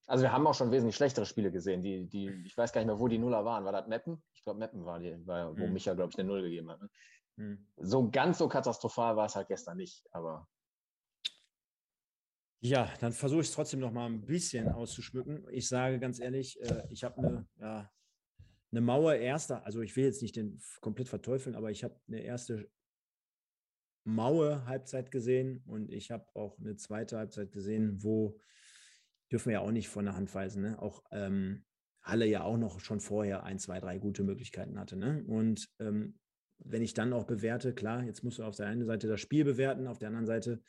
Also 0.07 0.23
wir 0.23 0.31
haben 0.31 0.47
auch 0.47 0.55
schon 0.55 0.71
wesentlich 0.71 0.95
schlechtere 0.95 1.25
Spiele 1.25 1.51
gesehen. 1.51 1.83
Die, 1.83 2.07
die, 2.07 2.29
ich 2.43 2.57
weiß 2.57 2.73
gar 2.73 2.81
nicht 2.81 2.87
mehr, 2.87 2.99
wo 2.99 3.07
die 3.07 3.19
Nuller 3.19 3.45
waren. 3.45 3.63
War 3.63 3.71
das 3.71 3.87
Meppen? 3.87 4.23
Ich 4.33 4.43
glaube, 4.43 4.59
Meppen 4.59 4.83
war 4.83 4.99
die, 4.99 5.25
war, 5.27 5.55
wo 5.55 5.63
hm. 5.63 5.73
Micha, 5.73 5.93
glaube 5.93 6.09
ich, 6.11 6.17
eine 6.17 6.27
Null 6.27 6.41
gegeben 6.41 6.69
hat. 6.71 6.81
Ne? 6.81 6.89
Hm. 7.39 7.57
So 7.77 8.11
ganz 8.11 8.37
so 8.37 8.49
katastrophal 8.49 9.15
war 9.15 9.25
es 9.25 9.35
halt 9.35 9.47
gestern 9.47 9.77
nicht, 9.77 10.05
aber. 10.11 10.47
Ja, 12.61 12.91
dann 12.99 13.13
versuche 13.13 13.39
ich 13.39 13.47
es 13.47 13.53
trotzdem 13.53 13.79
noch 13.79 13.93
mal 13.93 14.07
ein 14.07 14.25
bisschen 14.25 14.67
auszuschmücken. 14.67 15.47
Ich 15.49 15.69
sage 15.69 15.97
ganz 15.99 16.19
ehrlich, 16.19 16.61
äh, 16.61 16.83
ich 16.89 17.05
habe 17.05 17.17
eine, 17.17 17.47
ja, 17.61 17.89
eine 18.71 18.81
Mauer 18.81 19.15
erster, 19.15 19.65
also 19.65 19.81
ich 19.81 19.95
will 19.95 20.03
jetzt 20.03 20.21
nicht 20.21 20.35
den 20.35 20.61
komplett 20.81 21.07
verteufeln, 21.07 21.55
aber 21.55 21.71
ich 21.71 21.85
habe 21.85 21.97
eine 22.09 22.19
erste 22.19 22.69
Mauer 24.03 24.65
Halbzeit 24.65 25.09
gesehen 25.09 25.63
und 25.65 25.89
ich 25.89 26.11
habe 26.11 26.25
auch 26.33 26.59
eine 26.59 26.75
zweite 26.75 27.17
Halbzeit 27.17 27.53
gesehen, 27.53 28.03
wo 28.03 28.37
dürfen 29.31 29.47
wir 29.47 29.53
ja 29.53 29.59
auch 29.61 29.71
nicht 29.71 29.87
von 29.87 30.03
der 30.03 30.15
Hand 30.15 30.33
weisen. 30.35 30.63
Ne? 30.63 30.81
Auch 30.81 31.03
ähm, 31.11 31.65
Halle 32.01 32.25
ja 32.25 32.43
auch 32.43 32.57
noch 32.57 32.81
schon 32.81 32.99
vorher 32.99 33.43
ein, 33.43 33.59
zwei, 33.59 33.79
drei 33.79 33.97
gute 33.97 34.23
Möglichkeiten 34.23 34.77
hatte. 34.77 34.97
Ne? 34.97 35.23
Und 35.27 35.69
ähm, 35.79 36.19
wenn 36.59 36.81
ich 36.81 36.93
dann 36.93 37.13
auch 37.13 37.25
bewerte, 37.25 37.73
klar, 37.73 38.03
jetzt 38.03 38.23
musst 38.23 38.39
du 38.39 38.43
auf 38.43 38.55
der 38.55 38.67
einen 38.67 38.85
Seite 38.85 39.07
das 39.07 39.19
Spiel 39.19 39.45
bewerten, 39.45 39.87
auf 39.87 39.97
der 39.97 40.09
anderen 40.09 40.25
Seite, 40.27 40.61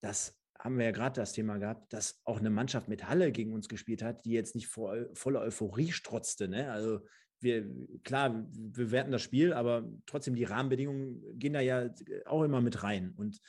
das 0.00 0.38
haben 0.58 0.78
wir 0.78 0.86
ja 0.86 0.90
gerade 0.92 1.20
das 1.20 1.32
Thema 1.32 1.58
gehabt, 1.58 1.92
dass 1.92 2.20
auch 2.24 2.38
eine 2.38 2.50
Mannschaft 2.50 2.88
mit 2.88 3.08
Halle 3.08 3.32
gegen 3.32 3.52
uns 3.52 3.68
gespielt 3.68 4.02
hat, 4.02 4.24
die 4.24 4.30
jetzt 4.30 4.54
nicht 4.54 4.68
vor, 4.68 4.96
voller 5.12 5.40
Euphorie 5.40 5.92
strotzte. 5.92 6.48
Ne? 6.48 6.70
Also 6.70 7.00
wir, 7.40 7.68
klar, 8.02 8.46
wir 8.50 8.86
bewerten 8.86 9.12
das 9.12 9.22
Spiel, 9.22 9.52
aber 9.52 9.90
trotzdem 10.06 10.34
die 10.34 10.44
Rahmenbedingungen 10.44 11.38
gehen 11.38 11.52
da 11.52 11.60
ja 11.60 11.90
auch 12.24 12.42
immer 12.42 12.60
mit 12.60 12.82
rein. 12.82 13.12
Und 13.16 13.40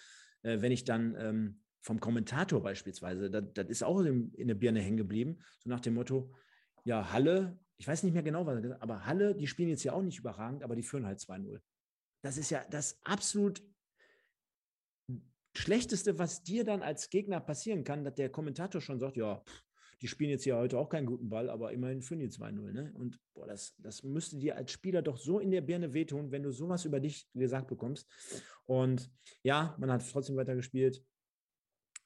äh, 0.41 0.61
wenn 0.61 0.71
ich 0.71 0.83
dann 0.83 1.15
ähm, 1.17 1.59
vom 1.81 1.99
Kommentator 1.99 2.61
beispielsweise, 2.61 3.29
das, 3.29 3.45
das 3.53 3.67
ist 3.67 3.83
auch 3.83 4.01
in, 4.01 4.33
in 4.33 4.47
der 4.47 4.55
Birne 4.55 4.81
hängen 4.81 4.97
geblieben, 4.97 5.37
so 5.59 5.69
nach 5.69 5.79
dem 5.79 5.93
Motto, 5.93 6.33
ja, 6.83 7.11
Halle, 7.11 7.57
ich 7.77 7.87
weiß 7.87 8.03
nicht 8.03 8.13
mehr 8.13 8.23
genau, 8.23 8.45
was 8.45 8.55
er 8.55 8.61
gesagt 8.61 8.81
hat, 8.81 8.89
aber 8.89 9.05
Halle, 9.05 9.35
die 9.35 9.47
spielen 9.47 9.69
jetzt 9.69 9.83
ja 9.83 9.93
auch 9.93 10.01
nicht 10.01 10.19
überragend, 10.19 10.63
aber 10.63 10.75
die 10.75 10.83
führen 10.83 11.05
halt 11.05 11.19
2-0. 11.19 11.59
Das 12.25 12.37
ist 12.37 12.49
ja 12.49 12.65
das 12.71 12.99
absolut 13.03 13.61
Schlechteste, 15.55 16.17
was 16.17 16.41
dir 16.41 16.63
dann 16.63 16.81
als 16.81 17.11
Gegner 17.11 17.39
passieren 17.39 17.83
kann, 17.83 18.03
dass 18.03 18.15
der 18.15 18.31
Kommentator 18.31 18.81
schon 18.81 18.99
sagt, 18.99 19.15
ja, 19.15 19.43
die 20.01 20.07
spielen 20.07 20.31
jetzt 20.31 20.43
hier 20.43 20.57
heute 20.57 20.79
auch 20.79 20.89
keinen 20.89 21.05
guten 21.05 21.29
Ball, 21.29 21.51
aber 21.51 21.71
immerhin 21.71 22.01
führen 22.01 22.21
die 22.21 22.29
2-0. 22.29 22.71
Ne? 22.71 22.91
Und 22.95 23.19
boah, 23.35 23.45
das, 23.45 23.75
das 23.77 24.01
müsste 24.01 24.37
dir 24.37 24.57
als 24.57 24.71
Spieler 24.71 25.03
doch 25.03 25.17
so 25.17 25.37
in 25.39 25.51
der 25.51 25.61
Birne 25.61 25.93
wehtun, 25.93 26.31
wenn 26.31 26.41
du 26.41 26.49
sowas 26.49 26.83
über 26.83 26.99
dich 26.99 27.29
gesagt 27.35 27.67
bekommst. 27.67 28.09
Und 28.65 29.11
ja, 29.43 29.75
man 29.77 29.91
hat 29.91 30.03
trotzdem 30.09 30.35
weitergespielt. 30.35 31.05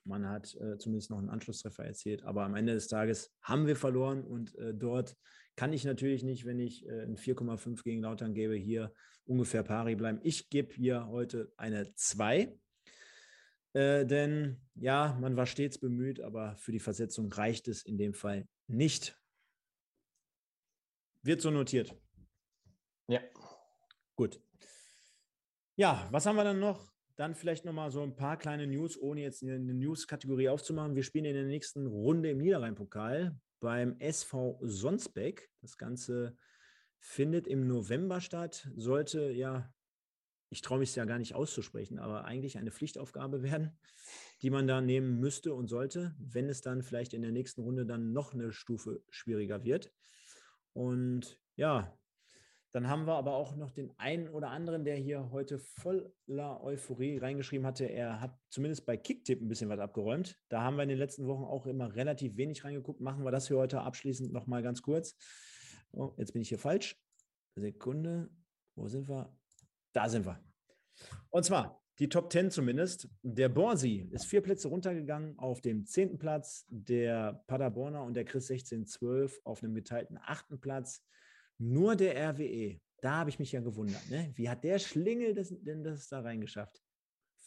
Man 0.03 0.28
hat 0.28 0.53
äh, 0.55 0.78
zumindest 0.78 1.11
noch 1.11 1.17
einen 1.20 1.30
Anschlusstreffer 1.30 1.86
erzielt, 1.86 2.24
aber 2.24 2.43
am 2.43 2.55
Ende 2.55 2.74
des 2.74 2.89
Tages 2.89 3.34
haben 3.41 3.67
wir 3.67 3.78
verloren 3.78 4.26
und 4.26 4.53
äh, 4.55 4.74
dort 4.74 5.15
kann 5.60 5.74
ich 5.74 5.84
natürlich 5.84 6.24
nicht, 6.24 6.45
wenn 6.45 6.57
ich 6.57 6.88
äh, 6.88 7.01
ein 7.01 7.18
4,5 7.18 7.84
gegen 7.84 8.01
Lautern 8.01 8.34
gebe, 8.34 8.55
hier 8.55 8.93
ungefähr 9.26 9.62
pari 9.62 9.93
bleiben. 9.93 10.22
Ich 10.24 10.49
gebe 10.49 10.74
hier 10.74 11.07
heute 11.07 11.51
eine 11.57 11.93
2. 11.95 12.57
Äh, 13.74 14.05
denn 14.05 14.62
ja, 14.76 15.18
man 15.20 15.36
war 15.36 15.45
stets 15.45 15.78
bemüht, 15.78 16.22
aber 16.22 16.55
für 16.55 16.72
die 16.72 16.80
Versetzung 16.80 17.30
reicht 17.34 17.68
es 17.68 17.84
in 17.84 17.97
dem 17.97 18.14
Fall 18.14 18.47
nicht. 18.68 19.20
Wird 21.24 21.41
so 21.41 21.51
notiert. 21.51 21.93
Ja. 23.10 23.20
Gut. 24.16 24.41
Ja, 25.76 26.07
was 26.10 26.26
haben 26.26 26.38
wir 26.38 26.45
dann 26.45 26.62
noch? 26.62 26.89
Dann 27.18 27.36
vielleicht 27.36 27.66
nochmal 27.66 27.91
so 27.91 28.01
ein 28.01 28.16
paar 28.16 28.38
kleine 28.38 28.66
News, 28.66 28.97
ohne 28.97 29.24
jetzt 29.24 29.43
eine 29.43 29.60
News-Kategorie 29.60 30.47
aufzumachen. 30.47 30.95
Wir 30.95 31.03
spielen 31.03 31.26
in 31.26 31.34
der 31.34 31.43
nächsten 31.43 31.86
Runde 31.86 32.30
im 32.30 32.38
Niederrhein-Pokal 32.38 33.38
beim 33.60 33.95
SV 33.99 34.60
Sonsbeck. 34.62 35.49
Das 35.62 35.78
Ganze 35.78 36.36
findet 36.99 37.47
im 37.47 37.68
November 37.68 38.22
statt. 38.22 38.70
Sollte 38.76 39.32
ja, 39.32 39.74
ich 40.49 40.62
traue 40.62 40.80
mich 40.80 40.89
es 40.89 40.95
ja 40.95 41.05
gar 41.05 41.20
nicht 41.20 41.36
auszusprechen, 41.36 41.99
aber 41.99 42.26
eigentlich 42.26 42.57
eine 42.57 42.72
Pflichtaufgabe 42.72 43.43
werden, 43.43 43.78
die 44.41 44.49
man 44.49 44.68
da 44.68 44.82
nehmen 44.82 45.20
müsste 45.20 45.53
und 45.53 45.68
sollte, 45.68 46.16
wenn 46.20 46.49
es 46.49 46.62
dann 46.62 46.82
vielleicht 46.82 47.14
in 47.14 47.22
der 47.22 47.32
nächsten 47.32 47.62
Runde 47.62 47.86
dann 47.86 48.14
noch 48.14 48.34
eine 48.34 48.51
Stufe 48.51 49.01
schwieriger 49.10 49.64
wird. 49.64 49.91
Und 50.74 51.39
ja, 51.55 51.97
dann 52.72 52.88
haben 52.88 53.07
wir 53.07 53.15
aber 53.15 53.34
auch 53.34 53.55
noch 53.55 53.72
den 53.72 53.91
einen 53.97 54.30
oder 54.30 54.49
anderen, 54.49 54.84
der 54.84 54.95
hier 54.95 55.32
heute 55.32 55.57
voller 55.57 56.63
Euphorie 56.63 57.17
reingeschrieben 57.17 57.65
hatte. 57.65 57.86
Er 57.86 58.22
hat 58.22 58.38
zumindest 58.49 58.86
bei 58.86 58.95
Kicktipp 58.95 59.41
ein 59.41 59.47
bisschen 59.47 59.70
was 59.70 59.80
abgeräumt. 59.80 60.38
Da 60.49 60.61
haben 60.61 60.76
wir 60.76 60.84
in 60.84 60.89
den 60.89 60.99
letzten 60.99 61.26
Wochen 61.26 61.43
auch 61.43 61.65
immer 61.65 61.95
relativ 61.95 62.38
wenig 62.38 62.63
reingeguckt. 62.63 63.01
Machen 63.01 63.24
wir 63.24 63.32
das 63.32 63.47
für 63.47 63.57
heute 63.57 63.82
abschließend 63.82 64.32
nochmal 64.32 64.61
ganz 64.61 64.84
kurz. 64.84 65.15
Oh, 65.91 66.13
jetzt 66.17 66.34
bin 66.34 66.43
ich 66.43 66.49
hier 66.49 66.59
falsch. 66.59 66.95
Sekunde. 67.55 68.30
Wo 68.76 68.88
sind 68.88 69.09
wir? 69.09 69.36
Da 69.93 70.07
sind 70.07 70.26
wir. 70.26 70.39
Und 71.32 71.43
zwar 71.45 71.84
die 71.97 72.07
Top 72.07 72.32
10 72.32 72.51
zumindest. 72.51 73.09
Der 73.24 73.49
Borsi 73.49 74.07
ist 74.11 74.26
vier 74.26 74.41
Plätze 74.41 74.67
runtergegangen 74.67 75.38
auf 75.39 75.59
dem 75.59 75.86
zehnten 75.86 76.20
Platz. 76.20 76.65
Der 76.70 77.43
Paderborner 77.47 78.03
und 78.03 78.13
der 78.13 78.26
Chris 78.26 78.49
1612 78.49 79.41
auf 79.43 79.63
einem 79.63 79.74
geteilten 79.74 80.20
achten 80.22 80.59
Platz. 80.59 81.03
Nur 81.60 81.95
der 81.95 82.16
RWE, 82.32 82.80
da 83.01 83.18
habe 83.18 83.30
ich 83.30 83.38
mich 83.38 83.51
ja 83.51 83.62
gewundert. 83.62 84.10
Ne? 84.10 84.32
Wie 84.36 84.49
hat 84.49 84.64
der 84.64 84.80
Schlingel 84.80 85.34
das, 85.34 85.49
denn 85.49 85.84
das 85.84 86.07
da 86.07 86.22
reingeschafft? 86.22 86.82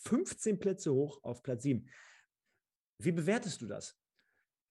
15 0.05 0.59
Plätze 0.59 0.93
hoch 0.93 1.23
auf 1.25 1.43
Platz 1.43 1.63
7. 1.63 1.89
Wie 2.99 3.13
bewertest 3.13 3.63
du 3.63 3.67
das? 3.67 3.99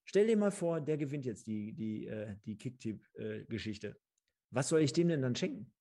Stell 0.05 0.27
dir 0.27 0.37
mal 0.37 0.51
vor, 0.51 0.79
der 0.79 0.97
gewinnt 0.97 1.25
jetzt 1.25 1.47
die, 1.47 1.73
die, 1.73 2.07
äh, 2.07 2.35
die 2.45 2.57
Kicktipp-Geschichte. 2.57 3.99
Was 4.51 4.69
soll 4.69 4.81
ich 4.81 4.93
dem 4.93 5.07
denn 5.07 5.21
dann 5.21 5.35
schenken? 5.35 5.73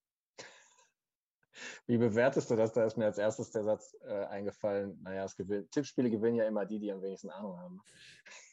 Wie 1.87 1.99
bewertest 1.99 2.51
du 2.51 2.57
das? 2.57 2.73
Da 2.73 2.85
ist 2.85 2.97
mir 2.97 3.07
als 3.07 3.19
erstes 3.19 3.51
der 3.51 3.65
Satz 3.65 3.97
äh, 4.03 4.25
eingefallen. 4.27 5.01
Naja, 5.03 5.27
gewinn, 5.37 5.69
Tippspiele 5.71 6.11
gewinnen 6.11 6.37
ja 6.37 6.47
immer 6.47 6.65
die, 6.65 6.79
die 6.79 6.93
am 6.93 7.03
wenigsten 7.03 7.31
Ahnung 7.31 7.59
haben. 7.59 7.81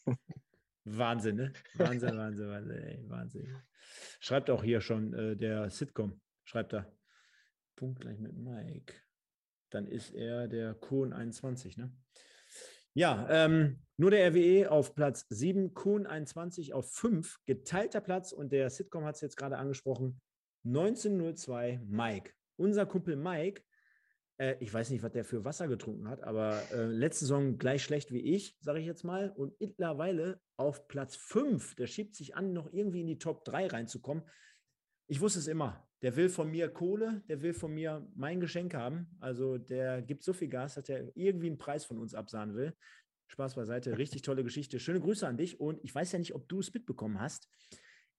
Wahnsinn, 0.89 1.35
ne? 1.35 1.53
Wahnsinn, 1.75 2.17
Wahnsinn, 2.17 2.49
Wahnsinn, 2.49 2.83
ey, 2.83 3.09
Wahnsinn. 3.09 3.61
Schreibt 4.19 4.49
auch 4.49 4.63
hier 4.63 4.81
schon 4.81 5.13
äh, 5.13 5.35
der 5.35 5.69
Sitcom, 5.69 6.21
schreibt 6.43 6.73
er. 6.73 6.91
Punkt 7.75 7.99
gleich 7.99 8.19
mit 8.19 8.35
Mike. 8.35 8.93
Dann 9.69 9.85
ist 9.85 10.11
er 10.11 10.47
der 10.47 10.73
Kuhn 10.73 11.13
21, 11.13 11.77
ne? 11.77 11.91
Ja, 12.93 13.27
ähm, 13.29 13.83
nur 13.97 14.09
der 14.09 14.31
RWE 14.31 14.71
auf 14.71 14.95
Platz 14.95 15.27
7, 15.29 15.75
Kuhn 15.75 16.07
21 16.07 16.73
auf 16.73 16.91
5, 16.91 17.41
geteilter 17.45 18.01
Platz 18.01 18.31
und 18.31 18.51
der 18.51 18.71
Sitcom 18.71 19.05
hat 19.05 19.15
es 19.15 19.21
jetzt 19.21 19.37
gerade 19.37 19.57
angesprochen, 19.57 20.19
1902 20.65 21.81
Mike. 21.85 22.31
Unser 22.55 22.87
Kumpel 22.87 23.15
Mike, 23.15 23.61
ich 24.59 24.71
weiß 24.73 24.91
nicht, 24.91 25.01
was 25.01 25.11
der 25.11 25.23
für 25.23 25.45
Wasser 25.45 25.67
getrunken 25.67 26.07
hat, 26.07 26.23
aber 26.23 26.61
äh, 26.71 26.85
letzte 26.85 27.25
Saison 27.25 27.57
gleich 27.57 27.83
schlecht 27.83 28.11
wie 28.11 28.21
ich, 28.21 28.55
sage 28.61 28.79
ich 28.79 28.85
jetzt 28.85 29.03
mal. 29.03 29.31
Und 29.31 29.59
mittlerweile 29.59 30.39
auf 30.57 30.87
Platz 30.87 31.15
5. 31.15 31.75
Der 31.75 31.87
schiebt 31.87 32.15
sich 32.15 32.35
an, 32.35 32.53
noch 32.53 32.71
irgendwie 32.71 33.01
in 33.01 33.07
die 33.07 33.17
Top 33.17 33.45
3 33.45 33.67
reinzukommen. 33.67 34.23
Ich 35.07 35.21
wusste 35.21 35.39
es 35.39 35.47
immer. 35.47 35.87
Der 36.03 36.15
will 36.15 36.29
von 36.29 36.51
mir 36.51 36.69
Kohle, 36.69 37.23
der 37.27 37.41
will 37.41 37.53
von 37.53 37.73
mir 37.73 38.07
mein 38.15 38.39
Geschenk 38.39 38.75
haben. 38.75 39.07
Also 39.19 39.57
der 39.57 40.03
gibt 40.03 40.23
so 40.23 40.33
viel 40.33 40.49
Gas, 40.49 40.75
dass 40.75 40.87
er 40.89 41.11
irgendwie 41.15 41.47
einen 41.47 41.57
Preis 41.57 41.85
von 41.85 41.97
uns 41.97 42.13
absahen 42.13 42.53
will. 42.53 42.75
Spaß 43.29 43.55
beiseite, 43.55 43.97
richtig 43.97 44.21
tolle 44.21 44.43
Geschichte. 44.43 44.79
Schöne 44.79 44.99
Grüße 44.99 45.27
an 45.27 45.37
dich. 45.37 45.59
Und 45.59 45.83
ich 45.83 45.93
weiß 45.93 46.11
ja 46.11 46.19
nicht, 46.19 46.35
ob 46.35 46.47
du 46.47 46.59
es 46.59 46.71
mitbekommen 46.73 47.19
hast. 47.19 47.49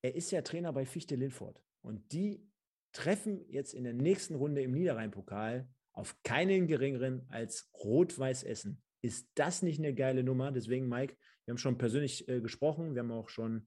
Er 0.03 0.17
ist 0.17 0.33
ja 0.33 0.43
Trainer 0.43 0.73
bei 0.73 0.85
Fichte 0.85 1.15
Lindfort. 1.15 1.63
Und 1.81 2.13
die 2.13 2.45
treffen 2.93 3.45
jetzt 3.49 3.75
in 3.75 3.85
der 3.85 3.95
nächsten 3.95 4.35
Runde 4.35 4.63
im 4.63 4.73
Niederrhein-Pokal 4.73 5.69
auf 5.99 6.17
keinen 6.23 6.69
geringeren 6.69 7.27
als 7.29 7.71
Rot-Weiß 7.75 8.45
Essen. 8.45 8.81
Ist 9.03 9.29
das 9.35 9.63
nicht 9.63 9.79
eine 9.79 9.95
geile 9.95 10.23
Nummer? 10.23 10.53
Deswegen, 10.53 10.89
Mike, 10.89 11.17
wir 11.45 11.53
haben 11.53 11.59
schon 11.59 11.77
persönlich 11.77 12.29
äh, 12.29 12.41
gesprochen. 12.41 12.95
Wir 12.95 13.01
haben 13.01 13.11
auch 13.11 13.29
schon 13.29 13.67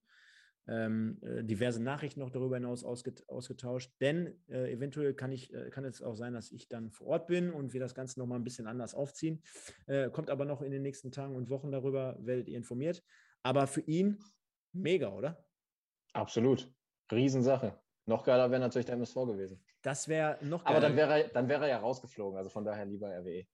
ähm, 0.67 1.19
äh, 1.21 1.43
diverse 1.43 1.83
Nachrichten 1.83 2.21
noch 2.21 2.29
darüber 2.29 2.55
hinaus 2.55 2.83
ausget 2.83 3.27
ausgetauscht. 3.27 3.91
Denn 3.99 4.39
äh, 4.47 4.71
eventuell 4.71 5.13
kann, 5.13 5.31
ich, 5.31 5.53
äh, 5.53 5.69
kann 5.71 5.83
es 5.83 6.01
auch 6.01 6.15
sein, 6.15 6.33
dass 6.33 6.51
ich 6.51 6.69
dann 6.69 6.91
vor 6.91 7.07
Ort 7.07 7.27
bin 7.27 7.51
und 7.51 7.73
wir 7.73 7.81
das 7.81 7.95
Ganze 7.95 8.19
nochmal 8.19 8.39
ein 8.39 8.43
bisschen 8.45 8.67
anders 8.67 8.93
aufziehen. 8.93 9.43
Äh, 9.87 10.09
kommt 10.09 10.29
aber 10.29 10.45
noch 10.45 10.61
in 10.61 10.71
den 10.71 10.83
nächsten 10.83 11.11
Tagen 11.11 11.35
und 11.35 11.49
Wochen 11.49 11.71
darüber, 11.71 12.17
werdet 12.19 12.47
ihr 12.47 12.57
informiert. 12.57 13.03
Aber 13.43 13.67
für 13.67 13.81
ihn 13.81 14.19
mega, 14.71 15.09
oder? 15.09 15.43
Absolut. 16.13 16.71
Riesensache. 17.11 17.77
Noch 18.05 18.23
geiler 18.23 18.51
wäre 18.51 18.61
natürlich 18.61 18.85
der 18.85 18.95
MSV 18.95 19.15
gewesen. 19.15 19.61
Das 19.81 20.07
wäre 20.07 20.37
noch 20.41 20.63
geiler. 20.63 20.77
Aber 20.77 20.87
dann 20.87 20.95
wäre, 20.95 21.23
er, 21.23 21.27
dann 21.29 21.49
wäre 21.49 21.63
er 21.63 21.69
ja 21.69 21.77
rausgeflogen. 21.79 22.37
Also 22.37 22.49
von 22.49 22.63
daher 22.63 22.85
lieber 22.85 23.07
RWE 23.07 23.45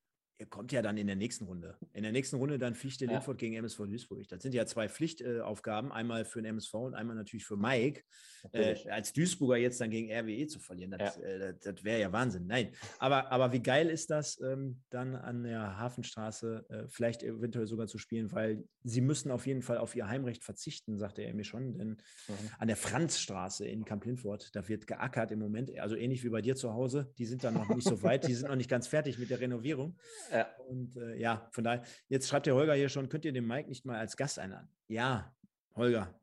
kommt 0.46 0.72
ja 0.72 0.82
dann 0.82 0.98
in 0.98 1.08
der 1.08 1.16
nächsten 1.16 1.46
Runde. 1.46 1.78
In 1.94 2.04
der 2.04 2.12
nächsten 2.12 2.36
Runde 2.36 2.58
dann 2.58 2.76
Fichte 2.76 3.06
ja. 3.06 3.12
Lindfurt 3.12 3.40
gegen 3.40 3.56
MSV 3.56 3.78
Duisburg. 3.86 4.28
Das 4.28 4.44
sind 4.44 4.54
ja 4.54 4.66
zwei 4.66 4.88
Pflichtaufgaben, 4.88 5.92
einmal 5.92 6.26
für 6.26 6.42
den 6.42 6.52
MSV 6.52 6.74
und 6.76 6.94
einmal 6.94 7.16
natürlich 7.16 7.46
für 7.46 7.58
Mike. 7.58 8.04
Äh, 8.52 8.76
als 8.90 9.14
Duisburger 9.14 9.58
jetzt 9.58 9.82
dann 9.82 9.90
gegen 9.90 10.12
RWE 10.12 10.48
zu 10.48 10.60
verlieren, 10.60 10.92
das, 10.92 11.18
ja. 11.18 11.24
äh, 11.24 11.40
das, 11.40 11.76
das 11.76 11.84
wäre 11.84 12.00
ja 12.00 12.12
Wahnsinn. 12.12 12.48
Nein, 12.48 12.72
aber, 13.00 13.32
aber 13.32 13.52
wie 13.52 13.62
geil 13.62 13.90
ist 13.90 14.10
das, 14.10 14.40
ähm, 14.42 14.82
dann 14.90 15.16
an 15.16 15.44
der 15.44 15.78
Hafenstraße 15.78 16.66
äh, 16.70 16.84
vielleicht 16.88 17.24
eventuell 17.24 17.68
sogar 17.68 17.88
zu 17.88 17.98
spielen, 17.98 18.32
weil 18.32 18.64
sie 18.84 19.02
müssen 19.02 19.32
auf 19.32 19.48
jeden 19.48 19.62
Fall 19.62 19.78
auf 19.78 19.96
ihr 19.96 20.08
Heimrecht 20.08 20.44
verzichten, 20.44 20.98
sagte 20.98 21.24
er 21.24 21.34
mir 21.34 21.44
schon, 21.44 21.78
denn 21.78 21.90
mhm. 21.90 22.34
an 22.60 22.68
der 22.68 22.78
Franzstraße 22.78 23.68
in 23.68 23.86
Kamp 23.86 24.06
Lindfort, 24.06 24.56
da 24.56 24.68
wird 24.68 24.88
geackert 24.88 25.32
im 25.32 25.40
Moment, 25.40 25.78
also 25.80 25.96
ähnlich 25.96 26.24
wie 26.24 26.30
bei 26.30 26.42
dir 26.42 26.56
zu 26.56 26.74
Hause, 26.74 27.12
die 27.18 27.26
sind 27.26 27.44
da 27.44 27.52
noch 27.52 27.68
nicht 27.70 27.88
so 27.88 28.02
weit, 28.04 28.28
die 28.28 28.34
sind 28.34 28.48
noch 28.50 28.56
nicht 28.56 28.70
ganz 28.70 28.88
fertig 28.88 29.18
mit 29.18 29.30
der 29.30 29.40
Renovierung. 29.40 29.98
Ja. 30.32 30.48
Und 30.68 30.96
äh, 30.98 31.16
ja, 31.16 31.50
von 31.52 31.64
daher, 31.64 31.84
jetzt 32.10 32.28
schreibt 32.28 32.46
der 32.46 32.56
Holger 32.56 32.74
hier 32.74 32.90
schon, 32.90 33.10
könnt 33.10 33.26
ihr 33.26 33.34
den 33.34 33.48
Mike 33.48 33.70
nicht 33.70 33.86
mal 33.86 33.98
als 33.98 34.18
Gast 34.18 34.40
einladen? 34.40 34.70
Ja, 34.88 35.36
Holger, 35.76 36.20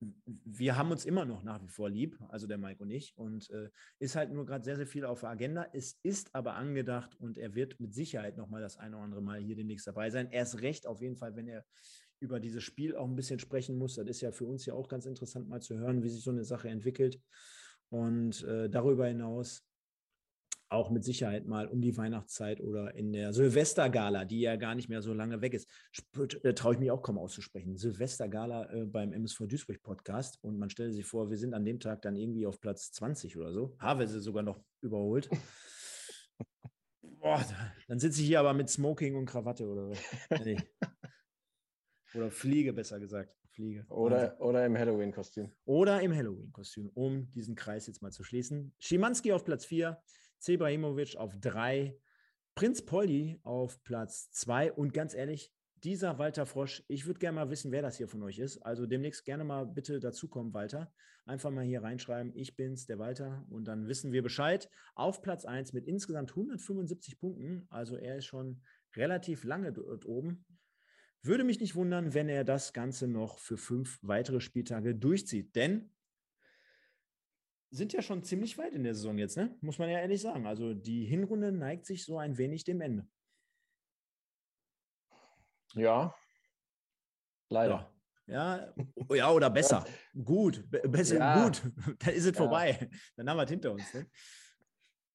wir 0.00 0.76
haben 0.76 0.90
uns 0.92 1.04
immer 1.04 1.24
noch 1.24 1.42
nach 1.42 1.60
wie 1.62 1.68
vor 1.68 1.90
lieb, 1.90 2.18
also 2.28 2.46
der 2.46 2.58
Mike 2.58 2.82
und 2.82 2.90
ich, 2.90 3.16
und 3.16 3.50
äh, 3.50 3.68
ist 3.98 4.14
halt 4.14 4.30
nur 4.30 4.46
gerade 4.46 4.64
sehr, 4.64 4.76
sehr 4.76 4.86
viel 4.86 5.04
auf 5.04 5.20
der 5.20 5.30
Agenda. 5.30 5.66
Es 5.72 5.98
ist 6.02 6.34
aber 6.34 6.54
angedacht 6.54 7.16
und 7.18 7.36
er 7.36 7.54
wird 7.54 7.80
mit 7.80 7.94
Sicherheit 7.94 8.36
nochmal 8.36 8.60
das 8.62 8.76
eine 8.76 8.96
oder 8.96 9.04
andere 9.04 9.22
Mal 9.22 9.40
hier 9.40 9.56
demnächst 9.56 9.86
dabei 9.86 10.10
sein. 10.10 10.30
Erst 10.30 10.60
recht 10.60 10.86
auf 10.86 11.00
jeden 11.00 11.16
Fall, 11.16 11.34
wenn 11.34 11.48
er 11.48 11.64
über 12.20 12.38
dieses 12.38 12.62
Spiel 12.62 12.96
auch 12.96 13.06
ein 13.06 13.16
bisschen 13.16 13.38
sprechen 13.38 13.76
muss. 13.76 13.96
Das 13.96 14.06
ist 14.06 14.20
ja 14.20 14.30
für 14.30 14.46
uns 14.46 14.66
ja 14.66 14.74
auch 14.74 14.88
ganz 14.88 15.06
interessant 15.06 15.48
mal 15.48 15.60
zu 15.60 15.76
hören, 15.76 16.02
wie 16.02 16.08
sich 16.08 16.22
so 16.22 16.30
eine 16.30 16.44
Sache 16.44 16.68
entwickelt. 16.68 17.20
Und 17.90 18.44
äh, 18.44 18.68
darüber 18.68 19.06
hinaus 19.06 19.67
auch 20.68 20.90
mit 20.90 21.04
Sicherheit 21.04 21.46
mal 21.46 21.66
um 21.66 21.80
die 21.80 21.96
Weihnachtszeit 21.96 22.60
oder 22.60 22.94
in 22.94 23.12
der 23.12 23.32
Silvestergala, 23.32 24.24
die 24.24 24.40
ja 24.40 24.56
gar 24.56 24.74
nicht 24.74 24.88
mehr 24.88 25.02
so 25.02 25.14
lange 25.14 25.40
weg 25.40 25.54
ist, 25.54 25.68
äh, 26.42 26.54
traue 26.54 26.74
ich 26.74 26.78
mich 26.78 26.90
auch 26.90 27.02
kaum 27.02 27.18
auszusprechen. 27.18 27.76
Silvestergala 27.76 28.72
äh, 28.72 28.84
beim 28.84 29.12
MSV 29.12 29.46
Duisburg 29.46 29.82
Podcast 29.82 30.42
und 30.42 30.58
man 30.58 30.70
stellt 30.70 30.94
sich 30.94 31.06
vor, 31.06 31.30
wir 31.30 31.38
sind 31.38 31.54
an 31.54 31.64
dem 31.64 31.80
Tag 31.80 32.02
dann 32.02 32.16
irgendwie 32.16 32.46
auf 32.46 32.60
Platz 32.60 32.92
20 32.92 33.36
oder 33.36 33.52
so. 33.52 33.76
Havelse 33.78 34.20
sogar 34.20 34.42
noch 34.42 34.62
überholt. 34.82 35.28
Boah, 37.02 37.44
dann 37.88 37.98
sitze 37.98 38.20
ich 38.20 38.28
hier 38.28 38.40
aber 38.40 38.54
mit 38.54 38.68
Smoking 38.68 39.16
und 39.16 39.26
Krawatte 39.26 39.66
oder 39.66 39.92
nee. 40.44 40.58
Oder 42.14 42.30
Fliege, 42.30 42.72
besser 42.72 43.00
gesagt. 43.00 43.34
Fliege. 43.50 43.84
Oder, 43.88 44.40
oder 44.40 44.64
im 44.64 44.78
Halloween-Kostüm. 44.78 45.50
Oder 45.64 46.00
im 46.00 46.14
Halloween-Kostüm, 46.14 46.90
um 46.94 47.30
diesen 47.32 47.54
Kreis 47.54 47.86
jetzt 47.86 48.02
mal 48.02 48.12
zu 48.12 48.22
schließen. 48.22 48.72
Schimanski 48.78 49.32
auf 49.32 49.44
Platz 49.44 49.64
4, 49.64 50.00
Zebrahimovic 50.38 51.16
auf 51.16 51.34
drei, 51.40 51.98
Prinz 52.54 52.84
Polly 52.84 53.38
auf 53.42 53.82
Platz 53.84 54.30
zwei 54.32 54.72
und 54.72 54.92
ganz 54.92 55.14
ehrlich, 55.14 55.52
dieser 55.84 56.18
Walter 56.18 56.44
Frosch, 56.44 56.82
ich 56.88 57.06
würde 57.06 57.20
gerne 57.20 57.36
mal 57.36 57.50
wissen, 57.50 57.70
wer 57.70 57.82
das 57.82 57.96
hier 57.96 58.08
von 58.08 58.22
euch 58.22 58.38
ist. 58.38 58.58
Also 58.58 58.86
demnächst 58.86 59.24
gerne 59.24 59.44
mal 59.44 59.64
bitte 59.64 60.00
dazukommen, 60.00 60.52
Walter. 60.52 60.92
Einfach 61.24 61.50
mal 61.50 61.64
hier 61.64 61.82
reinschreiben, 61.82 62.32
ich 62.34 62.56
bin's, 62.56 62.86
der 62.86 62.98
Walter. 62.98 63.46
Und 63.50 63.68
dann 63.68 63.86
wissen 63.86 64.12
wir 64.12 64.22
Bescheid. 64.22 64.68
Auf 64.94 65.22
Platz 65.22 65.44
1 65.44 65.72
mit 65.72 65.86
insgesamt 65.86 66.30
175 66.30 67.20
Punkten. 67.20 67.66
Also 67.70 67.96
er 67.96 68.16
ist 68.16 68.24
schon 68.24 68.62
relativ 68.96 69.44
lange 69.44 69.72
dort 69.72 70.06
oben. 70.06 70.44
Würde 71.22 71.44
mich 71.44 71.60
nicht 71.60 71.74
wundern, 71.74 72.14
wenn 72.14 72.28
er 72.28 72.44
das 72.44 72.72
Ganze 72.72 73.06
noch 73.06 73.38
für 73.38 73.56
fünf 73.56 73.98
weitere 74.02 74.40
Spieltage 74.40 74.94
durchzieht. 74.94 75.54
Denn 75.54 75.90
sind 77.70 77.92
ja 77.92 78.02
schon 78.02 78.22
ziemlich 78.22 78.56
weit 78.58 78.72
in 78.72 78.84
der 78.84 78.94
Saison 78.94 79.18
jetzt, 79.18 79.36
ne? 79.36 79.56
Muss 79.60 79.78
man 79.78 79.90
ja 79.90 79.98
ehrlich 79.98 80.20
sagen. 80.20 80.46
Also 80.46 80.74
die 80.74 81.04
Hinrunde 81.04 81.52
neigt 81.52 81.86
sich 81.86 82.04
so 82.04 82.18
ein 82.18 82.38
wenig 82.38 82.64
dem 82.64 82.80
Ende. 82.80 83.06
Ja. 85.74 86.14
Leider. 87.50 87.92
Ja, 88.26 88.74
ja, 89.08 89.14
ja 89.14 89.30
oder 89.30 89.48
besser. 89.48 89.86
gut, 90.22 90.64
besser, 90.68 91.16
ja. 91.16 91.44
gut. 91.44 91.62
Dann 91.98 92.14
ist 92.14 92.26
es 92.26 92.36
vorbei. 92.36 92.90
Dann 93.16 93.28
haben 93.28 93.36
wir 93.38 93.44
es 93.44 93.50
hinter 93.50 93.72
uns. 93.72 93.94
Ne? 93.94 94.06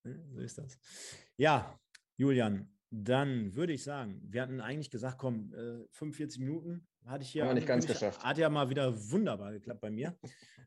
ne? 0.04 0.26
So 0.32 0.40
ist 0.40 0.58
das. 0.58 0.80
Ja, 1.38 1.80
Julian, 2.18 2.70
dann 2.90 3.56
würde 3.56 3.74
ich 3.74 3.84
sagen, 3.84 4.22
wir 4.24 4.44
hatten 4.44 4.62
eigentlich 4.62 4.92
gesagt, 4.92 5.18
komm, 5.18 5.52
45 5.92 6.40
äh, 6.40 6.44
Minuten 6.44 6.88
hatte 7.06 7.24
ich 7.24 7.30
hier. 7.30 7.46
Haben 7.46 7.56
nicht 7.56 7.68
ganz 7.68 7.86
geschafft. 7.86 8.24
Hat 8.24 8.38
ja 8.38 8.50
mal 8.50 8.70
wieder 8.70 8.94
wunderbar 9.12 9.52
geklappt 9.52 9.82
bei 9.82 9.92
mir. 9.92 10.18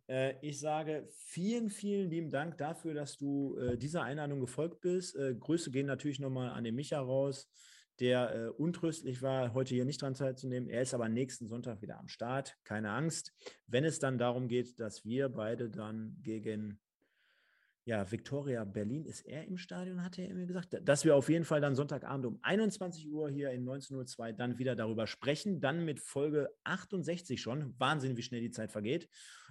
Äh, 0.08 0.34
ich 0.40 0.60
sage 0.60 1.08
vielen, 1.10 1.70
vielen 1.70 2.10
lieben 2.10 2.30
Dank 2.30 2.58
dafür, 2.58 2.94
dass 2.94 3.16
du 3.16 3.56
äh, 3.58 3.76
dieser 3.76 4.02
Einladung 4.02 4.40
gefolgt 4.40 4.80
bist. 4.80 5.16
Grüße 5.40 5.70
gehen 5.70 5.86
natürlich 5.86 6.20
nochmal 6.20 6.50
an 6.50 6.64
den 6.64 6.74
Micha 6.74 7.00
raus, 7.00 7.50
der 7.98 8.54
untröstlich 8.58 9.22
war, 9.22 9.54
heute 9.54 9.74
hier 9.74 9.86
nicht 9.86 10.02
dran 10.02 10.14
teilzunehmen. 10.14 10.68
Er 10.68 10.82
ist 10.82 10.92
aber 10.92 11.08
nächsten 11.08 11.48
Sonntag 11.48 11.80
wieder 11.80 11.98
am 11.98 12.08
Start. 12.08 12.56
Keine 12.64 12.90
Angst. 12.90 13.32
Wenn 13.66 13.84
es 13.84 13.98
dann 13.98 14.18
darum 14.18 14.48
geht, 14.48 14.78
dass 14.78 15.04
wir 15.04 15.28
beide 15.30 15.70
dann 15.70 16.16
gegen 16.22 16.78
ja, 17.86 18.10
Victoria 18.10 18.64
Berlin 18.64 19.04
ist 19.04 19.20
er 19.20 19.44
im 19.44 19.56
Stadion, 19.56 20.02
hat 20.02 20.18
er 20.18 20.34
mir 20.34 20.46
gesagt, 20.46 20.76
dass 20.82 21.04
wir 21.04 21.14
auf 21.14 21.28
jeden 21.28 21.44
Fall 21.44 21.60
dann 21.60 21.76
Sonntagabend 21.76 22.26
um 22.26 22.38
21 22.42 23.08
Uhr 23.08 23.30
hier 23.30 23.52
in 23.52 23.64
19.02 23.64 24.32
dann 24.32 24.58
wieder 24.58 24.74
darüber 24.74 25.06
sprechen. 25.06 25.60
Dann 25.60 25.84
mit 25.84 26.00
Folge 26.00 26.50
68 26.64 27.40
schon. 27.40 27.74
Wahnsinn, 27.78 28.16
wie 28.16 28.22
schnell 28.22 28.40
die 28.40 28.50
Zeit 28.50 28.72
vergeht. 28.72 29.08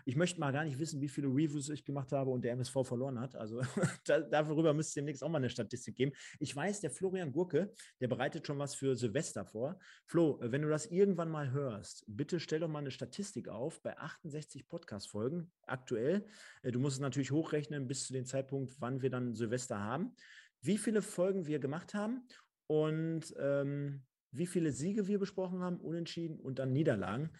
Ich 0.08 0.16
möchte 0.16 0.40
mal 0.40 0.52
gar 0.52 0.66
nicht 0.66 0.78
wissen, 0.78 1.02
wie 1.02 1.08
viele 1.08 1.28
Reviews 1.28 1.70
ich 1.70 1.84
gemacht 1.84 2.12
habe 2.12 2.30
und 2.30 2.44
der 2.44 2.52
MSV 2.52 2.74
verloren 2.84 3.20
hat. 3.20 3.36
Also 3.36 3.62
darüber 4.06 4.74
müsste 4.74 4.90
es 4.90 4.94
demnächst 4.94 5.24
auch 5.24 5.30
mal 5.30 5.40
eine 5.40 5.50
Statistik 5.50 5.96
geben. 5.96 6.12
Ich 6.40 6.56
weiß, 6.56 6.82
der 6.82 6.92
Florian 6.92 7.32
Gurke, 7.32 7.74
der 8.00 8.08
bereitet 8.08 8.46
schon 8.46 8.60
was 8.60 8.76
für 8.76 8.96
Silvester 8.96 9.46
vor. 9.46 9.80
Flo, 10.06 10.38
wenn 10.42 10.62
du 10.62 10.70
das 10.70 10.86
irgendwann 10.86 11.30
mal 11.30 11.52
hörst, 11.52 12.04
bitte 12.08 12.40
stell 12.40 12.60
doch 12.60 12.68
mal 12.68 12.80
eine 12.80 12.92
Statistik 12.92 13.48
auf 13.48 13.82
bei 13.82 13.98
68 13.98 14.68
Podcast-Folgen 14.68 15.52
aktuell. 15.64 16.28
Äh, 16.62 16.72
du 16.72 16.80
musst 16.80 16.98
es 16.98 17.02
natürlich 17.02 17.32
hochrechnen 17.32 17.88
bis 17.88 18.06
zu 18.06 18.14
dem 18.26 18.30
Zeitpunkt, 18.30 18.76
wann 18.80 19.01
wir 19.01 19.09
dann 19.09 19.36
Silvester 19.36 19.80
haben. 19.80 20.15
Wie 20.61 20.78
viele 20.78 21.01
Folgen 21.01 21.45
wir 21.45 21.59
gemacht 21.59 21.93
haben 21.93 22.28
und 22.67 23.34
ähm, 23.39 24.03
wie 24.32 24.47
viele 24.47 24.71
Siege 24.71 25.07
wir 25.07 25.19
besprochen 25.19 25.59
haben, 25.61 25.80
unentschieden 25.80 26.39
und 26.39 26.59
dann 26.59 26.73
Niederlagen. 26.73 27.32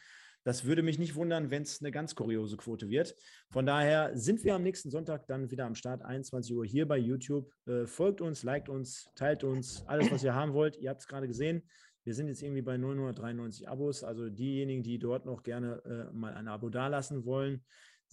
Das 0.44 0.66
würde 0.66 0.84
mich 0.84 1.00
nicht 1.00 1.16
wundern, 1.16 1.50
wenn 1.50 1.64
es 1.64 1.82
eine 1.82 1.90
ganz 1.90 2.14
kuriose 2.14 2.56
Quote 2.56 2.88
wird. 2.88 3.16
Von 3.50 3.66
daher 3.66 4.16
sind 4.16 4.44
wir 4.44 4.54
am 4.54 4.62
nächsten 4.62 4.92
Sonntag 4.92 5.26
dann 5.26 5.50
wieder 5.50 5.66
am 5.66 5.74
Start, 5.74 6.04
21 6.04 6.56
Uhr 6.56 6.66
hier 6.66 6.88
bei 6.88 7.00
YouTube. 7.00 7.52
Äh, 7.66 7.88
folgt 7.88 8.22
uns, 8.22 8.44
liked 8.44 8.70
uns, 8.70 9.10
teilt 9.16 9.44
uns, 9.44 9.84
alles, 9.88 10.12
was 10.12 10.24
ihr 10.24 10.36
haben 10.36 10.54
wollt. 10.54 10.78
Ihr 10.78 10.92
habt 10.92 11.02
es 11.02 11.08
gerade 11.08 11.28
gesehen. 11.28 11.64
Wir 12.04 12.14
sind 12.14 12.28
jetzt 12.28 12.44
irgendwie 12.44 12.62
bei 12.62 12.78
993 12.78 13.68
Abos. 13.68 14.04
Also 14.04 14.30
diejenigen, 14.30 14.84
die 14.84 15.00
dort 15.00 15.26
noch 15.26 15.42
gerne 15.42 15.82
äh, 15.84 16.14
mal 16.14 16.36
ein 16.36 16.48
Abo 16.48 16.70
dalassen 16.70 17.26
wollen, 17.26 17.66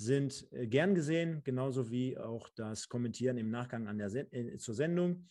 sind 0.04 0.46
äh, 0.52 0.66
gern 0.66 0.94
gesehen, 0.94 1.42
genauso 1.44 1.90
wie 1.90 2.18
auch 2.18 2.48
das 2.50 2.88
Kommentieren 2.88 3.38
im 3.38 3.50
Nachgang 3.50 3.88
an 3.88 3.98
der 3.98 4.10
Sen 4.10 4.32
äh, 4.32 4.56
zur 4.58 4.74
Sendung. 4.74 5.26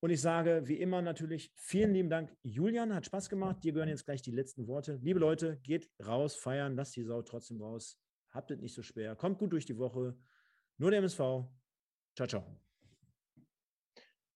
Und 0.00 0.10
ich 0.10 0.20
sage 0.20 0.62
wie 0.66 0.80
immer 0.80 1.00
natürlich 1.00 1.52
vielen 1.54 1.92
lieben 1.92 2.10
Dank. 2.10 2.36
Julian, 2.42 2.92
hat 2.92 3.06
Spaß 3.06 3.28
gemacht. 3.28 3.62
Dir 3.62 3.72
gehören 3.72 3.88
jetzt 3.88 4.04
gleich 4.04 4.20
die 4.20 4.32
letzten 4.32 4.66
Worte. 4.66 4.98
Liebe 5.00 5.20
Leute, 5.20 5.58
geht 5.58 5.90
raus, 6.04 6.34
feiern, 6.34 6.74
lasst 6.74 6.96
die 6.96 7.04
Sau 7.04 7.22
trotzdem 7.22 7.62
raus. 7.62 7.98
Habt 8.30 8.50
es 8.50 8.58
nicht 8.58 8.74
so 8.74 8.82
schwer. 8.82 9.14
Kommt 9.14 9.38
gut 9.38 9.52
durch 9.52 9.64
die 9.64 9.78
Woche. 9.78 10.16
Nur 10.78 10.90
der 10.90 10.98
MSV. 10.98 11.46
Ciao, 12.16 12.26
ciao. 12.26 12.44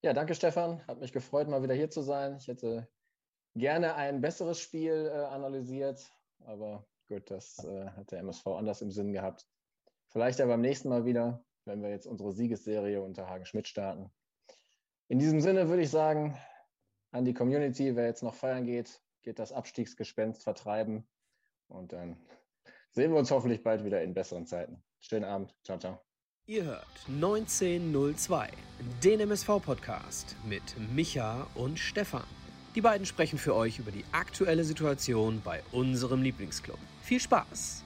Ja, 0.03 0.13
danke 0.13 0.35
Stefan. 0.35 0.85
Hat 0.87 1.01
mich 1.01 1.11
gefreut, 1.11 1.49
mal 1.49 1.61
wieder 1.63 1.73
hier 1.73 1.89
zu 1.89 2.01
sein. 2.01 2.37
Ich 2.37 2.47
hätte 2.47 2.87
gerne 3.55 3.95
ein 3.95 4.21
besseres 4.21 4.59
Spiel 4.59 5.11
äh, 5.11 5.17
analysiert, 5.17 5.99
aber 6.45 6.87
gut, 7.09 7.29
das 7.29 7.57
äh, 7.65 7.89
hat 7.89 8.11
der 8.11 8.19
MSV 8.19 8.47
anders 8.47 8.81
im 8.81 8.91
Sinn 8.91 9.11
gehabt. 9.11 9.45
Vielleicht 10.17 10.39
ja 10.39 10.47
beim 10.47 10.61
nächsten 10.61 10.89
Mal 10.89 11.05
wieder, 11.05 11.45
wenn 11.65 11.83
wir 11.83 11.91
jetzt 11.91 12.07
unsere 12.07 12.31
Siegesserie 12.31 13.03
unter 13.03 13.29
Hagen 13.29 13.45
Schmidt 13.45 13.67
starten. 13.67 14.09
In 15.09 15.19
diesem 15.19 15.41
Sinne 15.41 15.69
würde 15.69 15.83
ich 15.83 15.91
sagen, 15.91 16.35
an 17.11 17.23
die 17.23 17.35
Community, 17.35 17.95
wer 17.95 18.07
jetzt 18.07 18.23
noch 18.23 18.33
feiern 18.33 18.65
geht, 18.65 18.99
geht 19.21 19.37
das 19.37 19.51
Abstiegsgespenst 19.51 20.41
vertreiben 20.41 21.07
und 21.67 21.93
dann 21.93 22.17
sehen 22.89 23.11
wir 23.11 23.19
uns 23.19 23.29
hoffentlich 23.29 23.61
bald 23.61 23.85
wieder 23.85 24.01
in 24.01 24.15
besseren 24.15 24.47
Zeiten. 24.47 24.83
Schönen 25.01 25.25
Abend. 25.25 25.55
Ciao, 25.63 25.77
ciao. 25.77 26.01
Ihr 26.47 26.63
hört 26.63 27.05
1902, 27.07 28.49
den 29.03 29.19
MSV-Podcast 29.19 30.35
mit 30.49 30.63
Micha 30.95 31.45
und 31.53 31.77
Stefan. 31.77 32.25
Die 32.73 32.81
beiden 32.81 33.05
sprechen 33.05 33.37
für 33.37 33.53
euch 33.53 33.77
über 33.77 33.91
die 33.91 34.05
aktuelle 34.13 34.63
Situation 34.63 35.43
bei 35.45 35.61
unserem 35.71 36.23
Lieblingsclub. 36.23 36.79
Viel 37.03 37.19
Spaß! 37.19 37.83